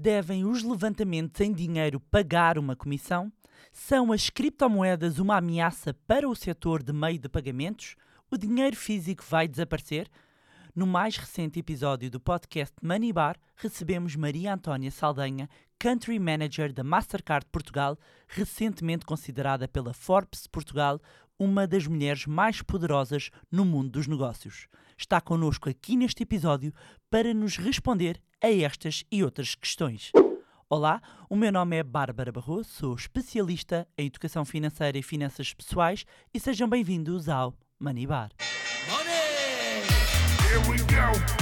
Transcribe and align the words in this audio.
Devem 0.00 0.44
os 0.44 0.62
levantamentos 0.62 1.40
em 1.40 1.52
dinheiro 1.52 1.98
pagar 1.98 2.56
uma 2.56 2.76
comissão? 2.76 3.32
São 3.72 4.12
as 4.12 4.30
criptomoedas 4.30 5.18
uma 5.18 5.38
ameaça 5.38 5.92
para 6.06 6.28
o 6.28 6.36
setor 6.36 6.84
de 6.84 6.92
meio 6.92 7.18
de 7.18 7.28
pagamentos? 7.28 7.96
O 8.30 8.38
dinheiro 8.38 8.76
físico 8.76 9.24
vai 9.28 9.48
desaparecer? 9.48 10.08
No 10.72 10.86
mais 10.86 11.16
recente 11.16 11.58
episódio 11.58 12.08
do 12.12 12.20
podcast 12.20 12.76
Money 12.80 13.12
Bar, 13.12 13.36
recebemos 13.56 14.14
Maria 14.14 14.54
Antónia 14.54 14.92
Saldanha, 14.92 15.50
Country 15.80 16.20
Manager 16.20 16.72
da 16.72 16.84
Mastercard 16.84 17.46
Portugal, 17.50 17.98
recentemente 18.28 19.04
considerada 19.04 19.66
pela 19.66 19.92
Forbes 19.92 20.46
Portugal 20.46 21.00
uma 21.36 21.66
das 21.66 21.88
mulheres 21.88 22.24
mais 22.24 22.62
poderosas 22.62 23.30
no 23.50 23.64
mundo 23.64 23.90
dos 23.90 24.06
negócios. 24.06 24.68
Está 24.96 25.20
connosco 25.20 25.68
aqui 25.68 25.96
neste 25.96 26.22
episódio 26.22 26.72
para 27.10 27.34
nos 27.34 27.56
responder 27.56 28.20
a 28.42 28.50
estas 28.50 29.04
e 29.10 29.22
outras 29.22 29.54
questões. 29.54 30.12
Olá, 30.70 31.00
o 31.28 31.36
meu 31.36 31.50
nome 31.50 31.76
é 31.76 31.82
Bárbara 31.82 32.30
Barroso, 32.30 32.68
sou 32.68 32.94
especialista 32.94 33.88
em 33.96 34.06
educação 34.06 34.44
financeira 34.44 34.98
e 34.98 35.02
finanças 35.02 35.52
pessoais 35.52 36.04
e 36.32 36.38
sejam 36.38 36.68
bem-vindos 36.68 37.28
ao 37.28 37.54
Money 37.80 38.06
Bar. 38.06 38.30
Money! 38.88 39.08
Honey, 40.54 40.78
god. 40.86 41.38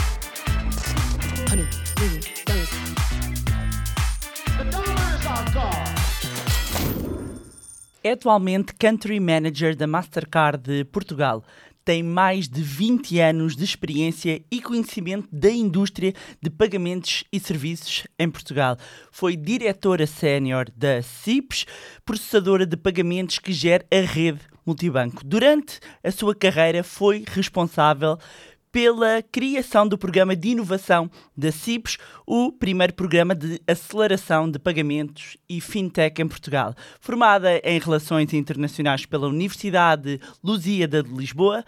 É 8.06 8.12
atualmente 8.12 8.72
Country 8.72 9.18
Manager 9.18 9.74
da 9.74 9.84
Mastercard 9.84 10.62
de 10.62 10.84
Portugal. 10.84 11.42
Tem 11.86 12.02
mais 12.02 12.48
de 12.48 12.62
20 12.62 13.20
anos 13.20 13.54
de 13.54 13.62
experiência 13.62 14.42
e 14.50 14.60
conhecimento 14.60 15.28
da 15.30 15.48
indústria 15.48 16.12
de 16.42 16.50
pagamentos 16.50 17.22
e 17.32 17.38
serviços 17.38 18.08
em 18.18 18.28
Portugal. 18.28 18.76
Foi 19.12 19.36
diretora 19.36 20.04
sénior 20.04 20.68
da 20.74 21.00
CIPS, 21.00 21.64
processadora 22.04 22.66
de 22.66 22.76
pagamentos 22.76 23.38
que 23.38 23.52
gera 23.52 23.86
a 23.88 24.00
rede 24.00 24.40
multibanco. 24.66 25.24
Durante 25.24 25.78
a 26.02 26.10
sua 26.10 26.34
carreira 26.34 26.82
foi 26.82 27.24
responsável 27.24 28.18
pela 28.76 29.22
criação 29.22 29.88
do 29.88 29.96
programa 29.96 30.36
de 30.36 30.48
inovação 30.48 31.10
da 31.34 31.50
CIPS, 31.50 31.96
o 32.26 32.52
primeiro 32.52 32.92
programa 32.92 33.34
de 33.34 33.58
aceleração 33.66 34.50
de 34.50 34.58
pagamentos 34.58 35.38
e 35.48 35.62
fintech 35.62 36.20
em 36.20 36.28
Portugal. 36.28 36.74
Formada 37.00 37.58
em 37.64 37.78
Relações 37.78 38.34
Internacionais 38.34 39.06
pela 39.06 39.28
Universidade 39.28 40.20
Lusíada 40.44 41.02
de 41.02 41.08
Lisboa, 41.08 41.64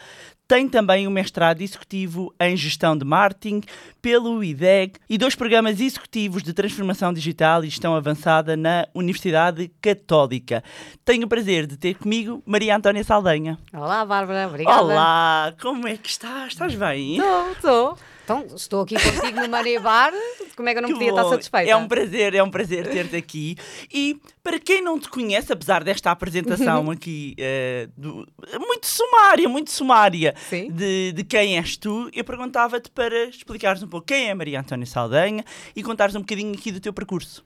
tem 0.48 0.66
também 0.66 1.06
um 1.06 1.10
mestrado 1.10 1.60
executivo 1.60 2.34
em 2.40 2.56
gestão 2.56 2.96
de 2.96 3.04
marketing 3.04 3.60
pelo 4.00 4.42
IDEG 4.42 4.94
e 5.08 5.18
dois 5.18 5.34
programas 5.34 5.78
executivos 5.78 6.42
de 6.42 6.54
transformação 6.54 7.12
digital 7.12 7.62
e 7.62 7.68
gestão 7.68 7.94
avançada 7.94 8.56
na 8.56 8.88
Universidade 8.94 9.70
Católica. 9.82 10.64
Tenho 11.04 11.26
o 11.26 11.28
prazer 11.28 11.66
de 11.66 11.76
ter 11.76 11.96
comigo 11.96 12.42
Maria 12.46 12.74
Antónia 12.74 13.04
Saldanha. 13.04 13.58
Olá, 13.74 14.06
Bárbara, 14.06 14.48
obrigada. 14.48 14.82
Olá, 14.82 15.54
como 15.60 15.86
é 15.86 15.98
que 15.98 16.08
estás? 16.08 16.54
Estás 16.54 16.74
bem? 16.74 17.18
Estou, 17.18 17.52
estou. 17.52 17.98
Então, 18.28 18.44
estou 18.54 18.82
aqui 18.82 18.94
contigo 18.94 19.40
no 19.40 19.48
Money 19.48 19.78
Bar. 19.78 20.12
Como 20.54 20.68
é 20.68 20.72
que 20.74 20.78
eu 20.78 20.82
não 20.82 20.88
Que 20.90 20.94
podia 20.96 21.12
bom. 21.12 21.16
estar 21.18 21.30
satisfeita? 21.30 21.70
É 21.70 21.74
um 21.74 21.88
prazer, 21.88 22.34
é 22.34 22.42
um 22.42 22.50
prazer 22.50 22.86
ter-te 22.86 23.16
aqui. 23.16 23.56
E 23.90 24.20
para 24.42 24.58
quem 24.60 24.82
não 24.82 24.98
te 25.00 25.08
conhece, 25.08 25.50
apesar 25.50 25.82
desta 25.82 26.10
apresentação 26.10 26.90
aqui 26.90 27.34
eh, 27.38 27.88
do- 27.96 28.26
muito 28.58 28.86
sumária, 28.86 29.48
muito 29.48 29.70
sumária 29.70 30.34
de, 30.70 31.12
de 31.12 31.24
quem 31.24 31.56
és 31.56 31.78
tu, 31.78 32.10
eu 32.12 32.22
perguntava-te 32.22 32.90
para 32.90 33.24
explicares 33.24 33.82
um 33.82 33.88
pouco 33.88 34.06
quem 34.08 34.28
é 34.28 34.34
Maria 34.34 34.60
Antónia 34.60 34.84
Saldanha 34.84 35.42
e 35.74 35.82
contares 35.82 36.14
um 36.14 36.20
bocadinho 36.20 36.52
aqui 36.52 36.70
do 36.70 36.80
teu 36.80 36.92
percurso. 36.92 37.42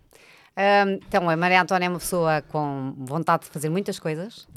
Ahm, 0.56 0.98
então, 1.06 1.30
a 1.30 1.36
Maria 1.36 1.62
Antónia 1.62 1.86
é 1.86 1.88
uma 1.90 2.00
pessoa 2.00 2.42
com 2.42 2.92
vontade 2.98 3.44
de 3.44 3.50
fazer 3.50 3.68
muitas 3.68 4.00
coisas. 4.00 4.48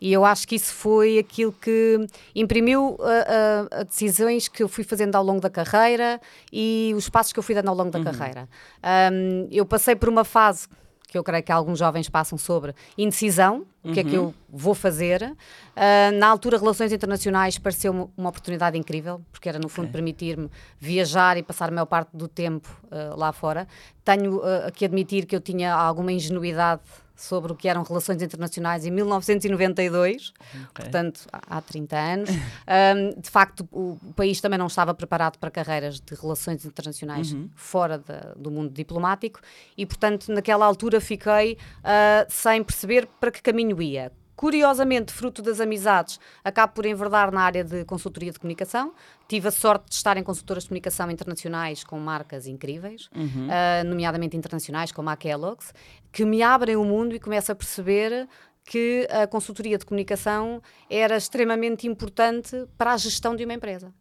E 0.00 0.12
eu 0.12 0.24
acho 0.24 0.48
que 0.48 0.54
isso 0.54 0.72
foi 0.72 1.18
aquilo 1.18 1.52
que 1.52 2.06
imprimiu 2.34 2.96
ah, 3.00 3.68
ah, 3.70 3.84
decisões 3.84 4.48
que 4.48 4.62
eu 4.62 4.68
fui 4.68 4.82
fazendo 4.82 5.14
ao 5.16 5.22
longo 5.22 5.40
da 5.40 5.50
carreira 5.50 6.20
e 6.52 6.92
os 6.96 7.08
passos 7.08 7.32
que 7.32 7.38
eu 7.38 7.42
fui 7.42 7.54
dando 7.54 7.68
ao 7.68 7.74
longo 7.74 7.90
da 7.90 8.02
carreira. 8.02 8.48
Ahm, 8.82 9.46
eu 9.50 9.66
passei 9.66 9.94
por 9.94 10.08
uma 10.08 10.24
fase 10.24 10.68
que 11.10 11.18
eu 11.18 11.24
creio 11.24 11.42
que 11.42 11.50
alguns 11.50 11.78
jovens 11.78 12.08
passam 12.08 12.38
sobre 12.38 12.72
indecisão, 12.96 13.66
o 13.82 13.92
que 13.92 13.98
é 13.98 14.04
que 14.04 14.14
eu 14.14 14.32
vou 14.48 14.76
fazer. 14.76 15.36
Ah, 15.74 16.12
na 16.12 16.28
altura, 16.28 16.56
Relações 16.56 16.92
Internacionais 16.92 17.58
pareceu-me 17.58 18.08
uma 18.16 18.28
oportunidade 18.28 18.78
incrível, 18.78 19.20
porque 19.32 19.48
era, 19.48 19.58
no 19.58 19.68
fundo, 19.68 19.90
permitir-me 19.90 20.48
viajar 20.78 21.36
e 21.36 21.42
passar 21.42 21.68
a 21.68 21.72
maior 21.72 21.86
parte 21.86 22.10
do 22.14 22.28
tempo 22.28 22.68
ah, 22.92 23.14
lá 23.16 23.32
fora. 23.32 23.66
Tenho 24.04 24.40
ah, 24.40 24.70
que 24.70 24.84
admitir 24.84 25.26
que 25.26 25.34
eu 25.34 25.40
tinha 25.40 25.74
alguma 25.74 26.12
ingenuidade 26.12 26.82
sobre 27.20 27.52
o 27.52 27.54
que 27.54 27.68
eram 27.68 27.82
relações 27.82 28.22
internacionais 28.22 28.86
em 28.86 28.90
1992, 28.90 30.32
portanto, 30.74 31.20
há 31.32 31.58
há 31.58 31.60
30 31.60 31.96
anos. 31.96 32.30
Ahm, 32.66 33.20
de 33.20 33.28
facto, 33.28 33.68
o, 33.72 33.98
país 34.14 34.40
também 34.40 34.58
não 34.58 34.66
estava 34.66 34.94
preparado 34.94 35.36
para 35.38 35.50
carreiras 35.50 36.00
de 36.00 36.14
relações 36.14 36.64
internacionais 36.64 37.34
fora 37.54 37.98
da- 37.98 38.32
do 38.36 38.50
mundo 38.50 38.72
diplomático 38.72 39.40
e, 39.76 39.84
portanto, 39.84 40.32
naquela 40.32 40.64
altura 40.64 41.00
fiquei 41.00 41.58
ah, 41.84 42.24
sem 42.28 42.62
perceber 42.62 43.06
para 43.20 43.30
que 43.30 43.42
caminho 43.42 43.80
ia. 43.82 44.12
Curiosamente, 44.40 45.12
fruto 45.12 45.42
das 45.42 45.60
amizades, 45.60 46.18
acabo 46.42 46.72
por 46.72 46.86
enverdar 46.86 47.30
na 47.30 47.42
área 47.42 47.62
de 47.62 47.84
consultoria 47.84 48.32
de 48.32 48.38
comunicação. 48.38 48.94
Tive 49.28 49.48
a 49.48 49.50
sorte 49.50 49.90
de 49.90 49.94
estar 49.96 50.16
em 50.16 50.22
consultoras 50.22 50.62
de 50.62 50.70
comunicação 50.70 51.10
internacionais 51.10 51.84
com 51.84 52.00
marcas 52.00 52.46
incríveis, 52.46 53.10
ah, 53.50 53.84
nomeadamente 53.84 54.38
internacionais, 54.38 54.92
como 54.92 55.10
a 55.10 55.16
Kellogg's, 55.16 55.74
que 56.10 56.24
me 56.24 56.42
abrem 56.42 56.74
o 56.74 56.84
mundo 56.86 57.14
e 57.14 57.20
começo 57.20 57.52
a 57.52 57.54
perceber 57.54 58.26
que 58.64 59.06
a 59.10 59.26
consultoria 59.26 59.76
de 59.76 59.84
comunicação 59.84 60.62
era 60.88 61.18
extremamente 61.18 61.86
importante 61.86 62.66
para 62.78 62.94
a 62.94 62.96
gestão 62.96 63.36
de 63.36 63.44
uma 63.44 63.52
empresa. 63.52 63.92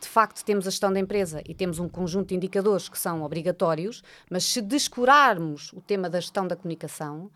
De 0.00 0.06
facto 0.08 0.44
temos 0.44 0.68
a 0.68 0.70
gestão 0.70 0.92
da 0.92 1.00
empresa 1.00 1.42
e 1.48 1.52
temos 1.52 1.80
um 1.80 1.88
conjunto 1.88 2.28
de 2.28 2.36
indicadores 2.36 2.88
que 2.88 2.96
são 2.96 3.24
obrigatórios, 3.24 4.04
mas 4.30 4.44
se 4.44 4.62
descurarmos 4.62 5.72
o 5.72 5.80
tema 5.80 6.08
da 6.08 6.20
gestão 6.20 6.46
da 6.46 6.54
comunicação, 6.54 7.28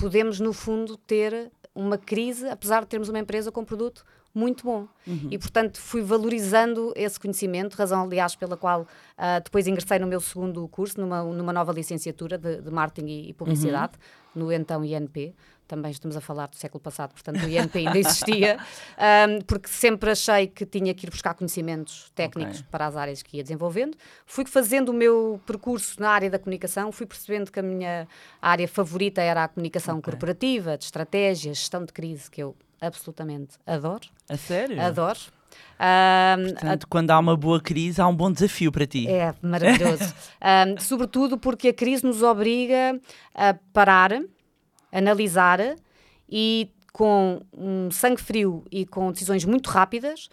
podemos, 0.00 0.40
no 0.40 0.52
fundo, 0.52 0.96
ter 0.96 1.50
uma 1.74 1.96
crise, 1.98 2.48
apesar 2.48 2.80
de 2.80 2.86
termos 2.88 3.08
uma 3.08 3.18
empresa 3.18 3.52
com 3.52 3.60
um 3.60 3.64
produto 3.64 4.04
muito 4.34 4.64
bom. 4.64 4.86
E, 5.30 5.38
portanto, 5.38 5.80
fui 5.80 6.02
valorizando 6.02 6.92
esse 6.96 7.18
conhecimento, 7.18 7.74
razão, 7.74 8.04
aliás, 8.04 8.36
pela 8.36 8.56
qual 8.56 8.86
ah, 9.16 9.40
depois 9.40 9.66
ingressei 9.66 9.98
no 9.98 10.06
meu 10.06 10.20
segundo 10.20 10.66
curso, 10.68 11.00
numa, 11.00 11.22
numa 11.24 11.52
nova 11.52 11.72
licenciatura 11.72 12.38
de, 12.38 12.60
de 12.62 12.70
Marketing 12.70 13.08
e, 13.08 13.30
e 13.30 13.32
Publicidade, 13.34 13.92
no 14.34 14.52
então 14.52 14.84
INP. 14.84 15.34
Também 15.66 15.92
estamos 15.92 16.16
a 16.16 16.20
falar 16.20 16.48
do 16.48 16.56
século 16.56 16.80
passado, 16.80 17.12
portanto, 17.12 17.44
o 17.44 17.48
INP 17.48 17.76
ainda 17.78 17.96
existia, 17.96 18.58
ahm, 18.98 19.40
porque 19.46 19.68
sempre 19.68 20.10
achei 20.10 20.48
que 20.48 20.66
tinha 20.66 20.92
que 20.92 21.06
ir 21.06 21.10
buscar 21.10 21.32
conhecimentos 21.34 22.10
técnicos 22.12 22.58
Ok. 22.58 22.66
para 22.72 22.86
as 22.88 22.96
áreas 22.96 23.22
que 23.22 23.36
ia 23.36 23.42
desenvolvendo. 23.44 23.96
Fui 24.26 24.44
fazendo 24.46 24.88
o 24.88 24.92
meu 24.92 25.40
percurso 25.46 26.00
na 26.00 26.10
área 26.10 26.28
da 26.28 26.40
comunicação, 26.40 26.90
fui 26.90 27.06
percebendo 27.06 27.52
que 27.52 27.60
a 27.60 27.62
minha 27.62 28.08
área 28.42 28.66
favorita 28.66 29.22
era 29.22 29.44
a 29.44 29.48
comunicação 29.48 30.00
corporativa, 30.00 30.76
de 30.76 30.84
estratégia, 30.86 31.54
gestão 31.54 31.84
de 31.84 31.92
crise, 31.92 32.28
que 32.28 32.42
eu 32.42 32.56
absolutamente 32.80 33.56
adoro. 33.64 34.08
A 34.28 34.36
sério? 34.36 34.80
Adoro. 34.82 35.20
Ahm, 35.78 36.52
Portanto, 36.52 36.86
quando 36.88 37.10
há 37.10 37.18
uma 37.18 37.36
boa 37.36 37.60
crise, 37.60 38.00
há 38.00 38.06
um 38.06 38.14
bom 38.14 38.30
desafio 38.30 38.70
para 38.70 38.86
ti. 38.86 39.08
é 39.08 39.34
maravilhoso. 39.42 40.14
Ahm, 40.40 40.76
sobretudo 40.78 41.38
porque 41.38 41.68
a 41.68 41.72
crise 41.74 42.04
nos 42.04 42.22
obriga 42.22 43.00
a 43.34 43.54
parar, 43.72 44.20
analisar 44.92 45.60
e 46.28 46.70
com 47.00 47.40
um 47.56 47.90
sangue 47.90 48.20
frio 48.20 48.62
e 48.70 48.84
com 48.84 49.10
decisões 49.10 49.42
muito 49.46 49.70
rápidas, 49.70 50.28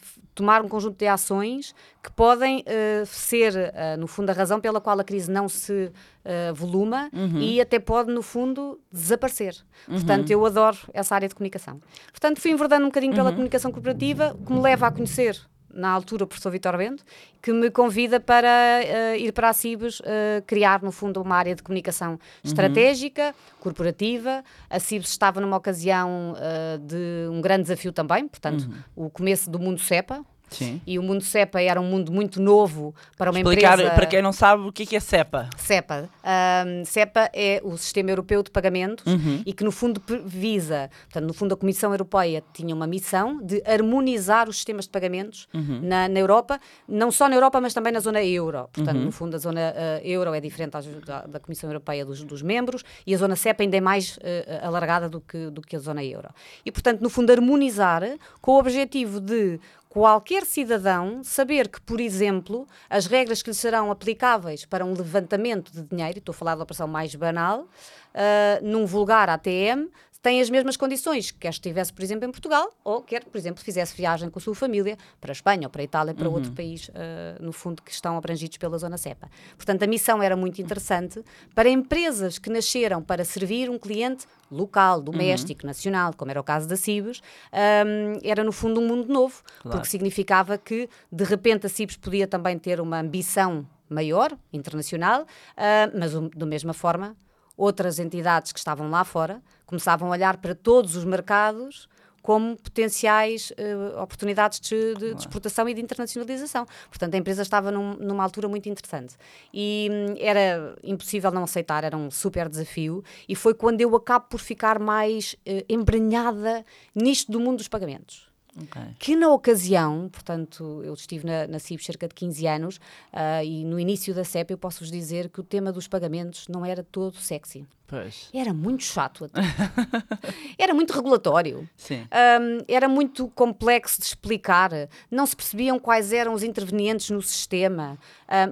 f- 0.00 0.20
tomar 0.32 0.62
um 0.64 0.68
conjunto 0.68 0.96
de 0.96 1.08
ações 1.08 1.74
que 2.00 2.08
podem 2.12 2.62
eh, 2.66 3.02
ser, 3.04 3.52
eh, 3.74 3.96
no 3.96 4.06
fundo, 4.06 4.30
a 4.30 4.32
razão 4.32 4.60
pela 4.60 4.80
qual 4.80 4.98
a 5.00 5.02
crise 5.02 5.28
não 5.28 5.48
se 5.48 5.90
eh, 6.24 6.52
voluma 6.52 7.10
e 7.40 7.60
até 7.60 7.80
pode, 7.80 8.12
no 8.12 8.22
fundo, 8.22 8.80
desaparecer. 8.92 9.56
Portanto, 9.86 10.30
eu 10.30 10.46
adoro 10.46 10.78
essa 10.94 11.16
área 11.16 11.26
de 11.28 11.34
comunicação. 11.34 11.80
Portanto, 12.12 12.40
fui 12.40 12.52
enverdando 12.52 12.84
um 12.84 12.88
bocadinho 12.88 13.12
pela 13.12 13.30
comunicação 13.32 13.72
corporativa, 13.72 14.36
que 14.46 14.52
me 14.52 14.60
leva 14.60 14.86
a 14.86 14.90
conhecer 14.92 15.36
na 15.72 15.90
altura 15.90 16.24
o 16.24 16.26
professor 16.26 16.50
Vitor 16.50 16.76
Bento, 16.76 17.04
que 17.42 17.52
me 17.52 17.70
convida 17.70 18.20
para 18.20 18.48
eh, 18.82 19.18
ir 19.18 19.32
para 19.32 19.48
a 19.48 19.52
Cibes 19.52 20.00
eh, 20.04 20.42
criar, 20.46 20.82
no 20.82 20.92
fundo, 20.92 21.22
uma 21.22 21.36
área 21.36 21.54
de 21.54 21.62
comunicação 21.62 22.18
estratégica, 22.44 23.34
corporativa. 23.58 24.44
A 24.68 24.78
Cibes 24.78 25.10
estava 25.10 25.40
numa 25.40 25.56
ocasião 25.56 26.34
eh, 26.38 26.78
de 26.78 27.28
um 27.30 27.40
grande 27.40 27.62
desafio 27.62 27.92
também, 27.92 28.28
portanto, 28.28 28.68
o 28.94 29.08
começo 29.08 29.50
do 29.50 29.58
mundo 29.58 29.80
CEPA, 29.80 30.24
Sim. 30.50 30.80
E 30.86 30.98
o 30.98 31.02
mundo 31.02 31.22
CEPA 31.22 31.60
era 31.62 31.80
um 31.80 31.84
mundo 31.84 32.10
muito 32.12 32.40
novo 32.40 32.94
para 33.16 33.30
uma 33.30 33.38
Explicar 33.40 33.74
empresa. 33.78 33.94
para 33.94 34.06
quem 34.06 34.20
não 34.22 34.32
sabe 34.32 34.64
o 34.68 34.72
que 34.72 34.82
é, 34.82 34.86
que 34.86 34.96
é 34.96 35.00
CEPA. 35.00 35.48
CEPA. 35.56 36.08
Ahm, 36.24 36.84
CEPA 36.84 37.30
é 37.32 37.60
o 37.64 37.76
Sistema 37.76 38.10
Europeu 38.10 38.42
de 38.42 38.50
Pagamentos 38.50 39.04
Uhum. 39.06 39.42
e 39.46 39.52
que, 39.52 39.62
no 39.64 39.70
fundo, 39.72 40.02
visa. 40.24 40.90
Portanto, 41.04 41.26
no 41.26 41.32
fundo, 41.34 41.54
a 41.54 41.56
Comissão 41.56 41.92
Europeia 41.92 42.42
tinha 42.52 42.74
uma 42.74 42.86
missão 42.86 43.40
de 43.42 43.62
harmonizar 43.66 44.48
os 44.48 44.56
sistemas 44.56 44.84
de 44.86 44.90
pagamentos 44.90 45.46
Uhum. 45.54 45.80
na, 45.82 46.08
na 46.08 46.18
Europa, 46.20 46.58
não 46.88 47.10
só 47.10 47.28
na 47.28 47.34
Europa, 47.36 47.60
mas 47.60 47.72
também 47.74 47.92
na 47.92 48.00
zona 48.00 48.22
euro. 48.22 48.68
Portanto, 48.72 48.96
Uhum. 48.96 49.04
no 49.06 49.12
fundo, 49.12 49.36
a 49.36 49.38
zona 49.38 49.72
ah, 49.76 50.00
euro 50.04 50.34
é 50.34 50.40
diferente 50.40 50.72
da, 51.06 51.22
da 51.26 51.40
Comissão 51.40 51.68
Europeia 51.70 52.04
dos, 52.04 52.22
dos 52.24 52.42
membros 52.42 52.82
e 53.06 53.14
a 53.14 53.18
zona 53.18 53.36
CEPA 53.36 53.62
ainda 53.62 53.76
é 53.76 53.80
mais 53.80 54.18
ah, 54.22 54.66
alargada 54.66 55.08
do 55.08 55.20
que, 55.20 55.50
do 55.50 55.60
que 55.62 55.76
a 55.76 55.78
zona 55.78 56.04
euro. 56.04 56.28
E, 56.64 56.70
portanto, 56.72 57.00
no 57.00 57.08
fundo, 57.10 57.30
harmonizar 57.30 58.02
com 58.40 58.52
o 58.52 58.58
objetivo 58.58 59.20
de 59.20 59.58
qualquer 59.90 60.44
cidadão 60.46 61.22
saber 61.24 61.68
que, 61.68 61.80
por 61.80 62.00
exemplo, 62.00 62.66
as 62.88 63.06
regras 63.06 63.42
que 63.42 63.50
lhe 63.50 63.54
serão 63.54 63.90
aplicáveis 63.90 64.64
para 64.64 64.84
um 64.84 64.94
levantamento 64.94 65.72
de 65.72 65.82
dinheiro, 65.82 66.18
estou 66.18 66.32
a 66.32 66.36
falar 66.36 66.54
da 66.54 66.62
operação 66.62 66.86
mais 66.86 67.12
banal, 67.16 67.66
ah, 68.14 68.60
num 68.62 68.86
vulgar 68.86 69.28
ATM, 69.28 69.90
têm 70.22 70.40
as 70.40 70.50
mesmas 70.50 70.76
condições, 70.76 71.30
quer 71.30 71.48
estivesse, 71.48 71.92
por 71.92 72.02
exemplo, 72.02 72.28
em 72.28 72.30
Portugal, 72.30 72.70
ou 72.84 73.02
quer, 73.02 73.24
por 73.24 73.38
exemplo, 73.38 73.62
fizesse 73.64 73.96
viagem 73.96 74.28
com 74.28 74.38
a 74.38 74.42
sua 74.42 74.54
família 74.54 74.98
para 75.20 75.30
a 75.30 75.32
Espanha 75.32 75.66
ou 75.66 75.70
para 75.70 75.80
a 75.80 75.84
Itália, 75.84 76.12
para 76.14 76.28
outro 76.28 76.52
país, 76.52 76.90
ah, 76.94 77.38
no 77.40 77.52
fundo, 77.52 77.82
que 77.82 77.90
estão 77.90 78.16
abrangidos 78.16 78.58
pela 78.58 78.76
zona 78.76 78.98
CEPA. 78.98 79.30
Portanto, 79.56 79.82
a 79.82 79.86
missão 79.86 80.22
era 80.22 80.36
muito 80.36 80.60
interessante 80.60 81.24
para 81.54 81.68
empresas 81.70 82.38
que 82.38 82.50
nasceram 82.50 83.02
para 83.02 83.24
servir 83.24 83.70
um 83.70 83.78
cliente 83.78 84.26
local, 84.50 85.00
doméstico, 85.00 85.64
nacional, 85.66 86.12
como 86.14 86.30
era 86.30 86.40
o 86.40 86.44
caso 86.44 86.68
da 86.68 86.76
Cibes, 86.76 87.22
ahm, 87.52 88.18
era 88.22 88.44
no 88.44 88.52
fundo 88.52 88.80
um 88.80 88.86
mundo 88.86 89.10
novo, 89.12 89.42
Claro. 89.60 89.78
porque 89.78 89.88
significava 89.88 90.58
que 90.58 90.88
de 91.10 91.24
repente 91.24 91.66
a 91.66 91.68
Cibes 91.68 91.96
podia 91.96 92.26
também 92.26 92.58
ter 92.58 92.80
uma 92.80 92.98
ambição 93.00 93.66
maior, 93.88 94.36
internacional, 94.52 95.26
ah, 95.56 95.90
mas 95.98 96.14
um- 96.14 96.28
da 96.28 96.44
mesma 96.46 96.72
forma 96.74 97.16
outras 97.60 97.98
entidades 97.98 98.52
que 98.52 98.58
estavam 98.58 98.88
lá 98.90 99.04
fora 99.04 99.42
começavam 99.66 100.08
a 100.08 100.12
olhar 100.12 100.36
para 100.38 100.54
todos 100.54 100.96
os 100.96 101.04
mercados 101.04 101.88
como 102.22 102.54
potenciais 102.56 103.50
eh, 103.56 103.74
oportunidades 104.02 104.60
de, 104.60 104.94
de- 104.94 105.14
de 105.14 105.20
exportação 105.20 105.66
e 105.68 105.72
de 105.74 105.80
internacionalização. 105.80 106.66
Portanto, 106.88 107.14
a 107.14 107.16
empresa 107.16 107.40
estava 107.42 107.70
num- 107.72 107.94
numa 107.94 108.22
altura 108.22 108.46
muito 108.46 108.68
interessante. 108.68 109.14
E 109.54 109.88
hum, 109.90 110.14
era 110.18 110.74
impossível 110.84 111.30
não 111.30 111.44
aceitar, 111.44 111.82
era 111.82 111.96
um 111.96 112.10
super 112.10 112.46
desafio. 112.48 113.02
E 113.26 113.34
foi 113.34 113.54
quando 113.54 113.80
eu 113.80 113.96
acabo 113.96 114.26
por 114.28 114.38
ficar 114.40 114.78
mais 114.78 115.34
eh, 115.46 115.64
embrenhada 115.68 116.64
nisto 116.94 117.32
do 117.32 117.40
mundo 117.40 117.56
dos 117.58 117.68
pagamentos 117.68 118.29
Ok. 118.62 118.82
que 118.98 119.16
na 119.16 119.32
ocasião, 119.32 120.08
portanto, 120.10 120.82
eu 120.84 120.94
estive 120.94 121.26
na, 121.26 121.46
na 121.46 121.58
CIB 121.58 121.82
cerca 121.84 122.08
de 122.08 122.14
15 122.14 122.46
anos 122.46 122.80
ah, 123.12 123.44
e 123.44 123.64
no 123.64 123.78
início 123.78 124.14
da 124.14 124.24
CEP 124.24 124.52
eu 124.52 124.58
posso-vos 124.58 124.90
dizer 124.90 125.28
que 125.28 125.40
o 125.40 125.44
tema 125.44 125.72
dos 125.72 125.88
pagamentos 125.88 126.46
não 126.48 126.64
era 126.64 126.82
todo 126.82 127.16
sexy. 127.16 127.66
Pois. 127.90 128.28
Era 128.32 128.54
muito 128.54 128.84
chato 128.84 129.28
era 130.56 130.72
muito 130.72 130.92
regulatório. 130.92 131.68
Hum, 131.90 132.58
era 132.68 132.88
muito 132.88 133.26
complexo 133.30 133.98
de 133.98 134.06
explicar, 134.06 134.70
não 135.10 135.26
se 135.26 135.34
percebiam 135.34 135.76
quais 135.76 136.12
eram 136.12 136.32
os 136.32 136.44
intervenientes 136.44 137.10
no 137.10 137.20
sistema. 137.20 137.98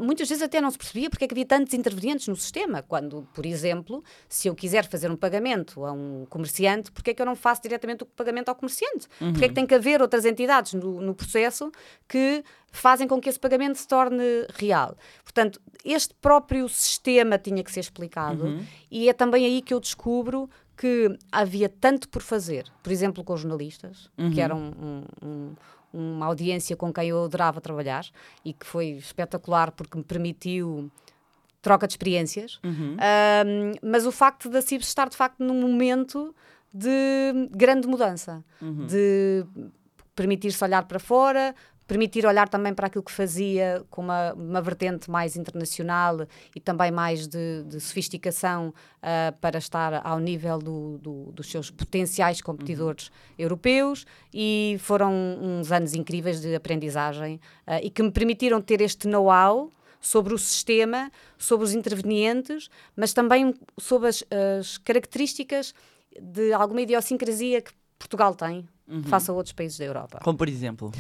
Muitas 0.00 0.28
vezes 0.28 0.43
até 0.43 0.61
não 0.61 0.72
se 0.72 0.76
percebia 0.76 1.08
porque 1.08 1.25
é 1.25 1.28
que 1.28 1.34
havia 1.34 1.46
tantos 1.46 1.72
intervenientes 1.72 2.26
no 2.26 2.34
sistema. 2.34 2.82
Quando, 2.82 3.28
por 3.32 3.46
exemplo, 3.46 4.02
se 4.28 4.49
eu 4.49 4.56
quiser 4.56 4.88
fazer 4.88 5.08
um 5.08 5.16
pagamento 5.16 5.84
a 5.84 5.93
um 5.93 6.26
comerciante, 6.28 6.90
porque 6.90 7.11
é 7.11 7.14
que 7.14 7.22
eu 7.22 7.26
não 7.26 7.37
faço 7.37 7.62
diretamente 7.62 8.02
o 8.02 8.06
pagamento 8.06 8.49
ao 8.49 8.56
comerciante? 8.56 9.06
Porque 9.19 9.44
é 9.44 9.49
que 9.49 9.54
tem 9.54 9.66
que 9.66 9.75
haver 9.75 9.98
outras 10.03 10.25
entidades 10.25 10.75
no, 10.75 11.00
no 11.00 11.15
processo 11.15 11.71
que 12.09 12.43
fazem 12.71 13.09
com 13.09 13.21
que 13.21 13.29
esse 13.29 13.39
pagamento 13.41 13.77
se 13.79 13.87
torne 13.89 14.23
real. 14.55 14.97
Portanto, 15.25 15.61
este 15.85 16.15
próprio 16.21 16.69
sistema 16.69 17.39
tinha 17.39 17.62
que 17.65 17.73
ser 17.73 17.81
explicado 17.81 18.45
e 18.91 19.09
é 19.09 19.12
também 19.12 19.45
aí 19.47 19.62
que 19.62 19.73
eu 19.73 19.81
descubro 19.81 20.49
que 20.77 21.17
havia 21.33 21.69
tanto 21.69 22.09
por 22.09 22.23
fazer, 22.23 22.65
por 22.83 22.93
exemplo, 22.93 23.25
com 23.25 23.33
os 23.35 23.41
jornalistas, 23.41 24.11
que 24.33 24.41
eram 24.41 24.59
um- 24.59 25.05
um- 25.27 25.55
uma 25.93 26.27
audiência 26.27 26.77
com 26.77 26.93
quem 26.93 27.09
eu 27.09 27.25
adorava 27.25 27.61
trabalhar 27.61 28.05
e 28.45 28.53
que 28.53 28.67
foi 28.67 28.89
espetacular 28.91 29.73
porque 29.73 29.97
me 29.99 30.05
permitiu 30.05 30.91
troca 31.62 31.87
de 31.89 31.95
experiências, 31.95 32.61
Ahm, 33.00 33.73
mas 33.83 34.06
o 34.06 34.12
facto 34.12 34.49
da 34.49 34.61
CIBS 34.62 34.87
estar 34.89 35.09
de 35.09 35.17
facto 35.17 35.43
num 35.43 35.61
momento 35.61 36.33
de 36.73 37.49
grande 37.50 37.89
mudança, 37.89 38.45
de 38.87 39.45
permitir-se 40.19 40.62
olhar 40.65 40.85
para 40.87 40.99
fora, 40.99 41.55
permitir 41.87 42.26
olhar 42.26 42.49
também 42.49 42.75
para 42.75 42.88
aquilo 42.88 43.05
que 43.05 43.12
fazia 43.12 43.82
com 43.88 44.03
uma, 44.03 44.35
uma 44.35 44.61
vertente 44.61 45.09
mais 45.11 45.37
internacional 45.37 46.26
e 46.55 46.61
também 46.61 46.91
mais 46.91 47.26
de, 47.26 47.62
de 47.65 47.81
sofisticação 47.81 48.75
ah, 49.00 49.32
para 49.41 49.59
estar 49.59 50.05
ao 50.05 50.19
nível 50.19 50.59
do- 50.59 50.99
do- 50.99 51.32
dos 51.32 51.49
seus 51.50 51.70
potenciais 51.70 52.43
competidores 52.43 53.11
europeus. 53.38 54.05
E 54.35 54.76
foram 54.81 55.12
uns 55.41 55.70
anos 55.73 55.94
incríveis 55.94 56.41
de 56.41 56.55
aprendizagem 56.55 57.41
ah, 57.67 57.81
e 57.81 57.88
que 57.88 58.03
me 58.03 58.11
permitiram 58.11 58.61
ter 58.61 58.81
este 58.82 59.06
know-how 59.09 59.71
sobre 60.00 60.35
o 60.35 60.38
sistema, 60.38 61.11
sobre 61.38 61.64
os 61.64 61.73
intervenientes, 61.75 62.69
mas 62.94 63.12
também 63.14 63.55
sobre 63.79 64.09
as, 64.09 64.23
as 64.61 64.76
características 64.79 65.73
de 66.21 66.53
alguma 66.53 66.82
idiosincrasia 66.82 67.62
que 67.62 67.73
Portugal 67.99 68.35
tem 68.35 68.69
face 69.05 69.31
a 69.31 69.35
outros 69.35 69.52
países 69.52 69.79
da 69.79 69.85
Europa. 69.85 70.20
Como 70.23 70.37
por 70.37 70.49
exemplo. 70.49 70.93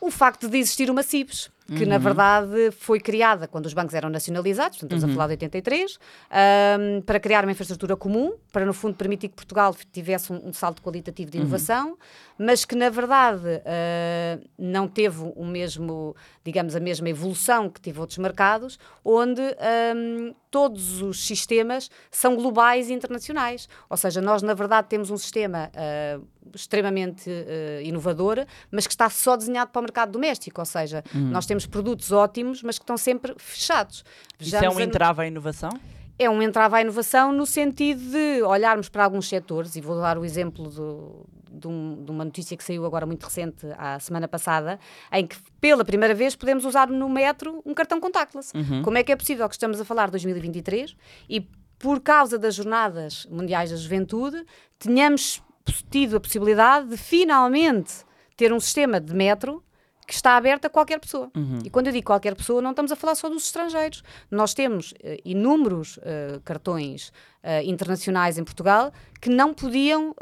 O 0.00 0.10
facto 0.10 0.48
de 0.48 0.58
existir 0.58 0.90
uma 0.90 1.02
CIBS, 1.02 1.50
que 1.66 1.86
na 1.86 1.98
verdade 1.98 2.70
foi 2.72 3.00
criada 3.00 3.46
quando 3.46 3.66
os 3.66 3.74
bancos 3.74 3.94
eram 3.94 4.10
nacionalizados, 4.10 4.78
portanto 4.78 4.98
estamos 4.98 5.12
a 5.12 5.14
falar 5.14 5.26
de 5.28 5.32
83, 5.32 5.98
ahm, 6.30 7.00
para 7.02 7.20
criar 7.20 7.44
uma 7.44 7.52
infraestrutura 7.52 7.96
comum, 7.96 8.34
para 8.52 8.66
no 8.66 8.72
fundo 8.72 8.94
permitir 8.96 9.28
que 9.28 9.34
Portugal 9.34 9.74
tivesse 9.92 10.32
um, 10.32 10.48
um 10.48 10.52
salto 10.52 10.82
qualitativo 10.82 11.30
de 11.30 11.38
inovação, 11.38 11.96
mas 12.38 12.64
que 12.64 12.74
na 12.74 12.88
verdade 12.88 13.62
ah, 13.64 14.38
não 14.58 14.88
teve 14.88 15.32
o 15.36 15.44
mesmo, 15.44 16.16
digamos, 16.44 16.74
a 16.74 16.80
mesma 16.80 17.08
evolução 17.08 17.70
que 17.70 17.80
teve 17.80 18.00
outros 18.00 18.18
mercados, 18.18 18.78
onde 19.04 19.40
ahm, 19.40 20.34
todos 20.50 21.00
os 21.00 21.26
sistemas 21.26 21.90
são 22.10 22.36
globais 22.36 22.90
e 22.90 22.92
internacionais. 22.92 23.68
Ou 23.88 23.96
seja, 23.96 24.20
nós 24.20 24.42
na 24.42 24.54
verdade 24.54 24.88
temos 24.88 25.10
um 25.10 25.16
sistema 25.16 25.70
ah, 25.74 26.20
extremamente 26.54 27.30
ah, 27.30 27.82
inovador, 27.82 28.44
mas 28.70 28.86
que 28.86 28.92
está 28.92 29.08
só 29.08 29.36
desenhado 29.36 29.70
para 29.70 29.80
o 29.80 29.82
mercado 29.82 30.12
doméstico. 30.12 30.60
Ou 30.60 30.66
seja, 30.66 31.02
nós 31.14 31.46
temos 31.52 31.66
produtos 31.66 32.10
ótimos, 32.12 32.62
mas 32.62 32.78
que 32.78 32.82
estão 32.82 32.96
sempre 32.96 33.34
fechados. 33.38 34.04
Isso 34.40 34.56
é 34.56 34.68
um 34.70 34.80
entrave 34.80 35.22
à 35.22 35.26
inovação? 35.26 35.70
é 36.18 36.30
um 36.30 36.40
entrave 36.40 36.76
à 36.76 36.80
inovação 36.82 37.32
no 37.32 37.44
sentido 37.44 38.00
de 38.12 38.42
olharmos 38.42 38.88
para 38.88 39.02
alguns 39.04 39.28
setores, 39.28 39.74
e 39.74 39.80
vou 39.80 39.96
dar 40.00 40.16
o 40.18 40.24
exemplo 40.24 40.68
do- 40.68 41.26
de, 41.50 41.66
um- 41.66 42.04
de 42.04 42.10
uma 42.12 42.24
notícia 42.24 42.56
que 42.56 42.62
saiu 42.62 42.84
agora 42.86 43.04
muito 43.06 43.24
recente, 43.24 43.66
a 43.76 43.98
semana 43.98 44.28
passada, 44.28 44.78
em 45.10 45.26
que 45.26 45.36
pela 45.60 45.84
primeira 45.84 46.14
vez 46.14 46.36
podemos 46.36 46.64
usar 46.64 46.86
no 46.88 47.08
metro 47.08 47.60
um 47.66 47.74
cartão 47.74 47.98
contactless. 48.00 48.52
Como 48.84 48.96
é 48.98 49.02
que 49.02 49.10
é 49.10 49.16
possível 49.16 49.48
que 49.48 49.54
estamos 49.56 49.80
a 49.80 49.84
falar 49.84 50.06
de 50.06 50.12
2023 50.12 50.94
e 51.28 51.40
por 51.78 51.98
causa 52.00 52.38
das 52.38 52.54
Jornadas 52.54 53.26
Mundiais 53.28 53.70
da 53.70 53.76
Juventude 53.76 54.44
tenhamos 54.78 55.42
tido 55.90 56.16
a 56.16 56.20
possibilidade 56.20 56.88
de 56.88 56.96
finalmente 56.96 57.92
ter 58.36 58.52
um 58.52 58.60
sistema 58.60 59.00
de 59.00 59.12
metro 59.14 59.62
que 60.06 60.14
está 60.14 60.36
aberto 60.36 60.66
a 60.66 60.70
qualquer 60.70 60.98
pessoa. 60.98 61.30
E 61.64 61.70
quando 61.70 61.86
eu 61.86 61.92
digo 61.92 62.06
qualquer 62.06 62.34
pessoa, 62.34 62.60
não 62.60 62.70
estamos 62.70 62.90
a 62.90 62.96
falar 62.96 63.14
só 63.14 63.28
dos 63.28 63.44
estrangeiros. 63.44 64.02
Nós 64.30 64.52
temos 64.52 64.92
eh, 65.02 65.18
inúmeros 65.24 65.98
eh, 66.02 66.40
cartões 66.44 67.12
eh, 67.42 67.62
internacionais 67.64 68.38
em 68.38 68.44
Portugal 68.44 68.92
que 69.20 69.30
não 69.30 69.54
podiam 69.54 70.14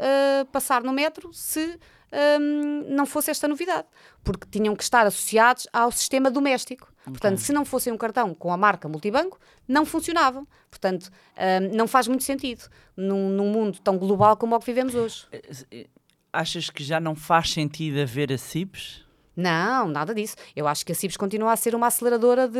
passar 0.51 0.83
no 0.83 0.93
metro 0.93 1.31
se 1.33 1.79
hum, 2.39 2.85
não 2.87 3.05
fosse 3.05 3.31
esta 3.31 3.47
novidade, 3.47 3.87
porque 4.23 4.47
tinham 4.49 4.75
que 4.75 4.83
estar 4.83 5.07
associados 5.07 5.67
ao 5.73 5.91
sistema 5.91 6.29
doméstico. 6.29 6.91
Portanto, 7.03 7.39
se 7.39 7.51
não 7.51 7.65
fossem 7.65 7.91
um 7.91 7.97
cartão 7.97 8.35
com 8.35 8.53
a 8.53 8.57
marca 8.57 8.87
multibanco, 8.87 9.39
não 9.67 9.85
funcionavam. 9.85 10.47
Portanto, 10.69 11.09
hum, 11.09 11.75
não 11.75 11.87
faz 11.87 12.07
muito 12.07 12.23
sentido 12.23 12.63
num, 12.95 13.29
num 13.29 13.51
mundo 13.51 13.79
tão 13.83 13.97
global 13.97 14.37
como 14.37 14.55
o 14.55 14.59
que 14.59 14.67
vivemos 14.67 14.93
hoje. 14.93 15.25
Achas 16.31 16.69
que 16.69 16.83
já 16.83 16.99
não 16.99 17.15
faz 17.15 17.51
sentido 17.51 17.99
haver 17.99 18.31
a 18.31 18.37
CIPs? 18.37 19.10
Não, 19.35 19.87
nada 19.87 20.13
disso. 20.13 20.35
Eu 20.55 20.67
acho 20.67 20.85
que 20.85 20.91
a 20.91 20.95
CIBS 20.95 21.17
continua 21.17 21.53
a 21.53 21.55
ser 21.55 21.73
uma 21.75 21.87
aceleradora 21.87 22.47
de, 22.47 22.59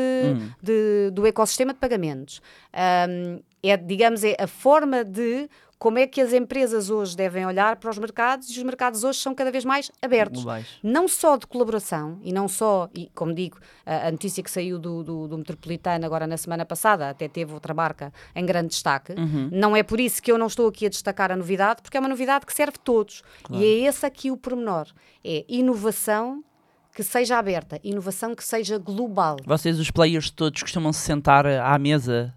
de- 0.61 1.11
do 1.11 1.25
ecossistema 1.27 1.73
de 1.73 1.79
pagamentos. 1.79 2.41
Ahm, 2.73 3.39
é, 3.63 3.75
digamos, 3.77 4.23
é 4.23 4.35
a 4.39 4.47
forma 4.47 5.03
de 5.03 5.49
como 5.77 5.97
é 5.97 6.05
que 6.05 6.21
as 6.21 6.31
empresas 6.31 6.91
hoje 6.91 7.17
devem 7.17 7.43
olhar 7.43 7.75
para 7.77 7.89
os 7.89 7.97
mercados 7.97 8.47
e 8.49 8.51
os 8.57 8.63
mercados 8.63 9.03
hoje 9.03 9.17
são 9.17 9.33
cada 9.33 9.51
vez 9.51 9.65
mais 9.65 9.91
abertos. 9.99 10.43
Globais. 10.43 10.67
Não 10.83 11.07
só 11.07 11.35
de 11.37 11.47
colaboração 11.47 12.19
e 12.21 12.31
não 12.31 12.47
só, 12.47 12.87
e 12.93 13.09
como 13.15 13.33
digo, 13.33 13.57
a, 13.83 14.07
a 14.07 14.11
notícia 14.11 14.43
que 14.43 14.51
saiu 14.51 14.77
do, 14.77 15.03
do, 15.03 15.27
do 15.27 15.37
Metropolitano 15.39 16.05
agora 16.05 16.27
na 16.27 16.37
semana 16.37 16.65
passada, 16.67 17.09
até 17.09 17.27
teve 17.27 17.51
outra 17.51 17.73
marca 17.73 18.13
em 18.35 18.45
grande 18.45 18.67
destaque. 18.69 19.13
Não 19.51 19.75
é 19.75 19.81
por 19.81 19.99
isso 19.99 20.21
que 20.21 20.31
eu 20.31 20.37
não 20.37 20.45
estou 20.47 20.67
aqui 20.67 20.85
a 20.85 20.89
destacar 20.89 21.31
a 21.31 21.35
novidade, 21.35 21.81
porque 21.81 21.97
é 21.97 21.99
uma 21.99 22.09
novidade 22.09 22.45
que 22.45 22.53
serve 22.53 22.77
todos. 22.83 23.23
E 23.49 23.65
é 23.65 23.87
esse 23.87 24.05
aqui 24.05 24.29
o 24.29 24.37
pormenor. 24.37 24.85
É 25.25 25.43
inovação 25.49 26.43
que 26.93 27.03
seja 27.03 27.37
aberta, 27.37 27.79
inovação 27.83 28.35
que 28.35 28.43
seja 28.43 28.77
global. 28.77 29.37
Vocês, 29.45 29.79
os 29.79 29.89
players 29.91 30.29
todos, 30.29 30.61
costumam 30.61 30.91
se 30.91 30.99
sentar 30.99 31.45
à 31.45 31.77
mesa 31.79 32.33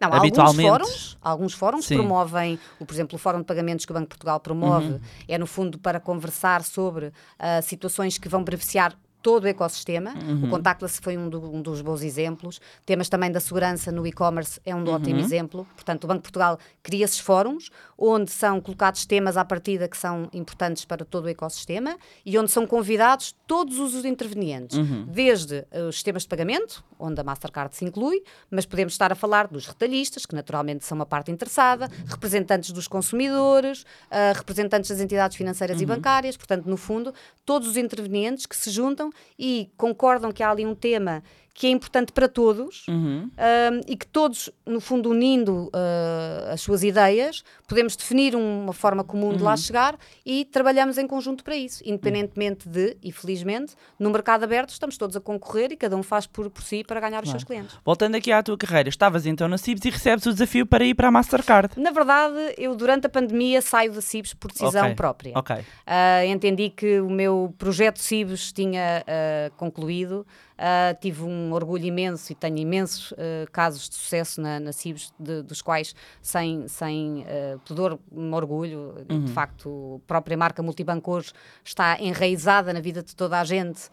Não, 0.00 0.12
habitualmente. 0.12 0.68
alguns 0.68 0.88
fóruns, 0.88 1.18
alguns 1.20 1.54
fóruns 1.54 1.84
Sim. 1.86 1.96
promovem, 1.96 2.58
o, 2.80 2.84
por 2.84 2.94
exemplo, 2.94 3.16
o 3.16 3.18
Fórum 3.18 3.38
de 3.38 3.44
Pagamentos 3.44 3.86
que 3.86 3.92
o 3.92 3.94
Banco 3.94 4.06
de 4.06 4.10
Portugal 4.10 4.40
promove, 4.40 5.00
é 5.28 5.38
no 5.38 5.46
fundo 5.46 5.78
para 5.78 6.00
conversar 6.00 6.62
sobre 6.64 7.12
ah, 7.38 7.62
situações 7.62 8.18
que 8.18 8.28
vão 8.28 8.42
beneficiar 8.42 8.96
todo 9.22 9.44
o 9.44 9.48
ecossistema. 9.48 10.12
O 10.44 10.48
Contactless 10.50 11.00
foi 11.00 11.16
um, 11.16 11.28
do- 11.28 11.54
um 11.54 11.62
dos 11.62 11.80
bons 11.80 12.02
exemplos. 12.02 12.60
Temas 12.84 13.08
também 13.08 13.30
da 13.30 13.40
segurança 13.40 13.90
no 13.92 14.06
e-commerce 14.06 14.60
é 14.64 14.74
um 14.74 14.82
ótimo 14.90 15.20
exemplo. 15.20 15.66
Portanto, 15.74 16.04
o 16.04 16.06
Banco 16.06 16.18
de 16.18 16.22
Portugal 16.24 16.58
cria 16.82 17.04
esses 17.04 17.18
fóruns 17.18 17.70
onde 17.96 18.30
são 18.30 18.60
colocados 18.60 19.06
temas 19.06 19.36
à 19.36 19.44
partida 19.44 19.86
que 19.88 19.96
são 19.96 20.28
importantes 20.32 20.84
para 20.84 21.04
todo 21.04 21.26
o 21.26 21.28
ecossistema 21.28 21.96
e 22.26 22.36
onde 22.36 22.50
são 22.50 22.66
convidados 22.66 23.34
todos 23.46 23.78
os 23.78 24.04
intervenientes, 24.04 24.76
desde 25.08 25.64
eh, 25.70 25.82
os 25.82 25.94
sistemas 25.94 26.22
de 26.22 26.28
pagamento, 26.28 26.82
onde 26.98 27.20
a 27.20 27.24
Mastercard 27.24 27.76
se 27.76 27.84
inclui, 27.84 28.22
mas 28.50 28.66
podemos 28.66 28.92
estar 28.94 29.12
a 29.12 29.14
falar 29.14 29.46
dos 29.46 29.66
retalhistas, 29.66 30.26
que 30.26 30.34
naturalmente 30.34 30.84
são 30.84 30.96
uma 30.96 31.06
parte 31.06 31.30
interessada, 31.30 31.88
representantes 32.06 32.72
dos 32.72 32.88
consumidores, 32.88 33.84
ah, 34.10 34.32
representantes 34.34 34.90
das 34.90 35.00
entidades 35.00 35.36
financeiras 35.36 35.80
e 35.80 35.86
bancárias, 35.86 36.36
portanto, 36.36 36.66
no 36.66 36.76
fundo, 36.76 37.12
todos 37.44 37.68
os 37.68 37.76
intervenientes 37.76 38.46
que 38.46 38.56
se 38.56 38.70
juntam 38.70 39.10
e 39.38 39.70
concordam 39.76 40.32
que 40.32 40.42
há 40.42 40.50
ali 40.50 40.66
um 40.66 40.74
tema 40.74 41.22
que 41.54 41.66
é 41.66 41.70
importante 41.70 42.12
para 42.12 42.28
todos 42.28 42.86
Uhum. 42.88 43.28
um, 43.28 43.80
e 43.86 43.96
que 43.96 44.06
todos, 44.06 44.50
no 44.66 44.80
fundo, 44.80 45.10
unindo 45.10 45.66
uh, 45.66 46.52
as 46.52 46.60
suas 46.60 46.82
ideias, 46.82 47.44
podemos 47.68 47.94
definir 47.94 48.34
uma 48.34 48.72
forma 48.72 49.04
comum 49.04 49.36
de 49.36 49.42
lá 49.42 49.56
chegar 49.56 49.98
e 50.24 50.44
trabalhamos 50.46 50.98
em 50.98 51.06
conjunto 51.06 51.44
para 51.44 51.54
isso, 51.54 51.82
independentemente 51.84 52.68
de, 52.68 52.96
e 53.02 53.12
felizmente, 53.12 53.74
no 53.98 54.10
mercado 54.10 54.44
aberto 54.44 54.70
estamos 54.70 54.96
todos 54.96 55.16
a 55.16 55.20
concorrer 55.20 55.72
e 55.72 55.76
cada 55.76 55.96
um 55.96 56.02
faz 56.02 56.26
por, 56.26 56.48
por 56.50 56.62
si 56.62 56.82
para 56.84 57.00
ganhar 57.00 57.22
os 57.22 57.30
seus 57.30 57.44
clientes. 57.44 57.76
Voltando 57.84 58.16
aqui 58.16 58.32
à 58.32 58.42
tua 58.42 58.56
carreira, 58.56 58.88
estavas 58.88 59.26
então 59.26 59.48
na 59.48 59.58
CIBS 59.58 59.84
e 59.84 59.90
recebes 59.90 60.26
o 60.26 60.32
desafio 60.32 60.66
para 60.66 60.84
ir 60.84 60.94
para 60.94 61.08
a 61.08 61.10
Mastercard. 61.10 61.78
Na 61.78 61.90
verdade, 61.90 62.54
eu 62.56 62.74
durante 62.74 63.06
a 63.06 63.10
pandemia 63.10 63.60
saio 63.60 63.92
da 63.92 64.00
CIBS 64.00 64.34
por 64.34 64.50
decisão 64.50 64.84
Ok, 64.84 64.94
própria. 64.94 65.32
Ok. 65.36 65.56
Ah, 65.86 66.24
entendi 66.26 66.70
que 66.70 67.00
o 67.00 67.10
meu 67.10 67.54
projeto 67.58 67.98
CIBS 67.98 68.52
tinha 68.52 69.04
ah, 69.06 69.50
concluído. 69.56 70.26
Ah, 70.64 70.94
tive 70.94 71.24
um 71.24 71.52
orgulho 71.52 71.84
imenso 71.84 72.30
e 72.30 72.36
tenho 72.36 72.56
imensos 72.56 73.12
ah, 73.18 73.46
casos 73.50 73.88
de 73.88 73.96
sucesso 73.96 74.40
na, 74.40 74.60
na 74.60 74.70
CIBS, 74.72 75.12
de- 75.18 75.42
dos 75.42 75.60
quais, 75.60 75.92
sem, 76.20 76.68
sem 76.68 77.24
ah, 77.26 77.58
pudor, 77.66 77.98
me 78.12 78.32
orgulho. 78.34 78.94
De 79.08 79.32
facto, 79.32 80.00
a 80.04 80.06
própria 80.06 80.36
marca 80.36 80.62
Multibanco 80.62 81.10
hoje 81.10 81.32
está 81.64 82.00
enraizada 82.00 82.72
na 82.72 82.78
vida 82.80 83.02
de 83.02 83.16
toda 83.16 83.40
a 83.40 83.44
gente. 83.44 83.90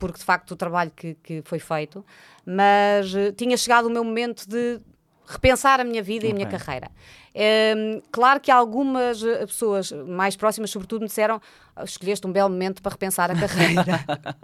porque 0.00 0.18
de 0.18 0.24
facto 0.24 0.50
o 0.52 0.56
trabalho 0.56 0.90
que, 0.90 1.14
que 1.22 1.40
foi 1.44 1.60
feito, 1.60 2.04
mas 2.44 3.12
tinha 3.36 3.56
chegado 3.56 3.86
o 3.86 3.90
meu 3.90 4.02
momento 4.02 4.44
de 4.48 4.80
repensar 5.26 5.80
a 5.80 5.84
minha 5.84 6.02
vida 6.02 6.26
e 6.26 6.30
a 6.30 6.34
minha 6.34 6.46
carreira. 6.46 6.90
Hum, 7.34 8.00
claro 8.10 8.40
que 8.40 8.50
algumas 8.50 9.22
eh, 9.22 9.44
pessoas 9.46 9.92
mais 9.92 10.36
próximas, 10.36 10.70
sobretudo, 10.70 11.02
me 11.02 11.08
disseram: 11.08 11.40
"Ah, 11.74 11.84
escolheste 11.84 12.26
um 12.26 12.32
belo 12.32 12.48
momento 12.48 12.80
para 12.80 12.92
repensar 12.92 13.30
a 13.30 13.34
carreira. 13.34 13.84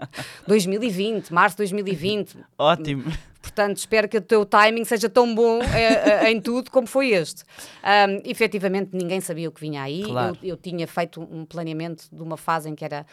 2020, 0.47 1.33
março 1.33 1.57
de 1.57 1.62
2020. 1.62 2.37
Ótimo. 2.59 3.05
Portanto, 3.43 3.77
espero 3.77 4.09
que 4.09 4.17
o 4.17 4.21
teu 4.21 4.47
timing 4.47 4.85
seja 4.85 5.09
tão 5.11 5.35
bom 5.35 5.61
eh, 5.63 6.31
em 6.31 6.41
tudo 6.41 6.71
como 6.71 6.87
foi 6.87 7.11
este. 7.11 7.43
Um, 7.83 8.23
efetivamente, 8.25 8.91
ninguém 8.93 9.21
sabia 9.21 9.49
o 9.49 9.53
que 9.53 9.61
vinha 9.61 9.83
aí. 9.83 10.05
Claro. 10.05 10.39
Eu, 10.41 10.51
eu 10.51 10.57
tinha 10.57 10.87
feito 10.87 11.21
um 11.21 11.45
planeamento 11.45 12.05
de 12.11 12.23
uma 12.23 12.37
fase 12.37 12.71
em 12.71 12.75
que 12.77 12.85
era 12.85 13.05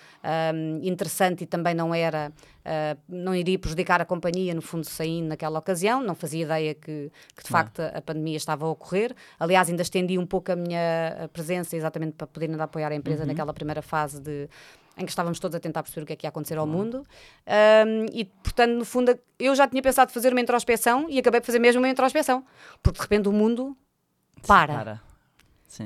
um, 0.54 0.80
interessante 0.84 1.44
e 1.44 1.48
também 1.48 1.74
não 1.74 1.96
era, 1.96 2.32
uh, 2.64 3.00
não 3.10 3.34
iria 3.34 3.58
prejudicar 3.58 4.00
a 4.02 4.06
companhia, 4.06 4.54
no 4.54 4.62
fundo, 4.62 4.86
saindo 4.86 5.30
naquela 5.30 5.58
ocasião. 5.58 6.04
Não 6.04 6.14
fazia 6.14 6.44
ideia 6.44 6.76
que, 6.76 7.12
que 7.36 7.44
de 7.44 7.50
facto, 7.50 7.80
a, 7.80 7.88
a 7.88 8.02
pandemia 8.02 8.38
estava 8.38 8.68
a 8.68 8.70
ocorrer. 8.70 9.16
Aliás, 9.40 9.68
ainda 9.68 9.82
estendi 9.82 10.20
um 10.20 10.28
pouco 10.28 10.52
a 10.52 10.56
minha 10.56 11.28
presença 11.34 11.76
exatamente 11.76 12.14
para 12.14 12.28
poder 12.28 12.52
ainda 12.52 12.64
apoiar 12.64 12.92
a 12.92 12.96
empresa 12.96 13.26
naquela 13.26 13.52
primeira 13.52 13.82
fase 13.82 14.22
de 14.22 14.48
em 15.00 15.06
que 15.06 15.12
estávamos 15.12 15.40
todos 15.40 15.56
a 15.56 15.60
tentar 15.60 15.82
perceber 15.82 16.04
o 16.04 16.06
que 16.06 16.14
é 16.14 16.16
que 16.16 16.26
ia 16.26 16.30
acontecer 16.30 16.58
ao 16.58 16.68
mundo. 16.68 17.08
Um, 17.48 18.06
e, 18.12 18.26
portanto, 18.26 18.72
no 18.72 18.84
fundo, 18.84 19.18
eu 19.40 19.56
já 19.56 19.66
tinha 19.66 19.82
pensado 19.82 20.12
fazer 20.12 20.34
uma 20.34 20.42
introspeção 20.42 21.10
e 21.10 21.18
acabei 21.18 21.40
por 21.40 21.48
fazer 21.48 21.60
mesmo 21.60 21.82
uma 21.82 21.90
introspeção. 21.90 22.46
Porque, 22.84 22.98
de 22.98 23.04
repente, 23.04 23.30
o 23.30 23.32
mundo 23.32 23.76
para. 24.46 24.74
Para. 24.74 25.02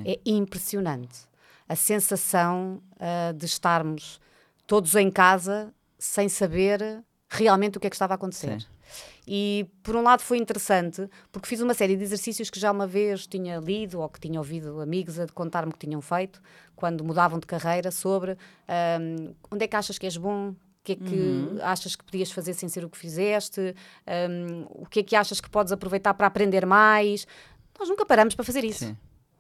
É 0.04 0.20
impressionante. 0.26 1.28
A 1.70 1.76
sensação 1.76 2.82
ah, 3.00 3.32
de 3.34 3.46
estarmos 3.46 4.20
todos 4.66 4.96
em 4.96 5.12
casa 5.12 5.74
sem 6.00 6.28
saber 6.28 7.04
realmente 7.30 7.78
o 7.78 7.80
que 7.80 7.88
é 7.88 7.90
que 7.90 7.96
estava 7.96 8.14
a 8.14 8.16
acontecer. 8.16 8.62
Sim. 8.62 8.68
E 9.26 9.66
por 9.82 9.96
um 9.96 10.02
lado 10.02 10.22
foi 10.22 10.38
interessante, 10.38 11.10
porque 11.32 11.48
fiz 11.48 11.62
uma 11.62 11.74
série 11.74 11.96
de 11.96 12.04
exercícios 12.04 12.50
que 12.50 12.60
já 12.60 12.72
uma 12.72 12.86
vez 12.86 13.26
tinha 13.26 13.58
lido 13.58 14.02
ou 14.02 14.10
que 14.10 14.20
tinha 14.20 14.40
ouvido 14.40 14.82
amigos 14.82 15.18
a 15.20 15.28
contar-me 15.28 15.72
que 15.72 15.80
tinham 15.80 16.02
feito 16.02 16.42
quando 16.76 17.04
mudavam 17.04 17.40
de 17.40 17.48
carreira 17.48 17.90
sobre 17.92 18.38
ahm, 18.68 19.34
onde 19.50 19.64
é 19.64 19.68
que 19.68 19.76
achas 19.76 19.98
que 19.98 20.06
és 20.06 20.18
bom, 20.18 20.50
o 20.50 20.56
que 20.84 20.94
é 20.94 20.96
que 20.96 21.62
achas 21.62 21.96
que 21.96 22.04
podias 22.04 22.32
fazer 22.32 22.54
sem 22.54 22.68
ser 22.68 22.84
o 22.84 22.90
que 22.90 22.98
fizeste, 22.98 23.74
ahm, 24.06 24.66
o 24.70 24.86
que 24.86 25.00
é 25.00 25.04
que 25.04 25.16
achas 25.16 25.40
que 25.40 25.50
podes 25.50 25.72
aproveitar 25.72 26.14
para 26.14 26.28
aprender 26.28 26.66
mais. 26.66 27.26
Nós 27.80 27.88
nunca 27.88 28.06
paramos 28.06 28.36
para 28.36 28.44
fazer 28.44 28.66
isso. 28.66 28.86
Sim. 28.86 28.98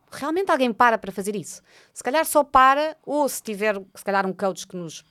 Realmente 0.10 0.52
alguém 0.52 0.72
para 0.72 0.98
para 0.98 1.12
fazer 1.12 1.36
isso? 1.36 1.62
Se 1.94 2.04
calhar 2.04 2.24
só 2.26 2.44
para, 2.44 2.96
ou 3.04 3.28
se 3.28 3.42
tiver, 3.42 3.82
se 3.96 4.04
calhar, 4.04 4.26
um 4.26 4.32
coach 4.32 4.68
que 4.68 4.78
nos 4.78 5.04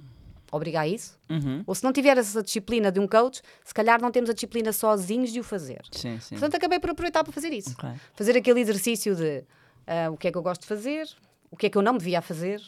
obriga 0.52 0.82
a 0.82 0.86
isso, 0.86 1.18
Uhum. 1.30 1.64
ou 1.66 1.74
se 1.74 1.82
não 1.82 1.92
tiver 1.92 2.16
essa 2.18 2.42
disciplina 2.42 2.92
de 2.92 3.00
um 3.00 3.08
coach, 3.08 3.40
se 3.64 3.72
calhar 3.74 4.00
não 4.00 4.10
temos 4.12 4.28
a 4.30 4.34
disciplina 4.34 4.70
sozinhos 4.72 5.32
de 5.32 5.40
o 5.40 5.42
fazer. 5.42 5.80
Sim, 5.90 6.20
sim. 6.20 6.34
Portanto, 6.36 6.54
acabei 6.56 6.78
por 6.78 6.90
aproveitar 6.90 7.24
para 7.24 7.32
fazer 7.32 7.52
isso. 7.52 7.70
Ok. 7.78 7.88
Fazer 8.14 8.36
aquele 8.36 8.60
exercício 8.60 9.16
de 9.16 9.42
ah, 9.86 10.10
o 10.10 10.16
que 10.16 10.28
é 10.28 10.30
que 10.30 10.36
eu 10.38 10.42
gosto 10.42 10.60
de 10.60 10.66
fazer, 10.68 11.08
o 11.50 11.56
que 11.56 11.66
é 11.66 11.70
que 11.70 11.76
eu 11.78 11.82
não 11.82 11.94
me 11.94 11.98
devia 11.98 12.20
fazer, 12.22 12.60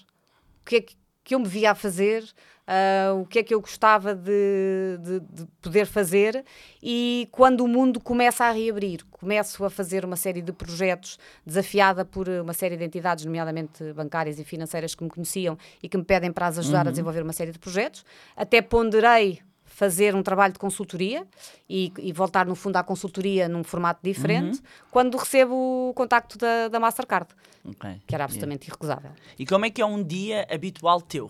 o 0.63 0.65
que 0.65 0.77
é 0.77 0.81
que, 0.81 0.97
que 1.25 1.35
eu 1.35 1.39
me 1.39 1.45
devia 1.47 1.71
a 1.71 1.75
fazer, 1.75 2.23
ah, 2.67 3.13
o 3.15 3.25
que 3.27 3.39
é 3.39 3.43
que 3.43 3.55
eu 3.55 3.61
gostava 3.61 4.15
de, 4.15 4.99
de- 5.03 5.21
de 5.21 5.47
poder 5.63 5.87
fazer. 5.87 6.45
E 6.83 7.27
quando 7.33 7.63
o 7.63 7.69
mundo 7.69 7.99
começa 7.99 8.45
a 8.45 8.51
reabrir, 8.51 9.05
começo 9.11 9.65
a 9.65 9.71
fazer 9.71 10.05
uma 10.05 10.17
série 10.17 10.43
de 10.43 10.53
projetos 10.53 11.19
desafiada 11.47 12.05
por 12.05 12.29
uma 12.29 12.53
série 12.53 12.77
de 12.77 12.85
entidades, 12.85 13.25
nomeadamente 13.25 13.93
bancárias 13.95 14.39
e 14.39 14.45
financeiras, 14.45 14.95
que 14.95 15.03
me 15.03 15.11
conheciam 15.11 15.57
e 15.83 15.89
que 15.89 15.97
me 15.97 16.05
pedem 16.05 16.31
para 16.33 16.47
as 16.47 16.59
ajudar 16.59 16.81
a 16.81 16.91
desenvolver 16.91 17.23
uma 17.23 17.33
série 17.33 17.53
de 17.53 17.59
projetos. 17.59 18.05
Até 18.37 18.61
ponderei 18.63 19.41
fazer 19.75 20.15
um 20.15 20.23
trabalho 20.23 20.53
de 20.53 20.59
consultoria 20.61 21.27
e, 21.69 21.93
e 21.99 22.13
voltar, 22.13 22.47
no 22.47 22.55
fundo, 22.55 22.77
à 22.77 22.85
consultoria 22.85 23.49
num 23.49 23.65
formato 23.65 23.99
diferente, 24.05 24.63
quando 24.89 25.17
recebo 25.19 25.91
o 25.91 25.93
contacto 25.95 26.39
da, 26.39 26.69
da 26.69 26.79
Mastercard, 26.79 27.29
Ok. 27.69 28.01
que 28.07 28.15
era 28.15 28.23
absolutamente 28.23 28.69
irrecusável. 28.69 29.11
E 29.37 29.45
como 29.45 29.65
é 29.67 29.71
que 29.71 29.83
é 29.83 29.87
um 29.87 30.01
dia 30.01 30.47
habitual 30.49 31.01
teu? 31.01 31.29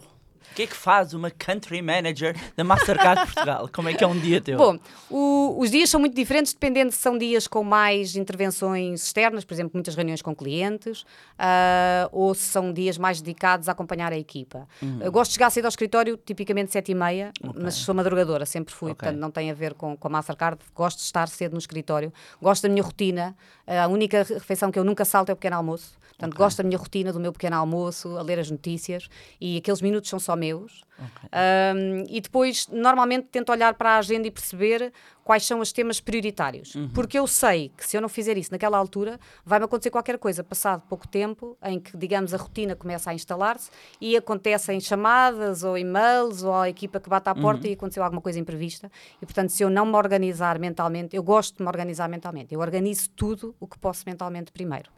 O 0.51 0.55
que 0.55 0.63
é 0.63 0.67
que 0.67 0.77
faz 0.77 1.15
uma 1.15 1.31
country 1.31 1.83
manager 1.83 2.37
da 2.57 2.63
Mastercard 2.63 3.23
Portugal? 3.33 3.69
Como 3.73 3.89
é 3.89 3.95
que 3.95 4.05
é 4.05 4.07
um 4.07 4.19
dia 4.19 4.41
teu? 4.41 4.57
Bom, 4.57 4.79
o- 5.11 5.57
os 5.59 5.71
dias 5.71 5.91
são 5.91 5.99
muito 5.99 6.15
diferentes, 6.15 6.53
dependendo 6.53 6.93
se 6.93 6.99
são 6.99 7.19
dias 7.19 7.49
com 7.49 7.65
mais 7.65 8.15
intervenções 8.15 9.03
externas, 9.05 9.45
por 9.45 9.53
exemplo, 9.55 9.73
muitas 9.75 9.95
reuniões 9.95 10.23
com 10.23 10.35
clientes, 10.35 11.05
ah, 11.39 12.09
ou 12.13 12.35
se 12.35 12.43
são 12.43 12.73
dias 12.73 12.97
mais 12.99 13.21
dedicados 13.21 13.69
a 13.69 13.73
acompanhar 13.73 14.13
a 14.13 14.17
equipa. 14.19 14.69
Eu 15.01 15.11
gosto 15.11 15.31
de 15.31 15.35
chegar 15.35 15.51
cedo 15.51 15.65
ao 15.65 15.71
escritório, 15.71 16.17
tipicamente 16.17 16.71
sete 16.73 16.93
e 16.93 16.95
meia, 16.95 17.33
mas 17.55 17.75
sou 17.75 17.95
madrugadora, 17.95 18.47
sempre 18.47 18.73
fui, 18.75 18.93
Ok. 18.93 19.01
portanto 19.07 19.21
não 19.21 19.31
tem 19.31 19.51
a 19.51 19.55
ver 19.55 19.75
com, 19.75 19.97
com 19.97 20.09
a 20.09 20.11
Mastercard. 20.11 20.59
Gosto 20.75 20.99
de 20.99 21.05
estar 21.05 21.27
cedo 21.29 21.53
no 21.53 21.59
escritório, 21.59 22.13
gosto 22.41 22.63
da 22.63 22.69
minha 22.69 22.83
rotina. 22.83 23.37
A 23.67 23.89
única 23.89 24.23
refeição 24.23 24.71
que 24.71 24.79
eu 24.79 24.85
nunca 24.85 25.05
salto 25.05 25.31
é 25.31 25.33
o 25.33 25.37
pequeno 25.37 25.57
almoço. 25.57 25.99
Portanto, 26.17 26.37
gosto 26.37 26.59
da 26.59 26.65
minha 26.65 26.79
rotina, 26.79 27.13
do 27.13 27.19
meu 27.19 27.33
pequeno 27.33 27.57
almoço, 27.57 28.17
a 28.17 28.23
ler 28.23 28.39
as 28.39 28.49
notícias 28.49 29.09
e 29.41 29.57
aqueles 29.57 29.81
minutos 29.83 30.09
são 30.09 30.21
só 30.21 30.34
meus. 30.37 30.85
Um, 31.25 32.05
e 32.09 32.21
depois, 32.21 32.69
normalmente, 32.69 33.27
tento 33.31 33.51
olhar 33.51 33.75
para 33.75 33.91
a 33.91 33.99
agenda 33.99 34.29
e 34.29 34.31
perceber 34.31 34.93
quais 35.25 35.45
são 35.45 35.59
os 35.61 35.73
temas 35.73 36.01
prioritários. 36.01 36.75
Porque 36.93 37.19
eu 37.19 37.27
sei 37.27 37.73
que 37.77 37.85
se 37.85 37.97
eu 37.97 38.01
não 38.01 38.09
fizer 38.09 38.37
isso 38.37 38.53
naquela 38.53 38.77
altura, 38.79 39.19
vai-me 39.45 39.65
acontecer 39.65 39.91
qualquer 39.91 40.19
coisa, 40.19 40.45
passado 40.45 40.83
pouco 40.89 41.09
tempo, 41.09 41.57
em 41.65 41.81
que, 41.81 41.97
digamos, 41.97 42.35
a 42.35 42.37
rotina 42.37 42.77
começa 42.77 43.11
a 43.11 43.15
instalar-se 43.15 43.71
e 44.01 44.17
acontecem 44.17 44.79
chamadas 44.81 45.65
ou 45.65 45.77
e-mails 45.77 46.43
ou 46.43 46.55
a 46.55 46.69
equipa 46.69 47.01
que 47.01 47.09
bate 47.09 47.29
à 47.29 47.35
porta 47.35 47.67
e 47.67 47.73
aconteceu 47.73 48.03
alguma 48.03 48.21
coisa 48.21 48.39
imprevista. 48.39 48.91
E, 49.21 49.27
portanto, 49.27 49.51
se 49.51 49.63
eu 49.63 49.71
não 49.71 49.87
me 49.87 49.97
organizar 49.97 50.59
mentalmente, 50.59 51.17
eu 51.17 51.23
gosto 51.23 51.57
de 51.57 51.63
me 51.63 51.69
organizar 51.69 52.09
mentalmente. 52.09 52.55
Eu 52.55 52.61
organizo 52.61 53.09
tudo 53.11 53.55
o 53.59 53.67
que 53.67 53.79
posso 53.79 54.05
mentalmente 54.07 54.53
primeiro. 54.53 54.91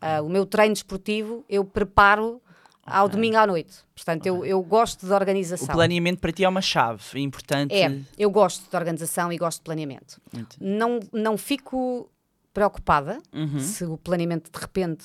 Ah, 0.00 0.22
o 0.22 0.28
meu 0.28 0.46
treino 0.46 0.72
desportivo, 0.72 1.44
eu 1.48 1.64
preparo 1.64 2.40
ao 2.86 3.08
domingo 3.08 3.36
à 3.36 3.46
noite. 3.46 3.74
Portanto, 3.94 4.26
eu, 4.26 4.44
eu 4.44 4.62
gosto 4.62 5.06
de 5.06 5.12
o 5.12 5.14
organização. 5.14 5.68
planeamento 5.74 6.20
para 6.20 6.32
ti 6.32 6.44
é 6.44 6.48
uma 6.48 6.60
chave 6.62 7.20
importante. 7.20 7.74
É, 7.74 8.00
eu 8.18 8.30
gosto 8.30 8.68
de 8.68 8.76
organização 8.76 9.32
e 9.32 9.38
gosto 9.38 9.58
de 9.58 9.64
planeamento. 9.64 10.20
Não, 10.60 11.00
não 11.12 11.36
fico 11.38 12.10
preocupada 12.52 13.18
Uhum. 13.32 13.58
se 13.58 13.84
o 13.84 13.96
planeamento 13.98 14.50
de 14.50 14.58
repente 14.60 15.04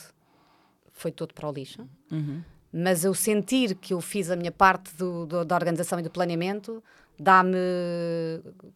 foi 0.92 1.12
todo 1.12 1.34
para 1.34 1.48
o 1.50 1.52
lixo. 1.52 1.88
Uhum. 2.12 2.42
mas 2.72 3.04
eu 3.04 3.16
sentir 3.16 3.74
que 3.76 3.94
eu 3.96 4.00
fiz 4.02 4.30
a 4.30 4.36
minha 4.36 4.52
parte 4.52 4.94
do- 4.96 5.26
do- 5.26 5.44
da 5.44 5.56
organização 5.56 6.00
e 6.00 6.04
do 6.04 6.10
planeamento 6.12 6.84
dá-me 7.20 7.58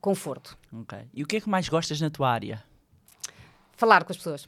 conforto. 0.01 0.57
Ok. 0.81 0.97
E 1.13 1.21
o 1.23 1.27
que 1.27 1.37
é 1.37 1.41
que 1.41 1.47
mais 1.49 1.69
gostas 1.69 2.01
na 2.01 2.09
tua 2.09 2.29
área? 2.31 2.63
Falar 3.77 4.03
com 4.03 4.11
as 4.11 4.17
pessoas. 4.17 4.47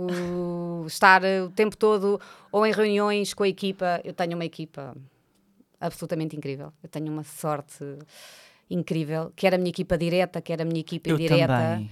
O- 0.00 0.84
estar 0.86 1.22
o 1.44 1.50
tempo 1.50 1.76
todo 1.76 2.20
ou 2.52 2.64
em 2.66 2.72
reuniões 2.72 3.34
com 3.34 3.42
a 3.42 3.48
equipa. 3.48 4.00
Eu 4.04 4.12
tenho 4.14 4.34
uma 4.34 4.44
equipa 4.44 4.96
absolutamente 5.80 6.36
incrível. 6.36 6.72
Eu 6.82 6.88
tenho 6.88 7.10
uma 7.12 7.24
sorte 7.24 7.84
incrível, 8.70 9.32
quer 9.34 9.54
a 9.54 9.58
minha 9.58 9.70
equipa 9.70 9.96
direta, 9.96 10.42
quer 10.42 10.60
a 10.60 10.64
minha 10.64 10.80
equipa 10.80 11.08
Eu 11.08 11.14
indireta. 11.16 11.46
também. 11.56 11.90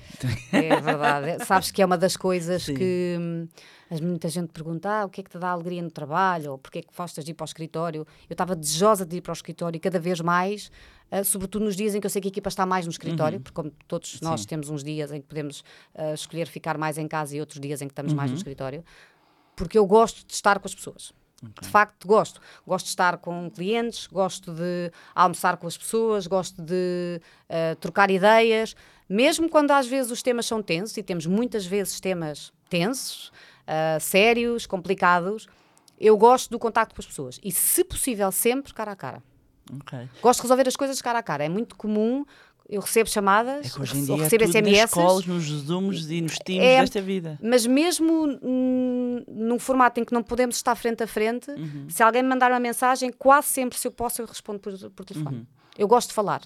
É 0.52 0.80
verdade. 0.80 1.44
Sabes 1.46 1.70
que 1.70 1.80
é 1.80 1.86
uma 1.86 1.96
das 1.96 2.16
coisas 2.16 2.64
Sim. 2.64 2.74
que 2.74 3.48
hum, 3.90 3.94
as- 3.94 4.00
muita 4.00 4.28
gente 4.28 4.48
pergunta: 4.52 4.88
ah, 4.90 5.04
o 5.04 5.08
que 5.10 5.20
é 5.20 5.24
que 5.24 5.30
te 5.30 5.38
dá 5.38 5.50
alegria 5.50 5.82
no 5.82 5.90
trabalho? 5.90 6.52
Ou 6.52 6.58
porque 6.58 6.78
é 6.78 6.82
que 6.82 6.88
gostas 6.96 7.24
de 7.24 7.30
ir 7.30 7.34
para 7.34 7.44
o 7.44 7.46
escritório? 7.46 8.06
Eu 8.28 8.34
estava 8.34 8.54
desejosa 8.56 9.04
de 9.06 9.16
ir 9.16 9.20
para 9.20 9.32
o 9.32 9.34
escritório 9.34 9.78
cada 9.80 9.98
vez 9.98 10.20
mais, 10.20 10.70
ah, 11.10 11.22
sobretudo 11.24 11.64
nos 11.64 11.76
dias 11.76 11.94
em 11.94 12.00
que 12.00 12.06
eu 12.06 12.10
sei 12.10 12.20
que 12.20 12.28
a 12.28 12.30
equipa 12.30 12.48
está 12.48 12.64
mais 12.66 12.84
no 12.86 12.90
escritório, 12.90 13.40
porque 13.40 13.54
como 13.54 13.70
todos 13.88 14.20
nós 14.20 14.32
Uhum. 14.32 14.38
Sim. 14.38 14.46
temos 14.48 14.68
uns 14.70 14.82
dias 14.84 15.10
em 15.12 15.20
que 15.20 15.26
podemos 15.26 15.62
ah, 15.94 16.12
escolher 16.14 16.46
ficar 16.48 16.76
mais 16.78 16.98
em 16.98 17.06
casa 17.08 17.36
e 17.36 17.40
outros 17.40 17.60
dias 17.60 17.80
em 17.82 17.86
que 17.88 17.92
estamos 17.92 18.12
Uhum. 18.12 18.16
mais 18.16 18.30
no 18.30 18.36
escritório, 18.36 18.84
porque 19.54 19.78
eu 19.78 19.86
gosto 19.86 20.26
de 20.26 20.32
estar 20.34 20.58
com 20.58 20.66
as 20.68 20.74
pessoas. 20.74 21.12
De 21.60 21.68
facto, 21.68 22.08
gosto. 22.08 22.40
Gosto 22.66 22.86
de 22.86 22.90
estar 22.90 23.18
com 23.18 23.50
clientes, 23.50 24.06
gosto 24.06 24.52
de 24.54 24.90
almoçar 25.14 25.58
com 25.58 25.66
as 25.66 25.76
pessoas, 25.76 26.26
gosto 26.26 26.62
de 26.62 27.20
eh, 27.48 27.74
trocar 27.74 28.10
ideias, 28.10 28.74
mesmo 29.06 29.46
quando 29.48 29.70
às 29.72 29.86
vezes 29.86 30.10
os 30.10 30.22
temas 30.22 30.46
são 30.46 30.62
tensos, 30.62 30.96
e 30.96 31.02
temos 31.02 31.26
muitas 31.26 31.66
vezes 31.66 32.00
temas 32.00 32.52
tensos, 32.70 33.30
ah, 33.66 33.98
sérios, 34.00 34.66
complicados, 34.66 35.46
eu 35.98 36.16
gosto 36.16 36.50
do 36.50 36.58
contacto 36.58 36.94
com 36.94 37.00
as 37.00 37.06
pessoas. 37.06 37.40
E, 37.42 37.50
se 37.52 37.82
possível, 37.84 38.30
sempre 38.32 38.72
cara 38.74 38.92
a 38.92 38.96
cara. 38.96 39.22
Ok. 39.80 39.98
Gosto 40.22 40.38
de 40.40 40.42
resolver 40.44 40.68
as 40.68 40.76
coisas 40.76 41.00
cara 41.02 41.18
a 41.18 41.22
cara. 41.22 41.44
É 41.44 41.48
muito 41.48 41.74
comum, 41.76 42.24
eu 42.68 42.80
recebo 42.80 43.08
chamadas, 43.08 43.76
É 43.76 43.80
hoje 43.80 43.96
em 43.98 44.04
dia 44.04 44.14
é 44.14 44.18
recebo 44.18 44.44
nas 44.44 44.50
SMS. 44.52 44.92
calls, 44.94 45.26
nos 45.26 45.44
zooms 45.44 46.10
e 46.10 46.20
nos 46.20 46.38
teams 46.38 46.64
É- 46.64 46.80
desta 46.80 47.00
vida. 47.00 47.38
Mas 47.42 47.66
mesmo 47.66 48.26
num 49.28 49.58
formato 49.58 50.00
em 50.00 50.04
que 50.04 50.12
não 50.12 50.22
podemos 50.22 50.56
estar 50.56 50.74
frente 50.76 51.02
a 51.02 51.06
frente, 51.06 51.50
Uhum. 51.50 51.86
se 51.88 52.02
alguém 52.02 52.22
me 52.22 52.28
mandar 52.28 52.50
uma 52.50 52.60
mensagem, 52.60 53.10
quase 53.12 53.48
sempre, 53.48 53.78
se 53.78 53.86
eu 53.88 53.92
posso, 53.92 54.20
eu 54.22 54.26
respondo 54.26 54.58
por, 54.58 54.72
por 54.90 55.04
telefone. 55.04 55.38
Uhum. 55.38 55.46
Eu 55.78 55.88
gosto 55.88 56.08
de 56.08 56.14
falar. 56.14 56.42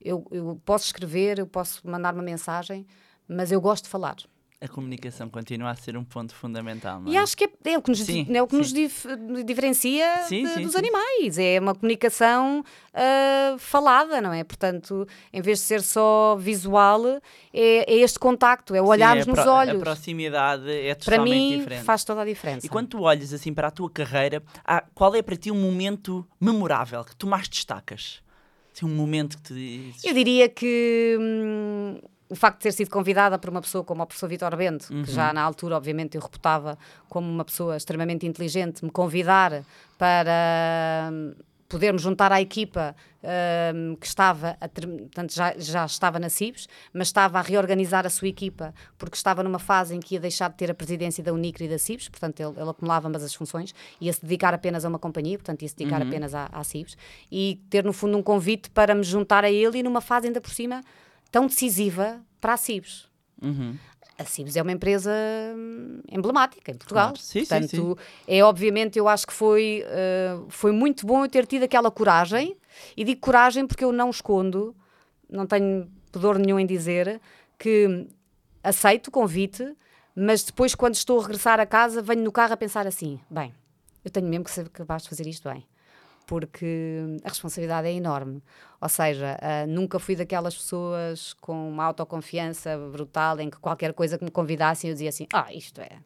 Eu, 0.00 0.26
eu 0.30 0.60
posso 0.64 0.86
escrever, 0.86 1.38
eu 1.38 1.46
posso 1.46 1.80
mandar 1.88 2.14
uma 2.14 2.22
mensagem, 2.22 2.86
mas 3.28 3.50
eu 3.50 3.60
gosto 3.60 3.84
de 3.84 3.90
falar. 3.90 4.16
A 4.58 4.66
comunicação 4.68 5.28
continua 5.28 5.68
a 5.70 5.74
ser 5.74 5.98
um 5.98 6.02
ponto 6.04 6.34
fundamental, 6.34 6.98
não 6.98 7.10
é? 7.10 7.14
E 7.14 7.16
acho 7.18 7.36
que 7.36 7.44
é, 7.44 7.72
é 7.72 7.78
o 7.78 7.82
que 7.82 7.90
nos, 7.90 8.00
Sim, 8.02 8.26
é 8.34 8.42
o 8.42 8.46
que 8.46 8.56
nos 8.56 8.72
dif- 8.72 9.06
diferencia 9.44 10.22
Sim, 10.26 10.44
de- 10.44 10.54
sim, 10.54 10.62
dos 10.62 10.74
animais. 10.74 11.36
É 11.38 11.60
uma 11.60 11.74
comunicação 11.74 12.64
ah, 12.94 13.56
falada, 13.58 14.18
não 14.22 14.32
é? 14.32 14.42
Portanto, 14.44 15.06
em 15.30 15.42
vez 15.42 15.58
de 15.58 15.64
ser 15.66 15.82
só 15.82 16.36
visual, 16.36 17.04
é, 17.52 17.92
é 17.92 17.96
este 17.98 18.18
contacto, 18.18 18.74
é 18.74 18.80
o 18.80 18.86
olharmos 18.86 19.28
a 19.28 19.30
nos 19.30 19.46
olhos. 19.46 19.76
A 19.82 19.84
proximidade 19.84 20.70
é 20.70 20.94
Para 20.94 21.16
totalmente 21.16 21.34
mim, 21.34 21.58
diferente. 21.58 21.84
faz 21.84 22.02
toda 22.02 22.22
a 22.22 22.24
diferença. 22.24 22.64
E 22.64 22.68
quando 22.70 22.88
tu 22.88 23.02
olhas 23.02 23.34
assim 23.34 23.52
para 23.52 23.68
a 23.68 23.70
tua 23.70 23.90
carreira, 23.90 24.42
há- 24.64 24.82
qual 24.94 25.14
é 25.14 25.20
para 25.20 25.36
ti 25.36 25.50
um 25.50 25.60
momento 25.60 26.26
memorável 26.40 27.04
que 27.04 27.14
tu 27.14 27.26
mais 27.26 27.46
destacas? 27.46 28.22
Assim, 28.74 28.86
um 28.86 28.94
momento 28.94 29.36
que 29.36 29.42
tu 29.42 29.54
dizes. 29.54 30.02
Eu 30.02 30.14
diria 30.14 30.48
que 30.48 31.16
hum, 31.20 31.98
o 32.28 32.34
facto 32.34 32.58
de 32.58 32.62
ter 32.64 32.72
sido 32.72 32.90
convidada 32.90 33.38
por 33.38 33.50
uma 33.50 33.60
pessoa 33.60 33.84
como 33.84 34.02
o 34.02 34.06
professor 34.06 34.28
Vitor 34.28 34.56
Bento, 34.56 34.92
Uhum. 34.92 35.02
que 35.04 35.10
já 35.10 35.32
na 35.32 35.42
altura, 35.42 35.76
obviamente, 35.76 36.16
eu 36.16 36.20
reputava 36.20 36.76
como 37.08 37.30
uma 37.30 37.44
pessoa 37.44 37.76
extremamente 37.76 38.26
inteligente, 38.26 38.84
me 38.84 38.90
convidar 38.90 39.62
para 39.96 41.10
hum, 41.12 41.34
podermos 41.68 42.02
juntar 42.02 42.30
à 42.32 42.40
equipa 42.40 42.94
hum, 43.74 43.96
que 44.00 44.06
estava, 44.06 44.56
a 44.60 44.68
portanto, 44.68 45.34
já, 45.34 45.54
já 45.58 45.84
estava 45.84 46.18
na 46.18 46.28
CIBS, 46.28 46.68
mas 46.92 47.08
estava 47.08 47.38
a 47.38 47.42
reorganizar 47.42 48.06
a 48.06 48.10
sua 48.10 48.28
equipa, 48.28 48.72
porque 48.98 49.16
estava 49.16 49.42
numa 49.42 49.58
fase 49.58 49.94
em 49.94 50.00
que 50.00 50.14
ia 50.14 50.20
deixar 50.20 50.48
de 50.50 50.56
ter 50.56 50.70
a 50.70 50.74
presidência 50.74 51.22
da 51.24 51.32
Unicre 51.32 51.64
e 51.64 51.68
da 51.68 51.78
CIBS, 51.78 52.08
portanto, 52.08 52.40
ele, 52.40 52.60
ele 52.60 52.70
acumulava 52.70 53.08
ambas 53.08 53.22
as 53.22 53.34
funções, 53.34 53.74
ia 54.00 54.12
se 54.12 54.22
dedicar 54.22 54.54
apenas 54.54 54.84
a 54.84 54.88
uma 54.88 54.98
companhia, 54.98 55.38
portanto, 55.38 55.62
ia 55.62 55.68
se 55.68 55.76
dedicar 55.76 56.02
apenas 56.02 56.34
à, 56.34 56.48
à 56.52 56.62
CIBS, 56.62 56.96
e 57.30 57.60
ter, 57.68 57.84
no 57.84 57.92
fundo, 57.92 58.16
um 58.16 58.22
convite 58.22 58.70
para 58.70 58.94
me 58.94 59.02
juntar 59.02 59.44
a 59.44 59.50
ele 59.50 59.78
e 59.78 59.82
numa 59.82 60.00
fase 60.00 60.26
ainda 60.28 60.40
por 60.40 60.50
cima 60.50 60.82
tão 61.30 61.46
decisiva 61.46 62.20
para 62.40 62.54
a 62.54 62.56
CIBS. 62.56 63.08
Uhum. 63.42 63.76
A 64.18 64.24
Cibes 64.24 64.56
é 64.56 64.62
uma 64.62 64.72
empresa 64.72 65.12
hum, 65.54 66.00
emblemática 66.10 66.70
em 66.70 66.74
Portugal. 66.74 67.08
Claro. 67.08 67.20
Sim, 67.20 67.44
sim, 67.44 67.46
Portanto, 67.46 67.98
é 68.26 68.42
obviamente, 68.42 68.98
eu 68.98 69.06
acho 69.08 69.26
que 69.26 69.32
foi, 69.32 69.84
eh, 69.86 70.38
foi 70.48 70.72
muito 70.72 71.06
bom 71.06 71.24
eu 71.24 71.28
ter 71.28 71.44
tido 71.46 71.64
aquela 71.64 71.90
coragem, 71.90 72.56
e 72.96 73.04
digo 73.04 73.20
coragem 73.20 73.66
porque 73.66 73.84
eu 73.84 73.92
não 73.92 74.08
escondo, 74.08 74.74
não 75.28 75.46
tenho 75.46 75.86
pudor 76.10 76.38
nenhum 76.38 76.58
em 76.58 76.64
dizer, 76.64 77.20
que 77.58 78.08
aceito 78.62 79.08
o 79.08 79.10
convite, 79.10 79.76
mas 80.14 80.42
depois, 80.42 80.74
quando 80.74 80.94
estou 80.94 81.20
a 81.20 81.22
regressar 81.22 81.60
a 81.60 81.66
casa, 81.66 82.00
venho 82.00 82.24
no 82.24 82.32
carro 82.32 82.54
a 82.54 82.56
pensar 82.56 82.86
assim: 82.86 83.20
bem, 83.30 83.52
eu 84.02 84.10
tenho 84.10 84.26
mesmo 84.26 84.44
que 84.44 84.50
ser 84.50 84.66
capaz 84.70 85.02
de 85.02 85.10
fazer 85.10 85.26
isto 85.26 85.46
bem. 85.46 85.66
Porque 86.26 87.20
a 87.24 87.28
responsabilidade 87.28 87.86
é 87.86 87.92
enorme. 87.92 88.42
Ou 88.80 88.88
seja, 88.88 89.38
ah, 89.40 89.66
nunca 89.66 89.98
fui 89.98 90.16
daquelas 90.16 90.54
pessoas 90.54 91.32
com 91.34 91.68
uma 91.70 91.84
autoconfiança 91.84 92.76
brutal 92.90 93.40
em 93.40 93.48
que 93.48 93.58
qualquer 93.58 93.92
coisa 93.94 94.18
que 94.18 94.24
me 94.24 94.30
convidassem 94.30 94.90
eu 94.90 94.94
dizia 94.94 95.08
assim: 95.08 95.26
ah, 95.32 95.52
isto 95.54 95.80
é. 95.80 95.98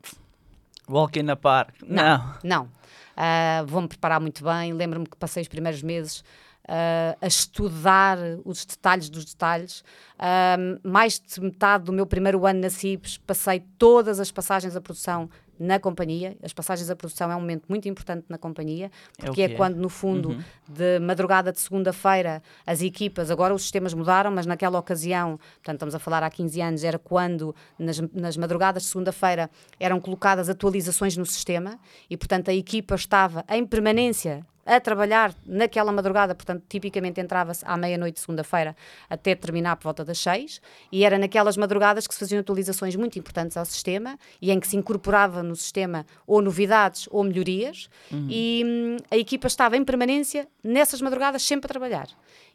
Walk 0.89 1.19
in 1.19 1.27
the 1.27 1.37
park. 1.37 1.75
Não. 1.87 2.35
Não. 2.45 2.69
Ah, 3.17 3.65
Vou-me 3.67 3.89
preparar 3.89 4.21
muito 4.21 4.45
bem. 4.45 4.73
Lembro-me 4.73 5.07
que 5.07 5.17
passei 5.17 5.43
os 5.43 5.49
primeiros 5.49 5.83
meses 5.83 6.23
ah, 6.69 7.17
a 7.21 7.27
estudar 7.27 8.19
os 8.45 8.65
detalhes 8.65 9.09
dos 9.09 9.25
detalhes. 9.25 9.83
Ah, 10.23 10.59
mais 10.85 11.19
de 11.19 11.41
metade 11.41 11.85
do 11.85 11.95
meu 11.95 12.05
primeiro 12.05 12.45
ano 12.45 12.61
na 12.61 12.69
CIPS 12.69 13.17
passei 13.17 13.65
todas 13.79 14.21
as 14.21 14.31
passagens 14.31 14.75
da 14.75 14.81
produção 14.81 15.31
na 15.59 15.81
companhia. 15.81 16.37
As 16.43 16.53
passagens 16.53 16.89
da 16.89 16.95
produção 16.95 17.33
é 17.33 17.37
um 17.37 17.41
momento 17.41 17.65
muito 17.71 17.89
importante 17.89 18.27
na 18.29 18.37
companhia, 18.37 18.91
É 19.19 19.25
porque 19.25 19.41
é, 19.41 19.45
é. 19.47 19.49
quando, 19.55 19.77
no 19.77 19.89
fundo, 19.89 20.37
de 20.69 20.99
madrugada 20.99 21.51
de 21.51 21.59
segunda-feira, 21.59 22.43
as 22.67 22.83
equipas, 22.83 23.31
agora 23.31 23.55
os 23.55 23.63
sistemas 23.63 23.95
mudaram, 23.95 24.31
mas 24.31 24.45
naquela 24.45 24.79
ocasião, 24.79 25.39
portanto, 25.39 25.77
estamos 25.77 25.95
a 25.95 25.99
falar 25.99 26.23
há 26.23 26.29
15 26.29 26.61
anos, 26.61 26.85
era 26.85 26.99
quando, 26.99 27.55
nas, 27.79 27.99
nas 28.13 28.37
madrugadas 28.37 28.83
de 28.83 28.89
segunda-feira, 28.91 29.51
eram 29.79 30.01
colocadas 30.01 30.51
atualizações 30.51 31.17
no 31.17 31.25
sistema 31.25 31.79
e, 32.11 32.17
portanto, 32.17 32.51
a 32.51 32.55
equipa 32.55 32.95
estava 32.95 33.43
em 33.49 33.65
permanência 33.67 34.45
a 34.65 34.81
trabalhar 34.81 35.35
naquela 35.45 35.91
madrugada, 35.91 36.35
portanto, 36.35 36.63
tipicamente 36.69 37.21
entrava-se 37.21 37.65
à 37.67 37.77
meia-noite 37.77 38.15
de 38.15 38.21
segunda-feira 38.21 38.77
até 39.09 39.35
terminar 39.35 39.77
por 39.77 39.85
volta 39.85 40.05
das 40.05 40.10
seis, 40.19 40.61
e 40.91 41.05
era 41.05 41.19
naquelas 41.19 41.57
madrugadas 41.57 42.07
que 42.07 42.15
se 42.15 42.21
faziam 42.21 42.41
atualizações 42.41 42.97
muito 42.97 43.19
importantes 43.19 43.57
ao 43.57 43.65
sistema 43.65 44.19
e 44.41 44.51
em 44.51 44.59
que 44.61 44.67
se 44.67 44.77
incorporava 44.77 45.43
no 45.43 45.55
sistema 45.57 46.05
ou 46.27 46.43
novidades 46.43 47.09
ou 47.11 47.23
melhorias, 47.25 47.89
e 48.29 48.63
hum, 48.67 48.97
a 49.11 49.17
equipa 49.17 49.47
estava 49.47 49.77
em 49.77 49.85
permanência 49.85 50.49
nessas 50.63 51.01
madrugadas 51.01 51.43
sempre 51.43 51.67
a 51.67 51.69
trabalhar. 51.69 52.09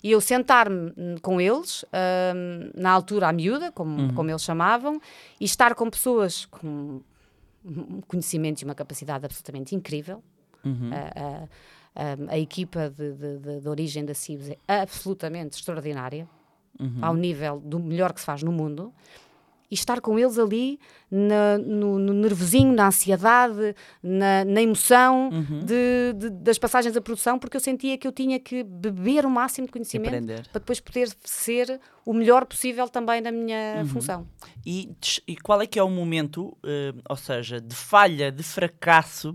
E 0.03 0.11
eu 0.11 0.21
sentar-me 0.21 0.91
hum, 0.97 1.15
com 1.21 1.39
eles, 1.41 1.83
hum, 1.85 2.71
na 2.75 2.91
altura 2.91 3.27
à 3.29 3.33
miúda, 3.33 3.71
como, 3.71 4.13
como 4.13 4.29
eles 4.29 4.43
chamavam, 4.43 4.99
e 5.39 5.45
estar 5.45 5.73
com 5.75 5.89
pessoas 5.89 6.45
com 6.45 7.01
um 7.65 8.01
conhecimento 8.07 8.61
e 8.61 8.65
uma 8.65 8.75
capacidade 8.75 9.25
absolutamente 9.25 9.73
incrível. 9.73 10.23
A, 10.93 11.19
a- 11.19 11.47
a- 11.95 12.33
a 12.33 12.37
equipa 12.37 12.89
de, 12.89 13.13
de- 13.13 13.37
de- 13.37 13.59
de 13.61 13.69
origem 13.69 14.03
da 14.03 14.13
CIBS 14.13 14.49
é 14.67 14.81
absolutamente 14.81 15.55
extraordinária, 15.57 16.27
ao 17.01 17.13
nível 17.15 17.59
do 17.59 17.79
melhor 17.79 18.13
que 18.13 18.19
se 18.19 18.25
faz 18.25 18.43
no 18.43 18.51
mundo. 18.51 18.93
E 19.71 19.73
estar 19.73 19.99
com 19.99 20.17
eles 20.19 20.38
ali 20.38 20.79
na- 21.09 21.57
no, 21.57 21.97
no 21.97 22.13
nervosinho, 22.13 22.71
na 22.71 22.85
ansiedade, 22.88 23.75
na, 24.01 24.45
na 24.45 24.61
emoção 24.61 25.29
de- 25.65 26.13
de- 26.15 26.29
das 26.29 26.59
passagens 26.59 26.93
da 26.93 27.01
produção, 27.01 27.39
porque 27.39 27.57
eu 27.57 27.61
sentia 27.61 27.97
que 27.97 28.07
eu 28.07 28.11
tinha 28.11 28.39
que 28.39 28.63
beber 28.63 29.25
o 29.25 29.29
máximo 29.29 29.65
de 29.65 29.73
conhecimento 29.73 30.11
para 30.51 30.59
depois 30.59 30.79
poder 30.79 31.09
ser 31.23 31.79
o 32.05 32.13
melhor 32.13 32.45
possível 32.45 32.88
também 32.88 33.21
na 33.21 33.31
minha 33.31 33.81
função. 33.88 34.27
E, 34.63 34.91
e 35.27 35.35
qual 35.35 35.59
é 35.59 35.65
que 35.65 35.79
é 35.79 35.83
o 35.83 35.89
momento, 35.89 36.55
eh, 36.63 36.93
ou 37.09 37.15
seja, 37.17 37.59
de 37.59 37.75
falha, 37.75 38.31
de 38.31 38.43
fracasso, 38.43 39.33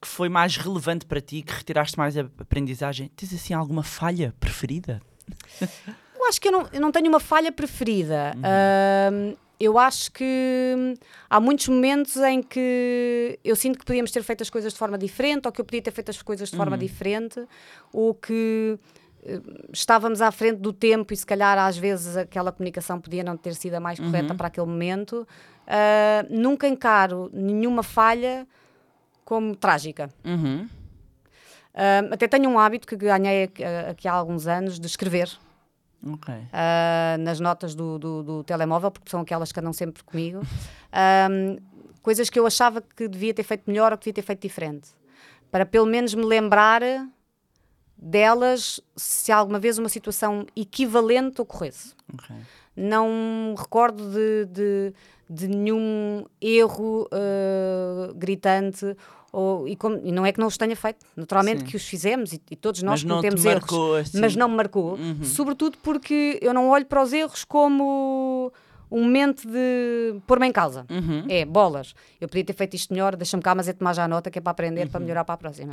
que 0.00 0.06
foi 0.06 0.28
mais 0.28 0.56
relevante 0.56 1.04
para 1.04 1.20
ti, 1.20 1.42
que 1.42 1.52
retiraste 1.52 1.98
mais 1.98 2.16
a 2.16 2.20
aprendizagem? 2.38 3.10
Tens 3.16 3.34
assim 3.34 3.52
alguma 3.52 3.82
falha 3.82 4.32
preferida? 4.38 5.02
Eu 6.24 6.28
acho 6.28 6.40
que 6.40 6.48
eu 6.48 6.52
não, 6.52 6.68
eu 6.72 6.80
não 6.80 6.90
tenho 6.90 7.06
uma 7.08 7.20
falha 7.20 7.52
preferida. 7.52 8.34
Ahm, 8.42 9.36
eu 9.60 9.78
acho 9.78 10.10
que 10.10 10.94
há 11.28 11.38
muitos 11.38 11.68
momentos 11.68 12.16
em 12.16 12.42
que 12.42 13.38
eu 13.44 13.54
sinto 13.54 13.78
que 13.78 13.84
podíamos 13.84 14.10
ter 14.10 14.22
feito 14.22 14.42
as 14.42 14.48
coisas 14.48 14.72
de 14.72 14.78
forma 14.78 14.96
diferente, 14.96 15.46
ou 15.46 15.52
que 15.52 15.60
eu 15.60 15.64
podia 15.64 15.82
ter 15.82 15.90
feito 15.90 16.10
as 16.10 16.22
coisas 16.22 16.50
de 16.50 16.56
forma 16.56 16.78
diferente, 16.78 17.46
ou 17.92 18.14
que 18.14 18.78
eh, 19.22 19.40
estávamos 19.70 20.22
à 20.22 20.30
frente 20.32 20.60
do 20.60 20.72
tempo 20.72 21.12
e 21.12 21.16
se 21.16 21.26
calhar 21.26 21.58
às 21.58 21.76
vezes 21.76 22.16
aquela 22.16 22.50
comunicação 22.50 22.98
podia 22.98 23.22
não 23.22 23.36
ter 23.36 23.54
sido 23.54 23.74
a 23.74 23.80
mais 23.80 24.00
correta 24.00 24.34
para 24.34 24.46
aquele 24.46 24.66
momento. 24.66 25.28
Ah, 25.66 26.24
nunca 26.30 26.66
encaro 26.66 27.30
nenhuma 27.34 27.82
falha 27.82 28.46
como 29.26 29.54
trágica. 29.54 30.08
Uhum. 30.24 30.66
Ah, 31.74 32.00
até 32.10 32.26
tenho 32.26 32.48
um 32.48 32.58
hábito 32.58 32.86
que 32.86 32.96
ganhei 32.96 33.50
aqui 33.90 34.08
há 34.08 34.12
alguns 34.12 34.46
anos 34.46 34.80
de 34.80 34.86
escrever 34.86 35.30
Ok. 36.12 36.34
ah, 36.52 37.16
nas 37.20 37.40
notas 37.40 37.74
do, 37.74 37.98
do- 37.98 38.22
do 38.22 38.44
telemóvel, 38.44 38.90
porque 38.90 39.10
são 39.10 39.20
aquelas 39.20 39.50
que 39.52 39.60
andam 39.60 39.72
sempre 39.72 40.02
comigo. 40.04 40.40
Ahm, 40.92 41.56
coisas 42.02 42.28
que 42.28 42.38
eu 42.38 42.46
achava 42.46 42.82
que 42.82 43.08
devia 43.08 43.32
ter 43.32 43.42
feito 43.42 43.62
melhor 43.66 43.92
ou 43.92 43.98
que 43.98 44.04
devia 44.04 44.14
ter 44.14 44.22
feito 44.26 44.42
diferente. 44.42 44.90
Para 45.50 45.64
pelo 45.64 45.86
menos 45.86 46.14
me 46.14 46.24
lembrar 46.24 46.82
delas 47.96 48.80
se 48.96 49.32
alguma 49.32 49.58
vez 49.58 49.78
uma 49.78 49.88
situação 49.88 50.44
equivalente 50.54 51.40
ocorresse. 51.40 51.94
ok. 52.12 52.36
Não 52.76 53.54
recordo 53.56 54.10
de, 54.10 54.46
de, 54.46 54.92
de 55.30 55.46
nenhum 55.48 56.24
erro 56.40 57.08
ah, 57.12 58.12
gritante. 58.16 58.96
Ou, 59.34 59.66
e, 59.66 59.74
como- 59.74 60.00
e 60.04 60.12
não 60.12 60.24
é 60.24 60.30
que 60.32 60.38
não 60.38 60.46
os 60.46 60.56
tenha 60.56 60.76
feito, 60.76 61.04
naturalmente 61.16 61.60
Sim. 61.60 61.66
que 61.66 61.76
os 61.76 61.84
fizemos 61.84 62.32
e, 62.32 62.40
e 62.50 62.54
todos 62.56 62.82
nós 62.82 63.02
Mas 63.02 63.10
cometemos 63.10 63.44
erros 63.44 63.96
assim. 64.00 64.20
mas 64.20 64.36
não 64.36 64.48
me 64.48 64.54
marcou. 64.56 64.96
Sobretudo 65.22 65.76
porque 65.82 66.38
eu 66.40 66.54
não 66.54 66.68
olho 66.68 66.86
para 66.86 67.02
os 67.02 67.12
erros 67.12 67.44
como 67.44 68.52
um 68.90 69.02
momento 69.02 69.48
de 69.48 70.20
pôr-me 70.26 70.46
em 70.46 70.52
causa. 70.52 70.86
Uhum. 70.88 71.24
É, 71.28 71.44
bolas. 71.44 71.94
Eu 72.20 72.28
podia 72.28 72.44
ter 72.44 72.52
feito 72.52 72.74
isto 72.76 72.92
melhor, 72.92 73.16
deixa-me 73.16 73.42
cá, 73.42 73.54
mas 73.54 73.66
é 73.66 73.72
tomar 73.72 73.92
já 73.92 74.04
a 74.04 74.08
nota 74.08 74.30
que 74.30 74.38
é 74.38 74.42
para 74.42 74.52
aprender, 74.52 74.82
Uhum. 74.84 74.88
para 74.90 75.00
melhorar 75.00 75.24
para 75.24 75.34
a 75.34 75.38
próxima. 75.38 75.72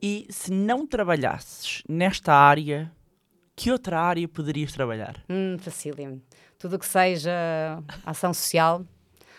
E 0.00 0.26
se 0.30 0.50
não 0.50 0.86
trabalhasses 0.86 1.82
nesta 1.86 2.32
área, 2.32 2.90
que 3.54 3.70
outra 3.70 4.00
área 4.00 4.26
poderias 4.26 4.72
trabalhar? 4.72 5.22
Hum, 5.28 5.56
facílimo. 5.58 6.22
Tudo 6.58 6.76
o 6.76 6.78
que 6.78 6.86
seja 6.86 7.30
ação 8.06 8.32
social 8.32 8.82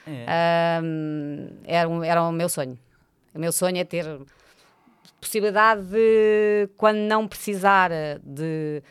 É. 0.05 0.79
hum, 0.83 1.47
era, 1.63 1.89
era 2.05 2.21
o 2.23 2.31
meu 2.31 2.49
sonho. 2.49 2.77
O 3.33 3.39
meu 3.39 3.51
sonho 3.51 3.77
é 3.77 3.83
ter 3.83 4.05
possibilidade 5.19 5.83
de, 5.83 6.69
quando 6.77 6.97
não 6.97 7.27
precisar 7.27 7.89
de 8.21 8.83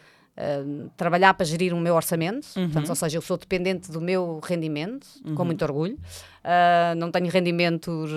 hum, 0.67 0.89
trabalhar 0.97 1.35
para 1.35 1.45
gerir 1.45 1.75
o 1.75 1.81
meu 1.81 1.95
orçamento, 1.95 2.49
portanto, 2.55 2.89
ou 2.89 2.95
seja, 2.95 3.19
eu 3.19 3.23
sou 3.23 3.37
dependente 3.37 3.91
do 3.91 4.01
meu 4.01 4.41
rendimento, 4.43 5.07
com 5.35 5.45
muito 5.45 5.63
orgulho. 5.63 5.99
Ah, 6.43 6.95
não 6.97 7.11
tenho 7.11 7.29
rendimentos 7.29 8.11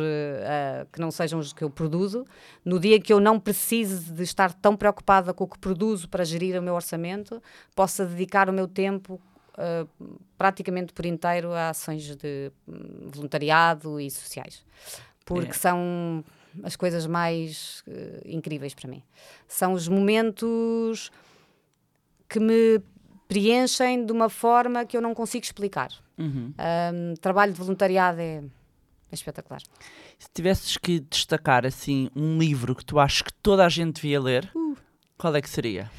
ah, 0.44 0.88
que 0.92 1.00
não 1.00 1.12
sejam 1.12 1.40
os 1.40 1.54
que 1.54 1.64
eu 1.64 1.70
produzo. 1.70 2.26
No 2.64 2.80
dia 2.80 3.00
que 3.00 3.14
eu 3.14 3.20
não 3.20 3.40
precise 3.40 4.12
de 4.12 4.24
estar 4.24 4.54
tão 4.54 4.76
preocupada 4.76 5.34
com 5.34 5.44
o 5.44 5.48
que 5.48 5.60
produzo 5.60 6.08
para 6.10 6.24
gerir 6.24 6.58
o 6.58 6.64
meu 6.64 6.74
orçamento, 6.74 7.42
possa 7.76 8.06
dedicar 8.06 8.50
o 8.50 8.54
meu 8.54 8.68
tempo 8.68 9.20
ah, 9.58 9.86
praticamente 10.38 10.94
por 10.94 11.06
inteiro 11.06 11.54
a 11.54 11.70
ações 11.70 12.16
de 12.16 12.52
hum, 12.68 13.10
voluntariado 13.12 14.00
e 14.00 14.10
sociais. 14.10 14.64
Porque 15.26 15.50
É. 15.52 15.54
são 15.54 16.24
as 16.64 16.76
coisas 16.76 17.06
mais 17.08 17.84
eh, 17.88 18.22
incríveis 18.26 18.74
para 18.74 18.90
mim. 18.90 19.04
São 19.48 19.74
os 19.74 19.88
momentos 19.88 21.12
que 22.30 22.40
me 22.40 22.80
preenchem 23.28 24.06
de 24.06 24.12
uma 24.12 24.30
forma 24.30 24.86
que 24.86 24.96
eu 24.96 25.02
não 25.02 25.14
consigo 25.14 25.44
explicar. 25.44 25.90
Uhum. 26.18 26.54
Ahm, 26.58 27.16
trabalho 27.20 27.52
de 27.54 27.60
voluntariado 27.60 28.22
é, 28.22 28.36
é 28.38 29.14
espetacular. 29.14 29.62
Se 30.18 30.30
tivesses 30.34 30.78
que 30.78 31.00
destacar 31.02 31.66
assim 31.66 32.10
um 32.16 32.38
livro 32.38 32.74
que 32.76 32.86
tu 32.86 33.00
achas 33.00 33.22
que 33.24 33.34
toda 33.34 33.66
a 33.66 33.70
gente 33.70 33.96
devia 33.96 34.22
ler, 34.22 34.50
Uh. 34.56 34.78
qual 35.18 35.36
é 35.36 35.42
que 35.42 35.50
seria? 35.50 35.90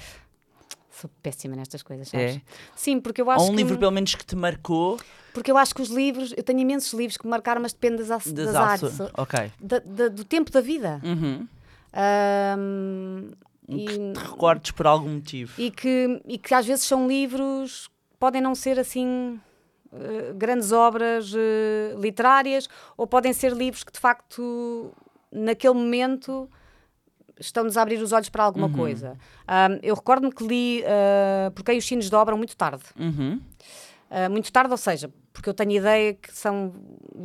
Sou 1.01 1.11
péssima 1.23 1.55
nestas 1.57 1.83
coisas, 1.83 2.09
sabes? 2.09 2.37
É? 2.37 2.41
Sim, 2.75 3.01
porque 3.01 3.21
eu 3.21 3.31
acho 3.31 3.45
Ou 3.45 3.51
um 3.51 3.55
que 3.55 3.57
livro 3.63 3.79
pelo 3.79 3.91
menos 3.93 4.15
que 4.15 4.25
te 4.25 4.35
marcou 4.37 4.99
porque 5.35 5.51
eu 5.51 5.59
acho 5.59 5.75
que 5.75 5.83
os 5.83 5.91
livros, 5.91 6.33
eu 6.35 6.43
tenho 6.43 6.61
imensos 6.61 6.95
livros 6.95 7.19
que 7.19 7.27
me 7.27 7.31
marcaram, 7.31 7.61
mas 7.61 7.75
depende 7.75 8.03
das, 8.05 8.27
das, 8.27 8.53
das 8.53 8.57
aço- 8.83 9.11
Ok. 9.19 9.53
da- 9.61 9.81
da- 9.81 10.09
do 10.09 10.25
tempo 10.25 10.51
da 10.51 10.63
vida. 10.63 10.99
Uhum. 11.05 11.47
Um 13.69 13.77
e, 13.77 13.85
que 13.85 13.99
te 14.13 14.19
recordes 14.31 14.71
por 14.71 14.87
algum 14.87 15.15
motivo. 15.15 15.53
e 15.61 15.71
que, 15.71 16.23
e 16.27 16.39
que 16.39 16.55
às 16.55 16.65
vezes 16.65 16.85
são 16.85 17.07
livros 17.09 17.89
que 17.89 18.17
podem 18.19 18.41
não 18.41 18.55
ser 18.55 18.79
assim 18.79 19.41
eh, 19.93 20.33
grandes 20.35 20.73
obras 20.73 21.33
eh, 21.35 21.95
literárias 21.99 22.69
ou 22.97 23.07
podem 23.07 23.33
ser 23.33 23.53
livros 23.53 23.83
que 23.85 23.93
de 23.93 23.99
facto 23.99 24.93
naquele 25.33 25.75
momento 25.75 26.49
estão-nos 27.39 27.77
a 27.77 27.83
abrir 27.83 28.03
os 28.03 28.13
olhos 28.13 28.29
para 28.29 28.45
alguma 28.45 28.69
coisa. 28.71 29.17
Ahm, 29.47 29.79
eu 29.83 29.95
recordo-me 29.95 30.33
que 30.33 30.47
li 30.47 30.83
uh, 30.83 31.51
Porque 31.53 31.73
os 31.73 31.87
sinos 31.87 32.09
dobram 32.11 32.37
muito 32.37 32.57
tarde. 32.57 32.83
Uhum. 32.99 33.41
Uh, 34.09 34.31
muito 34.31 34.53
tarde, 34.53 34.71
ou 34.71 34.77
seja, 34.79 35.11
porque 35.33 35.49
eu 35.51 35.55
tenho 35.55 35.73
ideia 35.73 36.15
que 36.15 36.33
são 36.33 36.73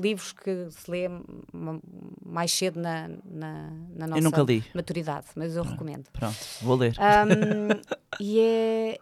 livros 0.01 0.33
que 0.33 0.67
se 0.71 0.89
lê 0.89 1.07
ma- 1.53 1.79
mais 2.25 2.51
cedo 2.51 2.79
na, 2.79 3.07
na, 3.23 3.69
na 3.95 4.07
nossa 4.07 4.21
nunca 4.21 4.41
li. 4.41 4.63
maturidade, 4.73 5.27
mas 5.35 5.55
eu 5.55 5.63
recomendo. 5.63 6.05
Pronto, 6.11 6.35
vou 6.61 6.75
ler. 6.75 6.95
Um, 6.97 7.79
e, 8.19 8.39
é, 8.39 8.97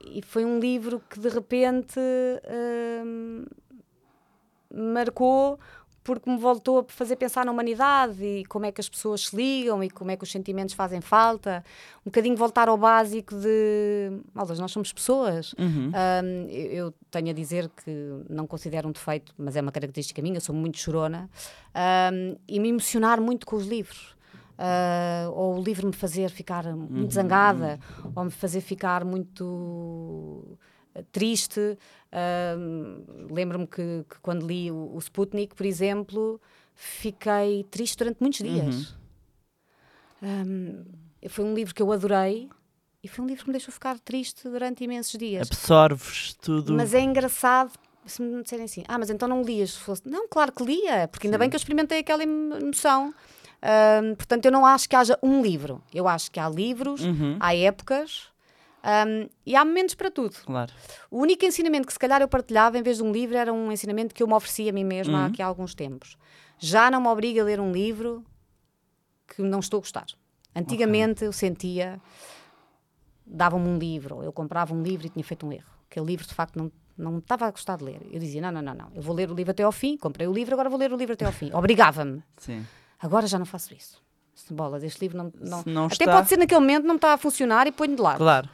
e 0.00 0.22
foi 0.22 0.46
um 0.46 0.58
livro 0.58 1.02
que 1.10 1.20
de 1.20 1.28
repente 1.28 2.00
um, 3.04 3.44
marcou 4.74 5.58
porque 6.08 6.30
me 6.30 6.38
voltou 6.38 6.78
a 6.78 6.84
fazer 6.88 7.16
pensar 7.16 7.44
na 7.44 7.52
humanidade 7.52 8.24
e 8.24 8.42
como 8.46 8.64
é 8.64 8.72
que 8.72 8.80
as 8.80 8.88
pessoas 8.88 9.26
se 9.26 9.36
ligam 9.36 9.84
e 9.84 9.90
como 9.90 10.10
é 10.10 10.16
que 10.16 10.24
os 10.24 10.32
sentimentos 10.32 10.74
fazem 10.74 11.02
falta. 11.02 11.62
Um 12.00 12.04
bocadinho 12.06 12.34
voltar 12.34 12.66
ao 12.66 12.78
básico 12.78 13.34
de. 13.34 14.10
Maldas, 14.32 14.58
nós 14.58 14.72
somos 14.72 14.90
pessoas. 14.90 15.52
Uhum. 15.58 15.92
Um, 15.92 16.48
eu, 16.48 16.94
tenho 17.10 17.28
a 17.28 17.34
dizer 17.34 17.68
que 17.84 18.22
não 18.30 18.46
considero 18.46 18.88
um 18.88 18.92
defeito, 18.92 19.34
mas 19.36 19.54
é 19.54 19.60
uma 19.60 19.70
característica 19.70 20.22
minha, 20.22 20.40
sou 20.40 20.54
muito 20.54 20.78
chorona, 20.78 21.28
um, 22.10 22.36
e 22.48 22.58
me 22.58 22.70
emocionar 22.70 23.20
muito 23.20 23.46
com 23.46 23.56
os 23.56 23.66
livros. 23.66 24.16
Uh, 24.58 25.30
ou 25.34 25.58
o 25.58 25.62
livro 25.62 25.86
me 25.86 25.92
fazer 25.92 26.30
ficar 26.30 26.64
muito 26.74 27.12
zangada, 27.12 27.78
ou 28.16 28.24
me 28.24 28.30
fazer 28.30 28.62
ficar 28.62 29.04
muito 29.04 30.56
eh, 30.94 31.04
triste. 31.12 31.78
Um, 32.12 33.26
Lembro-me 33.30 33.66
que, 33.66 34.04
que 34.08 34.18
quando 34.22 34.46
li 34.46 34.70
o, 34.70 34.92
o 34.94 34.98
Sputnik, 34.98 35.54
por 35.54 35.66
exemplo, 35.66 36.40
fiquei 36.74 37.64
triste 37.64 37.98
durante 37.98 38.18
muitos 38.20 38.40
dias. 38.40 38.96
Um, 40.22 40.84
foi 41.28 41.44
um 41.44 41.54
livro 41.54 41.74
que 41.74 41.82
eu 41.82 41.92
adorei 41.92 42.48
e 43.02 43.08
foi 43.08 43.24
um 43.24 43.28
livro 43.28 43.44
que 43.44 43.48
me 43.50 43.52
deixou 43.52 43.72
ficar 43.72 43.98
triste 44.00 44.48
durante 44.48 44.82
imensos 44.84 45.16
dias. 45.18 45.46
Absorves 45.50 46.34
tudo. 46.40 46.72
Mas 46.74 46.94
é 46.94 47.00
engraçado 47.00 47.72
se 48.06 48.22
me 48.22 48.42
disserem 48.42 48.64
assim: 48.64 48.82
ah, 48.88 48.98
mas 48.98 49.10
então 49.10 49.28
não 49.28 49.42
lias? 49.42 49.72
Se 49.72 49.78
fosse... 49.80 50.02
Não, 50.08 50.26
claro 50.28 50.50
que 50.52 50.64
lia, 50.64 51.08
porque 51.08 51.26
ainda 51.26 51.38
bem 51.38 51.48
que 51.48 51.54
eu 51.56 51.58
experimentei 51.58 51.98
aquela 52.00 52.24
em- 52.24 52.52
emoção. 52.60 53.14
Ahm, 53.60 54.14
portanto, 54.14 54.44
eu 54.46 54.52
não 54.52 54.64
acho 54.64 54.88
que 54.88 54.96
haja 54.96 55.18
um 55.22 55.42
livro. 55.42 55.82
Eu 55.92 56.06
acho 56.08 56.30
que 56.30 56.40
há 56.40 56.48
livros, 56.48 57.02
Uhum. 57.02 57.36
há 57.40 57.54
épocas 57.54 58.28
ahm, 58.82 59.28
e 59.44 59.56
há 59.56 59.64
momentos 59.64 59.94
para 59.94 60.10
tudo. 60.10 60.36
Claro. 60.44 60.72
O 61.10 61.20
único 61.20 61.44
ensinamento 61.44 61.86
que 61.86 61.92
se 61.92 61.98
calhar 61.98 62.20
eu 62.20 62.28
partilhava 62.28 62.78
em 62.78 62.82
vez 62.82 62.98
de 62.98 63.02
um 63.02 63.12
livro 63.12 63.36
era 63.36 63.52
um 63.52 63.70
ensinamento 63.72 64.14
que 64.14 64.22
eu 64.22 64.26
me 64.26 64.34
oferecia 64.34 64.70
a 64.70 64.72
mim 64.72 64.84
mesma 64.84 65.24
há 65.24 65.26
aqui 65.26 65.42
há 65.42 65.46
alguns 65.46 65.74
tempos. 65.74 66.16
Já 66.58 66.90
não 66.90 67.00
me 67.00 67.08
obriga 67.08 67.42
a 67.42 67.44
ler 67.44 67.60
um 67.60 67.70
livro 67.72 68.24
que 69.26 69.42
não 69.42 69.60
estou 69.60 69.78
a 69.78 69.80
gostar. 69.80 70.06
Antigamente 70.54 71.24
eu 71.24 71.32
sentia, 71.32 72.00
davam-me 73.24 73.68
um 73.68 73.78
livro, 73.78 74.22
eu 74.22 74.32
comprava 74.32 74.74
um 74.74 74.82
livro 74.82 75.06
e 75.06 75.10
tinha 75.10 75.24
feito 75.24 75.46
um 75.46 75.52
erro. 75.52 75.70
Aquele 75.90 76.06
livro 76.06 76.26
de 76.26 76.34
facto 76.34 76.56
não, 76.56 76.72
não 76.96 77.18
estava 77.18 77.46
a 77.46 77.50
gostar 77.50 77.76
de 77.76 77.84
ler. 77.84 78.00
Eu 78.10 78.18
dizia: 78.18 78.40
não, 78.40 78.50
não, 78.50 78.62
não, 78.62 78.74
não, 78.74 78.90
eu 78.94 79.00
vou 79.02 79.14
ler 79.14 79.30
o 79.30 79.34
livro 79.34 79.52
até 79.52 79.62
ao 79.62 79.72
fim, 79.72 79.96
comprei 79.96 80.26
o 80.26 80.32
livro, 80.32 80.54
agora 80.54 80.68
vou 80.68 80.78
ler 80.78 80.92
o 80.92 80.96
livro 80.96 81.12
até 81.14 81.24
ao 81.24 81.32
fim. 81.32 81.50
Obrigava-me. 81.52 82.22
Agora 82.98 83.26
já 83.26 83.38
não 83.38 83.46
faço 83.46 83.72
isso. 83.72 84.02
Bolas, 84.50 84.82
este 84.82 85.00
livro 85.00 85.18
não. 85.18 85.32
não... 85.40 85.62
Não 85.66 85.86
Até 85.86 85.94
está- 85.94 86.12
pode 86.12 86.28
ser 86.28 86.36
naquele 86.38 86.60
momento 86.60 86.84
não 86.86 86.96
está 86.96 87.12
a 87.14 87.18
funcionar 87.18 87.66
e 87.66 87.72
ponho 87.72 87.94
de 87.96 88.02
lado. 88.02 88.18
Claro. 88.18 88.48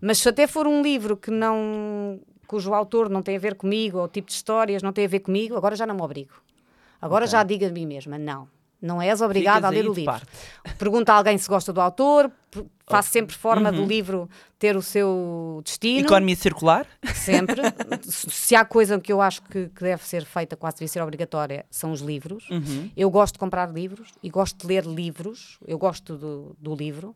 Mas 0.00 0.18
se 0.18 0.28
até 0.28 0.46
for 0.46 0.66
um 0.66 0.82
livro 0.82 1.16
que 1.16 1.30
não 1.30 2.20
cujo 2.46 2.72
autor 2.72 3.10
não 3.10 3.22
tem 3.22 3.36
a 3.36 3.38
ver 3.38 3.54
comigo, 3.54 3.98
ou 3.98 4.04
o 4.04 4.08
tipo 4.08 4.28
de 4.28 4.32
histórias 4.32 4.82
não 4.82 4.92
tem 4.92 5.04
a 5.04 5.08
ver 5.08 5.20
comigo, 5.20 5.56
agora 5.56 5.76
já 5.76 5.86
não 5.86 5.94
me 5.94 6.02
obrigo. 6.02 6.32
Agora 7.00 7.26
já 7.26 7.42
digo 7.42 7.64
a 7.66 7.68
mim 7.68 7.86
mesma, 7.86 8.18
não. 8.18 8.48
Não 8.80 9.02
és 9.02 9.20
obrigada 9.20 9.68
Ficas 9.68 9.70
a 9.70 9.74
ler 9.74 9.88
o 9.88 9.92
livro. 9.92 10.12
parte. 10.12 10.26
Pergunta 10.78 11.12
a 11.12 11.16
alguém 11.16 11.36
se 11.36 11.48
gosta 11.48 11.72
do 11.72 11.80
autor, 11.80 12.30
faço 12.86 13.10
sempre 13.10 13.34
forma 13.36 13.72
do 13.72 13.84
livro 13.84 14.28
ter 14.58 14.76
o 14.76 14.82
seu 14.82 15.60
destino. 15.64 16.06
Economia 16.06 16.36
circular? 16.36 16.86
Sempre. 17.12 17.62
se 18.02 18.30
se 18.30 18.54
há 18.54 18.64
coisa 18.64 18.98
que 19.00 19.12
eu 19.12 19.20
acho 19.20 19.42
que, 19.42 19.68
que 19.68 19.82
deve 19.82 20.04
ser 20.06 20.24
feita, 20.24 20.56
quase 20.56 20.76
devia 20.76 20.88
ser 20.88 21.02
obrigatória, 21.02 21.66
são 21.70 21.92
os 21.92 22.00
livros. 22.00 22.48
Uhum. 22.50 22.90
Eu 22.96 23.10
gosto 23.10 23.34
de 23.34 23.40
comprar 23.40 23.70
livros 23.72 24.12
e 24.22 24.30
gosto 24.30 24.58
de 24.58 24.66
ler 24.66 24.84
livros. 24.84 25.58
Eu 25.66 25.78
gosto 25.78 26.16
do, 26.16 26.56
do 26.58 26.74
livro. 26.74 27.14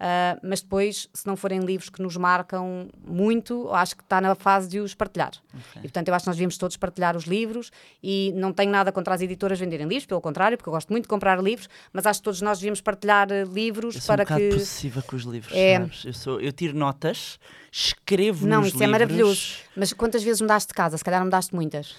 Ah, 0.00 0.36
mas 0.42 0.60
depois, 0.60 1.08
se 1.14 1.24
não 1.26 1.36
forem 1.36 1.60
livros 1.60 1.88
que 1.88 2.02
nos 2.02 2.16
marcam 2.16 2.88
muito, 3.06 3.70
acho 3.72 3.96
que 3.96 4.02
está 4.02 4.20
na 4.20 4.34
fase 4.34 4.68
de 4.68 4.80
os 4.80 4.92
partilhar. 4.92 5.30
E 5.76 5.82
portanto, 5.82 6.08
eu 6.08 6.14
acho 6.14 6.24
que 6.24 6.28
nós 6.28 6.36
devíamos 6.36 6.58
todos 6.58 6.76
partilhar 6.76 7.16
os 7.16 7.24
livros 7.24 7.70
e 8.02 8.32
não 8.34 8.52
tenho 8.52 8.72
nada 8.72 8.90
contra 8.90 9.14
as 9.14 9.22
editoras 9.22 9.58
venderem 9.58 9.86
livros, 9.86 10.04
pelo 10.04 10.20
contrário, 10.20 10.58
porque 10.58 10.68
eu 10.68 10.72
gosto 10.72 10.90
muito 10.90 11.04
de 11.04 11.08
comprar 11.08 11.40
livros, 11.42 11.68
mas 11.92 12.04
acho 12.06 12.20
que 12.20 12.24
todos 12.24 12.42
nós 12.42 12.58
devíamos 12.58 12.80
partilhar 12.80 13.30
eh, 13.30 13.44
livros 13.44 13.94
Eu 13.94 14.00
sou 14.00 14.16
para 14.16 14.34
um 14.34 14.36
que. 14.36 14.48
possessiva 14.50 15.00
com 15.02 15.14
os 15.16 15.22
livros, 15.22 15.52
É. 15.54 15.78
sabes? 15.78 16.04
Eu, 16.04 16.12
sou, 16.12 16.40
eu 16.40 16.52
tiro 16.52 16.76
notas, 16.76 17.38
escrevo 17.70 18.46
Não, 18.46 18.60
isso 18.62 18.70
é 18.76 18.80
livros. 18.80 18.90
maravilhoso. 18.90 19.54
Mas 19.76 19.92
quantas 19.92 20.22
vezes 20.24 20.40
mudaste 20.40 20.68
de 20.68 20.74
casa? 20.74 20.98
Se 20.98 21.04
calhar 21.04 21.20
não 21.20 21.26
mudaste 21.26 21.54
muitas. 21.54 21.94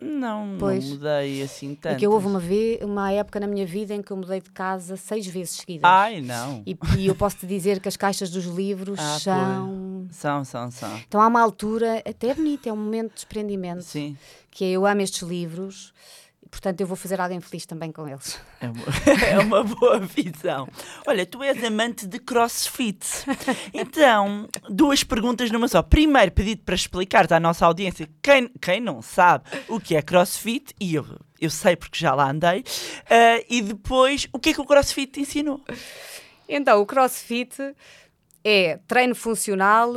Não, 0.00 0.56
Pois. 0.58 0.84
não 0.84 0.94
mudei 0.96 1.42
assim 1.42 1.74
tanto. 1.74 1.94
É 1.94 1.98
que 1.98 2.04
eu 2.06 2.12
houve 2.12 2.26
uma, 2.26 2.40
vez, 2.40 2.80
uma 2.82 3.10
época 3.12 3.38
na 3.40 3.46
minha 3.46 3.64
vida 3.64 3.94
em 3.94 4.02
que 4.02 4.10
eu 4.10 4.16
mudei 4.16 4.40
de 4.40 4.50
casa 4.50 4.96
seis 4.96 5.26
vezes 5.26 5.56
seguidas. 5.56 5.84
Ai, 5.90 6.20
não. 6.20 6.62
E, 6.66 6.76
e 6.98 7.06
eu 7.06 7.14
posso 7.14 7.36
te 7.38 7.46
dizer 7.46 7.80
que 7.80 7.88
as 7.88 7.96
caixas 7.96 8.30
dos 8.30 8.44
livros 8.44 8.98
Ah, 9.00 9.18
são. 9.20 10.06
São, 10.10 10.44
são, 10.44 10.70
são. 10.70 10.96
Então 11.08 11.20
há 11.20 11.26
uma 11.26 11.40
altura, 11.40 12.02
até 12.06 12.28
é 12.28 12.34
bonito, 12.34 12.68
é 12.68 12.72
um 12.72 12.76
momento 12.76 13.08
de 13.10 13.14
desprendimento. 13.14 13.82
Sim. 13.82 14.16
Que 14.50 14.64
é 14.64 14.70
eu 14.72 14.84
amo 14.86 15.00
estes 15.00 15.22
livros, 15.22 15.92
portanto 16.54 16.80
eu 16.80 16.86
vou 16.86 16.96
fazer 16.96 17.20
alguém 17.20 17.40
feliz 17.40 17.66
também 17.66 17.90
com 17.90 18.08
eles. 18.08 18.40
É 18.60 18.68
uma, 18.68 18.84
é 19.26 19.38
uma 19.40 19.64
boa 19.64 19.98
visão. 19.98 20.68
Olha, 21.04 21.26
tu 21.26 21.42
és 21.42 21.62
amante 21.64 22.06
de 22.06 22.18
crossfit. 22.18 23.04
Então, 23.72 24.48
duas 24.68 25.02
perguntas 25.02 25.50
numa 25.50 25.66
só. 25.68 25.82
Primeiro, 25.82 26.30
pedido 26.32 26.62
para 26.62 26.74
explicar 26.74 27.30
à 27.32 27.40
nossa 27.40 27.66
audiência, 27.66 28.08
quem, 28.22 28.48
quem 28.60 28.80
não 28.80 29.02
sabe 29.02 29.44
o 29.68 29.80
que 29.80 29.96
é 29.96 30.02
crossfit, 30.02 30.74
e 30.80 30.94
eu, 30.94 31.04
eu 31.40 31.50
sei 31.50 31.74
porque 31.74 31.98
já 31.98 32.14
lá 32.14 32.30
andei, 32.30 32.64
ah, 33.10 33.44
e 33.48 33.60
depois, 33.62 34.28
o 34.32 34.38
que 34.38 34.50
é 34.50 34.54
que 34.54 34.60
o 34.60 34.64
crossfit 34.64 35.12
te 35.12 35.20
ensinou? 35.20 35.60
Então, 36.48 36.80
o 36.80 36.86
crossfit 36.86 37.56
é 38.44 38.78
treino 38.86 39.14
funcional 39.14 39.92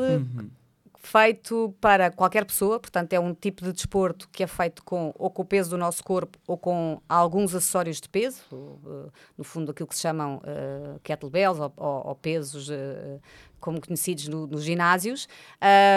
feito 1.08 1.74
para 1.80 2.12
qualquer 2.12 2.46
pessoa, 2.46 2.80
portanto, 2.80 3.13
é 3.13 3.20
um 3.20 3.34
tipo 3.34 3.63
de 3.63 3.72
desporto 3.72 4.28
que 4.30 4.43
é 4.43 4.48
feito 4.48 4.84
com 4.84 5.13
ou 5.17 5.30
com 5.30 5.41
o 5.41 5.46
peso 5.46 5.70
do 5.70 5.78
nosso 5.78 6.04
corpo 6.04 6.38
ou 6.46 6.58
com 6.58 7.02
alguns 7.08 7.56
acessórios 7.56 8.02
de 8.02 8.10
peso, 8.10 8.41
uh, 8.52 9.12
no 9.38 9.43
fundo, 9.43 9.72
aquilo 9.72 9.88
que 9.88 9.96
se 9.96 10.02
chamam 10.02 10.38
uh, 10.38 11.00
kettlebells 11.04 11.60
ou, 11.60 11.74
ou- 11.78 12.08
ou 12.10 12.15
pesos 12.15 12.70
uh, 12.70 13.22
como 13.60 13.80
conhecidos 13.80 14.28
no- 14.28 14.48
nos 14.48 14.63
ginásios. 14.63 15.28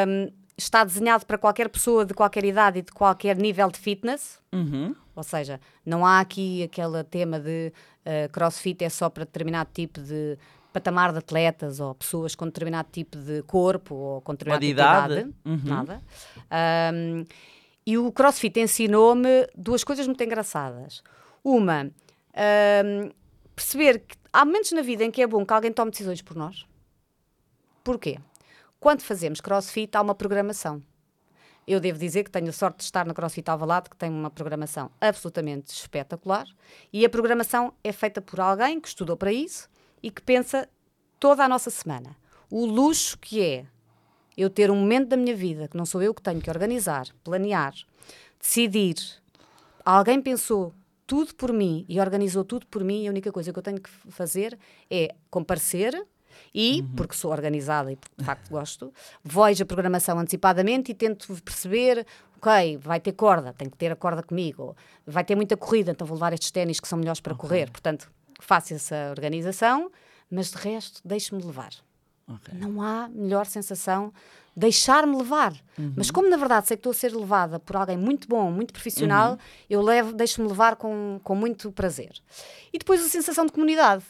Um, 0.09 0.31
está 0.57 0.85
desenhado 0.85 1.25
para 1.27 1.39
qualquer 1.39 1.69
pessoa 1.69 2.05
de 2.05 2.15
qualquer 2.15 2.45
idade 2.45 2.79
e 2.79 2.83
de 2.83 2.93
qualquer 2.93 3.37
nível 3.37 3.69
de 3.71 3.79
fitness, 3.79 4.39
Uhum. 4.53 4.95
ou 5.17 5.23
seja, 5.23 5.59
não 5.87 6.05
há 6.05 6.21
aqui 6.21 6.63
aquele 6.63 7.03
tema 7.05 7.41
de 7.41 7.73
eh, 8.05 8.29
crossfit 8.29 8.85
é 8.85 8.89
só 8.91 9.09
para 9.09 9.25
determinado 9.25 9.71
tipo 9.73 10.01
de 10.01 10.37
patamar 10.73 11.13
de 11.13 11.19
atletas 11.19 11.81
ou 11.81 11.95
pessoas 11.95 12.35
com 12.35 12.47
determinado 12.47 12.89
tipo 12.91 13.17
de 13.17 13.43
corpo 13.43 13.95
ou 13.95 14.21
com 14.21 14.33
determinado 14.33 14.61
de 14.61 14.69
tipo 14.69 14.81
idade. 14.81 15.15
de 15.15 15.21
idade. 15.21 15.35
Uhum. 15.45 15.61
Nada. 15.65 16.03
Ahm, 16.51 17.25
e 17.87 17.99
o 17.99 18.13
crossfit 18.13 18.61
ensinou-me 18.61 19.49
duas 19.57 19.83
coisas 19.83 20.07
muito 20.07 20.23
engraçadas. 20.23 21.03
Uma, 21.43 21.91
ahm, 22.35 23.11
perceber 23.55 24.01
que 24.01 24.17
há 24.33 24.45
momentos 24.45 24.73
na 24.73 24.83
vida 24.83 25.05
em 25.05 25.11
que 25.11 25.23
é 25.23 25.27
bom 25.27 25.45
que 25.45 25.53
alguém 25.53 25.73
tome 25.73 25.91
decisões 25.91 26.23
por 26.23 26.37
nós. 26.37 26.67
Porquê? 27.83 28.19
Quando 28.79 29.03
fazemos 29.03 29.41
crossfit, 29.41 29.97
há 29.97 30.01
uma 30.01 30.15
programação. 30.15 30.83
Eu 31.67 31.79
devo 31.79 31.99
dizer 31.99 32.25
que 32.25 32.31
tenho 32.31 32.49
a 32.49 32.53
sorte 32.53 32.79
de 32.79 32.85
estar 32.85 33.07
no 33.07 33.15
CrossFit 33.15 33.49
Alvalade, 33.49 33.91
que 33.91 33.97
tem 33.97 34.11
uma 34.11 34.31
programação 34.31 34.91
absolutamente 35.01 35.73
espetacular. 35.73 36.47
E 36.93 37.05
a 37.05 37.09
programação 37.09 37.73
é 37.85 37.93
feita 37.93 38.21
por 38.21 38.41
alguém 38.41 38.81
que 38.81 38.89
estudou 38.89 39.17
para 39.17 39.33
isso 39.33 39.69
e 40.03 40.11
que 40.11 40.23
pensa 40.23 40.69
toda 41.19 41.45
a 41.45 41.49
nossa 41.49 41.71
semana. 41.71 42.17
O 42.51 42.65
luxo 42.67 43.19
que 43.19 43.41
é 43.41 43.67
eu 44.37 44.49
ter 44.49 44.71
um 44.71 44.77
momento 44.77 45.09
da 45.09 45.17
minha 45.17 45.37
vida, 45.37 45.69
que 45.69 45.77
não 45.77 45.85
sou 45.85 46.03
eu 46.03 46.15
que 46.15 46.23
tenho 46.23 46.41
que 46.41 46.51
organizar, 46.51 47.07
planear, 47.23 47.75
decidir. 48.41 48.97
Alguém 49.85 50.21
pensou 50.21 50.73
tudo 51.07 51.35
por 51.35 51.53
mim 51.53 51.85
e 51.89 52.01
organizou 52.01 52.45
tudo 52.45 52.67
por 52.67 52.83
mim 52.85 53.03
e 53.03 53.09
a 53.09 53.11
única 53.11 53.33
coisa 53.33 53.53
que 53.53 53.59
eu 53.59 53.63
tenho 53.63 53.81
que 53.81 53.91
fazer 54.11 54.59
é 54.91 55.15
comparecer 55.29 56.07
e, 56.55 56.83
porque 56.97 57.15
sou 57.15 57.31
organizada 57.31 57.93
e 57.93 57.97
porque 57.97 58.15
de 58.17 58.25
facto 58.25 58.49
gosto, 58.49 58.93
vejo 59.23 59.63
a 59.63 59.67
programação 59.67 60.19
antecipadamente 60.19 60.93
e 60.93 60.95
tento 60.95 61.35
perceber, 61.43 62.07
ok, 62.37 62.79
vai 62.79 63.01
ter 63.01 63.13
corda, 63.13 63.53
tenho 63.53 63.71
que 63.71 63.77
ter 63.77 63.93
a 63.93 63.97
corda 63.97 64.23
comigo, 64.23 64.77
vai 65.07 65.25
ter 65.25 65.35
muita 65.35 65.57
corrida, 65.57 65.91
então 65.91 66.07
vou 66.07 66.17
levar 66.17 66.33
estes 66.33 66.51
ténis 66.51 66.81
que 66.81 66.89
são 66.89 66.99
melhores 66.99 67.21
para 67.21 67.35
correr. 67.35 67.71
Portanto, 67.71 68.11
faço 68.41 68.75
essa 68.75 69.11
organização, 69.11 69.91
mas 70.31 70.51
de 70.51 70.59
resto, 70.59 71.01
deixe-me 71.05 71.43
levar. 71.43 71.73
Ok. 72.29 72.55
Não 72.57 72.81
há 72.81 73.09
melhor 73.09 73.47
sensação 73.47 74.13
deixar-me 74.55 75.17
levar. 75.17 75.55
Mas 75.97 76.11
como 76.11 76.29
na 76.29 76.37
verdade 76.37 76.67
sei 76.67 76.77
que 76.77 76.81
estou 76.81 76.91
a 76.91 76.95
ser 76.95 77.15
levada 77.15 77.59
por 77.59 77.77
alguém 77.77 77.97
muito 77.97 78.29
bom, 78.29 78.51
muito 78.51 78.73
profissional, 78.73 79.39
eu 79.69 79.81
levo, 79.81 80.13
deixo-me 80.13 80.47
levar 80.49 80.77
com, 80.77 81.21
com 81.23 81.35
muito 81.35 81.73
prazer. 81.73 82.13
E 82.73 82.79
depois 82.79 83.03
a 83.03 83.09
sensação 83.09 83.47
de 83.47 83.53
comunidade, 83.53 84.05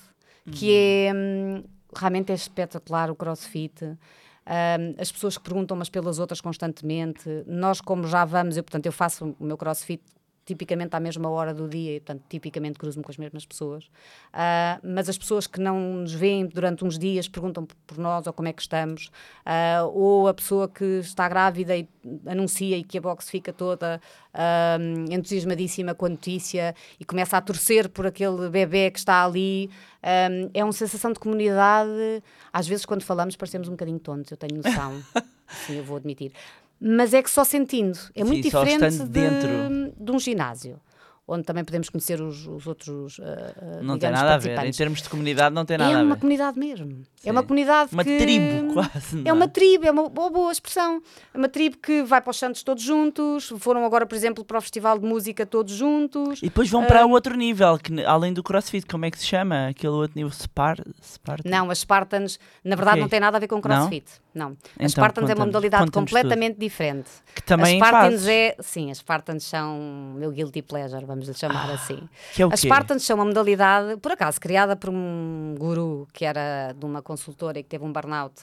que 0.50 0.74
é 0.74 1.12
hum, 1.14 1.62
realmente 1.94 2.32
é 2.32 2.34
espetacular 2.34 3.10
o 3.10 3.14
CrossFit. 3.14 3.84
Hum, 3.84 3.96
as 4.98 5.12
pessoas 5.12 5.38
que 5.38 5.44
perguntam 5.44 5.76
umas 5.76 5.88
pelas 5.88 6.18
outras 6.18 6.40
constantemente. 6.40 7.28
Nós, 7.46 7.80
como 7.80 8.06
já 8.06 8.24
vamos, 8.24 8.56
eu, 8.56 8.64
portanto, 8.64 8.86
eu 8.86 8.92
faço 8.92 9.36
o 9.38 9.44
meu 9.44 9.56
CrossFit 9.56 10.02
tipicamente 10.44 10.94
à 10.96 11.00
mesma 11.00 11.29
hora 11.29 11.55
do 11.55 11.68
dia 11.68 11.96
e, 11.96 12.00
portanto, 12.00 12.24
tipicamente 12.29 12.79
cruzo-me 12.79 13.05
com 13.05 13.11
as 13.11 13.16
mesmas 13.16 13.46
pessoas. 13.46 13.88
Ah, 14.33 14.81
mas 14.83 15.09
as 15.09 15.16
pessoas 15.16 15.46
que 15.46 15.61
não 15.61 15.79
nos 15.79 16.12
veem 16.12 16.46
durante 16.46 16.85
uns 16.85 16.98
dias 16.98 17.29
perguntam 17.29 17.66
por 17.87 17.98
nós 17.98 18.26
ou 18.26 18.33
como 18.33 18.48
é 18.48 18.53
que 18.53 18.62
estamos, 18.62 19.11
Ah, 19.44 19.85
ou 19.92 20.29
a 20.29 20.35
pessoa 20.35 20.68
que 20.68 20.85
está 21.00 21.29
grávida 21.29 21.76
e 21.76 21.88
anuncia 22.26 22.76
e 22.76 22.83
que 22.83 22.98
a 22.98 23.00
box 23.00 23.29
fica 23.31 23.53
toda 23.53 24.00
ah, 24.35 24.76
entusiasmadíssima 25.11 25.94
com 25.94 26.07
a 26.07 26.09
notícia 26.09 26.74
e 26.98 27.05
começa 27.05 27.37
a 27.37 27.40
torcer 27.40 27.88
por 27.88 28.07
aquele 28.07 28.48
bebê 28.48 28.90
que 28.90 28.98
está 28.98 29.24
ali. 29.24 29.70
Ah, 30.03 30.29
é 30.55 30.64
uma 30.64 30.72
sensação 30.72 31.12
de 31.12 31.18
comunidade. 31.20 32.22
Às 32.53 32.66
vezes, 32.66 32.85
quando 32.85 33.03
falamos, 33.03 33.37
parecemos 33.37 33.68
um 33.68 33.72
bocadinho 33.72 33.98
tontos, 34.00 34.31
eu 34.31 34.37
tenho 34.37 34.61
noção. 34.62 35.03
Sim, 35.66 35.79
eu 35.79 35.85
vou 35.85 35.96
admitir. 35.96 36.33
Mas 36.80 37.12
é 37.12 37.22
que 37.22 37.30
só 37.30 37.44
sentindo. 37.44 37.98
É 38.14 38.24
muito 38.24 38.36
Sim, 38.36 38.58
diferente 38.58 38.98
de, 38.98 39.04
dentro. 39.04 39.50
de 39.98 40.10
um 40.12 40.18
ginásio, 40.18 40.80
onde 41.28 41.44
também 41.44 41.62
podemos 41.62 41.88
conhecer 41.90 42.20
os, 42.20 42.46
os 42.46 42.66
outros. 42.66 43.20
ah, 43.22 43.52
ah, 43.78 43.82
Não 43.82 43.98
tem 43.98 44.10
nada 44.10 44.34
a 44.34 44.38
ver. 44.38 44.58
Em 44.64 44.70
termos 44.72 45.02
de 45.02 45.08
comunidade, 45.08 45.54
não 45.54 45.64
tem 45.66 45.76
nada 45.78 45.92
É 45.92 45.94
a 45.96 46.02
uma 46.02 46.14
ver. 46.14 46.20
comunidade 46.20 46.58
mesmo. 46.58 47.04
Sim. 47.20 47.28
É 47.28 47.30
uma 47.32 47.42
comunidade 47.42 47.92
Uma 47.92 48.02
que... 48.02 48.16
tribo, 48.18 48.72
quase. 48.72 49.20
É 49.20 49.28
não 49.28 49.36
uma 49.36 49.46
tribo, 49.46 49.84
é 49.86 49.90
uma 49.90 50.08
boa, 50.08 50.30
boa 50.30 50.50
expressão. 50.50 51.02
É 51.34 51.36
uma 51.38 51.48
tribo 51.50 51.76
que 51.76 52.02
vai 52.02 52.20
para 52.22 52.30
os 52.30 52.38
Santos 52.38 52.62
todos 52.62 52.82
juntos. 52.82 53.52
Foram 53.58 53.84
agora, 53.84 54.06
por 54.06 54.14
exemplo, 54.14 54.42
para 54.42 54.56
o 54.56 54.60
Festival 54.62 54.98
de 54.98 55.06
Música 55.06 55.44
todos 55.44 55.74
juntos. 55.74 56.38
E 56.42 56.46
depois 56.46 56.70
vão 56.70 56.82
Ah. 56.82 56.86
para 56.86 57.04
outro 57.06 57.36
nível, 57.36 57.78
que 57.78 58.02
além 58.04 58.32
do 58.32 58.42
crossfit, 58.42 58.86
como 58.86 59.04
é 59.04 59.10
que 59.10 59.18
se 59.18 59.26
chama? 59.26 59.68
Aquele 59.68 59.92
outro 59.92 60.16
nível, 60.16 60.32
Spar, 60.32 60.78
Sparta? 61.02 61.46
Não, 61.48 61.70
as 61.70 61.80
Spartans, 61.80 62.38
na 62.64 62.74
verdade, 62.74 62.94
Ok. 62.96 63.02
não 63.02 63.08
tem 63.10 63.20
nada 63.20 63.36
a 63.36 63.40
ver 63.40 63.48
com 63.48 63.60
crossfit. 63.60 64.06
Não. 64.08 64.29
Então, 64.34 64.56
as 64.78 64.92
Spartans 64.92 65.28
é 65.28 65.34
uma 65.34 65.46
modalidade 65.46 65.90
completamente 65.90 66.58
diferente. 66.58 67.10
Que 67.34 67.42
também 67.42 67.80
as 67.80 67.88
Spartans 67.88 68.26
é. 68.28 68.56
Sim, 68.60 68.90
as 68.90 68.98
Spartans 68.98 69.44
são 69.44 70.14
meu 70.16 70.30
guilty 70.30 70.62
pleasure, 70.62 71.04
vamos 71.04 71.28
lhe 71.28 71.34
chamar 71.34 71.70
assim. 71.70 72.08
Que 72.32 72.42
é 72.42 72.46
o 72.46 72.52
As 72.52 72.60
quê? 72.60 72.68
Spartans 72.68 73.02
são 73.04 73.16
uma 73.16 73.24
modalidade, 73.24 73.96
por 73.98 74.12
acaso, 74.12 74.40
criada 74.40 74.76
por 74.76 74.90
um 74.90 75.54
guru 75.58 76.06
que 76.12 76.24
era 76.24 76.72
de 76.72 76.84
uma 76.84 77.02
consultora 77.02 77.58
e 77.58 77.62
que 77.62 77.68
teve 77.68 77.84
um 77.84 77.92
burnout 77.92 78.34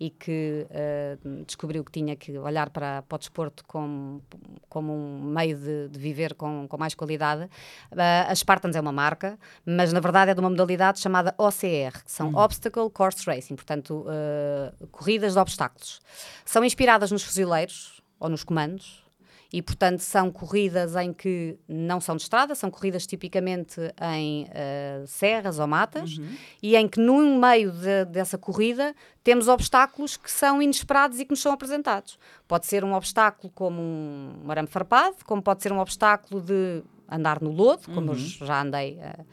e 0.00 0.08
que 0.08 0.66
eh, 0.70 1.18
descobriu 1.46 1.84
que 1.84 1.92
tinha 1.92 2.16
que 2.16 2.38
olhar 2.38 2.70
para, 2.70 3.02
para 3.02 3.16
o 3.16 3.18
desporto 3.18 3.62
como, 3.66 4.22
como 4.66 4.94
um 4.94 5.20
meio 5.20 5.58
de, 5.58 5.88
de 5.88 5.98
viver 5.98 6.32
com, 6.32 6.66
com 6.66 6.78
mais 6.78 6.94
qualidade. 6.94 7.50
Eh, 7.92 8.26
as 8.26 8.38
Spartans 8.38 8.74
é 8.74 8.80
uma 8.80 8.92
marca, 8.92 9.38
mas 9.64 9.92
na 9.92 10.00
verdade 10.00 10.30
é 10.30 10.34
de 10.34 10.40
uma 10.40 10.48
modalidade 10.48 10.98
chamada 11.00 11.34
OCR, 11.36 12.02
que 12.02 12.10
são 12.10 12.34
Obstacle 12.34 12.88
Course 12.88 13.26
Racing, 13.26 13.56
portanto, 13.56 14.06
eh, 14.08 14.72
corridas 14.90 15.34
de 15.34 15.38
obstáculos. 15.38 16.00
São 16.46 16.64
inspiradas 16.64 17.12
nos 17.12 17.22
fuzileiros 17.22 18.02
ou 18.18 18.30
nos 18.30 18.42
comandos, 18.42 19.04
e, 19.52 19.60
portanto, 19.60 20.00
são 20.00 20.30
corridas 20.30 20.94
em 20.96 21.12
que 21.12 21.58
não 21.68 22.00
são 22.00 22.16
de 22.16 22.22
estrada, 22.22 22.54
são 22.54 22.70
corridas 22.70 23.06
tipicamente 23.06 23.80
em 24.16 24.46
eh, 24.50 25.02
serras 25.06 25.58
ou 25.58 25.66
matas, 25.66 26.18
e 26.62 26.76
em 26.76 26.86
que, 26.88 27.00
no 27.00 27.38
meio 27.38 27.72
de- 27.72 28.04
dessa 28.06 28.38
corrida, 28.38 28.94
temos 29.24 29.48
obstáculos 29.48 30.16
que 30.16 30.30
são 30.30 30.62
inesperados 30.62 31.18
e 31.18 31.24
que 31.24 31.30
nos 31.32 31.40
são 31.40 31.52
apresentados. 31.52 32.18
Pode 32.46 32.66
ser 32.66 32.84
um 32.84 32.94
obstáculo 32.94 33.52
como 33.54 33.80
um 33.80 34.50
arame 34.50 34.68
farpado, 34.68 35.16
como 35.24 35.42
pode 35.42 35.62
ser 35.62 35.72
um 35.72 35.78
obstáculo 35.80 36.40
de 36.40 36.82
andar 37.10 37.40
no 37.42 37.50
lodo, 37.50 37.82
como 37.92 38.12
eu 38.12 38.14
já 38.46 38.62
andei. 38.62 38.98
eh, 39.00 39.24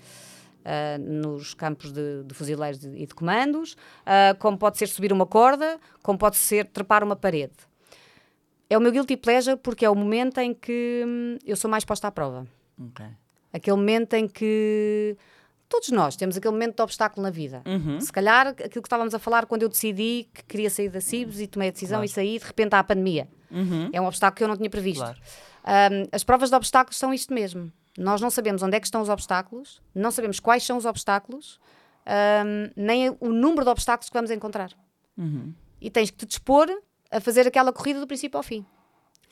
Uh, 0.67 0.99
nos 1.01 1.53
campos 1.53 1.93
de, 1.93 2.25
de 2.25 2.33
fuzileiros 2.33 2.83
e 2.83 3.05
de 3.05 3.15
comandos, 3.15 3.71
uh, 4.01 4.37
como 4.37 4.57
pode 4.57 4.77
ser 4.77 4.87
subir 4.87 5.13
uma 5.13 5.25
corda, 5.25 5.79
como 6.03 6.19
pode 6.19 6.35
ser 6.35 6.65
trepar 6.65 7.05
uma 7.05 7.15
parede. 7.15 7.53
É 8.69 8.77
o 8.77 8.81
meu 8.81 8.91
guilty 8.91 9.15
pleasure 9.15 9.57
porque 9.57 9.85
é 9.85 9.89
o 9.89 9.95
momento 9.95 10.39
em 10.39 10.53
que 10.53 11.03
hum, 11.05 11.37
eu 11.45 11.55
sou 11.55 11.69
mais 11.69 11.85
posta 11.85 12.07
à 12.07 12.11
prova. 12.11 12.45
Ok. 12.89 13.05
Aquele 13.53 13.77
momento 13.77 14.13
em 14.13 14.27
que 14.27 15.15
todos 15.69 15.89
nós 15.89 16.15
temos 16.15 16.37
aquele 16.37 16.51
momento 16.53 16.75
de 16.75 16.81
obstáculo 16.81 17.23
na 17.23 17.29
vida. 17.29 17.61
Uhum. 17.65 17.99
Se 17.99 18.11
calhar 18.11 18.47
aquilo 18.47 18.81
que 18.81 18.87
estávamos 18.87 19.13
a 19.13 19.19
falar 19.19 19.45
quando 19.45 19.63
eu 19.63 19.69
decidi 19.69 20.29
que 20.33 20.43
queria 20.43 20.69
sair 20.69 20.89
da 20.89 21.01
CIBS 21.01 21.39
e 21.39 21.47
tomei 21.47 21.69
a 21.69 21.71
decisão 21.71 21.97
Claro. 21.99 22.05
e 22.05 22.09
saí, 22.09 22.39
de 22.39 22.45
repente 22.45 22.73
há 22.73 22.79
a 22.79 22.83
pandemia. 22.83 23.27
Uhum. 23.49 23.89
É 23.93 24.01
um 24.01 24.05
obstáculo 24.05 24.37
que 24.37 24.43
eu 24.43 24.47
não 24.47 24.57
tinha 24.57 24.69
previsto. 24.69 25.03
Claro. 25.03 25.17
Um, 25.67 26.07
as 26.11 26.23
provas 26.23 26.49
de 26.49 26.55
obstáculos 26.55 26.97
são 26.97 27.13
isto 27.13 27.33
mesmo. 27.33 27.71
Nós 27.97 28.21
não 28.21 28.29
sabemos 28.29 28.61
onde 28.61 28.77
é 28.77 28.79
que 28.79 28.85
estão 28.85 29.01
os 29.01 29.09
obstáculos, 29.09 29.81
não 29.95 30.11
sabemos 30.11 30.39
quais 30.39 30.63
são 30.63 30.77
os 30.77 30.85
obstáculos, 30.85 31.59
um, 32.05 32.69
nem 32.75 33.09
o 33.19 33.29
número 33.29 33.63
de 33.63 33.69
obstáculos 33.69 34.09
que 34.09 34.13
vamos 34.13 34.29
encontrar. 34.29 34.71
Uhum. 35.17 35.53
E 35.81 35.89
tens 35.89 36.11
que 36.11 36.17
te 36.17 36.25
dispor 36.25 36.67
a 37.11 37.19
fazer 37.19 37.47
aquela 37.47 37.71
corrida 37.73 37.99
do 37.99 38.07
princípio 38.07 38.37
ao 38.37 38.43
fim. 38.43 38.65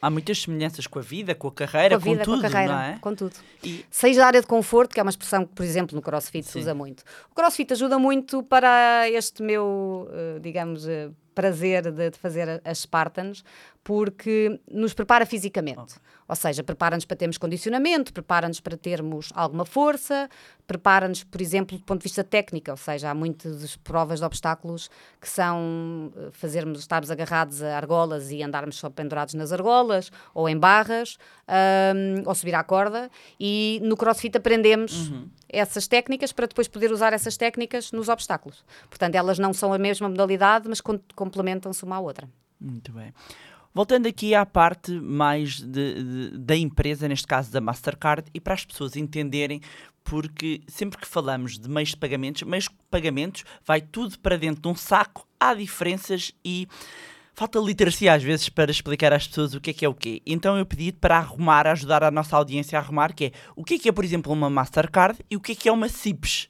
Há 0.01 0.09
muitas 0.09 0.41
semelhanças 0.41 0.85
com 0.87 0.99
a 0.99 1.01
vida, 1.01 1.33
com 1.33 1.47
a 1.47 1.51
carreira, 1.51 1.97
com 1.97 2.09
a 2.09 2.11
vida, 2.11 2.23
tudo, 2.23 2.41
com 2.41 2.47
a 2.47 2.49
carreira, 2.49 2.73
não 2.73 2.81
é? 2.81 2.97
com 2.99 3.15
tudo. 3.15 3.33
E- 3.63 3.85
Seja 3.89 4.23
a 4.23 4.27
área 4.27 4.41
de 4.41 4.45
conforto, 4.47 4.93
que 4.93 4.99
é 4.99 5.03
uma 5.03 5.09
expressão 5.09 5.45
que, 5.45 5.53
por 5.55 5.63
exemplo, 5.63 5.95
no 5.95 6.01
CrossFit 6.01 6.45
se 6.45 6.51
Sim. 6.53 6.59
usa 6.59 6.73
muito. 6.75 7.03
O 7.31 7.33
CrossFit 7.35 7.71
ajuda 7.73 7.97
muito 7.97 8.43
para 8.43 9.09
este 9.09 9.41
meu, 9.41 10.07
eh, 10.11 10.39
digamos, 10.41 10.85
eh, 10.87 11.09
prazer 11.33 11.91
de, 11.91 12.11
fazer 12.11 12.61
as 12.63 12.79
Spartans, 12.79 13.43
porque 13.85 14.59
nos 14.69 14.95
prepara 14.95 15.27
fisicamente. 15.27 15.93
Ou 16.27 16.35
seja, 16.35 16.63
prepara-nos 16.63 17.05
para 17.05 17.15
termos 17.15 17.37
condicionamento, 17.37 18.11
prepara-nos 18.11 18.59
para 18.59 18.75
termos 18.75 19.29
alguma 19.35 19.63
força, 19.63 20.27
prepara-nos, 20.65 21.23
por 21.23 21.39
exemplo, 21.39 21.77
do 21.77 21.83
ponto 21.83 21.99
de 21.99 22.05
vista 22.05 22.23
técnico, 22.23 22.71
ou 22.71 22.77
seja, 22.77 23.11
há 23.11 23.13
muitas 23.13 23.75
provas 23.75 24.17
de 24.21 24.25
obstáculos 24.25 24.89
que 25.21 25.29
são 25.29 26.11
eh, 26.17 26.29
fazermos, 26.31 26.79
estarmos 26.79 27.11
agarrados 27.11 27.61
a 27.61 27.77
argolas 27.77 28.31
e 28.31 28.41
andarmos 28.41 28.77
só 28.77 28.89
pendurados 28.89 29.35
nas 29.35 29.51
argolas, 29.51 30.11
ou 30.33 30.49
em 30.49 30.57
barras, 30.57 31.19
ahm, 31.47 32.23
ou 32.25 32.33
subir 32.33 32.55
à 32.55 32.63
corda, 32.63 33.11
e 33.39 33.79
no 33.83 33.95
CrossFit 33.95 34.35
aprendemos 34.35 35.11
essas 35.47 35.85
técnicas 35.87 36.31
para 36.31 36.47
depois 36.47 36.67
poder 36.67 36.91
usar 36.91 37.13
essas 37.13 37.37
técnicas 37.37 37.91
nos 37.91 38.09
obstáculos. 38.09 38.65
Portanto, 38.89 39.13
elas 39.13 39.37
não 39.37 39.53
são 39.53 39.71
a 39.71 39.77
mesma 39.77 40.09
modalidade, 40.09 40.67
mas 40.67 40.81
com- 40.81 40.99
complementam-se 41.15 41.83
uma 41.83 41.97
à 41.97 41.99
outra. 41.99 42.27
Muito 42.59 42.91
bem. 42.91 43.13
Voltando 43.75 44.07
aqui 44.07 44.33
à 44.33 44.45
parte 44.45 44.89
mais 44.93 45.59
de- 45.59 46.01
de- 46.31 46.37
da 46.37 46.55
empresa, 46.55 47.09
neste 47.09 47.27
caso 47.27 47.51
da 47.51 47.59
Mastercard, 47.59 48.23
e 48.33 48.39
para 48.39 48.53
as 48.53 48.63
pessoas 48.63 48.95
entenderem, 48.95 49.59
porque 50.01 50.61
sempre 50.65 50.97
que 50.97 51.05
falamos 51.07 51.59
de 51.59 51.69
meios 51.69 51.89
de 51.89 51.97
pagamentos, 51.97 52.43
meios 52.43 52.63
de 52.65 52.69
pagamentos 52.89 53.43
vai 53.65 53.81
tudo 53.81 54.17
para 54.19 54.37
dentro 54.37 54.61
de 54.61 54.67
um 54.69 54.75
saco, 54.75 55.27
há 55.37 55.53
diferenças 55.53 56.31
e 56.43 56.67
falta 57.37 57.59
literacia 57.59 58.13
às 58.13 58.23
vezes 58.23 58.47
para 58.47 58.71
explicar 58.71 59.11
às 59.11 59.27
pessoas 59.27 59.53
o 59.53 59.59
que 59.59 59.71
é 59.71 59.73
que 59.73 59.83
é 59.83 59.89
o 59.89 59.93
quê. 59.93 60.21
Então 60.25 60.57
eu 60.57 60.65
pedi 60.65 60.93
para 60.93 61.17
arrumar, 61.17 61.67
ajudar 61.67 62.01
a 62.01 62.09
nossa 62.09 62.37
audiência 62.37 62.79
a 62.79 62.81
arrumar, 62.81 63.13
que 63.13 63.25
é 63.25 63.31
o 63.57 63.63
que 63.65 63.73
é 63.73 63.79
que 63.79 63.89
é, 63.89 63.91
por 63.91 64.05
exemplo, 64.05 64.31
uma 64.31 64.49
Mastercard 64.49 65.19
e 65.29 65.35
o 65.35 65.41
que 65.41 65.51
é 65.51 65.55
que 65.55 65.67
é 65.67 65.71
uma 65.71 65.89
CIPS. 65.89 66.47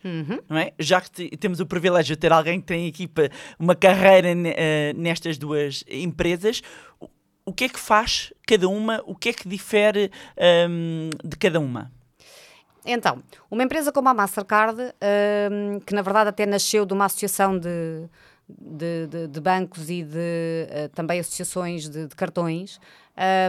Não 0.48 0.58
é? 0.60 0.74
Já 0.78 1.02
que 1.02 1.10
te- 1.10 1.30
temos 1.38 1.60
o 1.60 1.66
privilégio 1.66 2.16
de 2.16 2.20
ter 2.20 2.32
alguém 2.32 2.60
que 2.60 2.68
tem 2.68 2.88
aqui 2.88 3.10
uma 3.58 3.74
carreira 3.74 4.28
eh, 4.32 4.94
nestas 4.96 5.40
duas 5.40 5.84
empresas, 5.90 6.62
o- 7.46 7.54
que 7.54 7.66
é 7.66 7.70
que 7.70 7.80
faz 7.80 8.34
cada 8.48 8.68
uma, 8.68 9.02
o 9.06 9.16
que 9.16 9.30
é 9.30 9.34
que 9.34 9.48
difere 9.48 10.12
ahm, 10.38 11.10
de 11.24 11.38
cada 11.38 11.60
uma? 11.60 11.92
Então, 12.86 13.24
uma 13.50 13.64
empresa 13.64 13.92
como 13.92 14.10
a 14.10 14.14
Mastercard, 14.14 14.80
hum, 15.52 15.80
que 15.80 15.94
na 15.94 16.02
verdade 16.04 16.30
até 16.30 16.46
nasceu 16.46 16.86
de 16.86 16.94
uma 16.94 17.06
associação 17.06 17.58
de, 17.58 18.08
de, 18.48 19.08
de- 19.08 19.28
de 19.28 19.40
bancos 19.42 19.90
e 19.90 20.04
de 20.04 20.68
eh, 20.70 20.88
também 20.94 21.20
associações 21.20 21.90
de, 21.90 22.08
de 22.08 22.16
cartões, 22.16 22.80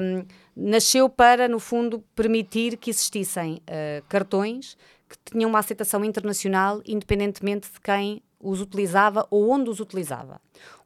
hum, 0.03 0.25
nasceu 0.57 1.07
para, 1.09 1.49
no 1.49 1.59
fundo, 1.59 2.03
permitir 2.15 2.79
que 2.79 2.89
existissem 2.89 3.61
eh, 3.67 4.03
cartões 4.09 4.77
que 5.09 5.17
tinham 5.33 5.51
uma 5.51 5.59
aceitação 5.59 6.03
internacional, 6.05 6.81
independentemente 6.87 7.71
de 7.71 7.79
quem 7.81 8.23
os 8.41 8.61
utilizava 8.63 9.27
ou 9.31 9.51
onde 9.51 9.69
os 9.69 9.81
utilizava. 9.81 10.41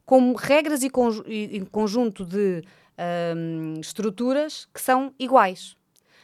Como 0.05 0.35
regras 0.35 0.83
e, 0.83 0.89
conju- 0.89 1.23
e 1.25 1.61
conjunto 1.71 2.25
de 2.25 2.61
hum, 3.35 3.73
estruturas 3.79 4.67
que 4.73 4.81
são 4.81 5.13
iguais 5.19 5.75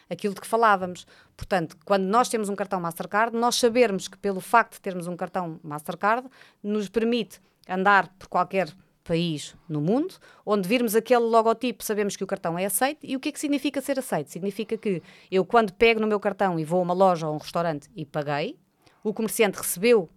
aquilo 0.10 0.34
de 0.34 0.40
que 0.40 0.48
falávamos. 0.48 1.06
Portanto, 1.36 1.76
quando 1.84 2.04
nós 2.06 2.30
temos 2.30 2.48
um 2.48 2.56
cartão 2.56 2.80
Mastercard, 2.80 3.36
nós 3.36 3.56
sabermos 3.58 4.08
que 4.08 4.18
pelo 4.18 4.40
facto 4.40 4.76
de 4.76 4.80
termos 4.82 5.06
um 5.06 5.18
cartão 5.18 5.60
Mastercard, 5.62 6.30
nos 6.64 6.88
permite 6.88 7.42
andar 7.68 8.08
por 8.18 8.30
qualquer 8.30 8.74
país 9.04 9.54
no 9.68 9.82
mundo, 9.82 10.16
onde 10.46 10.68
virmos 10.68 10.96
aquele 10.96 11.20
logotipo, 11.26 11.84
sabemos 11.84 12.16
que 12.16 12.24
o 12.24 12.28
cartão 12.28 12.58
é 12.58 12.66
aceito. 12.66 13.00
E 13.06 13.18
o 13.18 13.20
que 13.20 13.30
é 13.30 13.32
que 13.34 13.40
significa 13.40 13.82
ser 13.82 14.00
aceito? 14.00 14.32
Significa 14.32 14.78
que 14.78 15.02
eu, 15.30 15.44
quando 15.46 15.74
pego 15.74 16.00
no 16.00 16.08
meu 16.08 16.20
cartão 16.22 16.58
e 16.58 16.64
vou 16.64 16.80
a 16.80 16.84
uma 16.84 16.94
loja 16.94 17.28
ou 17.28 17.34
a 17.34 17.36
um 17.36 17.40
restaurante 17.40 17.90
e 17.94 18.06
paguei, 18.06 18.58
o 19.04 19.14
comerciante 19.14 19.58
recebeu 19.58 20.10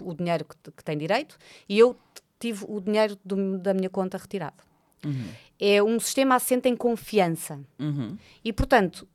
o, 0.00 0.12
dinheiro 0.14 0.44
que, 0.44 0.72
que 0.72 0.84
tem 0.84 0.96
direito 0.98 1.38
e 1.68 1.78
eu 1.78 1.96
tive 2.38 2.66
o 2.68 2.80
dinheiro 2.80 3.16
do- 3.24 3.58
da 3.58 3.72
minha 3.72 3.88
conta 3.88 4.18
retirado. 4.18 4.67
É 5.60 5.82
um 5.82 5.98
sistema 5.98 6.36
assente 6.36 6.68
em 6.68 6.76
confiança. 6.76 7.60
E, 8.44 8.52
portanto, 8.52 9.06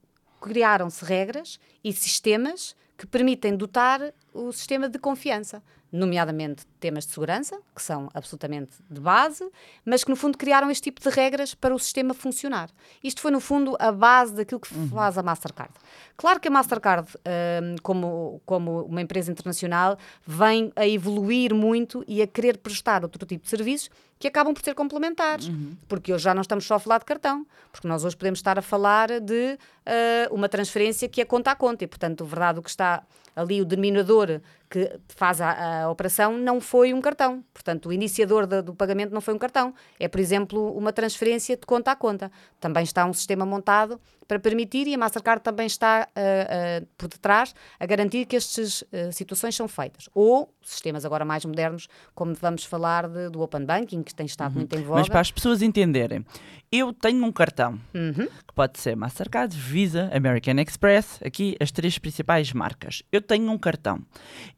criaram-se 0.42 1.04
regras 1.06 1.60
e 1.84 1.94
sistemas 1.94 2.76
que 2.98 3.08
permitem 3.08 3.56
dotar 3.56 4.14
o 4.34 4.52
sistema 4.52 4.90
de 4.90 4.98
confiança, 4.98 5.62
nomeadamente 5.92 6.66
temas 6.80 7.06
de 7.06 7.14
segurança, 7.14 7.60
que 7.76 7.82
são 7.82 8.10
absolutamente 8.14 8.72
de 8.90 9.00
base, 9.00 9.48
mas 9.86 10.04
que 10.04 10.10
no 10.10 10.16
fundo 10.16 10.38
criaram 10.38 10.72
este 10.72 10.86
tipo 10.86 11.00
de 11.00 11.10
regras 11.10 11.54
para 11.54 11.74
o 11.74 11.78
sistema 11.78 12.16
funcionar. 12.16 12.70
Isto 13.04 13.22
foi 13.22 13.30
no 13.30 13.40
fundo 13.40 13.78
a 13.80 13.92
base 13.92 14.34
daquilo 14.34 14.60
que 14.60 14.74
faz 14.90 15.18
a 15.18 15.24
Mastercard. 15.24 15.74
Claro 16.18 16.40
que 16.40 16.48
a 16.48 16.52
Mastercard, 16.52 17.10
hum, 17.16 17.76
como, 17.84 18.42
como 18.46 18.82
uma 18.86 19.02
empresa 19.02 19.32
internacional, 19.32 19.98
vem 20.26 20.72
a 20.76 20.88
evoluir 20.88 21.54
muito 21.54 22.04
e 22.08 22.22
a 22.22 22.28
querer 22.28 22.58
prestar 22.58 23.04
outro 23.04 23.24
tipo 23.26 23.44
de 23.44 23.50
serviços 23.50 23.90
que 24.18 24.28
acabam 24.28 24.54
por 24.54 24.64
ser 24.64 24.74
complementares. 24.74 25.52
Porque 25.88 26.14
hoje 26.14 26.24
já 26.24 26.34
não 26.34 26.42
estamos 26.42 26.66
só 26.66 26.76
a 26.76 26.80
falar 26.80 27.00
de 27.00 27.06
cartão, 27.06 27.46
porque 27.72 27.88
nós 27.88 28.06
hoje 28.06 28.16
podemos 28.16 28.40
estar 28.40 28.58
a 28.58 28.62
falar 28.62 29.20
de 29.20 29.60
ah, 29.86 30.30
uma 30.32 30.48
transferência 30.48 31.10
que 31.10 31.22
é 31.22 31.26
conta 31.26 31.52
a 31.52 31.56
conta 31.56 31.84
e, 31.84 31.88
portanto, 31.88 32.24
verdade, 32.24 32.60
o 32.60 32.64
que 32.64 32.70
está 32.70 33.04
ali, 33.36 33.62
o 33.62 33.66
denominador 33.66 34.23
professora 34.24 34.42
que 34.74 34.92
faz 35.08 35.40
a, 35.40 35.84
a 35.84 35.90
operação, 35.92 36.36
não 36.36 36.60
foi 36.60 36.96
um 36.96 37.00
cartão. 37.00 37.44
Portanto, 37.54 37.90
o 37.90 37.94
iniciador 37.94 38.48
da- 38.48 38.62
do 38.62 38.74
pagamento 38.74 39.14
não 39.14 39.22
foi 39.22 39.32
um 39.36 39.38
cartão. 39.38 39.72
É, 40.00 40.08
por 40.08 40.20
exemplo, 40.20 40.76
uma 40.76 40.92
transferência 40.92 41.56
de 41.56 41.64
conta 41.64 41.92
a 41.92 41.96
conta. 41.96 42.32
Também 42.60 42.84
está 42.84 43.06
um 43.06 43.14
sistema 43.14 43.46
montado 43.46 44.02
para 44.28 44.40
permitir 44.40 44.88
e 44.88 44.96
a 44.96 44.98
Mastercard 44.98 45.44
também 45.44 45.68
está 45.68 46.08
ah, 46.16 46.20
ah, 46.20 46.86
por 46.98 47.08
detrás 47.08 47.54
a 47.80 47.86
garantir 47.86 48.26
que 48.26 48.36
estas 48.36 48.84
ah, 48.92 49.12
situações 49.12 49.56
são 49.56 49.68
feitas. 49.68 50.10
Ou 50.16 50.52
sistemas 50.64 51.06
agora 51.06 51.24
mais 51.24 51.46
modernos, 51.46 51.88
como 52.16 52.34
vamos 52.34 52.64
falar 52.66 53.08
de- 53.08 53.30
do 53.30 53.42
Open 53.42 53.66
Banking, 53.66 54.02
que 54.02 54.16
tem 54.16 54.26
estado 54.26 54.56
muito 54.56 54.76
em 54.76 54.82
voga. 54.82 55.02
Mas 55.02 55.10
para 55.10 55.20
as 55.20 55.30
pessoas 55.32 55.62
entenderem, 55.62 56.26
eu 56.72 56.92
tenho 56.92 57.24
um 57.24 57.32
cartão 57.32 57.80
Uhum. 57.94 58.26
que 58.28 58.54
pode 58.56 58.80
ser 58.80 58.96
Mastercard, 58.96 59.56
Visa, 59.56 60.10
American 60.12 60.56
Express, 60.60 61.20
aqui 61.24 61.56
as 61.60 61.70
três 61.72 62.00
principais 62.00 62.52
marcas. 62.54 63.04
Eu 63.12 63.22
tenho 63.22 63.52
um 63.52 63.58
cartão. 63.60 64.02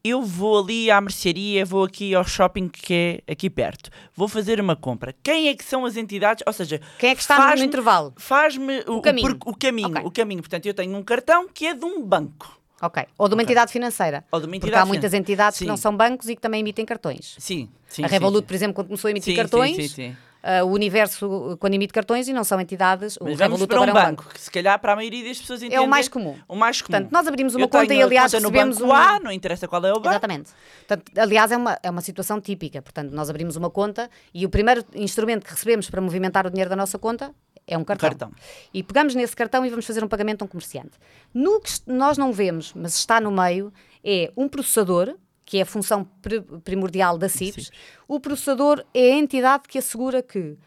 Eu 0.07 0.21
vou 0.21 0.59
ali 0.59 0.91
à 0.91 1.01
mercearia, 1.01 1.65
vou 1.65 1.83
aqui 1.83 2.13
ao 2.13 2.23
shopping 2.23 2.67
que 2.67 3.21
é 3.27 3.31
aqui 3.31 3.49
perto. 3.49 3.89
Vou 4.15 4.27
fazer 4.27 4.61
uma 4.61 4.75
compra. 4.75 5.15
Quem 5.23 5.47
é 5.49 5.55
que 5.55 5.63
são 5.63 5.83
as 5.83 5.97
entidades? 5.97 6.43
Ou 6.45 6.53
seja, 6.53 6.79
Quem 6.99 7.09
é 7.09 7.15
que 7.15 7.21
está 7.21 7.55
no 7.55 7.63
intervalo? 7.63 8.13
Faz-me 8.15 8.81
o, 8.81 8.97
o 8.97 9.01
caminho. 9.01 9.35
per- 9.39 9.49
o 9.51 9.55
caminho. 9.57 9.87
Ok. 9.89 10.01
O 10.05 10.11
caminho. 10.11 10.41
Portanto, 10.43 10.67
eu 10.67 10.75
tenho 10.75 10.95
um 10.95 11.01
cartão 11.03 11.47
que 11.51 11.65
é 11.65 11.73
de 11.73 11.83
um 11.83 12.03
banco. 12.05 12.55
Ok. 12.79 13.03
Ou 13.17 13.27
de 13.27 13.33
uma 13.33 13.41
Ok. 13.41 13.45
entidade 13.45 13.71
financeira. 13.71 14.23
Ou 14.31 14.39
de 14.39 14.45
uma 14.45 14.51
Porque 14.51 14.67
entidade 14.67 14.83
há 14.83 14.85
muitas 14.85 15.11
entidades 15.15 15.57
que 15.57 15.63
Sim. 15.65 15.69
não 15.69 15.77
são 15.77 15.97
bancos 15.97 16.29
e 16.29 16.35
que 16.35 16.41
também 16.41 16.59
emitem 16.59 16.85
cartões. 16.85 17.35
Sim, 17.39 17.67
sim. 17.87 18.03
a 18.03 18.07
sim, 18.07 18.13
Revolut, 18.13 18.41
sim. 18.43 18.45
por 18.47 18.53
exemplo, 18.53 18.75
quando 18.75 18.87
começou 18.89 19.07
a 19.07 19.11
emitir 19.11 19.33
Sim, 19.33 19.37
cartões, 19.37 19.75
sim, 19.75 19.87
sim, 19.87 20.17
ah, 20.47 20.63
o 20.63 20.69
Universo, 20.69 21.27
uh, 21.27 21.57
quando 21.57 21.73
emite 21.73 21.91
cartões, 21.91 22.27
e 22.27 22.33
não 22.33 22.43
são 22.43 22.61
entidades, 22.61 23.17
o 23.17 23.23
Mas 23.23 23.35
vamos 23.35 23.59
Revolut 23.59 23.67
para 23.67 23.79
um 23.79 23.83
agora 23.83 23.99
é 23.99 24.05
banco, 24.11 24.29
que 24.31 24.39
se 24.39 24.51
calhar 24.51 24.79
para 24.79 24.93
a 24.93 24.95
maioria 24.95 25.27
das 25.27 25.39
pessoas 25.39 25.63
É 25.63 25.81
o 25.81 25.87
mais 25.87 26.07
comum. 26.07 26.37
O 26.47 26.55
mais 26.55 26.81
comum. 26.83 26.91
Portanto, 26.91 27.11
nós 27.11 27.27
abrimos 27.27 27.55
uma 27.55 27.63
Eu 27.65 27.67
conta 27.67 27.91
e, 27.91 28.01
aliás, 28.01 28.31
conta 28.31 28.43
no 28.43 28.49
recebemos 28.49 28.77
banco 28.77 28.91
um- 28.91 28.95
A, 28.95 29.19
não 29.19 29.31
interessa 29.31 29.67
qual 29.67 29.83
é 29.83 29.91
o 29.91 29.95
banco. 29.95 30.09
Exatamente. 30.09 30.51
Portanto, 30.87 31.11
aliás, 31.17 31.51
é 31.51 31.57
uma, 31.57 31.79
é 31.81 31.89
uma 31.89 32.01
situação 32.01 32.39
típica. 32.39 32.79
Portanto, 32.79 33.11
nós 33.11 33.27
abrimos 33.27 33.55
uma 33.55 33.71
conta 33.71 34.07
e 34.31 34.45
o 34.45 34.49
primeiro 34.49 34.85
instrumento 34.93 35.43
que 35.45 35.51
recebemos 35.51 35.89
para 35.89 35.99
movimentar 35.99 36.45
o 36.45 36.51
dinheiro 36.51 36.69
da 36.69 36.75
nossa 36.75 36.99
conta 36.99 37.33
é 37.65 37.75
um 37.75 37.83
cartão. 37.83 38.09
cartão. 38.09 38.31
E 38.71 38.83
pegamos 38.83 39.15
nesse 39.15 39.35
cartão 39.35 39.65
e 39.65 39.69
vamos 39.69 39.87
fazer 39.87 40.03
um 40.03 40.07
pagamento 40.07 40.43
a 40.43 40.45
um 40.45 40.47
comerciante. 40.47 40.91
No 41.33 41.59
que 41.59 41.71
nós 41.87 42.19
não 42.19 42.31
vemos, 42.31 42.71
mas 42.75 42.95
está 42.95 43.19
no 43.19 43.31
meio, 43.31 43.73
é 44.03 44.31
um 44.37 44.47
processador, 44.47 45.15
que 45.45 45.59
é 45.59 45.61
a 45.61 45.65
função 45.65 46.03
pri- 46.21 46.41
primordial 46.63 47.17
da 47.17 47.29
CIPS. 47.29 47.69
O 48.07 48.19
processador 48.19 48.83
é 48.93 49.13
a 49.13 49.15
entidade 49.17 49.63
que 49.67 49.77
assegura 49.77 50.21
que 50.23 50.57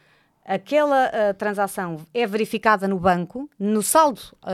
aquela 0.45 1.07
ah, 1.07 1.35
transação 1.35 2.07
é 2.15 2.27
verificada 2.27 2.89
no 2.89 2.99
banco, 2.99 3.51
no 3.59 3.83
saldo 3.83 4.21
ah, 4.43 4.51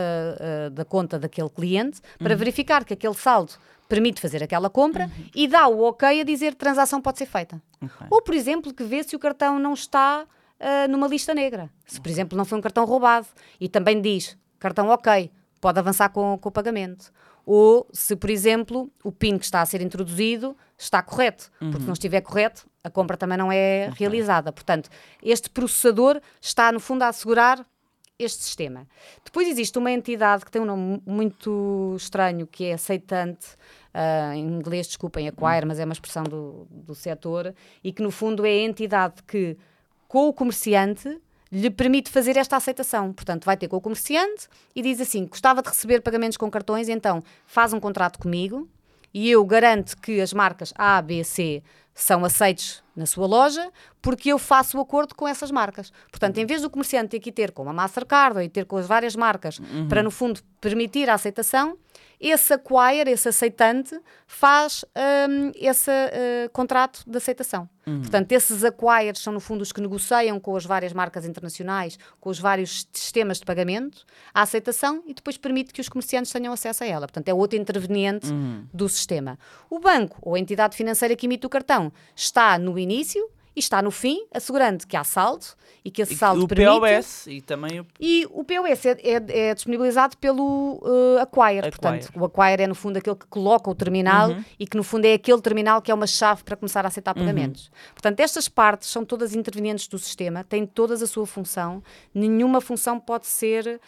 ah, 0.66 0.70
da 0.70 0.84
conta 0.84 1.18
daquele 1.18 1.48
cliente, 1.50 2.00
para 2.18 2.34
verificar 2.34 2.84
que 2.84 2.94
aquele 2.94 3.14
saldo 3.14 3.52
permite 3.88 4.20
fazer 4.20 4.42
aquela 4.42 4.70
compra 4.70 5.10
e 5.34 5.46
dá 5.46 5.68
o 5.68 5.82
ok 5.82 6.20
a 6.20 6.24
dizer 6.24 6.52
que 6.52 6.56
a 6.56 6.66
transação 6.66 7.00
pode 7.00 7.18
ser 7.18 7.26
feita. 7.26 7.62
Ok. 7.82 8.06
Ou, 8.10 8.22
por 8.22 8.34
exemplo, 8.34 8.72
que 8.72 8.82
vê 8.82 9.02
se 9.04 9.14
o 9.14 9.18
cartão 9.18 9.58
não 9.58 9.74
está 9.74 10.26
numa 10.88 11.06
lista 11.06 11.34
negra. 11.34 11.68
Se, 11.84 12.00
por 12.00 12.08
exemplo, 12.08 12.38
não 12.38 12.46
foi 12.46 12.56
um 12.56 12.62
cartão 12.62 12.86
roubado. 12.86 13.26
E 13.60 13.68
também 13.68 14.00
diz, 14.00 14.38
cartão 14.58 14.88
ok, 14.88 15.30
pode 15.60 15.78
avançar 15.78 16.08
com, 16.08 16.38
com 16.38 16.48
o 16.48 16.52
pagamento. 16.52 17.12
Ou 17.46 17.86
se, 17.92 18.16
por 18.16 18.30
exemplo, 18.30 18.90
o 19.02 19.12
PIN 19.12 19.38
que 19.38 19.44
está 19.44 19.60
a 19.60 19.66
ser 19.66 19.80
introduzido 19.80 20.56
está 20.78 21.02
correto. 21.02 21.50
Porque 21.58 21.80
se 21.80 21.86
não 21.86 21.92
estiver 21.92 22.20
correto, 22.22 22.66
a 22.82 22.90
compra 22.90 23.16
também 23.16 23.38
não 23.38 23.52
é 23.52 23.90
realizada. 23.96 24.52
Portanto, 24.52 24.88
este 25.22 25.50
processador 25.50 26.20
está, 26.40 26.72
no 26.72 26.80
fundo, 26.80 27.02
a 27.02 27.08
assegurar 27.08 27.64
este 28.18 28.44
sistema. 28.44 28.86
Depois 29.24 29.48
existe 29.48 29.76
uma 29.78 29.90
entidade 29.90 30.44
que 30.44 30.50
tem 30.50 30.62
um 30.62 30.64
nome 30.64 31.02
muito 31.04 31.94
estranho, 31.96 32.46
que 32.46 32.64
é 32.64 32.74
aceitante, 32.74 33.48
ah, 33.92 34.34
em 34.34 34.46
inglês, 34.46 34.86
desculpem, 34.86 35.26
acquire, 35.28 35.66
mas 35.66 35.80
é 35.80 35.84
uma 35.84 35.92
expressão 35.92 36.22
do, 36.22 36.66
do 36.70 36.94
setor, 36.94 37.54
e 37.82 37.92
que 37.92 38.02
no 38.02 38.10
fundo 38.10 38.46
é 38.46 38.50
a 38.50 38.62
entidade 38.62 39.22
que, 39.26 39.56
com 40.06 40.28
o 40.28 40.32
comerciante, 40.32 41.20
lhe 41.54 41.70
permite 41.70 42.10
fazer 42.10 42.36
esta 42.36 42.56
aceitação. 42.56 43.12
Portanto, 43.12 43.44
vai 43.44 43.56
ter 43.56 43.68
com 43.68 43.76
o 43.76 43.80
comerciante 43.80 44.48
e 44.74 44.82
diz 44.82 45.00
assim: 45.00 45.26
gostava 45.26 45.62
de 45.62 45.68
receber 45.68 46.00
pagamentos 46.00 46.36
com 46.36 46.50
cartões, 46.50 46.88
então 46.88 47.22
faz 47.46 47.72
um 47.72 47.80
contrato 47.80 48.18
comigo 48.18 48.68
e 49.12 49.30
eu 49.30 49.44
garanto 49.44 49.96
que 49.96 50.20
as 50.20 50.32
marcas 50.32 50.74
A, 50.76 51.00
B, 51.00 51.22
C 51.22 51.62
são 51.94 52.24
aceitos 52.24 52.83
na 52.96 53.06
sua 53.06 53.26
loja 53.26 53.70
porque 54.00 54.30
eu 54.30 54.38
faço 54.38 54.76
o 54.78 54.80
acordo 54.80 55.14
com 55.14 55.26
essas 55.26 55.50
marcas. 55.50 55.92
Portanto, 56.10 56.38
em 56.38 56.46
vez 56.46 56.62
do 56.62 56.68
comerciante 56.70 57.08
ter 57.10 57.20
que 57.20 57.32
ter 57.32 57.52
com 57.52 57.68
a 57.68 57.72
Mastercard 57.72 58.38
ou 58.38 58.48
ter 58.48 58.66
com 58.66 58.76
as 58.76 58.86
várias 58.86 59.16
marcas 59.16 59.58
para, 59.88 60.02
no 60.02 60.10
fundo, 60.10 60.40
permitir 60.60 61.08
a 61.08 61.14
aceitação, 61.14 61.76
esse 62.20 62.54
acquire, 62.54 63.10
esse 63.10 63.28
aceitante, 63.28 63.98
faz 64.26 64.84
um, 65.28 65.50
esse 65.56 65.90
uh, 65.90 66.50
contrato 66.52 67.02
de 67.06 67.16
aceitação. 67.16 67.68
Uhum. 67.86 68.00
Portanto, 68.00 68.32
esses 68.32 68.64
acquires 68.64 69.18
são, 69.18 69.32
no 69.32 69.40
fundo, 69.40 69.60
os 69.60 69.70
que 69.72 69.80
negociam 69.80 70.40
com 70.40 70.56
as 70.56 70.64
várias 70.64 70.92
marcas 70.94 71.26
internacionais, 71.26 71.98
com 72.18 72.30
os 72.30 72.38
vários 72.38 72.86
sistemas 72.92 73.38
de 73.38 73.44
pagamento, 73.44 74.06
a 74.32 74.40
aceitação 74.42 75.02
e 75.06 75.12
depois 75.12 75.36
permite 75.36 75.72
que 75.72 75.80
os 75.82 75.88
comerciantes 75.88 76.32
tenham 76.32 76.52
acesso 76.52 76.82
a 76.82 76.86
ela. 76.86 77.06
Portanto, 77.06 77.28
é 77.28 77.34
outro 77.34 77.58
interveniente 77.58 78.30
Uhum. 78.30 78.64
do 78.72 78.88
sistema. 78.88 79.38
O 79.68 79.78
banco 79.78 80.18
ou 80.22 80.34
a 80.34 80.38
entidade 80.38 80.76
financeira 80.76 81.14
que 81.14 81.26
emite 81.26 81.46
o 81.46 81.50
cartão 81.50 81.92
está 82.16 82.58
no 82.58 82.78
início 82.84 83.28
e 83.56 83.60
está 83.60 83.80
no 83.80 83.90
fim, 83.90 84.26
assegurando 84.32 84.84
que 84.86 84.96
há 84.96 85.04
saldo 85.04 85.44
e 85.84 85.90
que 85.90 86.02
esse 86.02 86.14
E 86.14 86.16
saldo 86.16 86.44
o 86.44 86.48
permite... 86.48 86.80
POS 86.80 87.26
e 87.28 87.40
também 87.40 87.78
o 87.78 87.86
E 88.00 88.26
o 88.30 88.42
POS 88.42 88.86
é, 88.86 88.96
é- 89.02 89.48
é 89.50 89.54
disponibilizado 89.54 90.16
pelo 90.16 90.80
uh, 90.82 91.18
Acquire. 91.20 91.58
Acquire. 91.58 91.70
Portanto, 91.70 92.10
o 92.16 92.24
Acquire 92.24 92.62
é, 92.64 92.66
no 92.66 92.74
fundo, 92.74 92.96
aquele 92.96 93.14
que 93.14 93.26
coloca 93.26 93.70
o 93.70 93.74
terminal 93.74 94.34
e 94.58 94.66
que, 94.66 94.76
no 94.76 94.82
fundo, 94.82 95.04
é 95.04 95.12
aquele 95.12 95.40
terminal 95.40 95.80
que 95.80 95.90
é 95.92 95.94
uma 95.94 96.06
chave 96.06 96.42
para 96.42 96.56
começar 96.56 96.84
a 96.84 96.88
aceitar 96.88 97.14
pagamentos. 97.14 97.70
Portanto, 97.92 98.18
estas 98.20 98.48
partes 98.48 98.88
são 98.88 99.04
todas 99.04 99.34
intervenientes 99.36 99.86
do 99.86 99.98
sistema, 99.98 100.42
têm 100.42 100.66
todas 100.66 101.00
a 101.02 101.06
sua 101.06 101.26
função, 101.26 101.82
nenhuma 102.12 102.60
função 102.60 102.98
pode 102.98 103.26
ser 103.26 103.80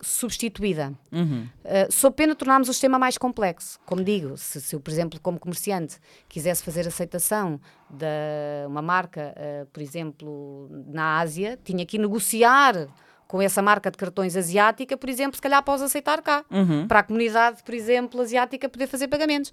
substituída. 0.00 0.92
Uhum. 1.10 1.48
Uh, 1.64 1.92
sob 1.92 2.16
pena 2.16 2.34
tornarmos 2.34 2.68
o 2.68 2.72
sistema 2.72 2.98
mais 2.98 3.18
complexo. 3.18 3.78
Como 3.84 4.02
digo, 4.02 4.36
se, 4.36 4.60
se 4.60 4.74
eu, 4.74 4.80
por 4.80 4.90
exemplo, 4.90 5.20
como 5.20 5.38
comerciante, 5.38 5.98
quisesse 6.28 6.62
fazer 6.62 6.86
aceitação 6.86 7.60
de 7.90 8.66
uma 8.66 8.80
marca, 8.80 9.34
uh, 9.36 9.66
por 9.66 9.82
exemplo, 9.82 10.68
na 10.86 11.18
Ásia, 11.18 11.58
tinha 11.62 11.84
que 11.84 11.98
negociar 11.98 12.88
com 13.28 13.40
essa 13.40 13.62
marca 13.62 13.90
de 13.90 13.96
cartões 13.96 14.36
asiática, 14.36 14.96
por 14.96 15.08
exemplo, 15.08 15.36
se 15.36 15.42
calhar 15.42 15.58
após 15.58 15.80
aceitar 15.80 16.20
cá, 16.20 16.44
para 16.86 16.98
a 16.98 17.02
comunidade, 17.02 17.62
por 17.62 17.72
exemplo, 17.72 18.20
asiática 18.20 18.68
poder 18.68 18.86
fazer 18.86 19.08
pagamentos. 19.08 19.50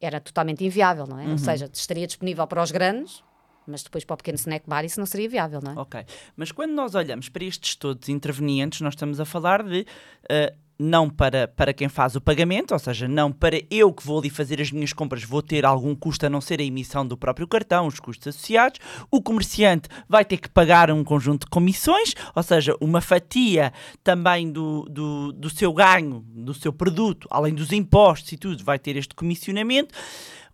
Era 0.00 0.18
totalmente 0.18 0.64
inviável, 0.64 1.06
não 1.06 1.16
é? 1.16 1.28
Ou 1.28 1.38
seja, 1.38 1.70
estaria 1.72 2.08
disponível 2.08 2.44
para 2.48 2.60
os 2.60 2.72
grandes, 2.72 3.22
mas 3.70 3.82
depois 3.82 4.04
para 4.04 4.14
o 4.14 4.16
pequeno 4.16 4.36
snack 4.36 4.68
bar 4.68 4.84
isso 4.84 4.98
não 4.98 5.06
seria 5.06 5.28
viável, 5.28 5.60
não 5.62 5.72
é? 5.72 5.78
Ok. 5.78 6.04
Mas 6.36 6.52
quando 6.52 6.72
nós 6.72 6.94
olhamos 6.94 7.28
para 7.28 7.44
estes 7.44 7.74
todos 7.76 8.08
intervenientes, 8.08 8.80
nós 8.80 8.94
estamos 8.94 9.20
a 9.20 9.24
falar 9.24 9.62
de 9.62 9.86
eh, 10.28 10.54
não 10.80 11.10
para, 11.10 11.46
para 11.46 11.74
quem 11.74 11.90
faz 11.90 12.16
o 12.16 12.20
pagamento, 12.22 12.72
ou 12.72 12.78
seja, 12.78 13.06
não 13.06 13.30
para 13.30 13.60
eu 13.70 13.92
que 13.92 14.04
vou 14.04 14.18
ali 14.18 14.30
fazer 14.30 14.62
as 14.62 14.72
minhas 14.72 14.94
compras, 14.94 15.22
vou 15.22 15.42
ter 15.42 15.66
algum 15.66 15.94
custo 15.94 16.24
a 16.24 16.30
não 16.30 16.40
ser 16.40 16.58
a 16.58 16.64
emissão 16.64 17.06
do 17.06 17.18
próprio 17.18 17.46
cartão, 17.46 17.86
os 17.86 18.00
custos 18.00 18.28
associados. 18.28 18.80
O 19.10 19.20
comerciante 19.20 19.90
vai 20.08 20.24
ter 20.24 20.38
que 20.38 20.48
pagar 20.48 20.90
um 20.90 21.04
conjunto 21.04 21.44
de 21.44 21.50
comissões, 21.50 22.14
ou 22.34 22.42
seja, 22.42 22.74
uma 22.80 23.02
fatia 23.02 23.74
também 24.02 24.50
do, 24.50 24.86
do, 24.88 25.32
do 25.32 25.50
seu 25.50 25.70
ganho, 25.74 26.24
do 26.26 26.54
seu 26.54 26.72
produto, 26.72 27.28
além 27.30 27.54
dos 27.54 27.72
impostos 27.72 28.32
e 28.32 28.38
tudo, 28.38 28.64
vai 28.64 28.78
ter 28.78 28.96
este 28.96 29.14
comissionamento. 29.14 29.94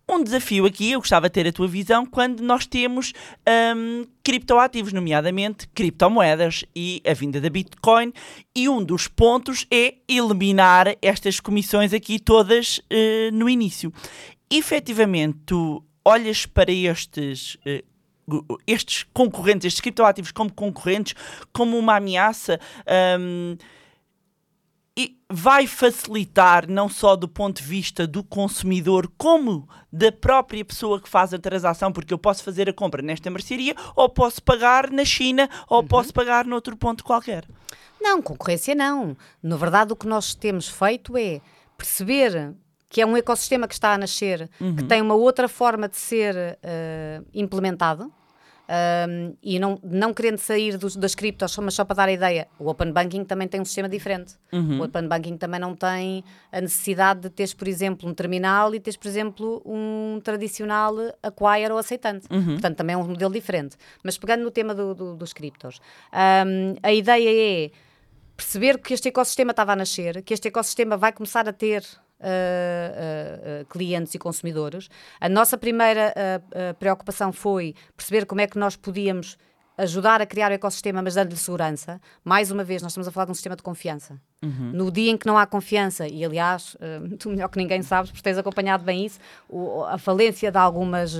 Um 0.09 0.23
desafio 0.23 0.65
aqui, 0.65 0.91
eu 0.91 0.99
gostava 1.01 1.27
de 1.27 1.33
ter 1.33 1.45
a 1.47 1.51
tua 1.51 1.67
visão, 1.67 2.05
quando 2.05 2.39
nós 2.41 2.65
temos 2.65 3.11
hum, 3.75 4.05
criptoativos, 4.23 4.93
nomeadamente 4.93 5.67
criptomoedas 5.75 6.63
e 6.73 7.01
a 7.05 7.13
vinda 7.13 7.41
da 7.41 7.49
Bitcoin, 7.49 8.13
e 8.55 8.69
um 8.69 8.81
dos 8.81 9.09
pontos 9.09 9.67
é 9.69 9.95
eliminar 10.07 10.95
estas 11.01 11.41
comissões 11.41 11.91
aqui 11.93 12.19
todas 12.19 12.79
eh, 12.89 13.29
no 13.33 13.49
início. 13.49 13.91
Efetivamente, 14.49 15.39
tu 15.45 15.83
olhas 16.05 16.45
para 16.45 16.71
estes. 16.71 17.57
gu- 18.25 18.45
estes 18.65 19.05
concorrentes, 19.13 19.65
estes 19.65 19.81
criptoativos 19.81 20.31
como 20.31 20.51
concorrentes, 20.53 21.15
como 21.51 21.77
uma 21.77 21.97
ameaça, 21.97 22.59
hum, 23.19 23.57
e 24.97 25.15
vai 25.29 25.67
facilitar 25.67 26.67
não 26.67 26.89
só 26.89 27.15
do 27.15 27.27
ponto 27.27 27.61
de 27.61 27.67
vista 27.67 28.07
do 28.07 28.23
consumidor, 28.23 29.11
como 29.15 29.69
da 29.93 30.11
própria 30.11 30.65
pessoa 30.65 30.99
que 30.99 31.07
faz 31.07 31.35
a 31.35 31.37
transação, 31.37 31.91
porque 31.91 32.11
eu 32.11 32.17
posso 32.17 32.43
fazer 32.43 32.67
a 32.67 32.73
compra 32.73 33.03
nesta 33.03 33.29
mercearia, 33.29 33.75
ou 33.95 34.09
posso 34.09 34.41
pagar 34.41 34.89
na 34.89 35.05
China, 35.05 35.47
ou 35.69 35.83
posso 35.83 36.11
pagar 36.11 36.45
noutro 36.45 36.75
ponto 36.75 37.03
qualquer. 37.03 37.45
Não, 38.01 38.23
concorrência 38.23 38.73
não. 38.73 39.15
Na 39.41 39.55
verdade, 39.55 39.93
o 39.93 39.95
que 39.95 40.07
nós 40.07 40.33
temos 40.33 40.67
feito 40.67 41.15
é 41.15 41.41
perceber 41.77 42.55
que 42.89 42.99
é 42.99 43.05
um 43.05 43.15
ecossistema 43.15 43.67
que 43.67 43.75
está 43.75 43.93
a 43.93 43.97
nascer, 43.97 44.49
que 44.77 44.83
tem 44.83 45.01
uma 45.01 45.13
outra 45.13 45.47
forma 45.47 45.87
de 45.87 45.97
ser 45.97 46.57
eh, 46.63 47.21
implementado. 47.33 48.11
Um, 48.69 49.33
e 49.41 49.57
não, 49.59 49.79
não 49.83 50.13
querendo 50.13 50.37
sair 50.37 50.77
dos, 50.77 50.95
das 50.95 51.15
criptos, 51.15 51.57
mas 51.59 51.73
só 51.73 51.85
para 51.85 51.95
dar 51.95 52.09
a 52.09 52.11
ideia, 52.11 52.47
o 52.59 52.69
Open 52.69 52.91
Banking 52.91 53.23
também 53.23 53.47
tem 53.47 53.61
um 53.61 53.65
sistema 53.65 53.87
diferente. 53.87 54.35
O 54.79 54.83
Open 54.83 55.07
Banking 55.07 55.37
também 55.37 55.59
não 55.59 55.75
tem 55.75 56.23
a 56.51 56.59
necessidade 56.61 57.21
de 57.21 57.29
teres, 57.29 57.53
por 57.53 57.67
exemplo, 57.67 58.09
um 58.09 58.13
terminal 58.13 58.75
e 58.75 58.79
teres, 58.79 58.97
por 58.97 59.07
exemplo, 59.07 59.61
um 59.65 60.19
tradicional 60.23 60.93
acquire 61.23 61.71
ou 61.71 61.77
aceitante. 61.77 62.27
Portanto, 62.53 62.75
também 62.77 62.93
é 62.93 62.97
um 62.97 63.07
modelo 63.07 63.33
diferente. 63.33 63.77
Mas 64.03 64.17
pegando 64.17 64.43
no 64.43 64.51
tema 64.51 64.75
do- 64.75 64.93
do- 64.93 65.15
dos 65.15 65.31
criptos, 65.33 65.79
um, 66.13 66.75
a 66.83 66.91
ideia 66.93 67.65
é 67.67 67.71
perceber 68.35 68.77
que 68.79 68.93
este 68.93 69.07
ecossistema 69.07 69.51
estava 69.51 69.73
a 69.73 69.75
nascer, 69.75 70.21
que 70.21 70.33
este 70.33 70.47
ecossistema 70.49 70.95
vai 70.97 71.11
começar 71.11 71.47
a 71.47 71.53
ter 71.53 71.83
uh, 72.19 73.61
uh, 73.61 73.65
clientes 73.65 74.13
e 74.15 74.19
consumidores. 74.19 74.89
A 75.19 75.29
nossa 75.29 75.57
primeira 75.57 76.13
preocupação 76.79 77.31
foi 77.31 77.73
perceber 77.95 78.25
como 78.25 78.41
é 78.41 78.47
que 78.47 78.57
nós 78.57 78.75
podíamos 78.75 79.37
ajudar 79.77 80.21
a 80.21 80.25
criar 80.25 80.49
o 80.49 80.53
ecossistema, 80.55 81.01
mas 81.03 81.13
dando-lhe 81.13 81.37
segurança. 81.37 82.01
Mais 82.23 82.49
uma 82.49 82.63
vez, 82.63 82.81
nós 82.81 82.91
estamos 82.91 83.07
a 83.07 83.11
falar 83.11 83.25
de 83.25 83.31
um 83.31 83.35
sistema 83.35 83.55
de 83.55 83.61
confiança. 83.61 84.19
No 84.75 84.91
dia 84.91 85.11
em 85.11 85.17
que 85.17 85.27
não 85.27 85.37
há 85.37 85.45
confiança, 85.45 86.07
e 86.07 86.25
aliás, 86.25 86.75
uh, 86.75 87.15
tu 87.17 87.29
melhor 87.29 87.47
que 87.49 87.57
ninguém 87.59 87.81
sabes, 87.83 88.09
porque 88.09 88.23
tens 88.23 88.37
acompanhado 88.39 88.83
bem 88.83 89.05
isso, 89.05 89.19
o- 89.47 89.83
a 89.83 89.97
falência 89.99 90.51
de 90.51 90.57
algumas 90.57 91.13
uh, 91.15 91.19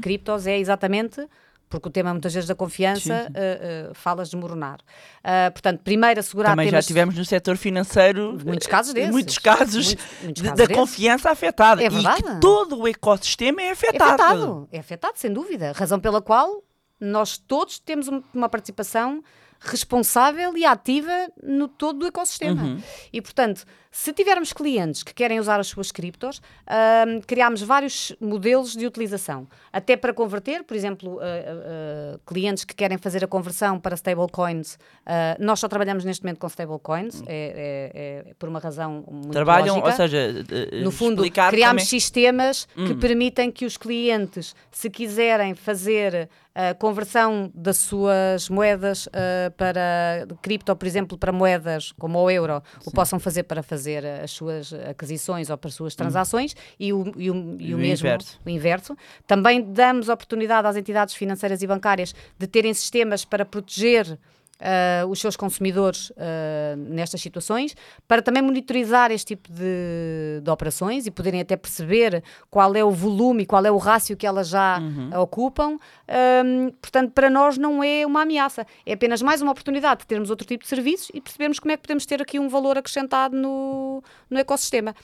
criptos 0.00 0.46
é 0.46 0.58
exatamente 0.58 1.24
porque 1.68 1.88
o 1.88 1.90
tema 1.90 2.12
muitas 2.12 2.32
vezes 2.32 2.46
da 2.48 2.54
confiança 2.54 3.28
uh, 3.30 3.90
uh, 3.90 3.94
fala 3.94 4.22
desmoronar. 4.22 4.78
Uh, 5.24 5.50
portanto, 5.52 5.80
primeiro 5.82 6.20
assegurar 6.20 6.52
Também 6.52 6.66
já 6.66 6.70
temas- 6.72 6.86
tivemos 6.86 7.14
no 7.16 7.24
setor 7.24 7.56
financeiro 7.56 8.38
Muitos 8.44 8.66
casos 8.68 8.90
eh, 8.92 8.94
desses. 8.94 9.10
muitos 9.10 9.38
casos, 9.38 9.86
Muitos- 9.86 10.06
muitos 10.22 10.42
casos 10.42 10.56
da 10.58 10.64
desses. 10.66 10.76
confiança 10.76 11.30
afetada 11.30 11.82
É 11.82 11.86
e 11.86 11.88
que 11.88 11.94
verdade. 11.94 12.40
todo 12.40 12.78
o 12.80 12.86
ecossistema 12.88 13.60
é 13.62 13.66
É 13.66 13.70
afetado. 13.72 14.04
afetado, 14.22 14.68
é 14.70 14.78
afetado, 14.78 15.14
sem 15.18 15.32
dúvida. 15.32 15.72
Razão 15.74 15.98
pela 15.98 16.22
qual 16.22 16.62
nós 17.00 17.36
todos 17.38 17.78
temos 17.78 18.06
um- 18.08 18.22
uma 18.32 18.48
participação 18.48 19.22
responsável 19.58 20.56
e 20.56 20.64
ativa 20.64 21.10
no 21.42 21.66
todo 21.68 22.02
o 22.02 22.06
ecossistema. 22.06 22.62
Uhum. 22.62 22.82
E, 23.12 23.20
portanto, 23.20 23.64
se 23.96 24.12
tivermos 24.12 24.52
clientes 24.52 25.04
que 25.04 25.14
querem 25.14 25.38
usar 25.38 25.60
as 25.60 25.68
suas 25.68 25.92
criptos, 25.92 26.42
criámos 27.28 27.62
vários 27.62 28.12
modelos 28.20 28.74
de 28.74 28.84
utilização. 28.86 29.46
Até 29.72 29.96
para 29.96 30.12
converter, 30.12 30.64
por 30.64 30.76
exemplo, 30.76 31.20
ah, 31.20 31.24
ah, 31.24 32.18
clientes 32.26 32.64
que 32.64 32.74
querem 32.74 32.98
fazer 32.98 33.22
a 33.22 33.28
conversão 33.28 33.78
para 33.78 33.94
stablecoins, 33.94 34.78
ah, 35.06 35.36
nós 35.38 35.60
só 35.60 35.68
trabalhamos 35.68 36.04
neste 36.04 36.24
momento 36.24 36.40
com 36.40 36.48
stablecoins, 36.48 37.22
é, 37.24 37.92
é- 38.24 38.30
é 38.30 38.34
por 38.36 38.48
uma 38.48 38.58
razão 38.58 39.04
muito 39.08 39.30
Trabalham, 39.30 39.76
lógica. 39.76 39.86
ou 39.90 39.92
seja, 39.96 40.44
eh, 40.50 40.80
no 40.82 40.90
fundo, 40.90 41.22
criámos 41.50 41.84
é- 41.84 41.86
sistemas 41.86 42.66
que 42.74 42.94
permitem 42.94 43.48
que 43.52 43.64
os 43.64 43.76
clientes, 43.76 44.56
se 44.72 44.90
quiserem 44.90 45.54
fazer 45.54 46.28
a 46.52 46.72
conversão 46.74 47.50
das 47.54 47.78
suas 47.78 48.48
moedas 48.48 49.08
para 49.56 50.24
cripto, 50.40 50.74
por 50.76 50.86
exemplo, 50.86 51.18
para 51.18 51.32
moedas 51.32 51.92
como 51.98 52.18
o 52.20 52.30
euro, 52.30 52.62
o 52.84 52.90
possam 52.92 53.18
fazer 53.18 53.42
para 53.44 53.62
fazer 53.62 53.83
as 54.22 54.30
suas 54.30 54.72
aquisições 54.72 55.50
ou 55.50 55.56
para 55.58 55.68
as 55.68 55.74
suas 55.74 55.94
transações 55.94 56.54
e 56.78 56.92
o, 56.92 57.12
e 57.16 57.30
o, 57.30 57.56
E 57.58 57.74
o 57.74 57.76
o 57.76 57.80
mesmo 57.80 58.06
inverso. 58.06 58.40
o 58.44 58.50
inverso. 58.50 58.96
Também 59.26 59.62
damos 59.62 60.08
oportunidade 60.08 60.66
às 60.66 60.76
entidades 60.76 61.14
financeiras 61.14 61.62
e 61.62 61.66
bancárias 61.66 62.14
de 62.38 62.46
terem 62.46 62.72
sistemas 62.74 63.24
para 63.24 63.44
proteger 63.44 64.18
ah, 64.64 65.04
os 65.06 65.20
seus 65.20 65.36
consumidores 65.36 66.10
ah, 66.16 66.74
nestas 66.76 67.20
situações, 67.20 67.76
para 68.08 68.22
também 68.22 68.42
monitorizar 68.42 69.10
este 69.10 69.36
tipo 69.36 69.52
de, 69.52 70.40
de 70.42 70.50
operações 70.50 71.06
e 71.06 71.10
poderem 71.10 71.42
até 71.42 71.54
perceber 71.54 72.24
qual 72.50 72.74
é 72.74 72.82
o 72.82 72.90
volume 72.90 73.42
e 73.42 73.46
qual 73.46 73.64
é 73.66 73.70
o 73.70 73.76
rácio 73.76 74.16
que 74.16 74.26
elas 74.26 74.48
já 74.48 74.80
ocupam. 75.20 75.76
Ahm, 76.08 76.70
portanto, 76.80 77.12
para 77.12 77.28
nós 77.28 77.58
não 77.58 77.84
é 77.84 78.06
uma 78.06 78.22
ameaça, 78.22 78.66
é 78.86 78.94
apenas 78.94 79.20
mais 79.20 79.42
uma 79.42 79.52
oportunidade 79.52 80.00
de 80.00 80.06
termos 80.06 80.30
outro 80.30 80.46
tipo 80.46 80.64
de 80.64 80.68
serviços 80.68 81.10
e 81.12 81.20
percebermos 81.20 81.58
como 81.58 81.72
é 81.72 81.76
que 81.76 81.82
podemos 81.82 82.06
ter 82.06 82.22
aqui 82.22 82.38
um 82.38 82.48
valor 82.48 82.78
acrescentado 82.78 83.36
no, 83.36 84.02
no 84.30 84.38
ecossistema. 84.38 84.94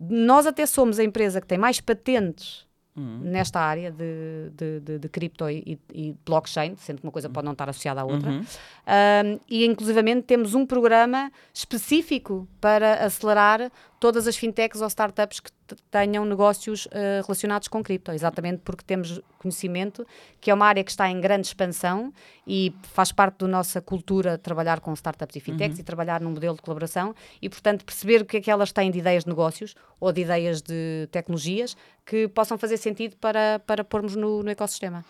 Nós 0.00 0.46
até 0.46 0.64
somos 0.64 1.00
a 1.00 1.04
empresa 1.04 1.40
que 1.40 1.46
tem 1.46 1.58
mais 1.58 1.80
patentes 1.80 2.67
nesta 2.98 3.60
área 3.60 3.90
de, 3.90 4.50
de, 4.56 4.80
de, 4.80 4.98
de 4.98 5.08
cripto 5.08 5.48
e, 5.48 5.78
e 5.92 6.16
blockchain, 6.24 6.76
sendo 6.76 7.00
que 7.00 7.06
uma 7.06 7.12
coisa 7.12 7.28
pode 7.28 7.44
não 7.44 7.52
estar 7.52 7.68
associada 7.68 8.00
à 8.00 8.04
outra. 8.04 8.30
Uhum. 8.30 8.40
Um, 8.40 9.40
e, 9.48 9.64
inclusivamente, 9.64 10.22
temos 10.22 10.54
um 10.54 10.66
programa 10.66 11.30
específico 11.52 12.48
para 12.60 13.04
acelerar 13.04 13.70
todas 14.00 14.26
as 14.28 14.36
fintechs 14.36 14.80
ou 14.80 14.86
startups 14.86 15.40
que 15.40 15.50
tenham 15.90 16.24
negócios 16.24 16.86
uh, 16.86 16.90
relacionados 17.26 17.68
com 17.68 17.82
cripto, 17.82 18.12
exatamente 18.12 18.60
porque 18.64 18.84
temos 18.84 19.20
conhecimento 19.38 20.06
que 20.40 20.50
é 20.50 20.54
uma 20.54 20.66
área 20.66 20.82
que 20.84 20.90
está 20.90 21.08
em 21.10 21.20
grande 21.20 21.46
expansão 21.48 22.12
e 22.46 22.72
faz 22.82 23.12
parte 23.12 23.38
da 23.40 23.48
nossa 23.48 23.80
cultura 23.80 24.38
trabalhar 24.38 24.80
com 24.80 24.92
startups 24.94 25.36
e 25.36 25.40
fintechs 25.40 25.78
e 25.78 25.82
trabalhar 25.82 26.20
num 26.20 26.30
modelo 26.30 26.54
de 26.56 26.62
colaboração 26.62 27.14
e, 27.42 27.48
portanto, 27.48 27.84
perceber 27.84 28.22
o 28.22 28.24
que 28.24 28.36
é 28.38 28.40
que 28.40 28.50
elas 28.50 28.72
têm 28.72 28.90
de 28.90 28.98
ideias 28.98 29.24
de 29.24 29.30
negócios 29.30 29.74
ou 30.00 30.12
de 30.12 30.20
ideias 30.22 30.62
de 30.62 31.08
tecnologias 31.10 31.76
que 32.06 32.28
possam 32.28 32.56
fazer 32.56 32.76
sentido 32.76 33.16
para, 33.16 33.58
para 33.66 33.82
pormos 33.84 34.14
no, 34.16 34.42
no 34.42 34.50
ecossistema. 34.50 35.04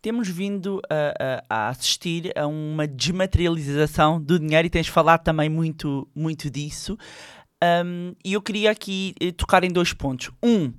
Temos 0.00 0.28
vindo 0.28 0.82
a, 0.90 1.14
a- 1.48 1.66
a 1.66 1.68
assistir 1.70 2.30
a 2.38 2.46
uma 2.46 2.86
desmaterialização 2.86 4.20
do 4.20 4.38
dinheiro 4.38 4.66
e 4.66 4.70
tens 4.70 4.86
falado 4.86 5.22
também 5.22 5.48
muito, 5.48 6.06
muito 6.14 6.50
disso. 6.50 6.96
Um, 7.84 8.14
e 8.24 8.32
eu 8.32 8.42
queria 8.42 8.70
aqui 8.70 9.14
eh, 9.20 9.32
tocar 9.32 9.64
em 9.64 9.70
dois 9.70 9.92
pontos. 9.92 10.30
Um, 10.42 10.72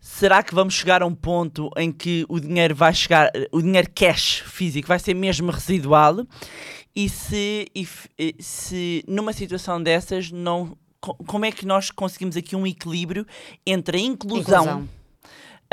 será 0.00 0.42
que 0.42 0.54
vamos 0.54 0.74
chegar 0.74 1.02
a 1.02 1.06
um 1.06 1.14
ponto 1.14 1.70
em 1.76 1.90
que 1.90 2.24
o 2.28 2.38
dinheiro 2.38 2.74
vai 2.74 2.92
chegar, 2.92 3.30
eh, 3.34 3.48
o 3.52 3.62
dinheiro 3.62 3.88
cash 3.94 4.42
físico 4.46 4.88
vai 4.88 4.98
ser 4.98 5.14
mesmo 5.14 5.50
residual? 5.50 6.26
E 6.94 7.08
se, 7.08 7.66
e 7.74 7.88
eh, 8.18 8.34
se 8.38 9.04
numa 9.08 9.32
situação 9.32 9.82
dessas, 9.82 10.30
não, 10.30 10.76
co- 11.00 11.14
como 11.26 11.44
é 11.44 11.50
que 11.52 11.64
nós 11.66 11.90
conseguimos 11.90 12.36
aqui 12.36 12.54
um 12.54 12.66
equilíbrio 12.66 13.26
entre 13.66 13.96
a 13.96 14.00
inclusão, 14.00 14.62
Inclusão. 14.64 14.88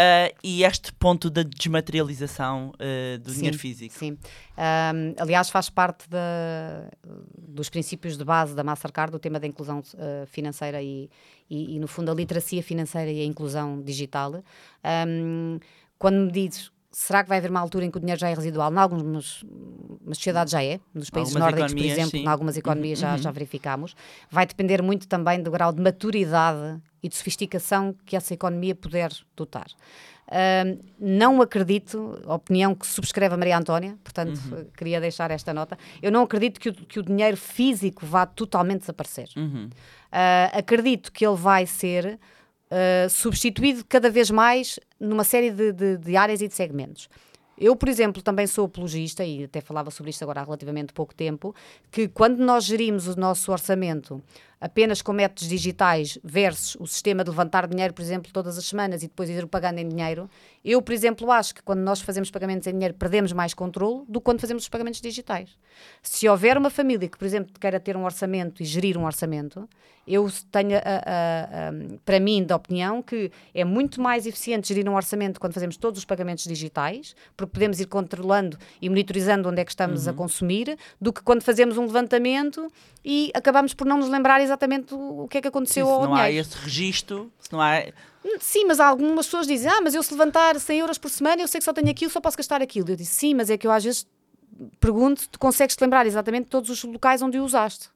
Ah, 0.02 0.32
e 0.44 0.64
este 0.64 0.92
ponto 0.94 1.30
da 1.30 1.44
desmaterialização 1.44 2.74
ah, 2.80 3.18
do 3.20 3.30
Sim, 3.30 3.36
dinheiro 3.38 3.58
físico? 3.58 3.94
Sim. 3.94 4.18
Ahm, 4.58 5.14
aliás, 5.18 5.50
faz 5.50 5.70
parte 5.70 6.10
da- 6.10 6.90
dos 7.38 7.70
princípios 7.70 8.18
de 8.18 8.24
base 8.24 8.56
da 8.56 8.64
Mastercard 8.64 9.16
o 9.16 9.20
tema 9.20 9.40
da 9.40 9.48
inclusão 9.48 9.82
eh, 9.98 10.26
financeira 10.28 10.82
e, 10.82 11.10
e, 11.50 11.76
e, 11.76 11.80
no 11.80 11.88
fundo, 11.88 12.12
a 12.12 12.16
literacia 12.16 12.64
financeira 12.64 13.12
e 13.12 13.22
a 13.22 13.26
inclusão 13.26 13.82
digital. 13.82 14.44
Ahm, 14.84 15.60
quando 15.98 16.26
me 16.26 16.32
dizes. 16.32 16.72
Será 16.92 17.24
que 17.24 17.30
vai 17.30 17.38
haver 17.38 17.50
uma 17.50 17.60
altura 17.62 17.86
em 17.86 17.92
que 17.92 17.98
o 17.98 18.00
dinheiro 18.02 18.20
já 18.20 18.30
é 18.30 18.34
residual? 18.34 18.72
Em 18.74 18.78
algumas 18.78 19.44
mas 20.04 20.18
sociedades 20.18 20.52
já 20.52 20.62
é. 20.64 20.80
Nos 20.94 21.10
países 21.10 21.34
Algumas 21.36 21.54
nórdicos, 21.54 21.74
por 21.74 21.78
economias, 21.80 21.98
exemplo, 21.98 22.12
sim. 22.20 22.26
em 22.26 22.28
algumas 22.28 22.58
economias 22.58 23.00
já, 23.00 23.12
Uhum. 23.14 23.18
já 23.20 23.32
verificamos. 23.32 23.96
Vai 24.30 24.46
depender 24.46 24.82
muito 24.82 25.08
também 25.08 25.42
do 25.42 25.50
grau 25.52 25.72
de 25.72 25.82
maturidade 25.82 26.82
e 27.02 27.08
de 27.08 27.16
sofisticação 27.16 27.96
que 28.06 28.16
essa 28.16 28.34
economia 28.34 28.76
puder 28.76 29.10
dotar. 29.38 29.68
Ahm, 30.30 30.80
não 31.00 31.42
acredito, 31.42 32.22
opinião 32.26 32.74
que 32.76 32.86
subscreve 32.88 33.36
a 33.36 33.38
Maria 33.38 33.58
Antónia, 33.58 33.98
portanto, 34.04 34.40
Uhum. 34.52 34.66
queria 34.78 35.00
deixar 35.02 35.30
esta 35.32 35.54
nota. 35.54 35.78
Eu 36.02 36.12
não 36.12 36.24
acredito 36.24 36.60
que 36.60 36.70
o, 36.70 36.74
que 36.74 37.00
o 37.00 37.04
dinheiro 37.04 37.36
físico 37.38 38.06
vá 38.06 38.26
totalmente 38.26 38.82
desaparecer. 38.82 39.30
Uhum. 39.38 39.70
Ah, 40.12 40.52
acredito 40.54 41.12
que 41.12 41.26
ele 41.26 41.36
vai 41.38 41.66
ser 41.66 42.20
ah, 42.70 43.08
substituído 43.10 43.84
cada 43.88 44.10
vez 44.10 44.30
mais 44.32 44.80
numa 45.02 45.24
série 45.24 45.52
de, 45.52 45.72
de- 45.74 45.98
de 45.98 46.16
áreas 46.16 46.42
e 46.42 46.48
de 46.48 46.54
segmentos. 46.54 47.10
Eu, 47.58 47.76
por 47.76 47.88
exemplo, 47.90 48.24
também 48.24 48.48
sou 48.48 48.66
apologista, 48.66 49.24
e 49.24 49.44
até 49.44 49.62
falava 49.62 49.92
sobre 49.92 50.10
isto 50.10 50.24
agora 50.24 50.42
há 50.42 50.44
relativamente 50.44 50.94
pouco 50.94 51.14
tempo, 51.14 51.54
que 51.92 52.08
quando 52.08 52.40
nós 52.40 52.64
gerimos 52.64 53.08
o 53.08 53.20
nosso 53.20 53.52
orçamento 53.52 54.20
apenas 54.60 55.02
com 55.02 55.12
métodos 55.14 55.48
digitais 55.48 56.18
versus 56.24 56.76
o 56.80 56.88
sistema 56.88 57.24
de 57.24 57.30
levantar 57.30 57.68
dinheiro, 57.68 57.94
por 57.94 58.02
exemplo, 58.02 58.32
todas 58.32 58.58
as 58.58 58.66
semanas 58.66 59.04
e 59.04 59.08
depois 59.08 59.30
ir 59.30 59.46
pagando 59.48 59.78
em 59.80 59.88
dinheiro, 59.88 60.28
eu, 60.66 60.82
por 60.82 60.92
exemplo, 60.94 61.32
acho 61.32 61.54
que 61.54 61.62
quando 61.62 61.82
nós 61.82 62.02
fazemos 62.02 62.32
pagamentos 62.32 62.68
em 62.68 62.72
dinheiro 62.72 62.94
perdemos 62.96 63.32
mais 63.32 63.54
controle 63.54 64.06
do 64.08 64.20
que 64.20 64.26
quando 64.26 64.40
fazemos 64.40 64.64
os 64.64 64.70
pagamentos 64.70 65.02
digitais. 65.02 65.56
Se 66.02 66.28
houver 66.28 66.58
uma 66.58 66.70
família 66.72 67.08
que, 67.08 67.18
por 67.18 67.26
exemplo, 67.26 67.54
queira 67.60 67.80
ter 67.80 67.96
um 67.98 68.06
orçamento 68.06 68.62
e 68.62 68.66
gerir 68.66 68.98
um 68.98 69.06
orçamento, 69.06 69.68
eu 70.08 70.30
tenho, 70.52 70.76
a- 70.78 70.80
a- 70.80 71.70
a- 71.70 71.98
para 72.04 72.20
mim, 72.20 72.44
da 72.44 72.56
opinião 72.56 73.02
que 73.02 73.32
é 73.54 73.64
muito 73.64 74.02
mais 74.02 74.26
eficiente 74.26 74.68
gerir 74.68 74.90
um 74.90 74.96
orçamento 74.96 75.40
quando 75.40 75.54
fazemos 75.54 75.78
todos 75.78 76.00
os 76.00 76.06
pagamentos 76.06 76.44
digitais, 76.46 77.16
porque 77.38 77.52
podemos 77.54 77.80
ir 77.80 77.86
controlando 77.86 78.58
e 78.82 78.90
monitorizando 78.90 79.48
onde 79.50 79.62
é 79.62 79.66
que 79.66 79.72
estamos 79.72 80.06
Uhum. 80.06 80.12
a 80.12 80.14
consumir, 80.16 80.78
do 81.00 81.14
que 81.14 81.22
quando 81.22 81.44
fazemos 81.44 81.78
um 81.78 81.86
levantamento 81.86 82.68
e 83.06 83.32
acabamos 83.34 83.74
por 83.74 83.86
não 83.88 83.98
nos 83.98 84.10
lembrar 84.10 84.42
exatamente 84.42 84.94
o, 84.94 85.24
o 85.24 85.28
que 85.28 85.38
é 85.38 85.42
que 85.42 85.48
Sim, 85.48 85.50
aconteceu 85.50 85.86
se 85.86 85.92
ao 85.92 86.02
não 86.04 86.16
há 86.16 86.26
dinheiro. 86.28 86.48
esse 86.48 86.58
registro, 86.58 87.32
se 87.40 87.52
não 87.54 87.62
há. 87.62 87.84
Sim, 88.40 88.66
mas 88.66 88.80
algumas 88.80 89.26
pessoas 89.26 89.48
dizem, 89.48 89.72
ah, 89.72 89.82
mas 89.82 89.96
eu 89.96 90.04
se 90.04 90.12
levantar 90.14 90.60
100 90.60 90.80
euros 90.80 90.98
por 90.98 91.10
semana, 91.10 91.42
eu 91.42 91.48
sei 91.48 91.60
que 91.60 91.66
só 91.66 91.74
tenho 91.74 91.90
aquilo, 91.90 92.12
só 92.12 92.22
posso 92.22 92.38
gastar 92.38 92.62
aquilo. 92.62 92.90
Eu 92.90 92.96
disse, 92.96 93.14
sim, 93.14 93.34
mas 93.34 93.50
é 93.50 93.58
que 93.58 93.66
eu 93.66 93.72
às 93.72 93.84
vezes 93.84 94.06
pergunto, 94.80 95.28
tu 95.30 95.40
consegues 95.40 95.76
te 95.76 95.82
lembrar 95.82 96.06
exatamente 96.06 96.44
de 96.46 96.50
todos 96.50 96.70
os 96.70 96.84
locais 96.84 97.22
onde 97.22 97.40
o 97.40 97.44
usaste. 97.44 97.90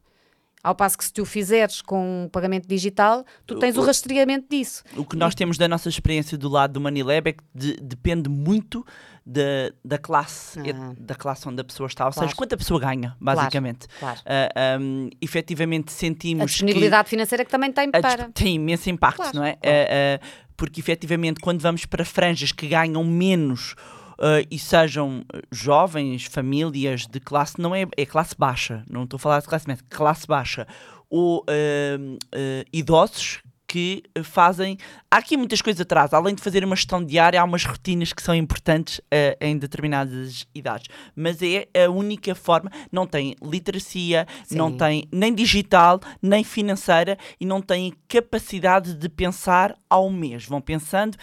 Ao 0.65 0.73
passo 0.73 0.97
que 0.97 1.05
se 1.05 1.13
tu 1.13 1.21
o 1.21 1.25
fizeres 1.25 1.79
com 1.81 2.23
um 2.25 2.27
pagamento 2.29 2.67
digital, 2.67 3.23
tu 3.45 3.59
tens 3.59 3.77
o, 3.77 3.81
O- 3.81 3.83
rastreamento 3.85 4.47
disso. 4.49 4.83
O 4.97 5.05
que 5.05 5.15
nós 5.15 5.35
temos 5.35 5.57
da 5.59 5.67
nossa 5.67 5.87
experiência 5.89 6.35
do 6.37 6.49
lado 6.49 6.73
do 6.73 6.81
Money 6.81 7.03
Lab 7.03 7.29
é 7.29 7.33
que 7.33 7.43
de- 7.53 7.75
depende 7.77 8.27
muito 8.29 8.83
da, 9.23 9.41
da 9.83 9.97
classe, 9.99 10.59
Ah. 10.59 10.67
é- 10.67 10.95
da 10.99 11.13
classe 11.13 11.47
onde 11.47 11.61
a 11.61 11.63
pessoa 11.63 11.85
está, 11.85 12.05
ou 12.07 12.11
Claro. 12.11 12.27
seja, 12.29 12.35
quanto 12.35 12.53
a 12.53 12.57
pessoa 12.57 12.79
ganha, 12.79 13.15
basicamente. 13.21 13.87
Claro. 13.99 14.19
Ah, 14.25 14.77
um, 14.81 15.09
efetivamente 15.21 15.91
sentimos 15.91 16.41
A 16.43 16.45
disponibilidade 16.45 17.09
financeira 17.09 17.45
que 17.45 17.51
também 17.51 17.71
tem 17.71 17.91
que 17.91 17.99
para. 18.01 18.29
tem 18.33 18.55
imenso 18.55 18.89
impacto, 18.89 19.17
Claro, 19.17 19.35
não 19.37 19.43
é? 19.45 19.53
claro. 19.57 19.77
Ah, 19.77 20.19
ah, 20.23 20.45
porque 20.57 20.79
efetivamente 20.79 21.39
quando 21.41 21.59
vamos 21.61 21.85
para 21.85 22.03
franjas 22.03 22.51
que 22.51 22.67
ganham 22.67 23.03
menos 23.03 23.75
ah, 24.19 24.41
e 24.49 24.57
sejam 24.57 25.23
jovens, 25.51 26.25
famílias 26.25 27.07
de 27.07 27.19
classe, 27.19 27.59
não 27.59 27.75
é, 27.75 27.85
é 27.97 28.05
classe 28.05 28.35
baixa, 28.37 28.83
não 28.89 29.03
estou 29.03 29.17
a 29.17 29.19
falar 29.19 29.39
de 29.39 29.47
classe 29.47 29.67
média, 29.67 29.83
classe 29.89 30.27
baixa, 30.27 30.67
ou 31.09 31.45
ah, 31.47 32.17
ah, 32.33 32.65
idosos 32.71 33.41
que 33.67 34.03
fazem. 34.23 34.77
Há 35.09 35.17
aqui 35.17 35.35
muitas 35.35 35.61
coisas 35.61 35.81
atrás, 35.81 36.13
além 36.13 36.35
de 36.35 36.41
fazer 36.41 36.63
uma 36.63 36.75
gestão 36.75 37.03
diária, 37.03 37.41
há 37.41 37.43
umas 37.43 37.65
rotinas 37.65 38.13
que 38.13 38.21
são 38.21 38.33
importantes 38.33 39.01
ah, 39.11 39.35
em 39.41 39.57
determinadas 39.57 40.47
idades. 40.53 40.87
Mas 41.15 41.41
é 41.41 41.67
a 41.83 41.89
única 41.89 42.33
forma, 42.35 42.71
não 42.91 43.05
tem 43.05 43.35
literacia, 43.41 44.27
não 44.51 44.69
Sim. 44.69 44.77
tem 44.77 45.07
nem 45.11 45.33
digital, 45.33 45.99
nem 46.21 46.43
financeira 46.43 47.17
e 47.39 47.45
não 47.45 47.61
têm 47.61 47.93
capacidade 48.07 48.93
de 48.93 49.09
pensar 49.09 49.75
ao 49.89 50.09
mês. 50.09 50.45
Vão 50.45 50.61
pensando 50.61 51.17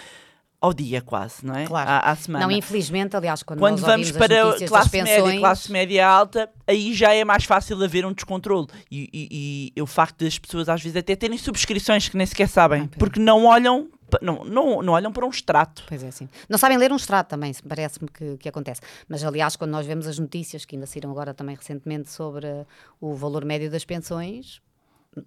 ao 0.62 0.72
dia 0.72 1.02
quase, 1.02 1.44
não 1.44 1.54
é? 1.54 1.66
Claro. 1.66 1.90
À, 1.90 1.98
à 2.12 2.16
semana. 2.16 2.46
Não, 2.46 2.50
infelizmente, 2.52 3.16
aliás, 3.16 3.42
quando, 3.42 3.58
Quando 3.58 3.80
nós 3.80 3.90
vamos 3.90 4.12
para 4.12 4.44
notícias 4.44 4.70
classe 4.70 4.90
das 4.90 5.02
média, 5.02 5.16
pensões, 5.22 5.40
classe 5.40 5.72
média 5.72 6.06
alta, 6.08 6.48
aí 6.66 6.94
já 6.94 7.12
é 7.12 7.24
mais 7.24 7.44
fácil 7.44 7.82
haver 7.82 8.06
um 8.06 8.12
descontrole. 8.12 8.68
E, 8.90 9.08
e- 9.12 9.72
e 9.76 9.82
o 9.82 9.86
facto 9.86 10.24
das 10.24 10.38
pessoas 10.38 10.68
às 10.68 10.80
vezes 10.80 10.96
até 10.96 11.16
terem 11.16 11.36
subscrições 11.36 12.08
que 12.08 12.16
nem 12.16 12.26
sequer 12.26 12.48
sabem, 12.48 12.82
Ah, 12.90 12.96
porque 12.98 13.18
não 13.18 13.44
olham, 13.46 13.88
não, 14.20 14.44
não, 14.44 14.82
não 14.82 14.92
olham 14.92 15.10
para 15.12 15.26
um 15.26 15.30
extrato. 15.30 15.82
Pois 15.88 16.02
é, 16.04 16.10
sim. 16.12 16.28
Não 16.48 16.56
sabem 16.58 16.78
ler 16.78 16.92
um 16.92 16.96
extrato 16.96 17.28
também, 17.30 17.52
parece-me 17.68 18.08
que, 18.08 18.36
que 18.38 18.48
acontece. 18.48 18.80
Mas, 19.08 19.24
aliás, 19.24 19.56
quando 19.56 19.72
nós 19.72 19.84
vemos 19.84 20.06
as 20.06 20.18
notícias, 20.18 20.64
que 20.64 20.76
ainda 20.76 20.86
saíram 20.86 21.10
agora 21.10 21.34
também 21.34 21.56
recentemente, 21.56 22.10
sobre 22.10 22.46
o 23.00 23.14
valor 23.14 23.44
médio 23.44 23.68
das 23.70 23.84
pensões, 23.84 24.60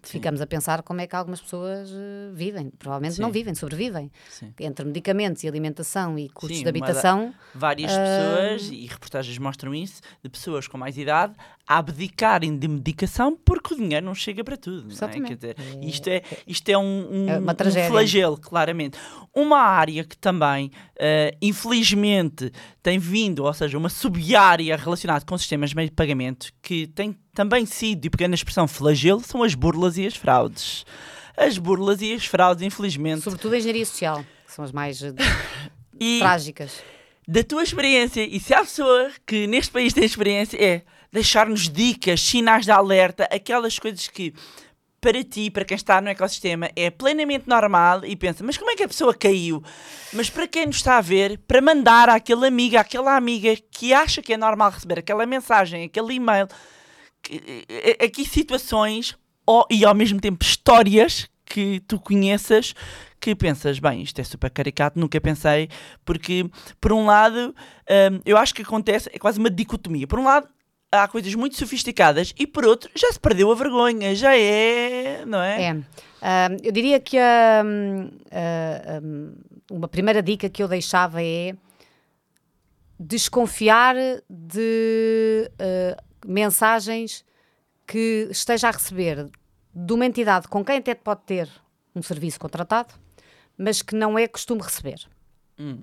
ficamos 0.02 0.42
a 0.42 0.48
pensar 0.48 0.82
como 0.82 1.02
é 1.02 1.08
que 1.08 1.16
algumas 1.16 1.40
pessoas 1.40 1.92
uh, 1.92 2.34
vivem. 2.34 2.72
Provavelmente 2.78 3.20
não 3.22 3.30
Sim. 3.30 3.34
vivem, 3.34 3.56
sobrevivem. 3.56 4.12
Sim. 4.30 4.54
Entre 4.60 4.86
medicamentos 4.86 5.44
e 5.44 5.48
alimentação 5.48 6.18
e 6.18 6.28
custos 6.30 6.58
Sim, 6.58 6.64
de 6.64 6.70
habitação, 6.70 7.34
Várias 7.54 7.92
Ah. 7.94 7.98
pessoas, 7.98 8.72
e 8.72 8.86
reportagens 8.86 9.38
mostram 9.38 9.74
isso, 9.74 10.02
de 10.24 10.30
pessoas 10.30 10.68
com 10.68 10.78
mais 10.78 10.98
idade 10.98 11.34
a 11.68 11.78
abdicarem 11.78 12.58
de 12.58 12.68
medicação 12.68 13.36
porque 13.36 13.74
o 13.74 13.78
dinheiro 13.78 14.06
não 14.06 14.16
chega 14.16 14.44
para 14.44 14.58
tudo. 14.58 14.84
Não 14.84 14.90
é? 14.90 14.94
Exatamente. 14.94 15.38
Quer 15.38 15.54
dizer, 15.54 15.56
isto 15.84 16.08
é, 16.08 16.24
isto 16.48 16.70
é 16.70 16.78
um, 16.78 16.82
um, 17.12 17.30
É 17.30 17.40
um 17.40 17.88
flagelo, 17.88 18.38
claramente. 18.38 18.98
Uma 19.34 19.60
área 19.60 20.04
que 20.04 20.18
também, 20.18 20.72
eh, 20.98 21.36
infelizmente, 21.42 22.52
tem 22.82 23.00
vindo, 23.00 23.44
ou 23.44 23.54
seja, 23.54 23.78
uma 23.78 23.90
sub-área 23.90 24.76
relacionada 24.76 25.26
com 25.26 25.38
sistemas 25.38 25.72
de 25.72 25.76
meio 25.76 25.90
de 25.90 25.96
pagamento 25.96 26.52
que 26.62 26.88
tem 26.88 27.18
também 27.36 27.66
sido, 27.66 28.06
e 28.06 28.10
pegando 28.10 28.32
a 28.32 28.36
expressão 28.36 28.68
flagelo, 28.68 29.22
são 29.22 29.44
as 29.44 29.54
burlas 29.54 29.98
e 29.98 30.08
as 30.08 30.16
fraudes. 30.16 30.86
As 31.38 31.58
burlas 31.58 32.02
e 32.02 32.14
as 32.14 32.26
fraudes, 32.26 32.64
infelizmente. 32.64 33.22
sobretudo 33.22 33.54
a 33.54 33.58
engenharia 33.58 33.86
social, 33.86 34.26
que 34.46 34.54
são 34.54 34.64
as 34.66 34.72
mais 34.72 35.02
uh, 35.02 35.14
E 36.00 36.20
trágicas. 36.20 36.82
da 37.28 37.44
tua 37.44 37.64
experiência, 37.64 38.26
e 38.26 38.40
se 38.40 38.54
há 38.54 38.62
pessoa 38.62 39.12
que 39.26 39.46
neste 39.48 39.72
país 39.72 39.94
tem 39.94 40.04
experiência, 40.06 40.58
é 40.62 40.82
deixar-nos 41.12 41.70
dicas, 41.70 42.22
sinais 42.22 42.66
de 42.66 42.72
alerta, 42.72 43.28
aquelas 43.32 43.78
coisas 43.80 44.08
que 44.08 44.34
para 45.00 45.24
ti, 45.24 45.52
para 45.52 45.64
quem 45.64 45.76
está 45.76 46.02
no 46.02 46.10
ecossistema, 46.10 46.70
é 46.76 46.90
plenamente 46.90 47.48
normal 47.48 48.04
e 48.06 48.16
pensa, 48.16 48.44
mas 48.44 48.58
como 48.58 48.72
é 48.72 48.76
que 48.76 48.82
a 48.84 48.88
pessoa 48.88 49.14
caiu? 49.14 49.64
Mas 50.12 50.32
para 50.32 50.48
quem 50.48 50.66
nos 50.66 50.78
está 50.78 50.98
a 50.98 51.02
ver, 51.02 51.38
para 51.48 51.62
mandar 51.62 52.10
àquele 52.10 52.48
amigo, 52.48 52.76
àquela 52.78 53.16
amiga 53.16 53.56
que 53.70 53.94
acha 53.94 54.20
que 54.22 54.34
é 54.34 54.38
normal 54.38 54.72
receber 54.72 54.98
aquela 55.00 55.26
mensagem, 55.28 55.84
aquele 55.84 56.16
e-mail, 56.16 56.48
eh, 56.48 56.56
aqui 58.04 58.26
situações 58.26 59.18
e 59.70 59.86
ao 59.86 59.96
mesmo 59.96 60.20
tempo 60.20 60.44
histórias 60.44 61.30
que 61.46 61.80
tu 61.88 62.00
conheças 62.00 62.74
que 63.20 63.36
pensas, 63.36 63.80
bem, 63.80 64.04
isto 64.04 64.20
é 64.20 64.24
super 64.24 64.52
caricato, 64.52 65.00
nunca 65.00 65.20
pensei, 65.20 65.68
porque, 66.04 66.48
por 66.80 66.94
um 66.94 67.06
lado, 67.06 67.56
hum, 67.90 68.22
eu 68.24 68.38
acho 68.38 68.54
que 68.54 68.62
acontece, 68.62 69.10
é 69.12 69.18
quase 69.18 69.40
uma 69.40 69.50
dicotomia. 69.50 70.06
Por 70.06 70.20
um 70.20 70.26
lado, 70.26 70.48
há 70.92 71.08
coisas 71.08 71.34
muito 71.34 71.58
sofisticadas 71.58 72.34
e, 72.38 72.46
por 72.46 72.66
outro, 72.66 72.92
já 72.96 73.12
se 73.12 73.20
perdeu 73.20 73.52
a 73.52 73.56
vergonha, 73.56 74.14
já 74.14 74.38
é, 74.38 75.26
não 75.26 75.42
é? 75.42 75.64
É. 75.64 75.78
Ah, 76.22 76.50
eu 76.64 76.72
diria 76.72 77.00
que 77.00 77.18
ah, 77.18 77.64
ah, 78.32 79.02
uma 79.72 79.88
primeira 79.88 80.22
dica 80.22 80.48
que 80.50 80.62
eu 80.62 80.68
deixava 80.68 81.24
é 81.24 81.56
desconfiar 83.00 83.96
de 84.30 85.52
ah, 85.60 86.04
mensagens 86.26 87.24
que 87.88 88.28
esteja 88.32 88.70
a 88.70 88.72
receber 88.72 89.30
de 89.74 89.94
uma 89.94 90.06
entidade 90.06 90.48
com 90.48 90.64
quem 90.64 90.78
até 90.78 90.96
pode 90.96 91.22
ter 91.24 91.50
um 91.96 92.02
serviço 92.02 92.40
contratado, 92.40 92.94
mas 93.58 93.82
que 93.82 93.96
não 93.96 94.18
é 94.18 94.28
costume 94.28 94.62
receber. 94.62 95.08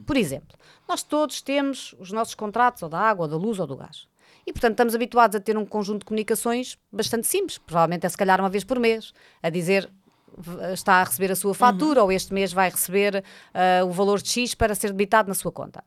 Por 0.04 0.16
exemplo, 0.16 0.58
nós 0.88 1.02
todos 1.02 1.40
temos 1.40 1.94
os 1.98 2.12
nossos 2.12 2.34
contratos 2.34 2.82
ou 2.82 2.88
da 2.88 2.98
água, 2.98 3.24
ou 3.24 3.30
da 3.30 3.36
luz 3.36 3.58
ou 3.58 3.66
do 3.66 3.76
gás. 3.76 4.06
E, 4.46 4.52
portanto, 4.52 4.72
estamos 4.72 4.94
habituados 4.94 5.36
a 5.36 5.40
ter 5.40 5.56
um 5.56 5.64
conjunto 5.64 6.00
de 6.00 6.04
comunicações 6.06 6.76
bastante 6.90 7.26
simples, 7.26 7.58
provavelmente 7.58 8.04
é 8.04 8.08
se 8.08 8.16
calhar 8.16 8.40
uma 8.40 8.50
vez 8.50 8.64
por 8.64 8.78
mês, 8.78 9.12
a 9.42 9.48
dizer 9.48 9.90
está 10.72 10.94
a 10.94 11.04
receber 11.04 11.30
a 11.30 11.36
sua 11.36 11.54
fatura 11.54 12.02
ou 12.02 12.10
este 12.10 12.32
mês 12.32 12.52
vai 12.52 12.70
receber 12.70 13.22
ah, 13.52 13.84
o 13.84 13.90
valor 13.90 14.20
de 14.20 14.30
X 14.30 14.54
para 14.54 14.74
ser 14.74 14.88
debitado 14.88 15.28
na 15.28 15.34
sua 15.34 15.52
conta. 15.52 15.84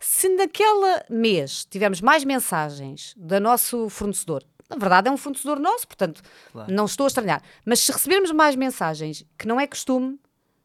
Se 0.00 0.28
naquele 0.28 1.02
mês 1.10 1.64
tivermos 1.64 2.00
mais 2.00 2.24
mensagens 2.24 3.14
do 3.16 3.40
nosso 3.40 3.88
fornecedor, 3.88 4.44
na 4.70 4.76
verdade 4.76 5.08
é 5.08 5.10
um 5.10 5.16
fornecedor 5.16 5.58
nosso, 5.58 5.86
portanto 5.86 6.22
Claro. 6.52 6.72
não 6.72 6.84
estou 6.84 7.04
a 7.04 7.08
estranhar, 7.08 7.42
mas 7.64 7.80
se 7.80 7.90
recebermos 7.92 8.30
mais 8.32 8.54
mensagens 8.54 9.24
que 9.36 9.48
não 9.48 9.58
é 9.58 9.66
costume, 9.66 10.18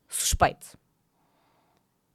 suspeite. 0.07 0.77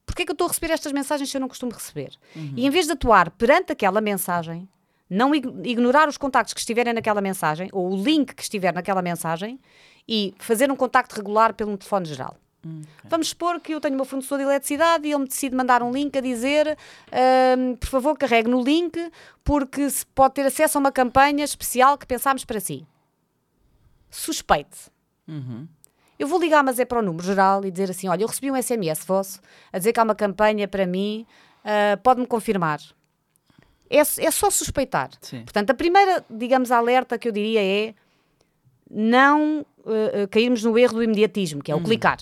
Porquê 0.05 0.23
é 0.23 0.25
que 0.25 0.31
eu 0.31 0.33
estou 0.33 0.45
a 0.45 0.47
receber 0.49 0.71
estas 0.73 0.91
mensagens 0.91 1.29
se 1.29 1.37
eu 1.37 1.41
não 1.41 1.47
costumo 1.47 1.71
receber? 1.71 2.15
E 2.35 2.65
em 2.65 2.69
vez 2.69 2.85
de 2.87 2.93
atuar 2.93 3.29
perante 3.31 3.71
aquela 3.71 4.01
mensagem, 4.01 4.67
não 5.09 5.33
ig- 5.35 5.47
ignorar 5.65 6.07
os 6.07 6.17
contactos 6.17 6.53
que 6.53 6.59
estiverem 6.59 6.93
naquela 6.93 7.21
mensagem, 7.21 7.69
ou 7.73 7.91
o 7.91 8.01
link 8.03 8.33
que 8.33 8.41
estiver 8.41 8.73
naquela 8.73 9.01
mensagem, 9.01 9.59
e 10.07 10.33
fazer 10.39 10.71
um 10.71 10.75
contacto 10.75 11.15
regular 11.15 11.53
pelo 11.53 11.77
telefone 11.77 12.05
geral. 12.05 12.37
Vamos 13.05 13.29
supor 13.29 13.59
que 13.61 13.73
eu 13.73 13.79
tenho 13.79 13.95
meu 13.95 14.05
fornecedor 14.05 14.39
de 14.39 14.43
eletricidade 14.43 15.07
e 15.07 15.11
ele 15.11 15.19
me 15.19 15.27
decide 15.27 15.55
mandar 15.55 15.81
um 15.81 15.91
link 15.91 16.17
a 16.17 16.21
dizer 16.21 16.77
ahm, 17.11 17.75
por 17.75 17.87
favor 17.87 18.17
carregue 18.17 18.49
no 18.49 18.61
link 18.61 18.99
porque 19.43 19.89
se 19.89 20.05
pode 20.07 20.33
ter 20.33 20.45
acesso 20.45 20.77
a 20.77 20.81
uma 20.81 20.91
campanha 20.91 21.43
especial 21.45 21.97
que 21.97 22.05
pensámos 22.05 22.43
para 22.43 22.59
si. 22.59 22.85
Suspeite. 24.09 24.91
Eu 26.17 26.27
vou 26.27 26.39
ligar, 26.39 26.63
mas 26.63 26.79
é 26.79 26.85
para 26.85 26.99
o 26.99 27.01
número 27.01 27.23
geral 27.25 27.63
e 27.63 27.71
dizer 27.71 27.89
assim: 27.89 28.09
olha, 28.09 28.23
eu 28.23 28.27
recebi 28.27 28.51
um 28.51 28.61
SMS 28.61 29.05
vosso 29.05 29.39
a 29.71 29.77
dizer 29.77 29.93
que 29.93 29.99
há 29.99 30.03
uma 30.03 30.15
campanha 30.15 30.67
para 30.67 30.85
mim, 30.85 31.25
ah, 31.63 31.97
pode-me 32.03 32.27
confirmar. 32.27 32.79
É, 33.89 33.99
é 33.99 34.31
só 34.31 34.49
suspeitar. 34.49 35.09
Sim. 35.21 35.43
Portanto, 35.43 35.71
a 35.71 35.73
primeira, 35.73 36.23
digamos, 36.29 36.71
alerta 36.71 37.17
que 37.17 37.27
eu 37.27 37.31
diria 37.31 37.63
é 37.63 37.93
não 38.89 39.65
ah, 39.91 40.27
cairmos 40.27 40.63
no 40.63 40.77
erro 40.77 40.93
do 40.95 41.03
imediatismo, 41.03 41.61
que 41.61 41.71
é 41.71 41.75
o 41.75 41.81
clicar. 41.81 42.17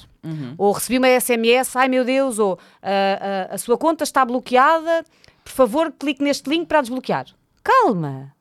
Ou 0.58 0.72
recebi 0.74 0.98
uma 0.98 1.08
SMS, 1.08 1.76
ai 1.76 1.88
meu 1.88 2.04
Deus, 2.04 2.38
ou 2.40 2.60
ah, 2.82 3.48
ah, 3.50 3.56
a 3.56 3.58
sua 3.58 3.78
conta 3.78 4.04
está 4.04 4.26
bloqueada, 4.26 5.04
por 5.44 5.52
favor, 5.52 5.92
clique 5.98 6.22
neste 6.24 6.50
link 6.50 6.68
para 6.68 6.82
desbloquear. 6.82 7.26
Calma! 7.64 8.34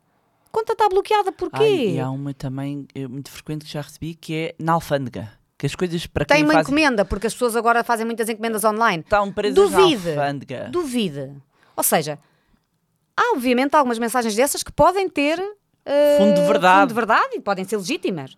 A 0.46 0.50
conta 0.50 0.72
está 0.72 0.88
bloqueada 0.88 1.30
porquê? 1.32 1.62
Ai, 1.62 1.88
e 1.96 2.00
há 2.00 2.10
uma 2.10 2.32
também 2.32 2.86
eh, 2.94 3.06
muito 3.06 3.30
frequente 3.30 3.64
que 3.66 3.70
já 3.72 3.82
recebi 3.82 4.14
que 4.14 4.34
é 4.34 4.54
na 4.58 4.72
alfândega. 4.72 5.30
Que 5.58 5.66
as 5.66 5.74
coisas 5.74 6.06
para 6.06 6.24
Tem 6.24 6.42
uma 6.42 6.52
faz 6.54 6.66
encomenda, 6.66 7.04
porque 7.04 7.26
as 7.26 7.32
pessoas 7.32 7.56
agora 7.56 7.82
fazem 7.84 8.04
muitas 8.04 8.28
encomendas 8.28 8.62
online. 8.64 9.02
estão 9.02 9.32
presas 9.32 9.54
Duvide. 9.54 10.10
alfândega. 10.10 10.68
Duvide. 10.70 11.32
Ou 11.76 11.82
seja, 11.82 12.18
há 13.16 13.32
obviamente 13.34 13.74
algumas 13.74 13.98
mensagens 13.98 14.34
dessas 14.34 14.62
que 14.62 14.72
podem 14.72 15.08
ter 15.08 15.38
eh, 15.84 16.16
Fundo 16.18 16.34
de 16.40 16.46
verdade. 16.46 16.80
fundo 16.80 16.88
de 16.88 16.94
verdade 16.94 17.36
e 17.36 17.40
podem 17.40 17.64
ser 17.64 17.76
legítimas. 17.76 18.36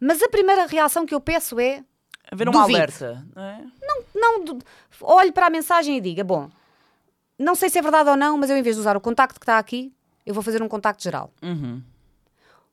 Mas 0.00 0.22
a 0.22 0.28
primeira 0.28 0.66
reação 0.66 1.04
que 1.04 1.14
eu 1.14 1.20
peço 1.20 1.60
é 1.60 1.84
Haver 2.32 2.48
um 2.48 2.52
Duvide. 2.52 2.76
alerta. 2.76 3.26
Não 3.34 3.42
é? 3.42 3.64
não 4.14 4.44
du- 4.44 4.58
olhe 5.02 5.32
para 5.32 5.46
a 5.46 5.50
mensagem 5.50 5.96
e 5.96 6.00
diga: 6.00 6.24
bom, 6.24 6.48
não 7.38 7.54
sei 7.54 7.68
se 7.68 7.78
é 7.78 7.82
verdade 7.82 8.08
ou 8.10 8.16
não, 8.16 8.36
mas 8.38 8.48
eu 8.50 8.56
em 8.56 8.62
vez 8.62 8.76
de 8.76 8.80
usar 8.80 8.96
o 8.96 9.00
contacto 9.00 9.38
que 9.38 9.44
está 9.44 9.58
aqui, 9.58 9.92
eu 10.24 10.32
vou 10.34 10.42
fazer 10.42 10.62
um 10.62 10.68
contacto 10.68 11.02
geral. 11.02 11.32
Uhum. 11.42 11.82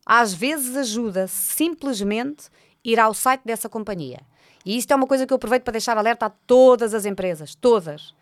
Às 0.06 0.34
vezes 0.34 0.76
ajuda 0.78 1.28
simplesmente 1.28 2.50
ir 2.84 3.00
ao 3.00 3.14
site 3.14 3.42
dessa 3.44 3.68
companhia. 3.68 4.22
E 4.66 4.78
isto 4.78 4.92
é 4.92 4.96
uma 4.96 5.08
coisa 5.08 5.26
que 5.26 5.34
eu 5.34 5.36
aproveito 5.36 5.64
para 5.64 5.74
deixar 5.74 5.98
alerta 5.98 6.26
a 6.28 6.30
todas 6.30 6.94
as 6.94 7.06
empresas, 7.06 7.56
todas. 7.56 8.14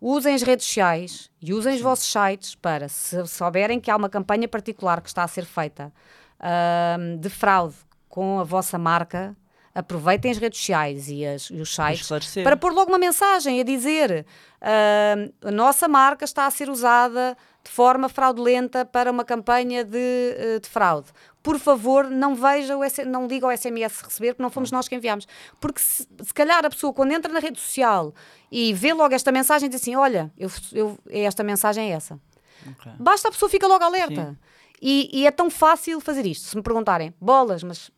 Usem 0.00 0.34
as 0.34 0.42
redes 0.42 0.66
sociais 0.66 1.30
e 1.40 1.54
usem 1.54 1.74
os 1.76 1.80
vossos 1.80 2.10
sites 2.10 2.54
para, 2.56 2.88
se 2.88 3.24
souberem 3.26 3.78
que 3.80 3.88
há 3.90 3.96
uma 3.96 4.08
campanha 4.08 4.48
particular 4.48 5.00
que 5.00 5.08
está 5.08 5.22
a 5.22 5.28
ser 5.28 5.44
feita 5.44 5.92
ahm, 6.40 7.18
de 7.18 7.28
fraude 7.30 7.76
com 8.12 8.38
a 8.40 8.44
vossa 8.44 8.76
marca, 8.78 9.34
aproveitem 9.74 10.30
as 10.30 10.36
redes 10.36 10.58
sociais 10.60 11.08
e, 11.08 11.24
as- 11.24 11.48
e 11.48 11.54
os 11.62 11.74
sites 11.74 12.02
esclarecer. 12.02 12.44
para 12.44 12.58
pôr 12.58 12.72
logo 12.74 12.90
uma 12.90 12.98
mensagem 12.98 13.58
a 13.58 13.64
dizer 13.64 14.26
ahm, 14.60 15.30
a 15.48 15.50
nossa 15.50 15.88
marca 15.88 16.24
está 16.26 16.46
a 16.46 16.50
ser 16.50 16.68
usada 16.68 17.34
de 17.64 17.70
forma 17.70 18.08
fraudulenta 18.10 18.84
para 18.84 19.10
uma 19.10 19.24
campanha 19.24 19.82
de, 19.82 19.96
eh, 20.36 20.58
de 20.60 20.68
fraude. 20.68 21.08
Por 21.42 21.58
favor, 21.58 22.10
não 22.10 22.34
veja 22.34 22.76
o 22.76 22.84
S- 22.84 23.04
não 23.06 23.26
diga 23.26 23.46
ao 23.46 23.52
SMS 23.56 24.02
receber, 24.02 24.32
porque 24.34 24.42
não 24.42 24.50
fomos 24.50 24.70
nós 24.70 24.88
que 24.88 24.94
enviámos. 24.94 25.26
Porque 25.58 25.80
se, 25.80 26.06
se 26.22 26.34
calhar 26.34 26.62
a 26.66 26.68
pessoa, 26.70 26.92
quando 26.92 27.12
entra 27.12 27.32
na 27.32 27.38
rede 27.40 27.58
social 27.60 28.12
e 28.50 28.74
vê 28.74 28.92
logo 28.92 29.14
esta 29.14 29.32
mensagem, 29.32 29.70
diz 29.70 29.80
assim: 29.80 29.94
Olha, 29.96 30.30
eu, 30.36 30.50
eu, 30.72 30.98
esta 31.08 31.42
mensagem 31.42 31.90
é 31.90 31.94
essa. 31.94 32.20
Ok. 32.68 32.92
Basta 32.98 33.28
a 33.28 33.30
pessoa 33.30 33.48
fica 33.48 33.66
logo 33.66 33.82
alerta. 33.82 34.38
E, 34.84 35.08
e 35.20 35.26
é 35.26 35.30
tão 35.30 35.48
fácil 35.48 35.98
fazer 36.00 36.26
isto. 36.26 36.44
Se 36.46 36.56
me 36.56 36.62
perguntarem, 36.62 37.14
bolas, 37.20 37.62
mas 37.62 37.90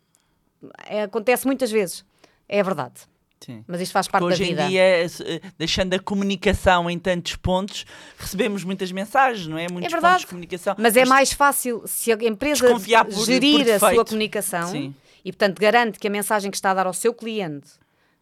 acontece 1.05 1.47
muitas 1.47 1.71
vezes. 1.71 2.05
É 2.49 2.63
verdade. 2.63 2.95
Sim. 3.41 3.63
Mas 3.67 3.81
isto 3.83 3.93
faz 3.93 4.07
Porque 4.07 4.13
parte 4.13 4.23
da 4.29 4.35
hoje 4.35 4.45
em 4.45 4.55
vida. 4.55 4.69
dia, 4.69 4.83
eh, 4.83 5.41
deixando 5.59 5.93
a 5.93 5.99
comunicação 5.99 6.89
em 6.89 6.99
tantos 6.99 7.37
pontos, 7.37 7.85
recebemos 8.17 8.65
muitas 8.65 8.91
mensagens, 8.91 9.47
não 9.47 9.59
é? 9.59 9.67
Muitos 9.71 9.87
É 9.93 9.95
verdade. 9.95 10.13
pontos 10.15 10.21
de 10.23 10.27
comunicação. 10.29 10.75
Mas 10.79 10.97
é 10.97 11.03
Isto- 11.03 11.11
mais 11.11 11.33
fácil 11.33 11.83
se 11.87 12.11
a 12.13 12.17
empresa 12.25 12.67
por- 12.71 12.81
gerir 13.27 13.65
por 13.65 13.73
a 13.73 13.79
sua 13.93 14.05
comunicação 14.05 14.69
Sim. 14.69 14.95
e, 15.23 15.31
portanto, 15.31 15.59
garante 15.61 15.99
que 15.99 16.07
a 16.07 16.11
mensagem 16.11 16.51
que 16.51 16.57
está 16.57 16.71
a 16.71 16.75
dar 16.75 16.87
ao 16.87 16.95
seu 16.95 17.13
cliente 17.13 17.69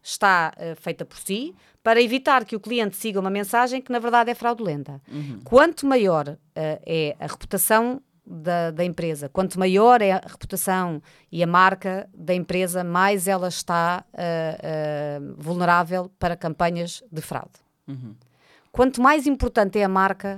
está 0.01 0.51
eh, 0.57 0.75
feita 0.75 1.05
por 1.05 1.17
si, 1.17 1.55
para 1.81 2.01
evitar 2.01 2.43
que 2.43 2.55
o 2.55 2.59
cliente 2.59 2.95
siga 2.97 3.19
uma 3.19 3.29
mensagem 3.29 3.81
que, 3.81 3.91
na 3.91 3.99
verdade, 3.99 4.29
é 4.31 4.35
fraudulenta. 4.35 5.01
Uhum. 5.09 5.39
Quanto 5.45 5.85
maior 5.85 6.37
eh, 6.55 6.81
é 6.85 7.15
a 7.19 7.27
reputação 7.27 8.01
da, 8.25 8.71
da 8.71 8.83
empresa, 8.85 9.27
quanto 9.29 9.59
maior 9.59 10.01
é 10.01 10.11
a 10.13 10.21
reputação 10.25 11.01
e 11.31 11.43
a 11.43 11.47
marca 11.47 12.09
da 12.15 12.33
empresa, 12.33 12.83
mais 12.83 13.27
ela 13.27 13.47
está 13.49 14.05
eh, 14.13 14.57
eh, 14.63 15.19
vulnerável 15.37 16.09
para 16.17 16.35
campanhas 16.35 17.03
de 17.11 17.21
fraude. 17.21 17.51
Uhum. 17.87 18.15
Quanto 18.71 19.01
mais 19.01 19.27
importante 19.27 19.77
é 19.77 19.83
a 19.83 19.89
marca, 19.89 20.37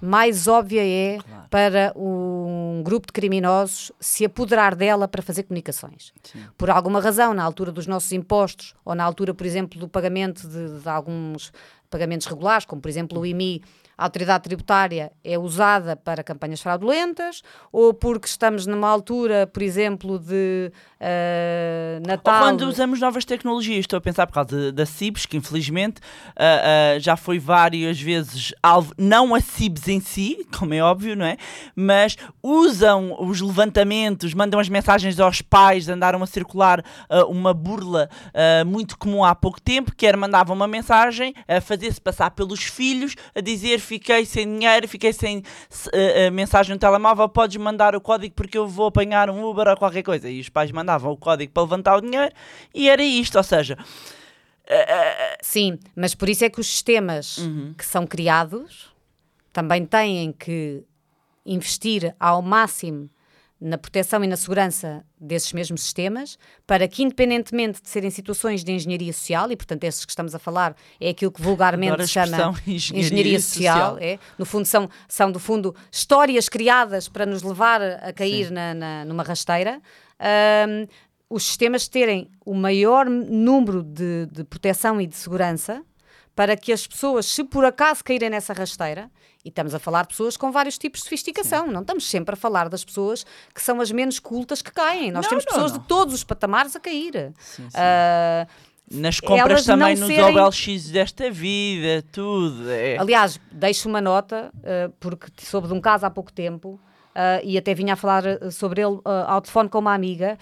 mais 0.00 0.46
óbvia 0.46 0.86
é 0.86 1.18
Claro. 1.18 1.48
para 1.50 1.92
um 1.96 2.82
grupo 2.84 3.08
de 3.08 3.12
criminosos 3.12 3.90
se 3.98 4.24
apoderar 4.24 4.76
dela 4.76 5.08
para 5.08 5.22
fazer 5.22 5.42
comunicações. 5.42 6.12
Sim. 6.22 6.44
Por 6.56 6.70
alguma 6.70 7.00
razão, 7.00 7.34
na 7.34 7.42
altura 7.42 7.72
dos 7.72 7.86
nossos 7.86 8.12
impostos, 8.12 8.74
ou 8.84 8.94
na 8.94 9.02
altura, 9.02 9.34
por 9.34 9.44
exemplo, 9.46 9.80
do 9.80 9.88
pagamento 9.88 10.46
de, 10.46 10.80
de 10.80 10.88
alguns 10.88 11.52
pagamentos 11.90 12.26
regulares, 12.26 12.64
como 12.64 12.80
por 12.80 12.88
exemplo 12.88 13.18
o 13.18 13.26
IMI, 13.26 13.62
a 13.98 14.04
autoridade 14.04 14.44
tributária 14.44 15.10
é 15.24 15.36
usada 15.36 15.96
para 15.96 16.22
campanhas 16.22 16.60
fraudulentas, 16.60 17.42
ou 17.72 17.92
porque 17.92 18.28
estamos 18.28 18.64
numa 18.64 18.88
altura, 18.88 19.44
por 19.48 19.60
exemplo, 19.60 20.20
de 20.20 20.70
Ou 21.00 22.08
Natal. 22.08 22.42
quando 22.42 22.62
usamos 22.62 23.00
novas 23.00 23.24
tecnologias, 23.24 23.80
estou 23.80 23.96
a 23.96 24.00
pensar 24.00 24.28
por 24.28 24.34
causa 24.34 24.70
da 24.70 24.86
CIBS, 24.86 25.26
que 25.26 25.36
infelizmente 25.36 26.00
ah, 26.36 26.94
ah, 26.94 26.98
já 27.00 27.16
foi 27.16 27.40
várias 27.40 28.00
vezes 28.00 28.54
alvo, 28.62 28.94
não 28.96 29.34
a 29.34 29.40
CIBS 29.40 29.88
em 29.88 30.00
si, 30.00 30.46
como 30.56 30.72
é 30.74 30.80
óbvio, 30.80 31.16
não 31.16 31.26
é? 31.26 31.36
Mas 31.74 32.16
usam 32.40 33.16
os 33.18 33.40
levantamentos, 33.40 34.32
mandam 34.32 34.60
as 34.60 34.68
mensagens 34.68 35.18
aos 35.18 35.42
pais, 35.42 35.88
andaram 35.88 36.22
a 36.22 36.26
circular 36.26 36.84
uma 37.28 37.52
burla 37.52 38.08
muito 38.64 38.96
comum 38.96 39.24
há 39.24 39.34
pouco 39.34 39.60
tempo, 39.60 39.92
que 39.96 40.06
era 40.06 40.16
mandavam 40.16 40.54
uma 40.54 40.68
mensagem 40.68 41.34
a 41.48 41.60
fazer-se 41.60 42.00
passar 42.00 42.30
pelos 42.30 42.62
filhos, 42.62 43.16
a 43.34 43.40
dizer 43.40 43.80
fiquei 43.88 44.24
sem 44.26 44.44
dinheiro, 44.46 44.86
fiquei 44.86 45.12
sem 45.12 45.42
ah, 45.92 46.26
ah, 46.26 46.30
mensagem 46.30 46.74
no 46.74 46.78
telemóvel, 46.78 47.28
podes 47.28 47.56
mandar 47.56 47.96
o 47.96 48.00
código 48.00 48.34
porque 48.34 48.58
eu 48.58 48.68
vou 48.68 48.86
apanhar 48.88 49.30
um 49.30 49.42
Uber 49.44 49.66
ou 49.68 49.76
qualquer 49.76 50.02
coisa. 50.02 50.28
E 50.28 50.38
os 50.40 50.48
pais 50.50 50.70
mandavam 50.70 51.10
o 51.10 51.16
código 51.16 51.50
para 51.52 51.62
levantar 51.62 51.96
o 51.96 52.00
dinheiro 52.02 52.32
e 52.74 52.88
era 52.88 53.02
isto, 53.02 53.36
ou 53.38 53.42
seja, 53.44 53.76
Sim, 55.40 55.78
mas 55.96 56.14
por 56.14 56.28
isso 56.28 56.44
é 56.44 56.50
que 56.50 56.60
os 56.60 56.66
sistemas 56.66 57.38
Uhum. 57.38 57.74
que 57.76 57.84
são 57.86 58.06
criados 58.06 58.92
também 59.52 59.86
têm 59.86 60.30
que 60.32 60.84
investir 61.46 62.14
ao 62.20 62.42
máximo 62.42 63.08
na 63.60 63.76
proteção 63.76 64.22
e 64.22 64.26
na 64.28 64.36
segurança 64.36 65.04
desses 65.20 65.52
mesmos 65.52 65.82
sistemas, 65.82 66.38
para 66.66 66.86
que, 66.86 67.02
independentemente 67.02 67.82
de 67.82 67.88
serem 67.88 68.08
situações 68.10 68.62
de 68.62 68.70
engenharia 68.72 69.12
social, 69.12 69.50
e 69.50 69.56
portanto 69.56 69.82
esses 69.84 70.04
que 70.04 70.12
estamos 70.12 70.32
a 70.34 70.38
falar 70.38 70.76
é 71.00 71.08
aquilo 71.08 71.32
que 71.32 71.42
vulgarmente 71.42 72.06
se 72.06 72.12
chama 72.12 72.26
expressão 72.26 72.54
engenharia 72.94 73.40
social, 73.40 73.74
social. 73.94 73.98
é, 74.00 74.18
no 74.38 74.44
fundo 74.46 74.64
são, 74.64 74.88
são 75.08 75.32
do 75.32 75.40
fundo 75.40 75.74
histórias 75.90 76.48
criadas 76.48 77.08
para 77.08 77.26
nos 77.26 77.42
levar 77.42 77.82
a 77.82 78.12
cair 78.12 78.50
na, 78.52 78.74
na- 78.74 79.04
numa 79.04 79.24
rasteira, 79.24 79.80
ahm, 80.20 80.86
os 81.28 81.44
sistemas 81.44 81.88
terem 81.88 82.30
o 82.46 82.54
maior 82.54 83.06
número 83.10 83.82
de, 83.82 84.26
de 84.32 84.44
proteção 84.44 85.00
e 85.00 85.06
de 85.06 85.16
segurança 85.16 85.82
para 86.38 86.56
que 86.56 86.72
as 86.72 86.86
pessoas, 86.86 87.26
se 87.26 87.42
por 87.42 87.64
acaso 87.64 88.04
caírem 88.04 88.30
nessa 88.30 88.52
rasteira, 88.52 89.10
e 89.44 89.48
estamos 89.48 89.74
a 89.74 89.80
falar 89.80 90.02
de 90.02 90.10
pessoas 90.10 90.36
com 90.36 90.52
vários 90.52 90.78
tipos 90.78 91.00
de 91.00 91.04
sofisticação, 91.06 91.66
não 91.66 91.80
estamos 91.80 92.08
sempre 92.08 92.34
a 92.34 92.36
falar 92.36 92.68
das 92.68 92.84
pessoas 92.84 93.26
que 93.52 93.60
são 93.60 93.80
as 93.80 93.90
menos 93.90 94.20
cultas 94.20 94.62
que 94.62 94.70
caem. 94.70 95.10
Nós 95.10 95.24
Não, 95.24 95.30
temos 95.30 95.44
não, 95.44 95.52
pessoas 95.52 95.72
não. 95.72 95.80
de 95.80 95.88
todos 95.88 96.14
os 96.14 96.22
patamares 96.22 96.76
a 96.76 96.78
cair. 96.78 97.32
Sim, 97.40 97.64
sim. 97.64 97.68
Ah, 97.74 98.46
Nas 98.88 99.18
compras 99.18 99.64
também 99.64 99.96
nos 99.96 100.06
serem- 100.06 100.38
OLX 100.38 100.90
desta 100.92 101.28
vida, 101.28 102.04
tudo. 102.12 102.70
É. 102.70 102.98
Aliás, 102.98 103.40
deixo 103.50 103.88
uma 103.88 104.00
nota, 104.00 104.52
uh, 104.58 104.92
porque 105.00 105.26
soube 105.44 105.66
de 105.66 105.74
um 105.74 105.80
caso 105.80 106.06
há 106.06 106.10
pouco 106.10 106.32
tempo 106.32 106.68
uh, 107.16 107.42
e 107.42 107.58
até 107.58 107.74
vinha 107.74 107.94
a 107.94 107.96
falar 107.96 108.22
uh, 108.24 108.52
sobre 108.52 108.80
ele 108.80 108.94
uh, 108.94 109.02
ao 109.26 109.40
telefone 109.40 109.68
com 109.68 109.80
uma 109.80 109.92
amiga. 109.92 110.38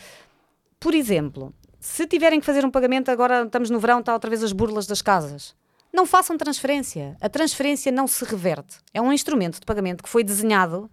Por 0.79 0.95
exemplo, 0.95 1.55
se 1.81 2.07
tiverem 2.07 2.39
que 2.39 2.45
fazer 2.45 2.67
um 2.67 2.71
pagamento, 2.71 3.11
agora 3.11 3.45
estamos 3.45 3.71
no 3.71 3.81
verão, 3.81 4.01
está 4.01 4.13
outra 4.13 4.29
vez 4.29 4.43
as 4.45 4.53
burlas 4.53 4.87
das 4.87 5.01
casas. 5.01 5.57
Não 5.97 6.05
façam 6.05 6.37
transferência. 6.37 7.17
A 7.23 7.27
transferência 7.27 7.91
não 7.91 8.07
se 8.07 8.23
reverte. 8.23 8.77
É 8.93 9.01
um 9.01 9.11
instrumento 9.11 9.59
de 9.59 9.65
pagamento 9.65 10.03
que 10.03 10.11
foi 10.11 10.23
desenhado 10.23 10.91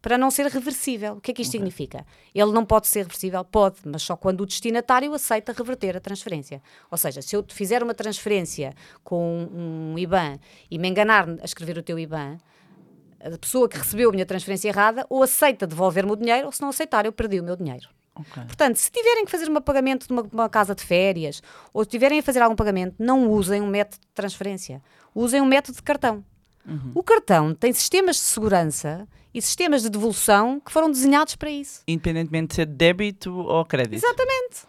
para 0.00 0.16
não 0.16 0.30
ser 0.30 0.46
reversível. 0.46 1.16
O 1.16 1.20
que 1.20 1.32
é 1.32 1.34
que 1.34 1.42
isto 1.42 1.50
significa? 1.50 2.06
Ele 2.34 2.50
não 2.50 2.64
pode 2.64 2.86
ser 2.86 3.00
reversível? 3.00 3.44
Pode, 3.44 3.76
mas 3.84 4.02
só 4.02 4.16
quando 4.16 4.40
o 4.40 4.46
destinatário 4.46 5.12
aceita 5.12 5.52
reverter 5.52 5.98
a 5.98 6.00
transferência. 6.00 6.62
Ou 6.90 6.96
seja, 6.96 7.20
se 7.20 7.36
eu 7.36 7.42
te 7.42 7.52
fizer 7.54 7.82
uma 7.82 7.92
transferência 7.92 8.74
com 9.04 9.50
um 9.52 9.98
IBAN 9.98 10.38
e 10.70 10.78
me 10.78 10.88
enganar 10.88 11.28
a 11.28 11.44
escrever 11.44 11.76
o 11.76 11.82
teu 11.82 11.98
IBAN, 11.98 12.38
a 13.20 13.36
pessoa 13.36 13.68
que 13.68 13.76
recebeu 13.76 14.08
a 14.08 14.12
minha 14.12 14.24
transferência 14.24 14.68
errada 14.68 15.04
ou 15.10 15.22
aceita 15.22 15.66
devolver-me 15.66 16.12
o 16.12 16.16
dinheiro 16.16 16.46
ou 16.46 16.52
se 16.52 16.62
não 16.62 16.70
aceitar 16.70 17.04
eu 17.04 17.12
perdi 17.12 17.38
o 17.38 17.44
meu 17.44 17.54
dinheiro. 17.54 17.90
Ok. 18.18 18.42
Portanto, 18.44 18.76
se 18.76 18.90
tiverem 18.90 19.24
que 19.24 19.30
fazer 19.30 19.48
um 19.50 19.60
pagamento 19.60 20.06
de 20.06 20.12
uma, 20.12 20.22
uma 20.32 20.48
casa 20.48 20.74
de 20.74 20.82
férias 20.82 21.42
ou 21.72 21.84
se 21.84 21.90
tiverem 21.90 22.18
a 22.18 22.22
fazer 22.22 22.40
algum 22.42 22.56
pagamento, 22.56 22.94
não 22.98 23.28
usem 23.30 23.60
um 23.62 23.66
método 23.66 24.00
de 24.00 24.08
transferência. 24.14 24.82
Usem 25.14 25.40
um 25.40 25.46
método 25.46 25.76
de 25.76 25.82
cartão. 25.82 26.24
O 26.94 27.02
cartão 27.02 27.54
tem 27.54 27.72
sistemas 27.72 28.16
de 28.16 28.22
segurança 28.22 29.08
e 29.32 29.40
sistemas 29.40 29.80
de 29.82 29.88
devolução 29.88 30.60
que 30.60 30.70
foram 30.70 30.90
desenhados 30.90 31.34
para 31.34 31.50
isso. 31.50 31.80
Independentemente 31.88 32.48
de 32.48 32.54
ser 32.56 32.66
débito 32.66 33.34
ou 33.34 33.64
crédito. 33.64 33.94
Exatamente. 34.04 34.66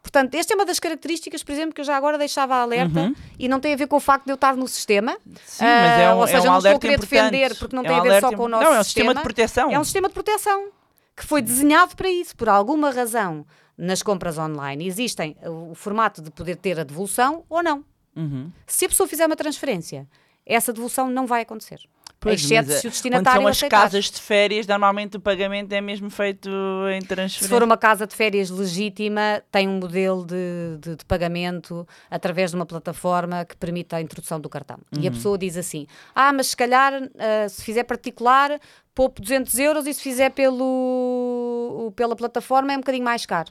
Portanto, 0.00 0.34
esta 0.34 0.52
é 0.52 0.56
uma 0.56 0.64
das 0.64 0.78
características, 0.78 1.42
por 1.42 1.52
exemplo, 1.52 1.74
que 1.74 1.80
eu 1.80 1.84
já 1.84 1.96
agora 1.96 2.16
deixava 2.18 2.56
alerta 2.56 3.00
Uhum. 3.00 3.14
e 3.38 3.48
não 3.48 3.58
tem 3.60 3.72
a 3.72 3.76
ver 3.76 3.86
com 3.88 3.96
o 3.96 4.00
facto 4.00 4.24
de 4.26 4.30
eu 4.32 4.34
estar 4.36 4.56
no 4.56 4.68
sistema. 4.68 5.16
Sim, 5.44 5.64
mas 5.64 6.00
é 6.00 6.06
Ah, 6.06 6.14
um, 6.14 6.18
ou 6.18 6.26
seja, 6.26 6.38
é 6.38 6.40
um 6.42 6.44
não 6.52 6.56
estou 6.58 6.72
a 6.74 6.78
querer 6.78 6.94
importante. 6.94 7.30
defender 7.30 7.56
porque 7.56 7.76
não 7.76 7.82
É 7.84 7.88
tem 7.88 7.96
um 7.96 8.00
a 8.00 8.02
ver 8.02 8.20
só 8.20 8.32
com 8.32 8.42
o 8.44 8.48
nosso 8.48 8.64
Não, 8.64 8.74
é 8.74 8.80
um 8.80 8.84
sistema 8.84 9.04
de 9.14 9.18
sistema. 9.18 9.22
proteção. 9.22 9.70
É 9.72 9.78
um 9.80 9.84
sistema 9.84 10.08
de 10.08 10.14
proteção 10.14 10.68
que 11.16 11.24
foi 11.24 11.42
desenhado 11.42 11.96
para 11.96 12.08
isso. 12.08 12.36
Por 12.36 12.48
alguma 12.48 12.90
razão, 12.90 13.46
nas 13.76 14.02
compras 14.02 14.38
online, 14.38 14.86
existem 14.86 15.36
o, 15.42 15.70
o 15.70 15.74
formato 15.74 16.22
de 16.22 16.30
poder 16.30 16.56
ter 16.56 16.78
a 16.78 16.84
devolução 16.84 17.44
ou 17.48 17.62
não. 17.62 17.84
Uhum. 18.14 18.50
Se 18.66 18.84
a 18.84 18.88
pessoa 18.88 19.08
fizer 19.08 19.26
uma 19.26 19.36
transferência, 19.36 20.06
essa 20.44 20.72
devolução 20.72 21.10
não 21.10 21.26
vai 21.26 21.42
acontecer. 21.42 21.80
Pois, 22.22 22.40
exceto 22.44 22.68
mas, 22.70 22.80
se 22.80 22.86
o 22.86 22.90
destinatário 22.90 23.40
Quando 23.40 23.42
são 23.42 23.48
as 23.50 23.56
aceitar. 23.58 23.80
casas 23.80 24.04
de 24.10 24.20
férias, 24.20 24.66
normalmente 24.66 25.16
o 25.16 25.20
pagamento 25.20 25.72
é 25.72 25.80
mesmo 25.80 26.08
feito 26.08 26.48
em 26.94 27.00
transferência. 27.00 27.42
Se 27.42 27.48
for 27.48 27.62
uma 27.64 27.76
casa 27.76 28.06
de 28.06 28.14
férias 28.14 28.48
legítima, 28.48 29.42
tem 29.50 29.68
um 29.68 29.78
modelo 29.80 30.24
de, 30.24 30.78
de- 30.80 30.96
de 30.96 31.04
pagamento 31.04 31.86
através 32.08 32.50
de 32.50 32.56
uma 32.56 32.64
plataforma 32.64 33.44
que 33.44 33.56
permite 33.56 33.94
a 33.96 34.00
introdução 34.00 34.38
do 34.40 34.48
cartão. 34.48 34.78
E 34.92 34.98
a 34.98 35.10
Uhum. 35.10 35.10
pessoa 35.16 35.36
diz 35.36 35.56
assim: 35.56 35.86
Ah, 36.14 36.32
mas 36.32 36.46
se 36.48 36.56
calhar, 36.56 36.92
ah, 37.18 37.48
se 37.48 37.64
fizer 37.64 37.82
particular, 37.84 38.60
poupo 38.94 39.20
200 39.20 39.58
euros 39.58 39.86
e 39.86 39.92
se 39.92 40.00
fizer 40.00 40.30
pelo, 40.30 41.92
pela 41.96 42.14
plataforma 42.16 42.72
é 42.72 42.76
um 42.76 42.80
bocadinho 42.80 43.04
mais 43.04 43.26
caro. 43.26 43.50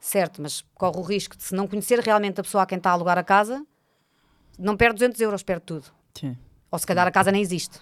Certo, 0.00 0.40
mas 0.42 0.62
corre 0.74 0.98
o 0.98 1.02
risco 1.02 1.36
de, 1.36 1.42
se 1.42 1.54
não 1.54 1.66
conhecer 1.66 1.98
realmente 1.98 2.38
a 2.40 2.44
pessoa 2.44 2.62
a 2.62 2.66
quem 2.66 2.78
está 2.78 2.90
a 2.90 2.92
alugar 2.92 3.18
a 3.18 3.24
casa, 3.24 3.64
não 4.58 4.76
perde 4.76 4.94
200 4.96 5.20
euros, 5.20 5.42
perde 5.42 5.62
tudo. 5.64 5.86
Sim, 6.14 6.36
Ou 6.70 6.78
se 6.78 6.86
calhar 6.86 7.06
a 7.06 7.10
casa 7.10 7.32
nem 7.32 7.40
existe. 7.40 7.80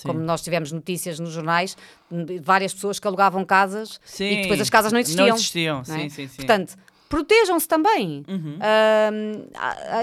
Sim. 0.00 0.08
Como 0.08 0.20
nós 0.20 0.42
tivemos 0.42 0.72
notícias 0.72 1.18
nos 1.20 1.30
jornais, 1.30 1.76
de 2.10 2.38
várias 2.40 2.72
pessoas 2.74 2.98
que 2.98 3.06
alugavam 3.06 3.44
casas 3.44 4.00
Sim, 4.04 4.24
e 4.32 4.42
depois 4.42 4.60
as 4.60 4.70
casas 4.70 4.92
não 4.92 4.98
existiam. 5.00 5.28
Não 5.28 5.34
existiam, 5.36 5.82
não 5.86 5.94
é? 5.94 5.98
sim, 6.00 6.08
sim, 6.08 6.28
sim. 6.28 6.36
Portanto, 6.36 6.76
protejam-se 7.08 7.66
também. 7.68 8.24
Uhum. 8.28 8.58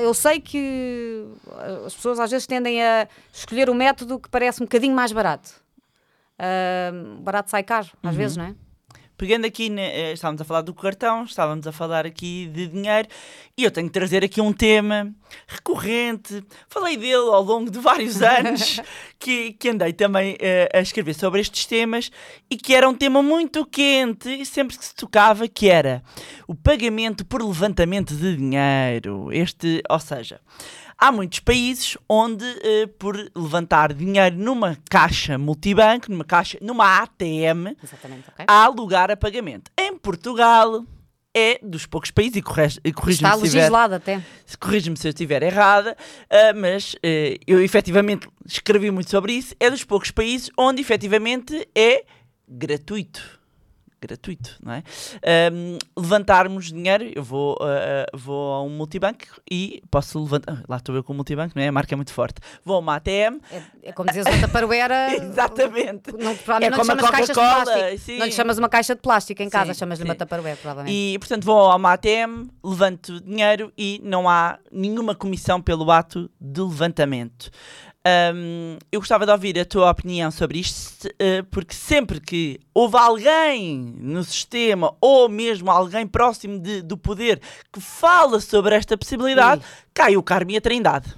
Eu 0.02 0.14
sei 0.14 0.40
que 0.42 1.26
as 1.86 1.94
pessoas 1.96 2.20
às 2.20 2.30
vezes 2.32 2.46
tendem 2.48 2.84
a 2.84 3.08
escolher 3.34 3.70
o 3.70 3.74
método 3.74 4.20
que 4.20 4.30
parece 4.30 4.62
um 4.62 4.66
bocadinho 4.66 4.96
mais 4.96 5.12
barato. 5.12 5.50
Ahm, 6.40 7.22
barato 7.24 7.50
sai 7.50 7.64
caro, 7.64 7.88
às 8.04 8.12
Uhum. 8.12 8.18
vezes, 8.18 8.38
não 8.38 8.46
é? 8.46 8.56
Pegando 9.18 9.48
aqui, 9.48 9.74
eh, 9.80 10.12
estávamos 10.14 10.40
a 10.42 10.46
falar 10.46 10.62
do 10.62 10.76
cartão, 10.76 11.24
estávamos 11.24 11.66
a 11.66 11.72
falar 11.72 12.06
aqui 12.06 12.46
de 12.54 12.68
dinheiro 12.68 13.08
e 13.58 13.64
eu 13.64 13.72
tenho 13.72 13.88
que 13.88 13.94
trazer 13.94 14.24
aqui 14.24 14.40
um 14.40 14.54
tema 14.54 15.12
recorrente. 15.48 16.44
Falei 16.70 16.96
dele 16.96 17.16
ao 17.16 17.42
longo 17.42 17.72
de 17.72 17.80
vários 17.80 18.22
anos 18.22 18.80
que, 19.18 19.54
que 19.54 19.70
andei 19.70 19.92
também 19.92 20.38
eh, 20.40 20.70
a 20.72 20.82
escrever 20.82 21.16
sobre 21.16 21.42
estes 21.42 21.66
temas 21.66 22.12
e 22.48 22.56
que 22.56 22.76
era 22.76 22.88
um 22.88 22.94
tema 22.94 23.24
muito 23.24 23.66
quente 23.66 24.30
e 24.30 24.46
sempre 24.46 24.78
que 24.78 24.86
se 24.86 24.94
tocava 24.94 25.48
que 25.48 25.68
era 25.68 26.04
o 26.48 26.54
pagamento 26.54 27.26
por 27.26 27.42
levantamento 27.42 28.16
de 28.16 28.38
dinheiro. 28.38 29.32
Este, 29.34 29.82
ou 29.90 30.00
seja, 30.00 30.40
há 30.98 31.12
muitos 31.12 31.40
países 31.40 31.98
onde 32.10 32.46
eh, 32.64 32.88
por 32.98 33.16
levantar 33.36 33.94
dinheiro 33.94 34.36
numa 34.36 34.78
caixa 34.90 35.38
multibanco, 35.38 36.10
numa 36.12 36.24
caixa, 36.26 36.58
numa 36.62 37.02
ATM, 37.04 37.76
Exatamente, 37.84 38.30
ok? 38.30 38.46
há 38.48 38.68
lugar 38.68 39.12
a 39.12 39.18
pagamento. 39.18 39.72
Em 39.78 39.98
Portugal 39.98 40.84
é 41.36 41.60
dos 41.62 41.86
poucos 41.86 42.10
países, 42.10 42.36
e 42.38 42.40
e 42.84 42.92
corrige-me 42.94 43.30
Está 43.30 43.38
se, 43.38 43.96
até. 43.96 44.22
corrige-me 44.60 44.98
se 44.98 45.08
eu 45.08 45.10
estiver 45.10 45.44
errada, 45.44 45.96
ah, 46.30 46.54
mas 46.56 46.96
eh, 47.04 47.38
eu 47.46 47.62
efetivamente 47.64 48.28
escrevi 48.46 48.90
muito 48.90 49.12
sobre 49.12 49.34
isso, 49.34 49.54
é 49.60 49.70
dos 49.70 49.84
poucos 49.84 50.10
países 50.10 50.50
onde 50.58 50.82
efetivamente 50.82 51.68
é 51.76 52.04
gratuito. 52.48 53.37
Gratuito, 54.00 54.58
não 54.64 54.74
é? 54.74 54.84
Ahm, 55.26 55.78
levantarmos 55.98 56.66
dinheiro, 56.72 57.12
eu 57.16 57.24
vou, 57.24 57.58
ah, 57.62 58.06
vou 58.16 58.54
a 58.54 58.64
um 58.64 58.70
multibanco 58.70 59.26
e 59.50 59.82
posso 59.90 60.20
levantar. 60.22 60.54
ah, 60.54 60.64
Lá 60.70 60.78
estou 60.78 60.96
eu 60.96 61.04
com 61.04 61.14
o 61.14 61.16
multibanco, 61.16 61.54
não 61.56 61.64
é? 61.64 61.68
A 61.68 61.72
marca 61.72 61.94
é 61.94 61.98
muito 61.98 62.14
forte. 62.14 62.40
Vou 62.64 62.76
a 62.76 62.80
uma 62.80 62.96
ATM, 62.98 63.40
É, 63.52 63.90
é 63.90 63.92
como 63.92 64.10
dizes 64.12 64.26
o 64.32 64.42
Taparoeira. 64.42 65.14
exatamente. 65.18 66.12
Não, 66.12 66.36
provavelmente 66.36 66.74
É 66.74 66.78
não 66.78 66.84
chamas 66.84 67.10
caixas 67.10 67.28
de 67.28 67.34
plástico. 67.34 67.98
sim. 68.06 68.18
Não 68.20 68.26
lhe 68.28 68.32
chamas 68.32 68.58
uma 68.60 68.70
caixa 68.70 68.96
de 68.96 69.02
plástico 69.02 69.42
em 69.42 69.50
casa, 69.50 69.74
chamas-lhe 69.74 70.06
uma 70.06 70.16
Taparoeira, 70.16 70.58
provavelmente. 70.62 70.96
E, 70.96 71.18
portanto, 71.20 71.44
vou 71.44 71.72
a 71.72 71.76
uma 71.76 71.94
ATM, 71.94 72.50
levanto 72.64 73.20
dinheiro 73.22 73.74
e 73.78 74.00
não 74.04 74.30
há 74.30 74.60
nenhuma 74.72 75.16
comissão 75.16 75.60
pelo 75.62 75.90
ato 75.92 76.30
de 76.40 76.62
levantamento. 76.62 77.50
Hum, 78.34 78.78
eu 78.92 79.00
gostava 79.02 79.26
de 79.26 79.32
ouvir 79.32 79.60
a 79.60 79.66
tua 79.66 79.90
opinião 79.92 80.32
sobre 80.32 80.60
isto, 80.60 81.10
eh, 81.20 81.42
porque 81.52 81.74
sempre 81.74 82.22
que 82.22 82.60
houve 82.74 82.96
alguém 82.96 83.76
no 84.00 84.24
sistema 84.24 84.96
ou 85.02 85.28
mesmo 85.28 85.70
alguém 85.70 86.08
próximo 86.08 86.58
de- 86.60 86.82
do 86.82 86.96
poder 86.98 87.42
que 87.74 87.82
fala 87.82 88.40
sobre 88.40 88.76
esta 88.76 88.98
possibilidade, 88.98 89.62
Ui. 89.62 89.68
cai 89.94 90.16
o 90.16 90.24
Carme 90.24 90.54
e 90.54 90.58
a 90.58 90.62
Trindade 90.62 91.14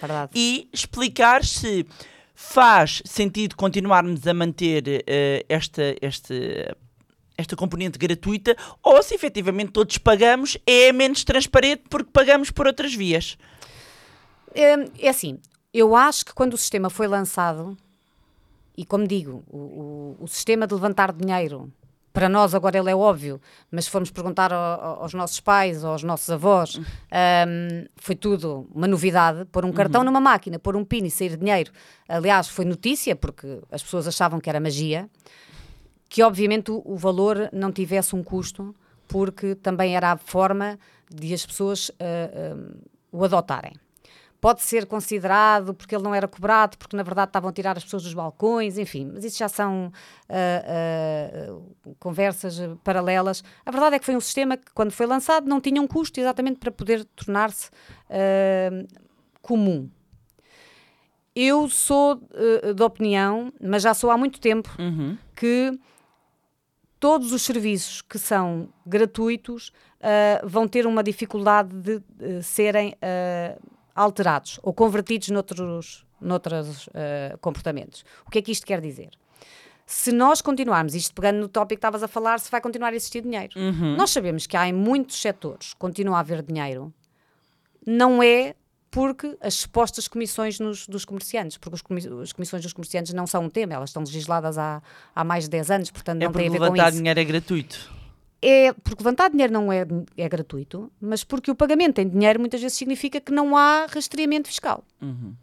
Verdade. 0.00 0.30
e 0.34 0.68
explicar 0.72 1.44
se 1.44 1.86
faz 2.34 3.02
sentido 3.04 3.54
continuarmos 3.54 4.26
a 4.26 4.34
manter 4.34 5.04
eh, 5.06 5.44
esta, 5.48 5.94
esta, 6.00 6.34
esta 7.38 7.54
componente 7.54 7.98
gratuita 7.98 8.56
ou 8.82 9.00
se 9.00 9.14
efetivamente 9.14 9.70
todos 9.70 9.96
pagamos 9.98 10.58
é 10.66 10.90
menos 10.92 11.22
transparente 11.22 11.84
porque 11.88 12.10
pagamos 12.12 12.50
por 12.50 12.66
outras 12.66 12.92
vias. 12.94 13.36
É 14.54 15.08
assim, 15.08 15.38
eu 15.72 15.94
acho 15.96 16.24
que 16.24 16.34
quando 16.34 16.54
o 16.54 16.58
sistema 16.58 16.90
foi 16.90 17.06
lançado, 17.06 17.76
e 18.76 18.84
como 18.84 19.06
digo, 19.06 19.42
o, 19.48 19.56
o- 19.58 20.16
o 20.20 20.28
sistema 20.28 20.66
de 20.66 20.74
levantar 20.74 21.12
dinheiro, 21.12 21.70
para 22.12 22.28
nós 22.28 22.54
agora 22.54 22.76
ele 22.78 22.90
é 22.90 22.94
óbvio, 22.96 23.40
mas 23.70 23.86
se 23.86 23.90
formos 23.90 24.10
perguntar 24.10 24.52
ao- 24.52 24.80
ao- 24.80 25.02
aos 25.02 25.14
nossos 25.14 25.40
pais 25.40 25.82
ou 25.82 25.90
aos 25.92 26.02
nossos 26.02 26.28
avós, 26.30 26.76
hum, 26.78 27.86
foi 27.96 28.14
tudo 28.14 28.68
uma 28.74 28.86
novidade. 28.86 29.46
Pôr 29.46 29.64
um 29.64 29.72
cartão 29.72 30.04
numa 30.04 30.20
máquina, 30.20 30.58
pôr 30.58 30.76
um 30.76 30.84
pin 30.84 31.04
e 31.04 31.10
sair 31.10 31.36
dinheiro. 31.38 31.72
Aliás, 32.06 32.48
foi 32.48 32.66
notícia, 32.66 33.16
porque 33.16 33.60
as 33.70 33.82
pessoas 33.82 34.06
achavam 34.06 34.40
que 34.40 34.50
era 34.50 34.60
magia, 34.60 35.08
que 36.08 36.22
obviamente 36.22 36.70
o, 36.70 36.82
o 36.84 36.96
valor 36.96 37.48
não 37.52 37.72
tivesse 37.72 38.14
um 38.14 38.22
custo, 38.22 38.74
porque 39.08 39.54
também 39.54 39.96
era 39.96 40.12
a 40.12 40.16
forma 40.18 40.78
de 41.10 41.32
as 41.32 41.44
pessoas 41.46 41.90
ah, 41.98 42.54
ah, 42.54 42.76
o 43.10 43.24
adotarem. 43.24 43.72
Pode 44.42 44.60
ser 44.62 44.86
considerado 44.86 45.72
porque 45.72 45.94
ele 45.94 46.02
não 46.02 46.12
era 46.12 46.26
cobrado, 46.26 46.76
porque 46.76 46.96
na 46.96 47.04
verdade 47.04 47.28
estavam 47.28 47.48
a 47.48 47.52
tirar 47.52 47.76
as 47.78 47.84
pessoas 47.84 48.02
dos 48.02 48.12
balcões, 48.12 48.76
enfim, 48.76 49.08
mas 49.14 49.24
isso 49.24 49.38
já 49.38 49.48
são 49.48 49.92
uh, 50.28 51.54
uh, 51.54 51.94
conversas 52.00 52.58
paralelas. 52.82 53.44
A 53.64 53.70
verdade 53.70 53.94
é 53.96 53.98
que 54.00 54.04
foi 54.04 54.16
um 54.16 54.20
sistema 54.20 54.56
que, 54.56 54.72
quando 54.74 54.90
foi 54.90 55.06
lançado, 55.06 55.46
não 55.48 55.60
tinha 55.60 55.80
um 55.80 55.86
custo 55.86 56.18
exatamente 56.18 56.58
para 56.58 56.72
poder 56.72 57.04
tornar-se 57.14 57.68
uh, 58.10 58.88
comum. 59.40 59.88
Eu 61.36 61.68
sou 61.68 62.14
uh, 62.16 62.74
de 62.74 62.82
opinião, 62.82 63.52
mas 63.60 63.82
já 63.84 63.94
sou 63.94 64.10
há 64.10 64.18
muito 64.18 64.40
tempo, 64.40 64.68
Uhum. 64.78 65.16
que 65.36 65.78
todos 66.98 67.32
os 67.32 67.42
serviços 67.42 68.02
que 68.02 68.18
são 68.18 68.68
gratuitos 68.84 69.68
uh, 70.00 70.46
vão 70.48 70.66
ter 70.66 70.84
uma 70.84 71.02
dificuldade 71.02 71.70
de 71.74 72.42
serem 72.42 72.94
uh, 72.94 73.62
alterados 73.94 74.58
ou 74.62 74.72
convertidos 74.72 75.28
noutros, 75.30 76.04
noutros 76.20 76.86
uh, 76.88 77.38
comportamentos. 77.40 78.04
O 78.26 78.30
que 78.30 78.38
é 78.38 78.42
que 78.42 78.52
isto 78.52 78.66
quer 78.66 78.80
dizer? 78.80 79.10
Se 79.84 80.12
nós 80.12 80.40
continuarmos, 80.40 80.94
isto 80.94 81.12
pegando 81.14 81.40
no 81.40 81.48
tópico 81.48 81.70
que 81.70 81.86
estavas 81.86 82.02
a 82.02 82.08
falar, 82.08 82.38
se 82.40 82.50
vai 82.50 82.60
continuar 82.60 82.92
a 82.92 82.96
existir 82.96 83.20
dinheiro. 83.22 83.52
Nós 83.96 84.10
sabemos 84.10 84.46
que 84.46 84.56
há 84.56 84.66
em 84.66 84.72
muitos 84.72 85.20
setores, 85.20 85.74
continua 85.74 86.16
a 86.16 86.20
haver 86.20 86.40
dinheiro, 86.42 86.92
não 87.86 88.22
é 88.22 88.54
porque 88.90 89.36
as 89.40 89.54
supostas 89.54 90.06
comissões 90.06 90.60
nos- 90.60 90.86
dos 90.86 91.04
comerciantes, 91.04 91.56
porque 91.56 91.74
os 91.74 91.82
comi- 91.82 92.02
as 92.22 92.32
comissões 92.32 92.62
dos 92.62 92.72
comerciantes 92.72 93.12
não 93.12 93.26
são 93.26 93.44
um 93.44 93.48
tema, 93.50 93.74
elas 93.74 93.90
estão 93.90 94.02
legisladas 94.02 94.56
há, 94.58 94.82
há 95.14 95.24
mais 95.24 95.44
de 95.44 95.50
10 95.50 95.70
anos, 95.70 95.90
portanto 95.90 96.20
É 96.22 96.26
não 96.26 96.32
tem 96.32 96.44
porque 96.44 96.48
a 96.48 96.52
ver 96.52 96.58
com 96.58 96.64
levantar 96.74 96.88
isso. 96.90 96.98
dinheiro 96.98 97.20
é 97.20 97.24
gratuito. 97.24 97.90
É 98.44 98.72
porque 98.72 99.02
levantar 99.02 99.30
dinheiro 99.30 99.52
não 99.52 99.72
é, 99.72 99.86
é 100.16 100.28
gratuito, 100.28 100.90
mas 101.00 101.22
porque 101.22 101.50
o 101.50 101.54
pagamento 101.54 102.00
em 102.00 102.08
dinheiro 102.08 102.40
muitas 102.40 102.60
vezes 102.60 102.76
significa 102.76 103.20
que 103.20 103.30
não 103.30 103.56
há 103.56 103.86
rastreamento 103.86 104.48
fiscal. 104.48 104.84
Uhum. 105.00 105.34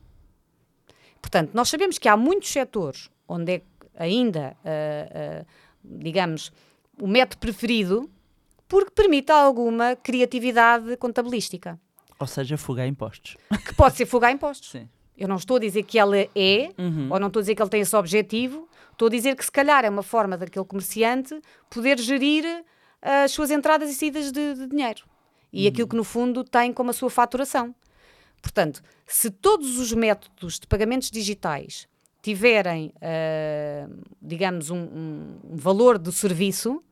Portanto, 1.22 1.52
nós 1.54 1.70
sabemos 1.70 1.98
que 1.98 2.08
há 2.10 2.18
muitos 2.18 2.50
setores 2.50 3.10
onde 3.28 3.54
é 3.56 3.62
ainda, 3.98 4.56
ah, 4.66 5.42
ah, 5.44 5.46
digamos, 5.84 6.52
o 7.02 7.08
método 7.08 7.40
preferido 7.40 8.10
porque 8.68 8.92
permite 8.92 9.32
alguma 9.32 9.96
criatividade 9.96 10.96
contabilística, 10.98 11.80
Ou 12.20 12.28
seja, 12.28 12.58
fuga 12.58 12.84
a 12.84 12.88
impostos. 12.88 13.36
que 13.66 13.74
pode 13.74 13.96
ser 13.96 14.06
fuga 14.06 14.28
a 14.28 14.32
impostos. 14.32 14.72
Sim. 14.72 14.88
Eu 15.18 15.28
não 15.28 15.36
estou 15.38 15.58
a 15.58 15.60
dizer 15.60 15.84
que 15.84 15.98
ela 16.00 16.18
é, 16.18 16.70
Uhum. 16.78 17.08
ou 17.12 17.20
não 17.20 17.28
estou 17.28 17.40
a 17.40 17.44
dizer 17.44 17.56
que 17.56 17.62
ele 17.62 17.70
tem 17.70 17.82
esse 17.82 17.96
objetivo, 17.96 18.70
estou 18.92 19.08
a 19.08 19.12
dizer 19.12 19.36
que 19.36 19.44
se 19.44 19.52
calhar 19.52 19.84
é 19.86 19.90
uma 19.90 20.04
forma 20.04 20.38
daquele 20.38 20.66
comerciante 20.66 21.40
poder 21.70 21.98
gerir 22.00 22.46
as 23.02 23.32
suas 23.32 23.52
entradas 23.52 23.90
e 23.90 23.96
saídas 23.96 24.32
de, 24.32 24.54
de 24.56 24.68
dinheiro. 24.68 25.04
E 25.52 25.68
aquilo 25.68 25.88
que 25.88 25.96
no 25.96 26.04
fundo 26.04 26.44
tem 26.44 26.72
como 26.74 26.90
a 26.92 26.94
sua 26.94 27.10
faturação. 27.10 27.74
Portanto, 28.42 28.82
se 29.08 29.30
todos 29.32 29.80
os 29.80 29.92
métodos 29.94 30.60
de 30.60 30.68
pagamentos 30.68 31.10
digitais 31.12 31.88
tiverem, 32.22 32.94
ah, 33.02 33.90
digamos, 34.22 34.70
um, 34.70 34.78
um- 34.78 35.40
um 35.52 35.56
valor 35.58 35.98
de 35.98 36.12
serviço, 36.12 36.84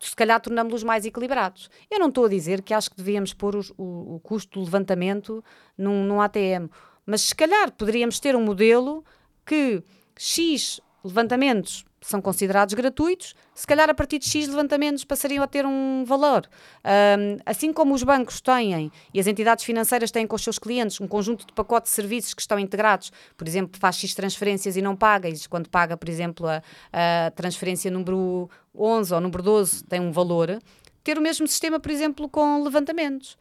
se 0.00 0.14
calhar 0.16 0.40
tornamos-los 0.40 0.82
mais 0.82 1.04
equilibrados. 1.06 1.68
Eu 1.90 1.98
não 1.98 2.08
estou 2.08 2.26
a 2.26 2.28
dizer 2.28 2.62
que 2.62 2.74
acho 2.74 2.90
que 2.90 2.96
devíamos 2.96 3.32
pôr 3.32 3.56
os- 3.56 3.70
o, 3.76 4.16
o 4.16 4.20
custo 4.22 4.58
do 4.58 4.64
levantamento 4.64 5.42
num, 5.78 6.04
num 6.04 6.20
ATM, 6.20 6.68
mas 7.06 7.22
se 7.22 7.34
calhar 7.34 7.70
poderíamos 7.72 8.18
ter 8.20 8.34
um 8.36 8.42
modelo 8.44 9.04
que 9.46 9.82
X 10.16 10.80
levantamentos 11.04 11.84
são 12.06 12.20
considerados 12.20 12.74
gratuitos, 12.74 13.34
se 13.54 13.66
calhar 13.66 13.88
a 13.88 13.94
partir 13.94 14.18
de 14.18 14.28
X 14.28 14.46
levantamentos 14.46 15.04
passariam 15.04 15.42
a 15.42 15.46
ter 15.46 15.64
um 15.64 16.04
valor. 16.04 16.46
Ahm, 16.84 17.38
assim 17.46 17.72
como 17.72 17.94
os 17.94 18.02
bancos 18.02 18.42
têm 18.42 18.92
e 19.12 19.18
as 19.18 19.26
entidades 19.26 19.64
financeiras 19.64 20.10
têm 20.10 20.26
com 20.26 20.36
os 20.36 20.44
seus 20.44 20.58
clientes 20.58 21.00
um 21.00 21.08
conjunto 21.08 21.46
de 21.46 21.52
pacotes 21.54 21.90
de 21.90 21.96
serviços 21.96 22.34
que 22.34 22.42
estão 22.42 22.58
integrados, 22.58 23.10
por 23.38 23.48
exemplo, 23.48 23.80
faz 23.80 23.96
X 23.96 24.14
transferências 24.14 24.76
e 24.76 24.82
não 24.82 24.94
paga, 24.94 25.30
e 25.30 25.48
quando 25.48 25.70
paga, 25.70 25.96
por 25.96 26.10
exemplo, 26.10 26.46
a, 26.46 26.62
a 26.92 27.30
transferência 27.30 27.90
número 27.90 28.50
11 28.76 29.14
ou 29.14 29.20
número 29.22 29.42
12 29.42 29.84
tem 29.84 30.00
um 30.00 30.12
valor, 30.12 30.60
ter 31.02 31.16
o 31.16 31.22
mesmo 31.22 31.48
sistema, 31.48 31.80
por 31.80 31.90
exemplo, 31.90 32.28
com 32.28 32.62
levantamentos, 32.62 33.38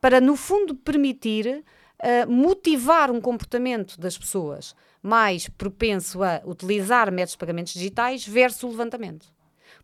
para 0.00 0.20
no 0.20 0.36
fundo 0.36 0.72
permitir 0.72 1.64
uh, 1.98 2.30
motivar 2.30 3.10
um 3.10 3.20
comportamento 3.20 3.98
das 3.98 4.16
pessoas 4.16 4.72
mais 5.04 5.50
propenso 5.50 6.22
a 6.22 6.40
utilizar 6.46 7.12
métodos 7.12 7.32
de 7.32 7.38
pagamentos 7.38 7.74
digitais 7.74 8.26
versus 8.26 8.62
o 8.62 8.68
levantamento. 8.68 9.26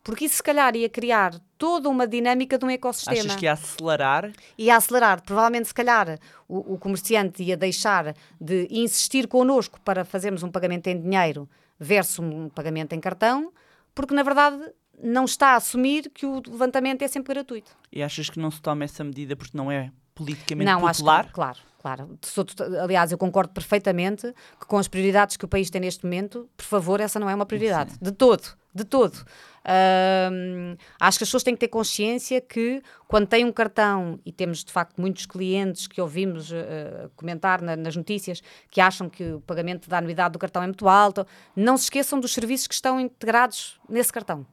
Porque 0.02 0.24
isso, 0.24 0.36
se 0.36 0.42
calhar, 0.42 0.74
ia 0.74 0.88
criar 0.88 1.38
toda 1.58 1.90
uma 1.90 2.06
dinâmica 2.06 2.56
de 2.56 2.64
um 2.64 2.70
ecossistema 2.70 3.20
Achas 3.20 3.36
que 3.36 3.44
ia 3.44 3.52
acelerar? 3.52 4.32
ia 4.56 4.74
acelerar. 4.74 5.20
Provavelmente, 5.20 5.68
se 5.68 5.74
calhar, 5.74 6.18
o, 6.48 6.74
o 6.74 6.78
comerciante 6.78 7.42
ia 7.42 7.54
deixar 7.54 8.16
de 8.40 8.66
insistir 8.70 9.28
connosco 9.28 9.78
para 9.82 10.02
fazermos 10.02 10.42
um 10.42 10.50
pagamento 10.50 10.86
em 10.86 10.98
dinheiro 10.98 11.46
versus 11.78 12.18
um 12.18 12.48
pagamento 12.48 12.94
em 12.94 13.00
cartão, 13.00 13.52
porque, 13.94 14.14
na 14.14 14.22
verdade, 14.22 14.72
não 15.02 15.26
está 15.26 15.48
a 15.48 15.56
assumir 15.56 16.10
que 16.14 16.24
o 16.24 16.40
levantamento 16.48 17.02
é 17.02 17.08
sempre 17.08 17.34
gratuito. 17.34 17.76
E 17.92 18.02
achas 18.02 18.30
que 18.30 18.38
não 18.38 18.50
se 18.50 18.62
toma 18.62 18.84
essa 18.84 19.04
medida 19.04 19.36
porque 19.36 19.56
não 19.56 19.70
é 19.70 19.92
politicamente 20.24 20.70
não, 20.70 20.86
acho 20.86 21.00
popular? 21.00 21.26
que, 21.26 21.32
claro, 21.32 21.58
claro. 21.80 22.18
Sou 22.22 22.44
tota- 22.44 22.82
aliás, 22.82 23.10
eu 23.12 23.18
concordo 23.18 23.52
perfeitamente 23.52 24.32
que 24.60 24.66
com 24.66 24.78
as 24.78 24.86
prioridades 24.88 25.36
que 25.36 25.44
o 25.44 25.48
país 25.48 25.70
tem 25.70 25.80
neste 25.80 26.04
momento, 26.04 26.48
por 26.56 26.64
favor, 26.64 27.00
essa 27.00 27.18
não 27.18 27.28
é 27.30 27.34
uma 27.34 27.46
prioridade. 27.46 27.92
De 28.00 28.12
todo, 28.12 28.42
de 28.74 28.84
todo. 28.84 29.24
Ahm, 29.64 30.76
acho 30.98 31.18
que 31.18 31.24
as 31.24 31.28
pessoas 31.28 31.42
têm 31.42 31.54
que 31.54 31.60
ter 31.60 31.68
consciência 31.68 32.40
que 32.40 32.82
quando 33.06 33.26
têm 33.26 33.44
um 33.44 33.52
cartão, 33.52 34.18
e 34.24 34.32
temos 34.32 34.64
de 34.64 34.72
facto 34.72 35.00
muitos 35.00 35.26
clientes 35.26 35.86
que 35.86 36.00
ouvimos 36.00 36.50
eh, 36.52 37.08
comentar 37.16 37.60
na- 37.62 37.76
nas 37.76 37.94
notícias 37.96 38.42
que 38.70 38.80
acham 38.80 39.08
que 39.08 39.32
o 39.32 39.40
pagamento 39.40 39.88
da 39.88 39.98
anuidade 39.98 40.32
do 40.32 40.38
cartão 40.38 40.62
é 40.62 40.66
muito 40.66 40.88
alto, 40.88 41.26
não 41.54 41.76
se 41.76 41.84
esqueçam 41.84 42.18
dos 42.20 42.32
serviços 42.32 42.66
que 42.66 42.74
estão 42.74 42.98
integrados 43.00 43.78
nesse 43.88 44.12
cartão. 44.12 44.46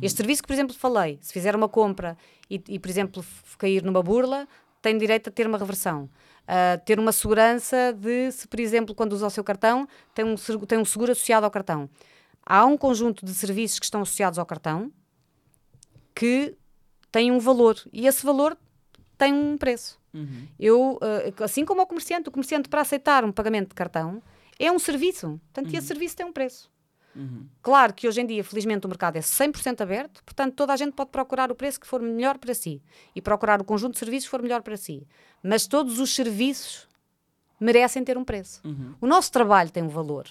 Este 0.00 0.18
serviço 0.18 0.40
que, 0.42 0.46
por 0.46 0.54
exemplo, 0.54 0.74
falei, 0.74 1.18
se 1.20 1.32
fizer 1.32 1.54
uma 1.54 1.68
compra 1.68 2.16
e, 2.48 2.62
e, 2.68 2.78
por 2.78 2.88
exemplo, 2.88 3.22
cair 3.58 3.82
numa 3.82 4.02
burla, 4.02 4.48
tem 4.82 4.98
direito 4.98 5.28
a 5.28 5.32
ter 5.32 5.46
uma 5.46 5.56
reversão. 5.56 6.10
Ah, 6.46 6.78
ter 6.84 6.98
uma 6.98 7.12
segurança 7.12 7.92
de, 7.92 8.30
se, 8.32 8.48
por 8.48 8.58
exemplo, 8.58 8.94
quando 8.94 9.12
usa 9.12 9.26
o 9.26 9.30
seu 9.30 9.44
cartão, 9.44 9.88
tem 10.14 10.24
um, 10.24 10.34
tem 10.66 10.78
um 10.78 10.84
seguro 10.84 11.12
associado 11.12 11.46
ao 11.46 11.50
cartão. 11.50 11.88
Há 12.44 12.66
um 12.66 12.76
conjunto 12.76 13.24
de 13.24 13.32
serviços 13.32 13.78
que 13.78 13.84
estão 13.84 14.02
associados 14.02 14.38
ao 14.38 14.44
cartão 14.44 14.92
que 16.14 16.56
têm 17.10 17.30
um 17.30 17.38
valor 17.38 17.76
e 17.92 18.06
esse 18.06 18.26
valor 18.26 18.58
tem 19.16 19.32
um 19.32 19.56
preço. 19.56 20.00
Uhum. 20.12 20.46
Eu, 20.58 20.98
ah, 21.00 21.44
assim 21.44 21.64
como 21.64 21.80
o 21.80 21.86
comerciante, 21.86 22.28
o 22.28 22.32
comerciante 22.32 22.68
para 22.68 22.80
aceitar 22.80 23.24
um 23.24 23.32
pagamento 23.32 23.68
de 23.68 23.74
cartão 23.74 24.20
é 24.58 24.70
um 24.70 24.78
serviço, 24.78 25.40
portanto, 25.52 25.72
e 25.72 25.76
esse 25.76 25.86
serviço 25.86 26.16
tem 26.16 26.26
um 26.26 26.32
preço. 26.32 26.70
Claro 27.60 27.92
que 27.92 28.08
hoje 28.08 28.20
em 28.20 28.26
dia, 28.26 28.42
felizmente, 28.42 28.86
o 28.86 28.88
mercado 28.88 29.16
é 29.16 29.20
100% 29.20 29.80
aberto, 29.80 30.22
portanto, 30.24 30.54
toda 30.54 30.72
a 30.72 30.76
gente 30.76 30.94
pode 30.94 31.10
procurar 31.10 31.50
o 31.50 31.54
preço 31.54 31.78
que 31.80 31.86
for 31.86 32.00
melhor 32.00 32.38
para 32.38 32.54
si 32.54 32.82
e 33.14 33.20
procurar 33.20 33.60
o 33.60 33.64
conjunto 33.64 33.92
de 33.92 33.98
serviços 33.98 34.26
que 34.26 34.30
for 34.30 34.42
melhor 34.42 34.62
para 34.62 34.76
si. 34.76 35.06
Mas 35.42 35.66
todos 35.66 35.98
os 35.98 36.14
serviços 36.14 36.88
merecem 37.60 38.02
ter 38.02 38.16
um 38.18 38.24
preço. 38.24 38.60
O 39.00 39.06
nosso 39.06 39.30
trabalho 39.30 39.70
tem 39.70 39.82
um 39.82 39.88
valor. 39.88 40.26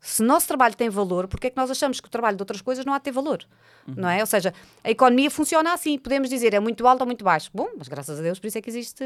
Se 0.00 0.22
o 0.22 0.24
nosso 0.24 0.48
trabalho 0.48 0.74
tem 0.74 0.88
valor, 0.88 1.28
porque 1.28 1.48
é 1.48 1.50
que 1.50 1.56
nós 1.56 1.70
achamos 1.70 2.00
que 2.00 2.08
o 2.08 2.10
trabalho 2.10 2.36
de 2.36 2.42
outras 2.42 2.62
coisas 2.62 2.86
não 2.86 2.94
há 2.94 2.98
de 2.98 3.04
ter 3.04 3.12
valor? 3.12 3.46
Não 3.86 4.08
é? 4.08 4.20
Ou 4.20 4.26
seja, 4.26 4.54
a 4.82 4.90
economia 4.90 5.30
funciona 5.30 5.74
assim. 5.74 5.98
Podemos 5.98 6.30
dizer 6.30 6.54
é 6.54 6.60
muito 6.60 6.86
alto 6.86 7.02
ou 7.02 7.06
muito 7.06 7.22
baixo. 7.22 7.50
Bom, 7.52 7.68
mas 7.76 7.86
graças 7.86 8.18
a 8.18 8.22
Deus 8.22 8.38
por 8.38 8.46
isso 8.46 8.56
é 8.56 8.62
que 8.62 8.70
existe 8.70 9.04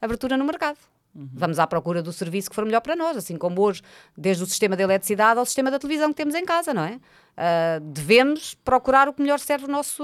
abertura 0.00 0.36
no 0.36 0.44
mercado. 0.44 0.78
Vamos 1.14 1.60
à 1.60 1.66
procura 1.66 2.02
do 2.02 2.12
serviço 2.12 2.50
que 2.50 2.56
for 2.56 2.64
melhor 2.64 2.80
para 2.80 2.96
nós, 2.96 3.16
assim 3.16 3.36
como 3.36 3.60
hoje, 3.62 3.82
desde 4.16 4.42
o 4.42 4.46
sistema 4.46 4.76
de 4.76 4.82
eletricidade 4.82 5.38
ao 5.38 5.46
sistema 5.46 5.70
da 5.70 5.78
televisão 5.78 6.08
que 6.08 6.16
temos 6.16 6.34
em 6.34 6.44
casa, 6.44 6.74
não 6.74 6.82
é? 6.84 6.98
Ah, 7.36 7.78
devemos 7.80 8.54
procurar 8.64 9.08
o 9.08 9.12
que 9.12 9.22
melhor 9.22 9.38
serve 9.38 9.66
o 9.66 9.68
nosso 9.68 10.02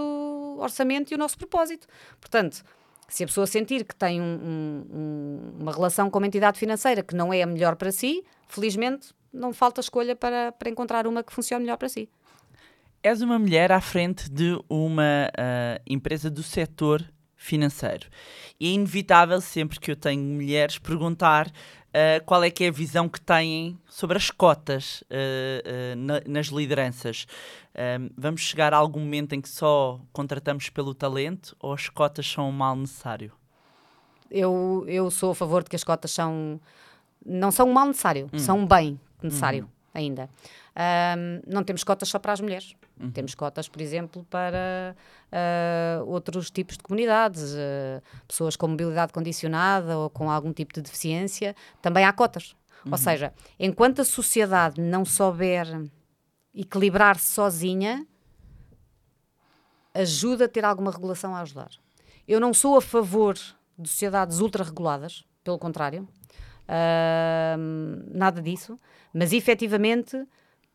orçamento 0.61 1.11
e 1.11 1.15
o 1.17 1.19
nosso 1.19 1.37
propósito. 1.37 1.89
Portanto, 2.21 2.63
se 3.09 3.25
a 3.25 3.27
pessoa 3.27 3.45
sentir 3.47 3.85
que 3.85 3.95
tem 3.95 4.21
um- 4.21 4.25
um- 4.25 4.87
um- 4.97 5.63
uma 5.63 5.73
relação 5.73 6.09
com 6.09 6.19
uma 6.19 6.27
entidade 6.29 6.59
financeira 6.59 7.03
que 7.03 7.15
não 7.17 7.33
é 7.33 7.43
a 7.43 7.47
melhor 7.47 7.75
para 7.75 7.91
si, 7.91 8.23
felizmente 8.47 9.09
não 9.33 9.53
falta 9.53 9.81
escolha 9.81 10.15
para, 10.15 10.53
para 10.53 10.71
encontrar 10.71 11.07
uma 11.09 11.25
que 11.25 11.33
funcione 11.33 11.65
melhor 11.65 11.77
para 11.77 11.89
si. 11.89 12.09
És 13.03 13.23
uma 13.23 13.39
mulher 13.39 13.73
à 13.73 13.81
frente 13.81 14.31
de 14.31 14.57
uma 14.69 15.29
ah, 15.37 15.81
empresa 15.89 16.31
do 16.31 16.43
setor 16.43 17.03
financeiro. 17.43 18.07
E 18.61 18.69
é 18.69 18.71
inevitável, 18.73 19.41
sempre 19.41 19.81
que 19.81 19.91
eu 19.91 19.97
tenho 19.97 20.23
mulheres, 20.23 20.77
perguntar 20.79 21.51
ah, 21.93 22.21
qual 22.27 22.45
é 22.45 22.51
que 22.51 22.65
é 22.65 22.69
a 22.69 22.71
visão 22.71 23.09
que 23.09 23.19
têm 23.21 23.79
sobre 23.89 24.19
as 24.19 24.31
cotas 24.31 25.03
ah, 25.11 25.15
ah, 25.15 25.97
na- 25.97 26.21
nas 26.27 26.47
lideranças. 26.49 27.27
Ah, 27.75 27.99
vamos 28.17 28.43
chegar 28.43 28.75
a 28.75 28.77
algum 28.77 29.01
momento 29.01 29.33
em 29.35 29.41
que 29.41 29.49
só 29.49 29.99
contratamos 30.13 30.69
pelo 30.69 30.95
talento 30.95 31.57
ou 31.59 31.73
as 31.73 31.89
cotas 31.89 32.31
são 32.31 32.49
um 32.51 32.53
mal 32.53 32.77
necessário? 32.77 33.33
Eu, 34.31 34.85
eu 34.87 35.11
sou 35.11 35.31
a 35.33 35.35
favor 35.35 35.65
de 35.65 35.71
que 35.71 35.77
as 35.77 35.83
cotas 35.83 36.11
são 36.13 36.61
não 37.25 37.51
são 37.51 37.69
um 37.69 37.73
mal 37.73 37.87
necessário, 37.87 38.29
são 38.39 38.59
um 38.61 38.67
bem 38.67 38.99
necessário 39.23 39.69
ainda. 39.93 40.29
Ahm, 40.77 41.41
não 41.47 41.65
temos 41.65 41.83
cotas 41.85 42.09
só 42.09 42.19
para 42.19 42.33
as 42.35 42.41
mulheres. 42.41 42.75
Temos 43.13 43.35
cotas, 43.35 43.69
por 43.69 43.81
exemplo, 43.81 44.27
para 44.29 44.95
ah, 45.33 46.03
outros 46.07 46.51
tipos 46.51 46.77
de 46.77 46.83
comunidades, 46.83 47.55
ah, 47.55 48.03
pessoas 48.29 48.57
com 48.57 48.69
mobilidade 48.69 49.13
condicionada 49.13 49.99
ou 49.99 50.11
com 50.11 50.31
algum 50.31 50.53
tipo 50.53 50.75
de 50.75 50.83
deficiência, 50.83 51.57
também 51.81 52.05
há 52.05 52.13
cotas. 52.13 52.55
Ou 52.91 52.97
seja, 52.97 53.33
enquanto 53.59 54.01
a 54.01 54.05
sociedade 54.05 54.81
não 54.81 55.05
souber 55.05 55.67
equilibrar-se 56.55 57.29
sozinha, 57.35 58.07
ajuda 59.93 60.47
a 60.47 60.49
ter 60.49 60.65
alguma 60.65 60.91
regulação 60.91 61.35
a 61.35 61.41
ajudar. 61.41 61.71
Eu 62.27 62.41
não 62.41 62.55
sou 62.55 62.77
a 62.77 62.81
favor 62.81 63.35
de 63.79 63.89
sociedades 63.89 64.41
ultra-reguladas, 64.41 65.25
pelo 65.45 65.59
contrário, 65.59 66.09
Ahm, 66.71 68.05
nada 68.15 68.41
disso, 68.41 68.79
mas 69.13 69.33
efetivamente 69.33 70.25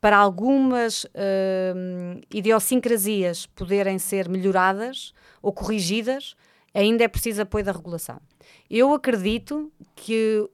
para 0.06 0.18
algumas 0.18 1.08
ahm, 1.16 2.22
idiosincrasias 2.32 3.48
poderem 3.48 3.98
ser 3.98 4.30
melhoradas 4.30 5.16
ou 5.42 5.52
corrigidas, 5.52 6.36
ainda 6.76 7.04
é 7.04 7.08
preciso 7.08 7.42
apoio 7.42 7.66
da 7.66 7.72
regulação. 7.72 8.22
Eu 8.70 8.94
acredito 8.94 9.72
que 9.96 10.48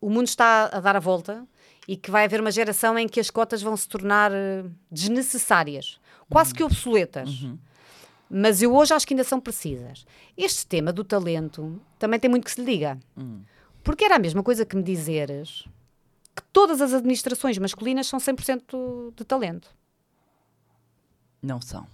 o 0.00 0.10
mundo 0.10 0.26
está 0.26 0.68
a 0.72 0.80
dar 0.80 0.96
a 0.96 0.98
volta 0.98 1.46
e 1.86 1.96
que 1.96 2.10
vai 2.10 2.24
haver 2.24 2.40
uma 2.40 2.50
geração 2.50 2.98
em 2.98 3.06
que 3.06 3.20
as 3.20 3.30
cotas 3.30 3.62
vão 3.62 3.76
se 3.76 3.88
tornar 3.88 4.32
eh, 4.32 4.64
desnecessárias, 4.90 6.00
quase 6.28 6.52
que 6.52 6.64
obsoletas. 6.64 7.30
Mas 8.28 8.60
eu 8.60 8.74
hoje 8.74 8.92
acho 8.92 9.06
que 9.06 9.14
ainda 9.14 9.22
são 9.22 9.38
precisas. 9.40 10.04
Este 10.36 10.66
tema 10.66 10.92
do 10.92 11.04
talento 11.04 11.80
também 11.96 12.18
tem 12.18 12.28
muito 12.28 12.42
que 12.42 12.50
se 12.50 12.60
lhe 12.60 12.72
diga. 12.72 12.98
Porque 13.84 14.04
era 14.04 14.16
a 14.16 14.18
mesma 14.18 14.42
coisa 14.42 14.66
que 14.66 14.74
me 14.74 14.82
dizeres 14.82 15.64
que 16.36 16.42
todas 16.52 16.80
as 16.80 16.92
administrações 16.92 17.56
masculinas 17.58 18.06
são 18.06 18.18
100% 18.18 19.14
de 19.16 19.24
talento. 19.24 19.68
Não 21.42 21.60
são. 21.60 21.86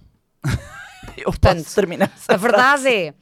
Eu 1.17 1.25
Portanto, 1.27 1.59
posso 1.63 1.75
terminar 1.75 2.11
essa 2.15 2.35
A 2.35 2.37
verdade 2.37 2.89
é, 2.89 3.15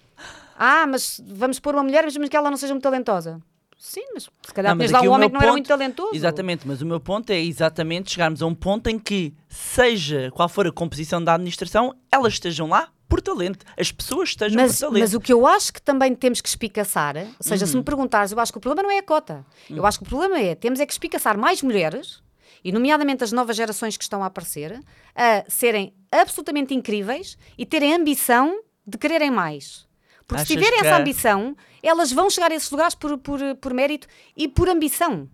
ah, 0.56 0.86
mas 0.86 1.20
vamos 1.26 1.58
pôr 1.58 1.74
uma 1.74 1.82
mulher, 1.82 2.04
mas 2.04 2.28
que 2.28 2.36
ela 2.36 2.50
não 2.50 2.56
seja 2.56 2.72
muito 2.72 2.82
talentosa. 2.82 3.40
Sim, 3.78 4.02
mas 4.12 4.24
se 4.46 4.52
calhar 4.52 4.72
Não, 4.74 4.78
mas 4.78 4.90
lá 4.90 5.00
um 5.00 5.10
homem 5.10 5.28
que 5.28 5.32
não 5.32 5.40
era 5.40 5.48
ponto- 5.48 5.52
muito 5.56 5.66
talentoso. 5.68 6.14
Exatamente, 6.14 6.68
mas 6.68 6.82
o 6.82 6.86
meu 6.86 7.00
ponto 7.00 7.30
é 7.30 7.40
exatamente 7.40 8.10
chegarmos 8.12 8.42
a 8.42 8.46
um 8.46 8.54
ponto 8.54 8.88
em 8.88 8.98
que, 8.98 9.34
seja 9.48 10.30
qual 10.32 10.48
for 10.50 10.66
a 10.66 10.72
composição 10.72 11.22
da 11.24 11.34
administração, 11.34 11.94
elas 12.12 12.34
estejam 12.34 12.68
lá 12.68 12.90
por 13.10 13.20
talento. 13.20 13.66
As 13.78 13.92
pessoas 13.92 14.30
estejam 14.30 14.56
Mas, 14.62 14.72
por 14.78 14.86
talento. 14.86 15.00
mas 15.00 15.12
o 15.14 15.20
que 15.20 15.32
eu 15.32 15.46
acho 15.46 15.72
que 15.72 15.82
também 15.82 16.14
temos 16.14 16.40
que 16.40 16.48
espicaçar, 16.48 17.16
ou 17.18 17.24
seja, 17.40 17.66
Uhum. 17.66 17.70
se 17.72 17.76
me 17.76 17.82
perguntares, 17.82 18.32
eu 18.32 18.40
acho 18.40 18.50
que 18.52 18.56
o 18.58 18.60
problema 18.60 18.88
não 18.88 18.94
é 18.94 18.98
a 18.98 19.02
cota. 19.02 19.44
Eu 19.68 19.84
acho 19.84 19.98
que 19.98 20.04
o 20.04 20.08
problema 20.08 20.38
é, 20.40 20.54
temos 20.54 20.80
é 20.80 20.86
que 20.86 20.92
espicaçar 20.92 21.36
mais 21.36 21.60
mulheres, 21.62 22.22
e 22.64 22.72
nomeadamente 22.72 23.22
as 23.24 23.32
novas 23.32 23.56
gerações 23.56 23.96
que 23.96 24.02
estão 24.04 24.22
a 24.22 24.26
aparecer, 24.26 24.80
a 25.14 25.44
serem 25.48 25.92
absolutamente 26.12 26.72
incríveis 26.74 27.36
e 27.58 27.66
terem 27.66 27.92
ambição 27.94 28.60
de 28.86 28.96
quererem 28.96 29.30
mais. 29.30 29.86
Porque 30.26 30.44
se 30.44 30.52
Achas 30.52 30.56
tiverem 30.56 30.78
que 30.80 30.86
essa 30.86 30.96
a- 30.96 31.00
ambição, 31.00 31.56
elas 31.82 32.12
vão 32.12 32.30
chegar 32.30 32.52
a 32.52 32.54
esses 32.54 32.70
lugares 32.70 32.94
por, 32.94 33.18
por, 33.18 33.40
por 33.56 33.74
mérito 33.74 34.06
e 34.36 34.46
por 34.46 34.68
ambição. 34.68 35.28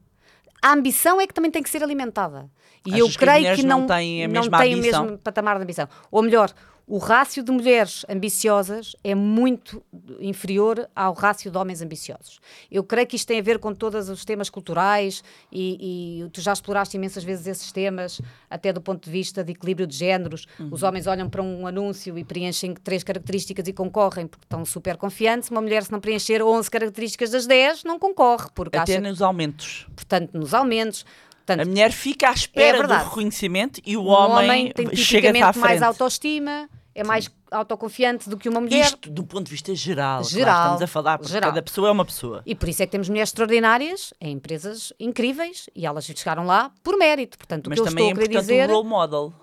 A 0.63 0.73
ambição 0.73 1.21
é 1.21 1.27
que 1.27 1.35
também 1.35 1.51
tem 1.51 1.63
que 1.63 1.69
ser 1.69 1.83
alimentada. 1.83 2.49
E 2.87 2.91
Achas 2.91 3.01
eu 3.01 3.09
que 3.09 3.19
creio 3.19 3.39
mulheres 3.41 3.61
que 3.61 3.67
não 3.67 3.81
não, 3.81 3.87
têm 3.87 4.25
a 4.25 4.29
não 4.29 4.33
mesma 4.41 4.59
têm 4.59 4.75
o 4.75 4.79
ambição? 4.79 5.03
mesmo 5.05 5.19
patamar 5.19 5.57
de 5.57 5.63
ambição. 5.65 5.89
Ou 6.11 6.23
melhor, 6.23 6.51
o 6.89 6.99
rácio 6.99 7.43
de 7.43 7.51
mulheres 7.51 8.07
ambiciosas 8.09 8.95
é 9.03 9.13
muito 9.13 9.83
inferior 10.21 10.89
ao 10.95 11.15
rácio 11.15 11.51
de 11.51 11.59
homens 11.59 11.83
ambiciosos. 11.83 12.39
Eu 12.71 12.85
creio 12.85 13.07
que 13.09 13.17
isto 13.17 13.27
tem 13.27 13.41
a 13.41 13.43
ver 13.43 13.59
com 13.59 13.75
todos 13.75 14.09
os 14.09 14.25
temas 14.25 14.49
culturais 14.49 15.23
e, 15.51 16.23
e 16.23 16.31
tu 16.31 16.41
já 16.41 16.53
exploraste 16.53 16.97
imensas 16.97 17.25
vezes 17.25 17.47
esses 17.49 17.73
temas, 17.73 18.21
até 18.49 18.73
do 18.73 18.81
ponto 18.81 19.05
de 19.05 19.11
vista 19.11 19.43
de 19.43 19.51
equilíbrio 19.51 19.85
de 19.85 19.97
géneros. 19.97 20.47
Uhum. 20.61 20.69
Os 20.71 20.85
homens 20.85 21.09
olham 21.09 21.29
para 21.29 21.43
um 21.43 21.67
anúncio 21.67 22.17
e 22.17 22.23
preenchem 22.23 22.73
três 22.75 23.03
características 23.03 23.67
e 23.67 23.73
concorrem 23.73 24.29
porque 24.29 24.45
estão 24.45 24.65
super 24.65 24.97
confiantes. 24.97 25.51
Uma 25.51 25.61
mulher, 25.61 25.83
se 25.83 25.91
não 25.91 25.99
preencher 25.99 26.41
11 26.41 26.71
características 26.71 27.31
das 27.31 27.47
10, 27.49 27.83
não 27.83 27.99
concorre, 27.99 28.47
porque 28.55 28.77
Até 28.77 28.93
acha, 28.95 29.01
nos 29.01 29.21
aumentos. 29.21 29.87
portanto, 29.97 30.31
nos 30.39 30.55
aumentos. 30.55 31.05
Portanto, 31.45 31.65
A 31.67 31.69
mulher 31.69 31.93
fica 31.93 32.29
à 32.29 32.33
espera 32.33 32.79
do 32.79 32.89
verdade. 32.89 33.05
reconhecimento 33.09 33.81
e 33.87 33.97
o 33.97 34.05
homem, 34.05 34.45
homem 34.45 34.73
tem 34.73 34.87
chega-se 34.97 35.03
à 35.03 35.07
tipicamente 35.07 35.59
mais 35.59 35.79
frente. 35.79 35.85
autoestima, 35.85 36.69
é 36.99 37.05
mais 37.05 37.31
autoconfiante 37.51 38.29
do 38.29 38.37
que 38.39 38.49
uma 38.49 38.61
mulher. 38.61 38.87
Isto 38.87 39.11
do 39.11 39.23
ponto 39.25 39.45
de 39.45 39.51
vista 39.51 39.75
geral. 39.75 40.21
claro, 40.21 40.29
Geral, 40.35 40.63
estamos 40.63 40.83
a 40.83 40.87
falar, 40.87 41.19
porque 41.19 41.33
geral. 41.33 41.51
cada 41.51 41.63
pessoa 41.63 41.89
é 41.89 41.91
uma 41.93 42.05
pessoa. 42.05 42.43
E 42.47 42.55
por 42.55 42.69
isso 42.69 42.83
é 42.83 42.87
que 42.87 42.93
temos 42.93 43.09
mulheres 43.09 43.29
extraordinárias 43.29 44.15
em 44.21 44.33
empresas 44.33 44.93
incríveis 44.99 45.69
e 45.75 45.85
elas 45.85 46.05
chegaram 46.07 46.47
lá 46.47 46.73
por 46.83 46.97
mérito. 46.97 47.37
Portanto, 47.37 47.67
o 47.67 47.71
Mas 47.71 47.79
que 47.79 47.83
eu 47.87 47.89
também 47.91 48.07
é 48.07 48.09
estou 48.09 48.23
a 48.25 48.27
querer 48.27 48.39
importante 48.39 48.57
dizer, 48.61 48.71
o 48.71 48.75
role 48.77 48.89
model. 48.89 49.35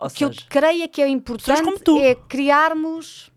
Ou 0.00 0.06
o 0.06 0.10
que 0.10 0.24
eu 0.24 0.32
seja, 0.32 0.46
creio 0.48 0.82
é 0.84 0.88
que 0.88 1.02
é 1.02 1.04
como 1.04 1.16
importante 1.16 1.80
tu. 1.84 1.98
é 1.98 2.14
criarmos 2.14 3.30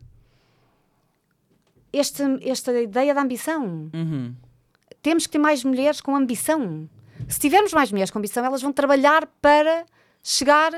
este, 1.91 2.23
esta 2.47 2.71
ideia 2.79 3.13
de 3.13 3.19
ambição. 3.19 3.89
uhum. 3.93 4.33
Temos 5.01 5.25
que 5.25 5.31
ter 5.33 5.39
mais 5.39 5.63
mulheres 5.63 5.99
com 5.99 6.15
ambição. 6.15 6.87
Se 7.27 7.39
tivermos 7.39 7.73
mais 7.73 7.91
mulheres 7.91 8.11
com 8.11 8.19
ambição, 8.19 8.45
elas 8.45 8.61
vão 8.61 8.71
trabalhar 8.71 9.25
para 9.41 9.83
chegar 10.23 10.71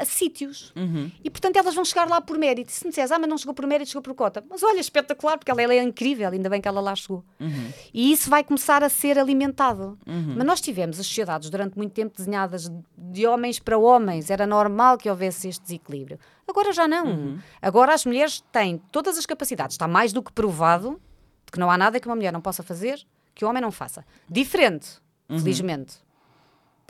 a 0.00 0.04
sítios. 0.04 0.72
Uhum. 0.76 1.10
E, 1.22 1.28
portanto, 1.30 1.56
elas 1.56 1.74
vão 1.74 1.84
chegar 1.84 2.08
lá 2.08 2.20
por 2.20 2.38
mérito. 2.38 2.70
Se 2.72 2.84
me 2.84 2.90
disseres, 2.90 3.10
ah, 3.12 3.18
mas 3.18 3.28
não 3.28 3.36
chegou 3.38 3.52
por 3.54 3.66
mérito, 3.66 3.90
chegou 3.90 4.02
por 4.02 4.14
cota. 4.14 4.44
Mas 4.48 4.62
olha, 4.62 4.80
espetacular, 4.80 5.36
porque 5.38 5.50
ela, 5.50 5.60
ela 5.62 5.74
é 5.74 5.82
incrível, 5.82 6.30
ainda 6.30 6.48
bem 6.48 6.60
que 6.60 6.68
ela 6.68 6.80
lá 6.80 6.94
chegou. 6.94 7.24
Uhum. 7.40 7.72
E 7.92 8.12
isso 8.12 8.30
vai 8.30 8.42
começar 8.44 8.82
a 8.82 8.88
ser 8.88 9.18
alimentado. 9.18 9.98
Mas 10.06 10.46
nós 10.46 10.60
tivemos 10.60 10.98
as 11.00 11.06
sociedades 11.06 11.50
durante 11.50 11.76
muito 11.76 11.92
tempo 11.92 12.16
desenhadas 12.16 12.70
de 12.96 13.26
homens 13.26 13.58
para 13.58 13.76
homens. 13.78 14.30
Era 14.30 14.46
normal 14.46 14.96
que 14.98 15.08
houvesse 15.10 15.48
este 15.48 15.62
desequilíbrio. 15.62 16.18
Agora 16.46 16.72
já 16.72 16.86
não. 16.88 17.06
Uhum. 17.06 17.38
Agora 17.60 17.92
as 17.94 18.04
mulheres 18.06 18.42
têm 18.52 18.78
todas 18.92 19.18
as 19.18 19.26
capacidades. 19.26 19.74
Está 19.74 19.86
mais 19.88 20.12
do 20.12 20.22
que 20.22 20.32
provado 20.32 21.00
de 21.46 21.52
que 21.52 21.58
não 21.58 21.70
há 21.70 21.78
nada 21.78 21.98
que 21.98 22.06
uma 22.06 22.14
mulher 22.16 22.32
não 22.32 22.40
possa 22.40 22.62
fazer 22.62 23.00
que 23.34 23.44
o 23.44 23.48
homem 23.48 23.62
não 23.62 23.70
faça. 23.70 24.04
Diferente, 24.28 24.98
Uhum. 25.28 25.38
felizmente. 25.38 25.96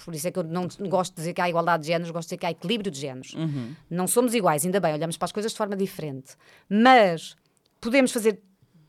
Por 0.05 0.15
isso 0.15 0.29
é 0.29 0.31
que 0.31 0.39
eu 0.39 0.45
não 0.45 0.69
gosto 0.89 1.13
de 1.13 1.17
dizer 1.17 1.35
que 1.35 1.41
há 1.41 1.49
igualdade 1.49 1.83
de 1.83 1.89
géneros, 1.89 2.11
gosto 2.11 2.29
de 2.29 2.37
dizer 2.37 2.39
que 2.39 2.47
há 2.47 2.51
equilíbrio 2.51 2.91
de 2.91 2.99
géneros. 3.01 3.35
Uhum. 3.35 3.75
Não 3.91 4.07
somos 4.07 4.33
iguais, 4.35 4.65
ainda 4.65 4.79
bem, 4.81 4.95
olhamos 4.95 5.17
para 5.17 5.27
as 5.27 5.33
coisas 5.33 5.53
de 5.53 5.59
forma 5.59 5.77
diferente. 5.77 6.35
Mas 6.69 7.37
podemos 7.81 8.13
fazer 8.13 8.41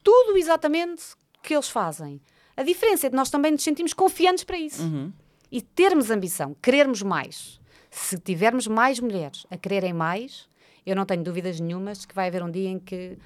tudo 0.04 0.38
exatamente 0.38 1.04
o 1.38 1.42
que 1.42 1.54
eles 1.54 1.68
fazem. 1.70 2.22
A 2.56 2.64
diferença 2.64 3.08
é 3.08 3.10
que 3.10 3.16
nós 3.16 3.30
também 3.30 3.52
nos 3.52 3.64
sentimos 3.64 3.94
confiantes 3.94 4.44
para 4.44 4.58
isso. 4.58 4.84
Uhum. 4.84 5.12
E 5.52 5.62
termos 5.62 6.12
ambição, 6.12 6.56
querermos 6.62 7.02
mais. 7.02 7.60
Se 7.90 8.20
tivermos 8.20 8.68
mais 8.68 9.00
mulheres 9.00 9.48
a 9.50 9.58
quererem 9.58 9.94
mais, 9.94 10.48
eu 10.86 10.96
não 10.96 11.06
tenho 11.06 11.24
dúvidas 11.24 11.60
nenhumas 11.60 12.06
que 12.06 12.14
vai 12.14 12.28
haver 12.28 12.44
um 12.44 12.52
dia 12.52 12.70
em 12.70 12.78
que 12.78 13.18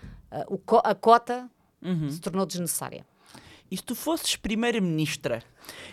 o 0.47 0.57
co- 0.57 0.81
a 0.84 0.95
cota 0.95 1.49
Uhum. 1.81 2.09
se 2.09 2.21
tornou 2.21 2.45
desnecessária. 2.45 3.05
E 3.74 3.78
se 3.78 3.82
tu 3.82 3.95
fosses 3.95 4.36
primeira-ministra 4.36 5.41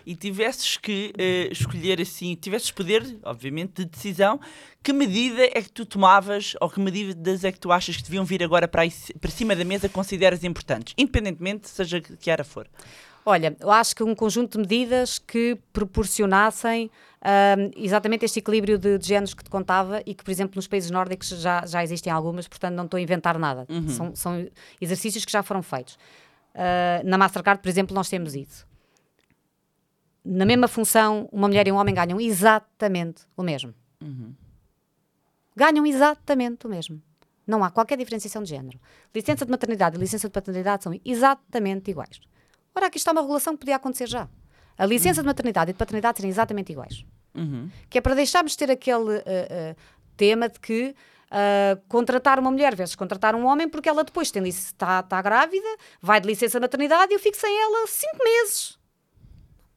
e 0.05 0.14
tivesses 0.14 0.76
que 0.76 1.14
eh, 1.16 1.49
escolher 1.51 1.99
assim, 1.99 2.35
tivesses 2.35 2.70
poder, 2.70 3.18
obviamente, 3.22 3.76
de 3.76 3.85
decisão, 3.87 4.39
que 4.83 4.93
medida 4.93 5.45
é 5.45 5.62
que 5.62 5.72
tu 5.72 5.87
tomavas 5.87 6.55
ou 6.61 6.68
que 6.68 6.78
medidas 6.78 7.43
é 7.43 7.51
que 7.51 7.59
tu 7.59 7.72
achas 7.72 7.97
que 7.97 8.03
deviam 8.03 8.22
vir 8.22 8.43
agora 8.43 8.68
para, 8.68 8.83
aí, 8.83 8.93
para 9.18 9.31
cima 9.31 9.57
da 9.57 9.64
mesa 9.64 9.89
consideras 9.89 10.45
importantes, 10.45 10.93
independentemente 10.99 11.70
seja 11.70 12.03
que 12.03 12.31
era 12.31 12.45
for? 12.45 12.68
Olha, 13.24 13.57
eu 13.59 13.70
acho 13.70 13.97
que 13.97 14.03
um 14.03 14.14
conjunto 14.14 14.59
de 14.59 14.59
medidas 14.59 15.18
que 15.18 15.57
proporcionassem 15.72 16.91
ahm, 17.22 17.70
exatamente 17.74 18.26
este 18.26 18.41
equilíbrio 18.41 18.76
de, 18.76 18.99
de 18.99 19.07
géneros 19.07 19.33
que 19.33 19.43
te 19.43 19.49
contava 19.49 20.03
e 20.05 20.14
que, 20.14 20.22
por 20.22 20.31
exemplo, 20.31 20.53
nos 20.57 20.66
países 20.66 20.91
nórdicos 20.91 21.28
já, 21.28 21.64
já 21.64 21.83
existem 21.83 22.12
algumas, 22.12 22.47
portanto 22.47 22.74
não 22.74 22.85
estou 22.85 22.99
a 22.99 23.01
inventar 23.01 23.39
nada. 23.39 23.66
São, 23.89 24.14
são 24.14 24.47
exercícios 24.78 25.24
que 25.24 25.33
já 25.33 25.43
foram 25.43 25.62
feitos. 25.62 25.97
Ah, 26.55 27.03
na 27.05 27.18
Mastercard, 27.18 27.62
por 27.62 27.68
exemplo, 27.68 27.94
nós 27.94 28.09
temos 28.09 28.34
isso. 28.34 28.66
Na 30.24 30.44
mesma 30.44 30.68
função, 30.68 31.28
uma 31.32 31.48
mulher 31.48 31.66
e 31.66 31.72
um 31.72 31.76
homem 31.76 31.94
ganham 31.94 32.20
exatamente 32.20 33.22
o 33.36 33.42
mesmo. 33.42 33.74
Ganham 35.57 35.84
exatamente 35.86 36.66
o 36.66 36.70
mesmo. 36.70 37.03
Não 37.46 37.64
há 37.64 37.70
qualquer 37.70 37.96
diferenciação 37.98 38.42
de 38.42 38.51
género. 38.51 38.78
Licença 39.14 39.44
de 39.44 39.51
maternidade 39.51 39.96
e 39.96 39.98
licença 39.98 40.28
de 40.28 40.32
paternidade 40.32 40.84
são 40.84 40.98
exatamente 41.05 41.90
iguais. 41.90 42.20
Ora, 42.74 42.86
aqui 42.86 42.98
está 42.98 43.12
uma 43.12 43.22
regulação 43.22 43.55
que 43.55 43.61
podia 43.61 43.76
acontecer 43.76 44.09
já. 44.09 44.28
A 44.78 44.86
licença 44.86 45.20
de 45.20 45.26
maternidade 45.26 45.70
e 45.70 45.74
de 45.74 45.78
paternidade 45.78 46.18
serem 46.18 46.30
exatamente 46.30 46.70
iguais. 46.72 47.05
Uhum. 47.34 47.68
Que 47.88 47.98
é 47.98 48.01
para 48.01 48.14
deixarmos 48.14 48.53
de 48.53 48.59
ter 48.59 48.70
aquele 48.70 49.16
eh, 49.16 49.22
eh, 49.26 49.76
tema 50.16 50.48
de 50.48 50.61
que 50.61 50.94
ah, 51.31 51.78
contratar 51.89 52.39
uma 52.41 52.51
mulher 52.51 52.74
versus 52.74 52.97
contratar 52.97 53.35
um 53.35 53.47
homem, 53.47 53.68
porque 53.68 53.89
ela 53.89 54.03
depois 54.03 54.31
tem 54.31 54.47
está, 54.49 55.01
está 55.01 55.22
grávida, 55.22 55.68
vai 56.01 56.20
de 56.20 56.26
licença 56.26 56.59
de 56.59 56.64
maternidade 56.64 57.12
e 57.12 57.14
eu 57.14 57.20
fico 57.20 57.37
sem 57.37 57.57
ela 57.62 57.87
cinco 57.87 58.24
meses. 58.24 58.78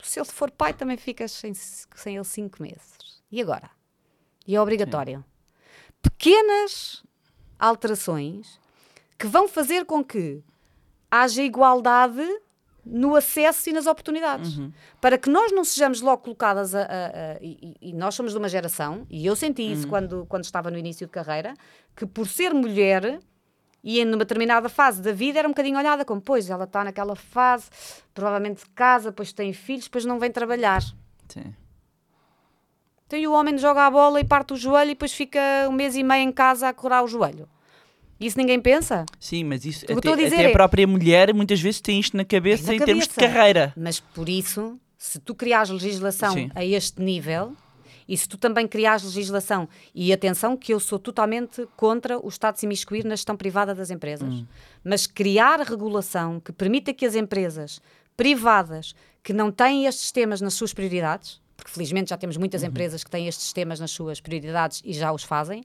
Se 0.01 0.19
ele 0.19 0.25
for 0.25 0.51
pai, 0.51 0.73
também 0.73 0.97
ficas 0.97 1.31
sem, 1.31 1.53
sem 1.53 2.15
ele 2.15 2.25
cinco 2.25 2.61
meses. 2.61 3.21
E 3.31 3.41
agora? 3.41 3.69
E 4.45 4.55
é 4.55 4.61
obrigatório. 4.61 5.23
Pequenas 6.01 7.03
alterações 7.57 8.59
que 9.17 9.27
vão 9.27 9.47
fazer 9.47 9.85
com 9.85 10.03
que 10.03 10.43
haja 11.09 11.41
igualdade 11.41 12.27
no 12.85 13.15
acesso 13.15 13.69
e 13.69 13.73
nas 13.73 13.87
oportunidades. 13.87 14.59
Para 14.99 15.17
que 15.17 15.29
nós 15.29 15.51
não 15.51 15.63
sejamos 15.63 16.01
logo 16.01 16.23
colocadas 16.23 16.75
a. 16.75 16.81
a- 16.81 16.83
a- 16.83 17.37
e, 17.41 17.75
e- 17.81 17.93
nós 17.93 18.13
somos 18.15 18.33
de 18.33 18.37
uma 18.37 18.49
geração, 18.49 19.05
e 19.09 19.25
eu 19.25 19.35
senti 19.35 19.71
isso 19.71 19.87
quando, 19.87 20.25
quando 20.27 20.43
estava 20.43 20.69
no 20.69 20.77
início 20.77 21.05
de 21.07 21.11
carreira, 21.11 21.53
que 21.95 22.05
por 22.05 22.27
ser 22.27 22.53
mulher 22.53 23.19
e 23.83 23.99
em 23.99 24.05
numa 24.05 24.19
determinada 24.19 24.69
fase 24.69 25.01
da 25.01 25.11
vida 25.11 25.39
era 25.39 25.47
um 25.47 25.51
bocadinho 25.51 25.77
olhada 25.77 26.05
como, 26.05 26.21
pois, 26.21 26.49
ela 26.49 26.63
está 26.63 26.83
naquela 26.83 27.15
fase, 27.15 27.69
provavelmente 28.13 28.63
de 28.63 28.69
casa, 28.71 29.09
depois 29.11 29.33
tem 29.33 29.51
filhos, 29.53 29.85
depois 29.85 30.05
não 30.05 30.19
vem 30.19 30.31
trabalhar. 30.31 30.81
Sim. 31.27 31.53
Então 33.07 33.19
e 33.19 33.27
o 33.27 33.33
homem 33.33 33.57
joga 33.57 33.85
a 33.85 33.91
bola 33.91 34.19
e 34.19 34.23
parte 34.23 34.53
o 34.53 34.55
joelho 34.55 34.91
e 34.91 34.93
depois 34.93 35.11
fica 35.13 35.39
um 35.69 35.73
mês 35.73 35.95
e 35.95 36.03
meio 36.03 36.23
em 36.23 36.31
casa 36.31 36.67
a 36.69 36.73
curar 36.73 37.03
o 37.03 37.07
joelho. 37.07 37.47
Isso 38.19 38.37
ninguém 38.37 38.59
pensa? 38.59 39.05
Sim, 39.19 39.43
mas 39.43 39.65
isso 39.65 39.85
até, 39.85 40.09
a 40.09 40.13
até 40.13 40.35
a 40.37 40.41
é- 40.43 40.51
própria 40.51 40.87
mulher 40.87 41.33
muitas 41.33 41.59
vezes 41.59 41.81
tem 41.81 41.99
isto 41.99 42.15
na 42.15 42.23
cabeça 42.23 42.67
Na 42.67 42.75
em 42.75 42.79
termos 42.79 43.07
de 43.07 43.13
cabeça. 43.13 43.33
carreira. 43.33 43.73
Mas 43.75 43.99
por 43.99 44.29
isso, 44.29 44.79
se 44.97 45.19
tu 45.19 45.35
criares 45.35 45.69
legislação 45.69 46.33
Sim. 46.33 46.49
a 46.55 46.63
este 46.63 47.01
nível, 47.01 47.53
e 48.07 48.17
se 48.17 48.27
tu 48.27 48.37
também 48.37 48.67
criares 48.67 49.03
legislação, 49.03 49.67
e 49.93 50.11
atenção 50.13 50.55
que 50.57 50.73
eu 50.73 50.79
sou 50.79 50.99
totalmente 50.99 51.67
contra 51.75 52.17
o 52.19 52.27
Estado 52.27 52.57
se 52.57 52.65
imiscuir 52.65 53.03
na 53.05 53.15
gestão 53.15 53.35
privada 53.35 53.73
das 53.73 53.89
empresas, 53.89 54.43
mas 54.83 55.07
criar 55.07 55.59
regulação 55.61 56.39
que 56.39 56.51
permita 56.51 56.93
que 56.93 57.05
as 57.05 57.15
empresas 57.15 57.81
privadas 58.15 58.93
que 59.21 59.33
não 59.33 59.51
têm 59.51 59.85
estes 59.85 60.11
temas 60.11 60.41
nas 60.41 60.53
suas 60.53 60.73
prioridades, 60.73 61.41
porque 61.55 61.71
felizmente 61.71 62.09
já 62.09 62.17
temos 62.17 62.35
muitas 62.37 62.61
empresas 62.63 63.03
que 63.03 63.09
têm 63.09 63.27
estes 63.27 63.53
temas 63.53 63.79
nas 63.79 63.91
suas 63.91 64.19
prioridades 64.19 64.81
e 64.83 64.93
já 64.93 65.11
os 65.11 65.23
fazem, 65.23 65.63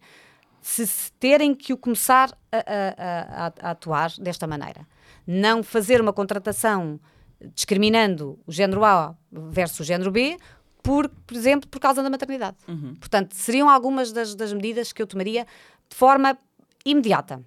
se, 0.60 0.86
se 0.86 1.12
terem 1.12 1.54
que 1.54 1.72
o 1.72 1.76
começar 1.76 2.30
a, 2.52 2.56
a- 2.56 3.46
a- 3.46 3.52
a- 3.68 3.70
atuar 3.70 4.10
desta 4.18 4.46
maneira. 4.46 4.86
Não 5.26 5.62
fazer 5.62 6.00
uma 6.00 6.12
contratação 6.12 6.98
discriminando 7.54 8.38
o 8.46 8.52
género 8.52 8.84
A 8.84 9.14
versus 9.30 9.80
o 9.80 9.84
género 9.84 10.10
B, 10.10 10.36
por, 10.82 11.08
por 11.08 11.36
exemplo, 11.36 11.68
por 11.68 11.78
causa 11.80 12.02
da 12.02 12.10
maternidade. 12.10 12.56
Portanto, 12.98 13.34
seriam 13.34 13.68
algumas 13.68 14.12
das, 14.12 14.34
das 14.34 14.52
medidas 14.52 14.92
que 14.92 15.00
eu 15.02 15.06
tomaria 15.06 15.46
de 15.88 15.96
forma 15.96 16.36
imediata 16.84 17.42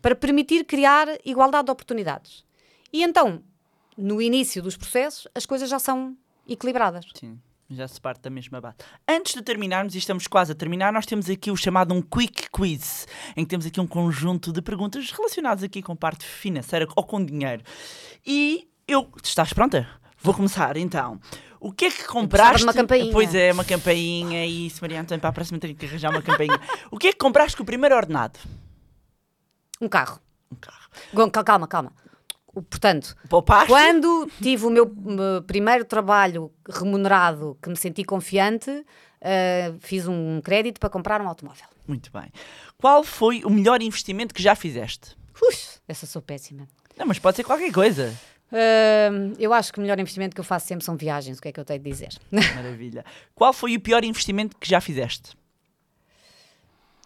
para 0.00 0.14
permitir 0.14 0.64
criar 0.64 1.08
igualdade 1.24 1.66
de 1.66 1.72
oportunidades. 1.72 2.44
E 2.92 3.02
então, 3.02 3.42
no 3.96 4.20
início 4.22 4.62
dos 4.62 4.76
processos, 4.76 5.26
as 5.34 5.44
coisas 5.46 5.68
já 5.68 5.78
são 5.78 6.16
equilibradas. 6.48 7.06
Sim, 7.14 7.38
já 7.70 7.88
se 7.88 8.00
parte 8.00 8.22
da 8.22 8.30
mesma 8.30 8.60
base. 8.60 8.76
Antes 9.08 9.34
de 9.34 9.42
terminarmos, 9.42 9.94
e 9.94 9.98
estamos 9.98 10.26
quase 10.26 10.52
a 10.52 10.54
terminar, 10.54 10.92
nós 10.92 11.06
temos 11.06 11.28
aqui 11.28 11.50
o 11.50 11.56
chamado 11.56 11.94
um 11.94 12.02
quick 12.02 12.50
quiz, 12.50 13.06
em 13.36 13.44
que 13.44 13.50
temos 13.50 13.66
aqui 13.66 13.80
um 13.80 13.86
conjunto 13.86 14.52
de 14.52 14.60
perguntas 14.60 15.10
relacionadas 15.10 15.62
aqui 15.62 15.82
com 15.82 15.96
parte 15.96 16.24
financeira 16.24 16.86
ou 16.94 17.04
com 17.04 17.24
dinheiro. 17.24 17.62
E 18.26 18.68
eu, 18.86 19.10
estás 19.22 19.52
pronta? 19.52 19.88
Vou 20.18 20.34
começar 20.34 20.76
então. 20.76 21.20
O 21.60 21.72
que 21.72 21.86
é 21.86 21.90
que 21.90 22.04
compraste? 22.04 22.62
uma 22.62 22.74
campainha. 22.74 23.12
Pois 23.12 23.34
é, 23.34 23.52
uma 23.52 23.64
campainha. 23.64 24.46
Isso, 24.46 24.78
Maria 24.82 25.00
Antônia, 25.00 25.20
para 25.20 25.30
a 25.30 25.32
próxima 25.32 25.58
tenho 25.58 25.74
que 25.74 25.86
arranjar 25.86 26.10
uma 26.10 26.22
campainha. 26.22 26.60
o 26.90 26.98
que 26.98 27.08
é 27.08 27.12
que 27.12 27.18
compraste 27.18 27.56
com 27.56 27.62
o 27.62 27.66
primeiro 27.66 27.96
ordenado? 27.96 28.38
Um 29.80 29.88
carro. 29.88 30.20
Um 30.50 30.56
carro. 30.56 31.42
Calma, 31.44 31.66
calma. 31.66 31.92
Portanto, 32.62 33.16
Poupaste? 33.28 33.68
quando 33.68 34.30
tive 34.40 34.66
o 34.66 34.70
meu 34.70 34.86
primeiro 35.46 35.84
trabalho 35.84 36.52
remunerado, 36.68 37.58
que 37.62 37.68
me 37.68 37.76
senti 37.76 38.04
confiante, 38.04 38.70
ah, 39.20 39.74
fiz 39.80 40.06
um 40.06 40.40
crédito 40.40 40.78
para 40.78 40.90
comprar 40.90 41.20
um 41.20 41.28
automóvel. 41.28 41.66
Muito 41.86 42.10
bem. 42.12 42.30
Qual 42.78 43.02
foi 43.02 43.42
o 43.44 43.50
melhor 43.50 43.82
investimento 43.82 44.34
que 44.34 44.42
já 44.42 44.54
fizeste? 44.54 45.16
Ux, 45.42 45.80
essa 45.88 46.06
sou 46.06 46.22
péssima. 46.22 46.66
Não, 46.96 47.06
mas 47.06 47.18
pode 47.18 47.36
ser 47.36 47.44
qualquer 47.44 47.72
coisa. 47.72 48.14
Ah, 48.52 49.10
eu 49.38 49.52
acho 49.52 49.72
que 49.72 49.78
o 49.78 49.82
melhor 49.82 49.98
investimento 49.98 50.34
que 50.34 50.40
eu 50.40 50.44
faço 50.44 50.66
sempre 50.68 50.84
são 50.84 50.96
viagens, 50.96 51.38
o 51.38 51.42
que 51.42 51.48
é 51.48 51.52
que 51.52 51.58
eu 51.58 51.64
tenho 51.64 51.80
de 51.80 51.90
dizer? 51.90 52.10
Maravilha. 52.30 53.04
Qual 53.34 53.52
foi 53.52 53.74
o 53.76 53.80
pior 53.80 54.04
investimento 54.04 54.56
que 54.56 54.68
já 54.68 54.80
fizeste? 54.80 55.36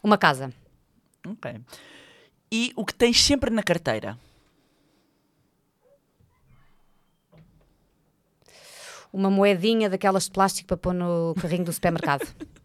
Uma 0.02 0.18
casa. 0.18 0.52
Ok. 1.26 1.60
E 2.50 2.72
o 2.76 2.84
que 2.84 2.94
tens 2.94 3.22
sempre 3.22 3.50
na 3.50 3.62
carteira? 3.62 4.18
Uma 9.12 9.30
moedinha 9.30 9.88
daquelas 9.88 10.24
de 10.24 10.30
plástico 10.30 10.68
para 10.68 10.76
pôr 10.76 10.94
no 10.94 11.34
carrinho 11.40 11.64
do 11.64 11.72
supermercado. 11.72 12.26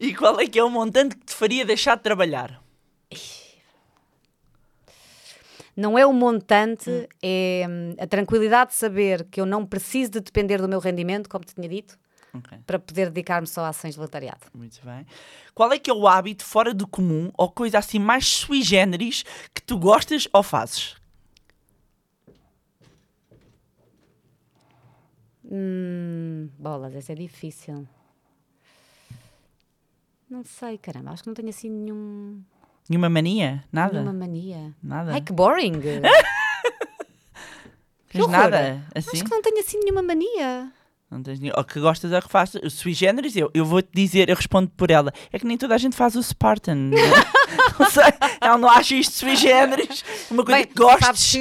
E 0.00 0.14
qual 0.14 0.40
é 0.40 0.46
que 0.46 0.58
é 0.58 0.64
o 0.64 0.70
montante 0.70 1.16
que 1.16 1.26
te 1.26 1.34
faria 1.34 1.64
deixar 1.66 1.96
de 1.96 2.02
trabalhar? 2.02 2.62
Não 5.76 5.98
é 5.98 6.06
o 6.06 6.12
montante, 6.12 7.08
é 7.22 7.66
hum, 7.68 7.94
a 7.98 8.06
tranquilidade 8.06 8.70
de 8.70 8.76
saber 8.76 9.24
que 9.30 9.40
eu 9.40 9.46
não 9.46 9.66
preciso 9.66 10.12
de 10.12 10.20
depender 10.20 10.58
do 10.62 10.68
meu 10.68 10.78
rendimento, 10.78 11.28
como 11.28 11.44
te 11.44 11.54
tinha 11.54 11.68
dito, 11.68 11.98
Ok, 12.32 12.58
para 12.66 12.78
poder 12.78 13.10
dedicar-me 13.10 13.46
só 13.46 13.64
a 13.64 13.68
ações 13.68 13.94
de 13.94 13.98
voluntariado. 13.98 14.46
muito 14.54 14.80
bem. 14.84 15.04
Qual 15.54 15.70
é 15.72 15.78
que 15.78 15.90
é 15.90 15.94
o 15.94 16.06
hábito 16.08 16.44
fora 16.44 16.72
do 16.72 16.86
comum 16.86 17.30
ou 17.36 17.50
coisa 17.50 17.78
assim 17.78 17.98
mais 17.98 18.26
sui 18.26 18.62
generis 18.62 19.24
que 19.52 19.62
tu 19.62 19.76
gostas 19.78 20.26
ou 20.32 20.42
fazes? 20.42 20.96
Hum, 25.56 26.48
bolas, 26.58 26.96
essa 26.96 27.12
é 27.12 27.14
difícil. 27.14 27.86
Não 30.28 30.42
sei, 30.44 30.76
caramba, 30.78 31.12
acho 31.12 31.22
que 31.22 31.28
não 31.28 31.34
tenho 31.34 31.48
assim 31.50 31.70
nenhum, 31.70 32.42
Nenhuma 32.88 33.08
mania? 33.08 33.62
Nada? 33.72 33.92
nenhuma 33.92 34.12
mania. 34.12 34.74
Nada? 34.82 35.12
Ai, 35.12 35.20
que 35.20 35.32
boring! 35.32 35.74
Horror. 38.16 38.30
nada? 38.30 38.82
Assim? 38.94 39.10
Acho 39.12 39.24
que 39.24 39.30
não 39.30 39.42
tenho 39.42 39.60
assim 39.60 39.78
nenhuma 39.78 40.02
mania. 40.02 40.72
Não 41.08 41.22
tens 41.22 41.38
nenhum. 41.38 41.54
Ou 41.56 41.64
que 41.64 41.78
gostas 41.78 42.10
ou 42.10 42.20
que 42.20 42.28
faças. 42.28 42.60
O 42.62 42.70
Sui 42.70 42.92
generis, 42.92 43.36
eu, 43.36 43.48
eu 43.54 43.64
vou-te 43.64 43.88
dizer, 43.94 44.28
eu 44.28 44.34
respondo 44.36 44.68
por 44.76 44.90
ela. 44.90 45.12
É 45.32 45.38
que 45.38 45.46
nem 45.46 45.56
toda 45.56 45.74
a 45.74 45.78
gente 45.78 45.96
faz 45.96 46.16
o 46.16 46.22
Spartan. 46.22 46.90
não 47.78 47.90
sei, 47.90 48.04
ela 48.40 48.58
não 48.58 48.68
acha 48.68 48.94
isto 48.94 49.12
sui 49.12 49.36
generis. 49.36 50.04
Uma 50.30 50.44
coisa 50.44 50.58
Bem, 50.60 50.66
que 50.66 50.74
gostes. 50.74 51.34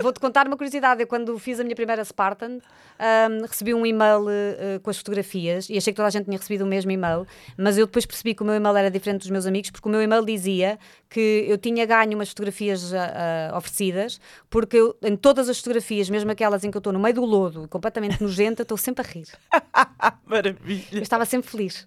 vou-te 0.00 0.20
contar 0.20 0.46
uma 0.46 0.56
curiosidade. 0.56 1.02
Eu, 1.02 1.06
quando 1.06 1.38
fiz 1.38 1.60
a 1.60 1.64
minha 1.64 1.76
primeira 1.76 2.04
Spartan, 2.04 2.58
ahm, 2.98 3.42
recebi 3.48 3.74
um 3.74 3.84
e-mail 3.84 4.26
eh, 4.28 4.78
com 4.82 4.90
as 4.90 4.98
fotografias 4.98 5.68
e 5.68 5.76
achei 5.76 5.92
que 5.92 5.96
toda 5.96 6.08
a 6.08 6.10
gente 6.10 6.24
tinha 6.24 6.36
recebido 6.38 6.62
o 6.64 6.66
mesmo 6.66 6.90
e-mail, 6.90 7.26
mas 7.56 7.78
eu 7.78 7.86
depois 7.86 8.06
percebi 8.06 8.34
que 8.34 8.42
o 8.42 8.44
meu 8.44 8.54
e-mail 8.54 8.76
era 8.76 8.90
diferente 8.90 9.20
dos 9.22 9.30
meus 9.30 9.46
amigos, 9.46 9.70
porque 9.70 9.88
o 9.88 9.90
meu 9.90 10.02
e-mail 10.02 10.24
dizia 10.24 10.78
que 11.08 11.44
eu 11.48 11.56
tinha 11.58 11.86
ganho 11.86 12.14
umas 12.14 12.28
fotografias 12.28 12.92
ah, 12.92 13.52
oferecidas, 13.56 14.20
porque 14.50 14.76
eu, 14.76 14.96
em 15.02 15.16
todas 15.16 15.48
as 15.48 15.58
fotografias, 15.58 16.10
mesmo 16.10 16.30
aquelas 16.30 16.64
em 16.64 16.70
que 16.70 16.76
eu 16.76 16.80
estou 16.80 16.92
no 16.92 16.98
meio 16.98 17.14
do 17.14 17.24
lodo, 17.24 17.68
completamente 17.68 18.20
nojenta, 18.22 18.62
estou 18.62 18.76
sempre 18.76 19.04
a 19.06 19.08
rir. 19.08 19.26
Eu 20.04 20.12
Maravilha. 20.26 21.02
estava 21.02 21.24
sempre 21.24 21.48
feliz. 21.50 21.86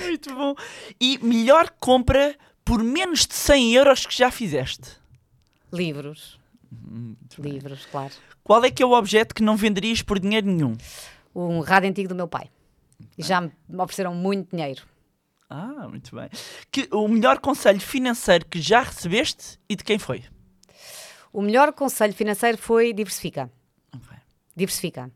Muito 0.00 0.34
bom. 0.34 0.54
E 1.00 1.18
melhor 1.22 1.70
compra 1.80 2.36
por 2.64 2.82
menos 2.82 3.26
de 3.26 3.34
100 3.34 3.74
euros 3.74 4.06
que 4.06 4.16
já 4.16 4.30
fizeste? 4.30 4.90
Livros. 5.72 6.38
Livros, 7.38 7.86
claro. 7.86 8.12
Qual 8.42 8.64
é 8.64 8.70
que 8.70 8.82
é 8.82 8.86
o 8.86 8.92
objeto 8.92 9.34
que 9.34 9.42
não 9.42 9.56
venderias 9.56 10.02
por 10.02 10.18
dinheiro 10.18 10.46
nenhum? 10.46 10.76
Um 11.34 11.60
rádio 11.60 11.88
antigo 11.88 12.08
do 12.08 12.14
meu 12.14 12.28
pai. 12.28 12.50
E 13.16 13.22
já 13.22 13.40
me 13.40 13.52
ofereceram 13.68 14.14
muito 14.14 14.54
dinheiro. 14.54 14.82
Ah, 15.48 15.86
muito 15.88 16.14
bem. 16.16 16.30
Que, 16.70 16.88
o 16.90 17.06
melhor 17.08 17.38
conselho 17.38 17.80
financeiro 17.80 18.46
que 18.46 18.60
já 18.60 18.82
recebeste 18.82 19.58
e 19.68 19.76
de 19.76 19.84
quem 19.84 19.98
foi? 19.98 20.24
O 21.32 21.42
melhor 21.42 21.72
conselho 21.72 22.12
financeiro 22.14 22.58
foi 22.58 22.92
diversifica. 22.92 23.50
Ok, 23.94 24.16
Diversifica. 24.56 25.10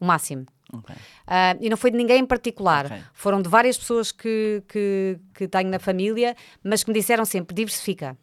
O 0.00 0.04
máximo. 0.04 0.46
Ok. 0.72 0.94
Ah, 1.26 1.56
e 1.60 1.68
não 1.68 1.76
foi 1.76 1.90
de 1.90 1.96
ninguém 1.96 2.20
em 2.20 2.26
particular. 2.26 2.86
Ok. 2.86 3.02
Foram 3.12 3.42
de 3.42 3.48
várias 3.48 3.76
pessoas 3.76 4.12
que, 4.12 4.62
que, 4.68 5.18
que 5.34 5.48
tenho 5.48 5.70
na 5.70 5.78
família, 5.78 6.36
mas 6.62 6.82
que 6.82 6.90
me 6.90 6.98
disseram 6.98 7.24
sempre: 7.24 7.54
diversifica. 7.54 8.16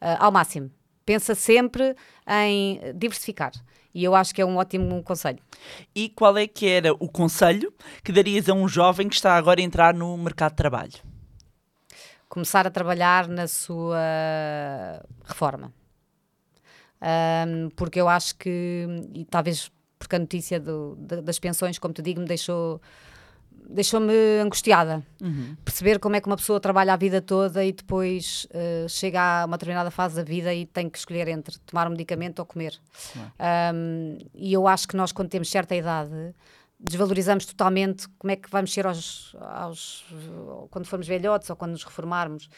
Ah, 0.00 0.26
ao 0.26 0.32
máximo. 0.32 0.70
Pensa 1.04 1.34
sempre 1.34 1.94
em 2.28 2.80
diversificar. 2.94 3.52
E 3.94 4.04
eu 4.04 4.14
acho 4.14 4.34
que 4.34 4.42
é 4.42 4.44
um 4.44 4.56
ótimo 4.56 5.02
conselho. 5.02 5.38
E 5.94 6.10
qual 6.10 6.36
é 6.36 6.46
que 6.46 6.68
era 6.68 6.92
o 6.92 7.08
conselho 7.08 7.72
que 8.04 8.12
darias 8.12 8.46
a 8.48 8.52
um 8.52 8.68
jovem 8.68 9.08
que 9.08 9.14
está 9.14 9.36
agora 9.36 9.58
a 9.58 9.64
entrar 9.64 9.94
no 9.94 10.18
mercado 10.18 10.50
de 10.50 10.56
trabalho? 10.56 10.92
Começar 12.28 12.66
a 12.66 12.70
trabalhar 12.70 13.26
na 13.26 13.48
sua 13.48 13.96
reforma. 15.24 15.72
Ahm, 17.00 17.70
porque 17.76 18.00
eu 18.00 18.08
acho 18.08 18.36
que, 18.36 18.86
e 19.14 19.24
talvez 19.24 19.70
porque 19.98 20.16
a 20.16 20.18
notícia 20.18 20.58
do- 20.60 20.94
da- 20.96 21.20
das 21.20 21.38
pensões, 21.38 21.78
como 21.78 21.94
te 21.94 22.02
digo, 22.02 22.20
me 22.20 22.26
deixou 22.26 22.80
deixou-me 23.68 24.12
angustiada. 24.40 25.04
Perceber 25.64 25.98
como 25.98 26.14
é 26.14 26.20
que 26.20 26.28
uma 26.28 26.36
pessoa 26.36 26.60
trabalha 26.60 26.92
a 26.92 26.96
vida 26.96 27.20
toda 27.20 27.64
e 27.64 27.72
depois 27.72 28.46
eh, 28.52 28.86
chega 28.88 29.42
a 29.42 29.44
uma 29.44 29.56
determinada 29.56 29.90
fase 29.90 30.14
da 30.14 30.22
vida 30.22 30.54
e 30.54 30.64
tem 30.66 30.88
que 30.88 30.96
escolher 30.96 31.26
entre 31.26 31.58
tomar 31.60 31.88
um 31.88 31.90
medicamento 31.90 32.38
ou 32.38 32.46
comer. 32.46 32.78
Ahm, 33.38 34.18
e 34.34 34.52
eu 34.52 34.68
acho 34.68 34.86
que 34.86 34.96
nós, 34.96 35.10
quando 35.10 35.28
temos 35.30 35.50
certa 35.50 35.74
idade, 35.74 36.32
desvalorizamos 36.78 37.44
totalmente 37.44 38.06
como 38.18 38.30
é 38.30 38.36
que 38.36 38.48
vamos 38.48 38.72
ser 38.72 38.86
aos, 38.86 39.34
aos- 39.40 40.04
quando 40.70 40.86
formos 40.86 41.08
velhotes 41.08 41.50
ou 41.50 41.56
quando 41.56 41.72
nos 41.72 41.82
reformarmos. 41.82 42.48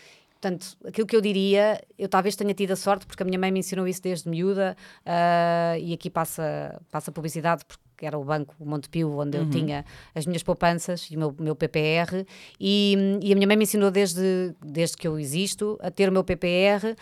Portanto, 0.40 0.76
aquilo 0.86 1.04
que 1.04 1.16
eu 1.16 1.20
diria, 1.20 1.82
eu 1.98 2.08
talvez 2.08 2.36
tenha 2.36 2.54
tido 2.54 2.70
a 2.70 2.76
sorte, 2.76 3.04
porque 3.06 3.22
a 3.24 3.26
minha 3.26 3.38
mãe 3.38 3.50
me 3.50 3.58
ensinou 3.58 3.88
isso 3.88 4.00
desde 4.00 4.28
miúda, 4.28 4.76
uh, 5.04 5.76
e 5.80 5.92
aqui 5.92 6.08
passa, 6.08 6.80
passa 6.92 7.10
publicidade, 7.10 7.64
porque 7.64 8.06
era 8.06 8.16
o 8.16 8.22
banco 8.24 8.54
Montepio, 8.60 9.18
onde 9.18 9.36
eu 9.36 9.50
tinha 9.50 9.84
as 10.14 10.26
minhas 10.26 10.44
poupanças 10.44 11.08
e 11.10 11.16
o 11.16 11.18
meu, 11.18 11.34
meu 11.40 11.56
PPR, 11.56 12.24
e, 12.60 13.18
e 13.20 13.32
a 13.32 13.34
minha 13.34 13.48
mãe 13.48 13.56
me 13.56 13.64
ensinou 13.64 13.90
desde, 13.90 14.54
desde 14.64 14.96
que 14.96 15.08
eu 15.08 15.18
existo 15.18 15.76
a 15.82 15.90
ter 15.90 16.08
o 16.08 16.12
meu 16.12 16.22
PPR, 16.22 16.94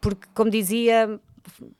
porque, 0.00 0.26
como 0.34 0.50
dizia, 0.50 1.20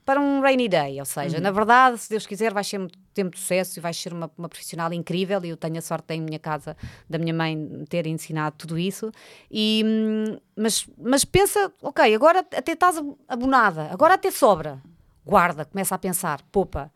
para 0.05 0.21
um 0.21 0.41
rainy 0.41 0.69
day, 0.69 1.01
ou 1.01 1.05
seja, 1.05 1.41
na 1.41 1.51
verdade, 1.51 1.99
se 1.99 2.09
Deus 2.09 2.29
quiser, 2.29 2.55
vais 2.55 2.69
ser 2.69 2.81
ter 3.13 3.23
muito 3.25 3.39
sucesso 3.39 3.79
e 3.79 3.81
vais 3.81 3.97
ser 3.97 4.13
uma, 4.13 4.31
uma 4.37 4.49
profissional 4.49 4.93
incrível. 4.93 5.45
E 5.45 5.49
eu 5.51 5.57
tenho 5.57 5.79
a 5.79 5.81
sorte 5.83 6.15
em 6.15 6.21
minha 6.21 6.39
casa 6.39 6.77
da 7.09 7.19
minha 7.19 7.33
mãe 7.35 7.85
ter 7.89 8.07
ensinado 8.07 8.57
tudo 8.59 8.79
isso. 8.79 9.11
E, 9.51 9.83
hum, 9.85 10.39
mas, 10.57 10.87
mas 10.99 11.25
pensa, 11.25 11.73
ok, 11.83 12.15
agora 12.15 12.41
até 12.41 12.73
estás 12.73 12.99
ab- 12.99 13.17
abonada, 13.29 13.89
agora 13.93 14.15
até 14.15 14.31
sobra. 14.31 14.81
Guarda, 15.25 15.65
começa 15.65 15.95
a 15.95 15.99
pensar, 15.99 16.43
poupa. 16.51 16.93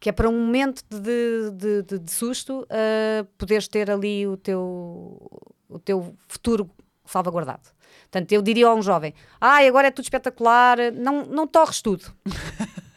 Que 0.00 0.08
é 0.08 0.12
para 0.12 0.28
um 0.28 0.32
momento 0.46 0.82
de, 0.90 1.50
de, 1.52 1.82
de- 1.82 1.98
de 2.00 2.10
susto 2.12 2.66
ah, 2.68 3.24
poderes 3.38 3.68
ter 3.68 3.88
ali 3.90 4.26
o 4.26 4.36
teu, 4.36 5.30
o 5.68 5.78
teu 5.78 6.16
futuro 6.26 6.68
salvaguardado. 7.04 7.68
Portanto, 8.10 8.32
eu 8.32 8.42
diria 8.42 8.66
a 8.66 8.74
um 8.74 8.82
jovem: 8.82 9.14
ai, 9.40 9.68
agora 9.68 9.86
é 9.86 9.90
tudo 9.92 10.04
espetacular, 10.04 10.76
não, 10.92 11.24
não 11.26 11.46
torres 11.46 11.80
tudo. 11.80 12.04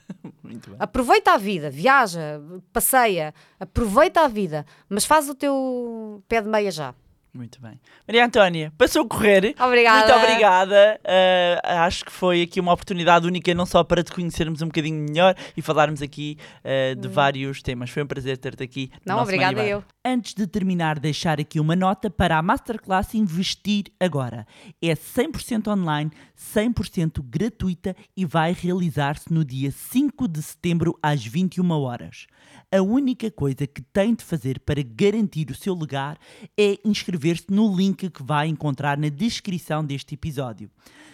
Aproveita 0.79 1.33
a 1.33 1.37
vida, 1.37 1.69
viaja, 1.69 2.41
passeia, 2.71 3.33
aproveita 3.59 4.21
a 4.21 4.27
vida, 4.27 4.65
mas 4.89 5.05
faz 5.05 5.29
o 5.29 5.35
teu 5.35 6.23
pé 6.27 6.41
de 6.41 6.49
meia 6.49 6.71
já. 6.71 6.93
Muito 7.35 7.61
bem. 7.61 7.77
Maria 8.07 8.25
Antónia, 8.25 8.71
passou 8.77 9.01
a 9.01 9.07
correr. 9.07 9.53
Obrigada. 9.59 10.07
Muito 10.07 10.25
obrigada. 10.25 11.01
Uh, 11.03 11.67
acho 11.81 12.05
que 12.05 12.11
foi 12.11 12.41
aqui 12.43 12.61
uma 12.61 12.71
oportunidade 12.71 13.27
única, 13.27 13.53
não 13.53 13.65
só 13.65 13.83
para 13.83 14.01
te 14.01 14.13
conhecermos 14.13 14.61
um 14.61 14.67
bocadinho 14.67 15.03
melhor 15.03 15.35
e 15.55 15.61
falarmos 15.61 16.01
aqui 16.01 16.37
uh, 16.63 16.95
de 16.95 17.09
vários 17.09 17.61
temas. 17.61 17.89
Foi 17.89 18.03
um 18.03 18.07
prazer 18.07 18.37
ter-te 18.37 18.63
aqui. 18.63 18.89
no 18.89 18.95
Hum. 18.95 18.99
Não, 19.05 19.15
nosso 19.17 19.27
obrigada 19.27 19.65
eu. 19.65 19.83
Antes 20.05 20.33
de 20.33 20.47
terminar, 20.47 20.97
deixar 20.97 21.37
aqui 21.41 21.59
uma 21.59 21.75
nota 21.75 22.09
para 22.09 22.37
a 22.37 22.41
Masterclass 22.41 23.13
Investir 23.13 23.91
Agora. 23.99 24.47
É 24.81 24.95
100% 24.95 25.67
online, 25.67 26.11
100% 26.55 27.21
gratuita 27.21 27.93
e 28.15 28.23
vai 28.25 28.53
realizar-se 28.53 29.33
no 29.33 29.43
dia 29.43 29.71
5 29.71 30.25
de 30.29 30.41
setembro 30.41 30.97
às 31.03 31.25
21 31.25 31.69
horas. 31.71 32.27
A 32.71 32.81
única 32.81 33.31
coisa 33.31 33.65
que 33.67 33.81
tem 33.81 34.13
de 34.13 34.23
fazer 34.23 34.59
para 34.59 34.81
garantir 34.83 35.49
o 35.49 35.55
seu 35.55 35.73
lugar 35.73 36.17
é 36.57 36.77
inscrever-se 37.25 37.45
no 37.49 37.75
link 37.75 38.09
que 38.09 38.23
vai 38.23 38.47
encontrar 38.47 38.97
na 38.97 39.09
descrição 39.09 39.83
deste 39.83 40.13
episódio. 40.13 40.69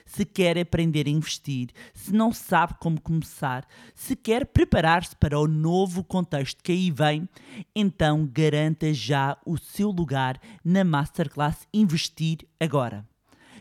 Se 0.05 0.25
quer 0.25 0.57
aprender 0.57 1.07
a 1.07 1.09
investir, 1.09 1.69
se 1.93 2.11
não 2.11 2.33
sabe 2.33 2.73
como 2.79 2.99
começar, 2.99 3.65
se 3.95 4.15
quer 4.15 4.45
preparar-se 4.45 5.15
para 5.15 5.39
o 5.39 5.47
novo 5.47 6.03
contexto 6.03 6.61
que 6.61 6.71
aí 6.71 6.91
vem, 6.91 7.29
então 7.73 8.27
garanta 8.31 8.93
já 8.93 9.37
o 9.45 9.57
seu 9.57 9.89
lugar 9.89 10.39
na 10.65 10.83
Masterclass 10.83 11.67
Investir 11.73 12.39
Agora. 12.59 13.10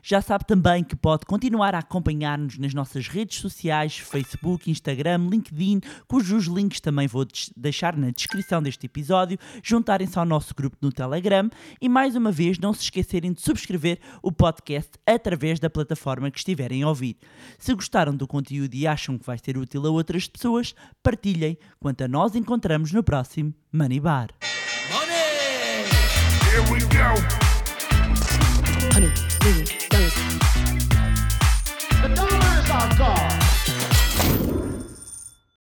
Já 0.02 0.20
sabe 0.22 0.44
também 0.46 0.82
que 0.82 0.96
pode 0.96 1.26
continuar 1.26 1.74
a 1.74 1.78
acompanhar-nos 1.78 2.58
nas 2.58 2.74
nossas 2.74 3.08
redes 3.08 3.38
sociais, 3.38 3.98
Facebook, 3.98 4.70
Instagram, 4.70 5.28
LinkedIn, 5.30 5.80
cujos 6.06 6.46
links 6.46 6.80
também 6.80 7.06
vou 7.06 7.26
deixar 7.56 7.96
na 7.96 8.10
descrição 8.10 8.62
deste 8.62 8.86
episódio, 8.86 9.38
juntarem-se 9.62 10.18
ao 10.18 10.24
nosso 10.24 10.54
grupo 10.54 10.76
no 10.80 10.92
Telegram 10.92 11.50
e 11.80 11.88
mais 11.88 12.16
uma 12.16 12.32
vez 12.32 12.58
não 12.58 12.72
se 12.72 12.82
esquecerem 12.82 13.32
de 13.32 13.40
subscrever 13.40 13.98
o 14.22 14.32
podcast 14.32 14.92
através 15.06 15.58
da 15.58 15.70
plataforma 15.70 16.30
que 16.30 16.38
estiverem 16.38 16.82
a 16.82 16.88
ouvir. 16.88 17.16
Se 17.58 17.74
gostaram 17.74 18.14
do 18.14 18.26
conteúdo 18.26 18.74
e 18.74 18.86
acham 18.86 19.18
que 19.18 19.26
vai 19.26 19.38
ser 19.38 19.56
útil 19.56 19.86
a 19.86 19.90
outras 19.90 20.26
pessoas, 20.26 20.74
partilhem, 21.02 21.58
quanto 21.78 22.04
a 22.04 22.08
nós 22.08 22.34
encontramos 22.34 22.92
no 22.92 23.02
próximo 23.02 23.54
Money 23.72 24.00
Bar. 24.00 24.28
Here 27.00 27.49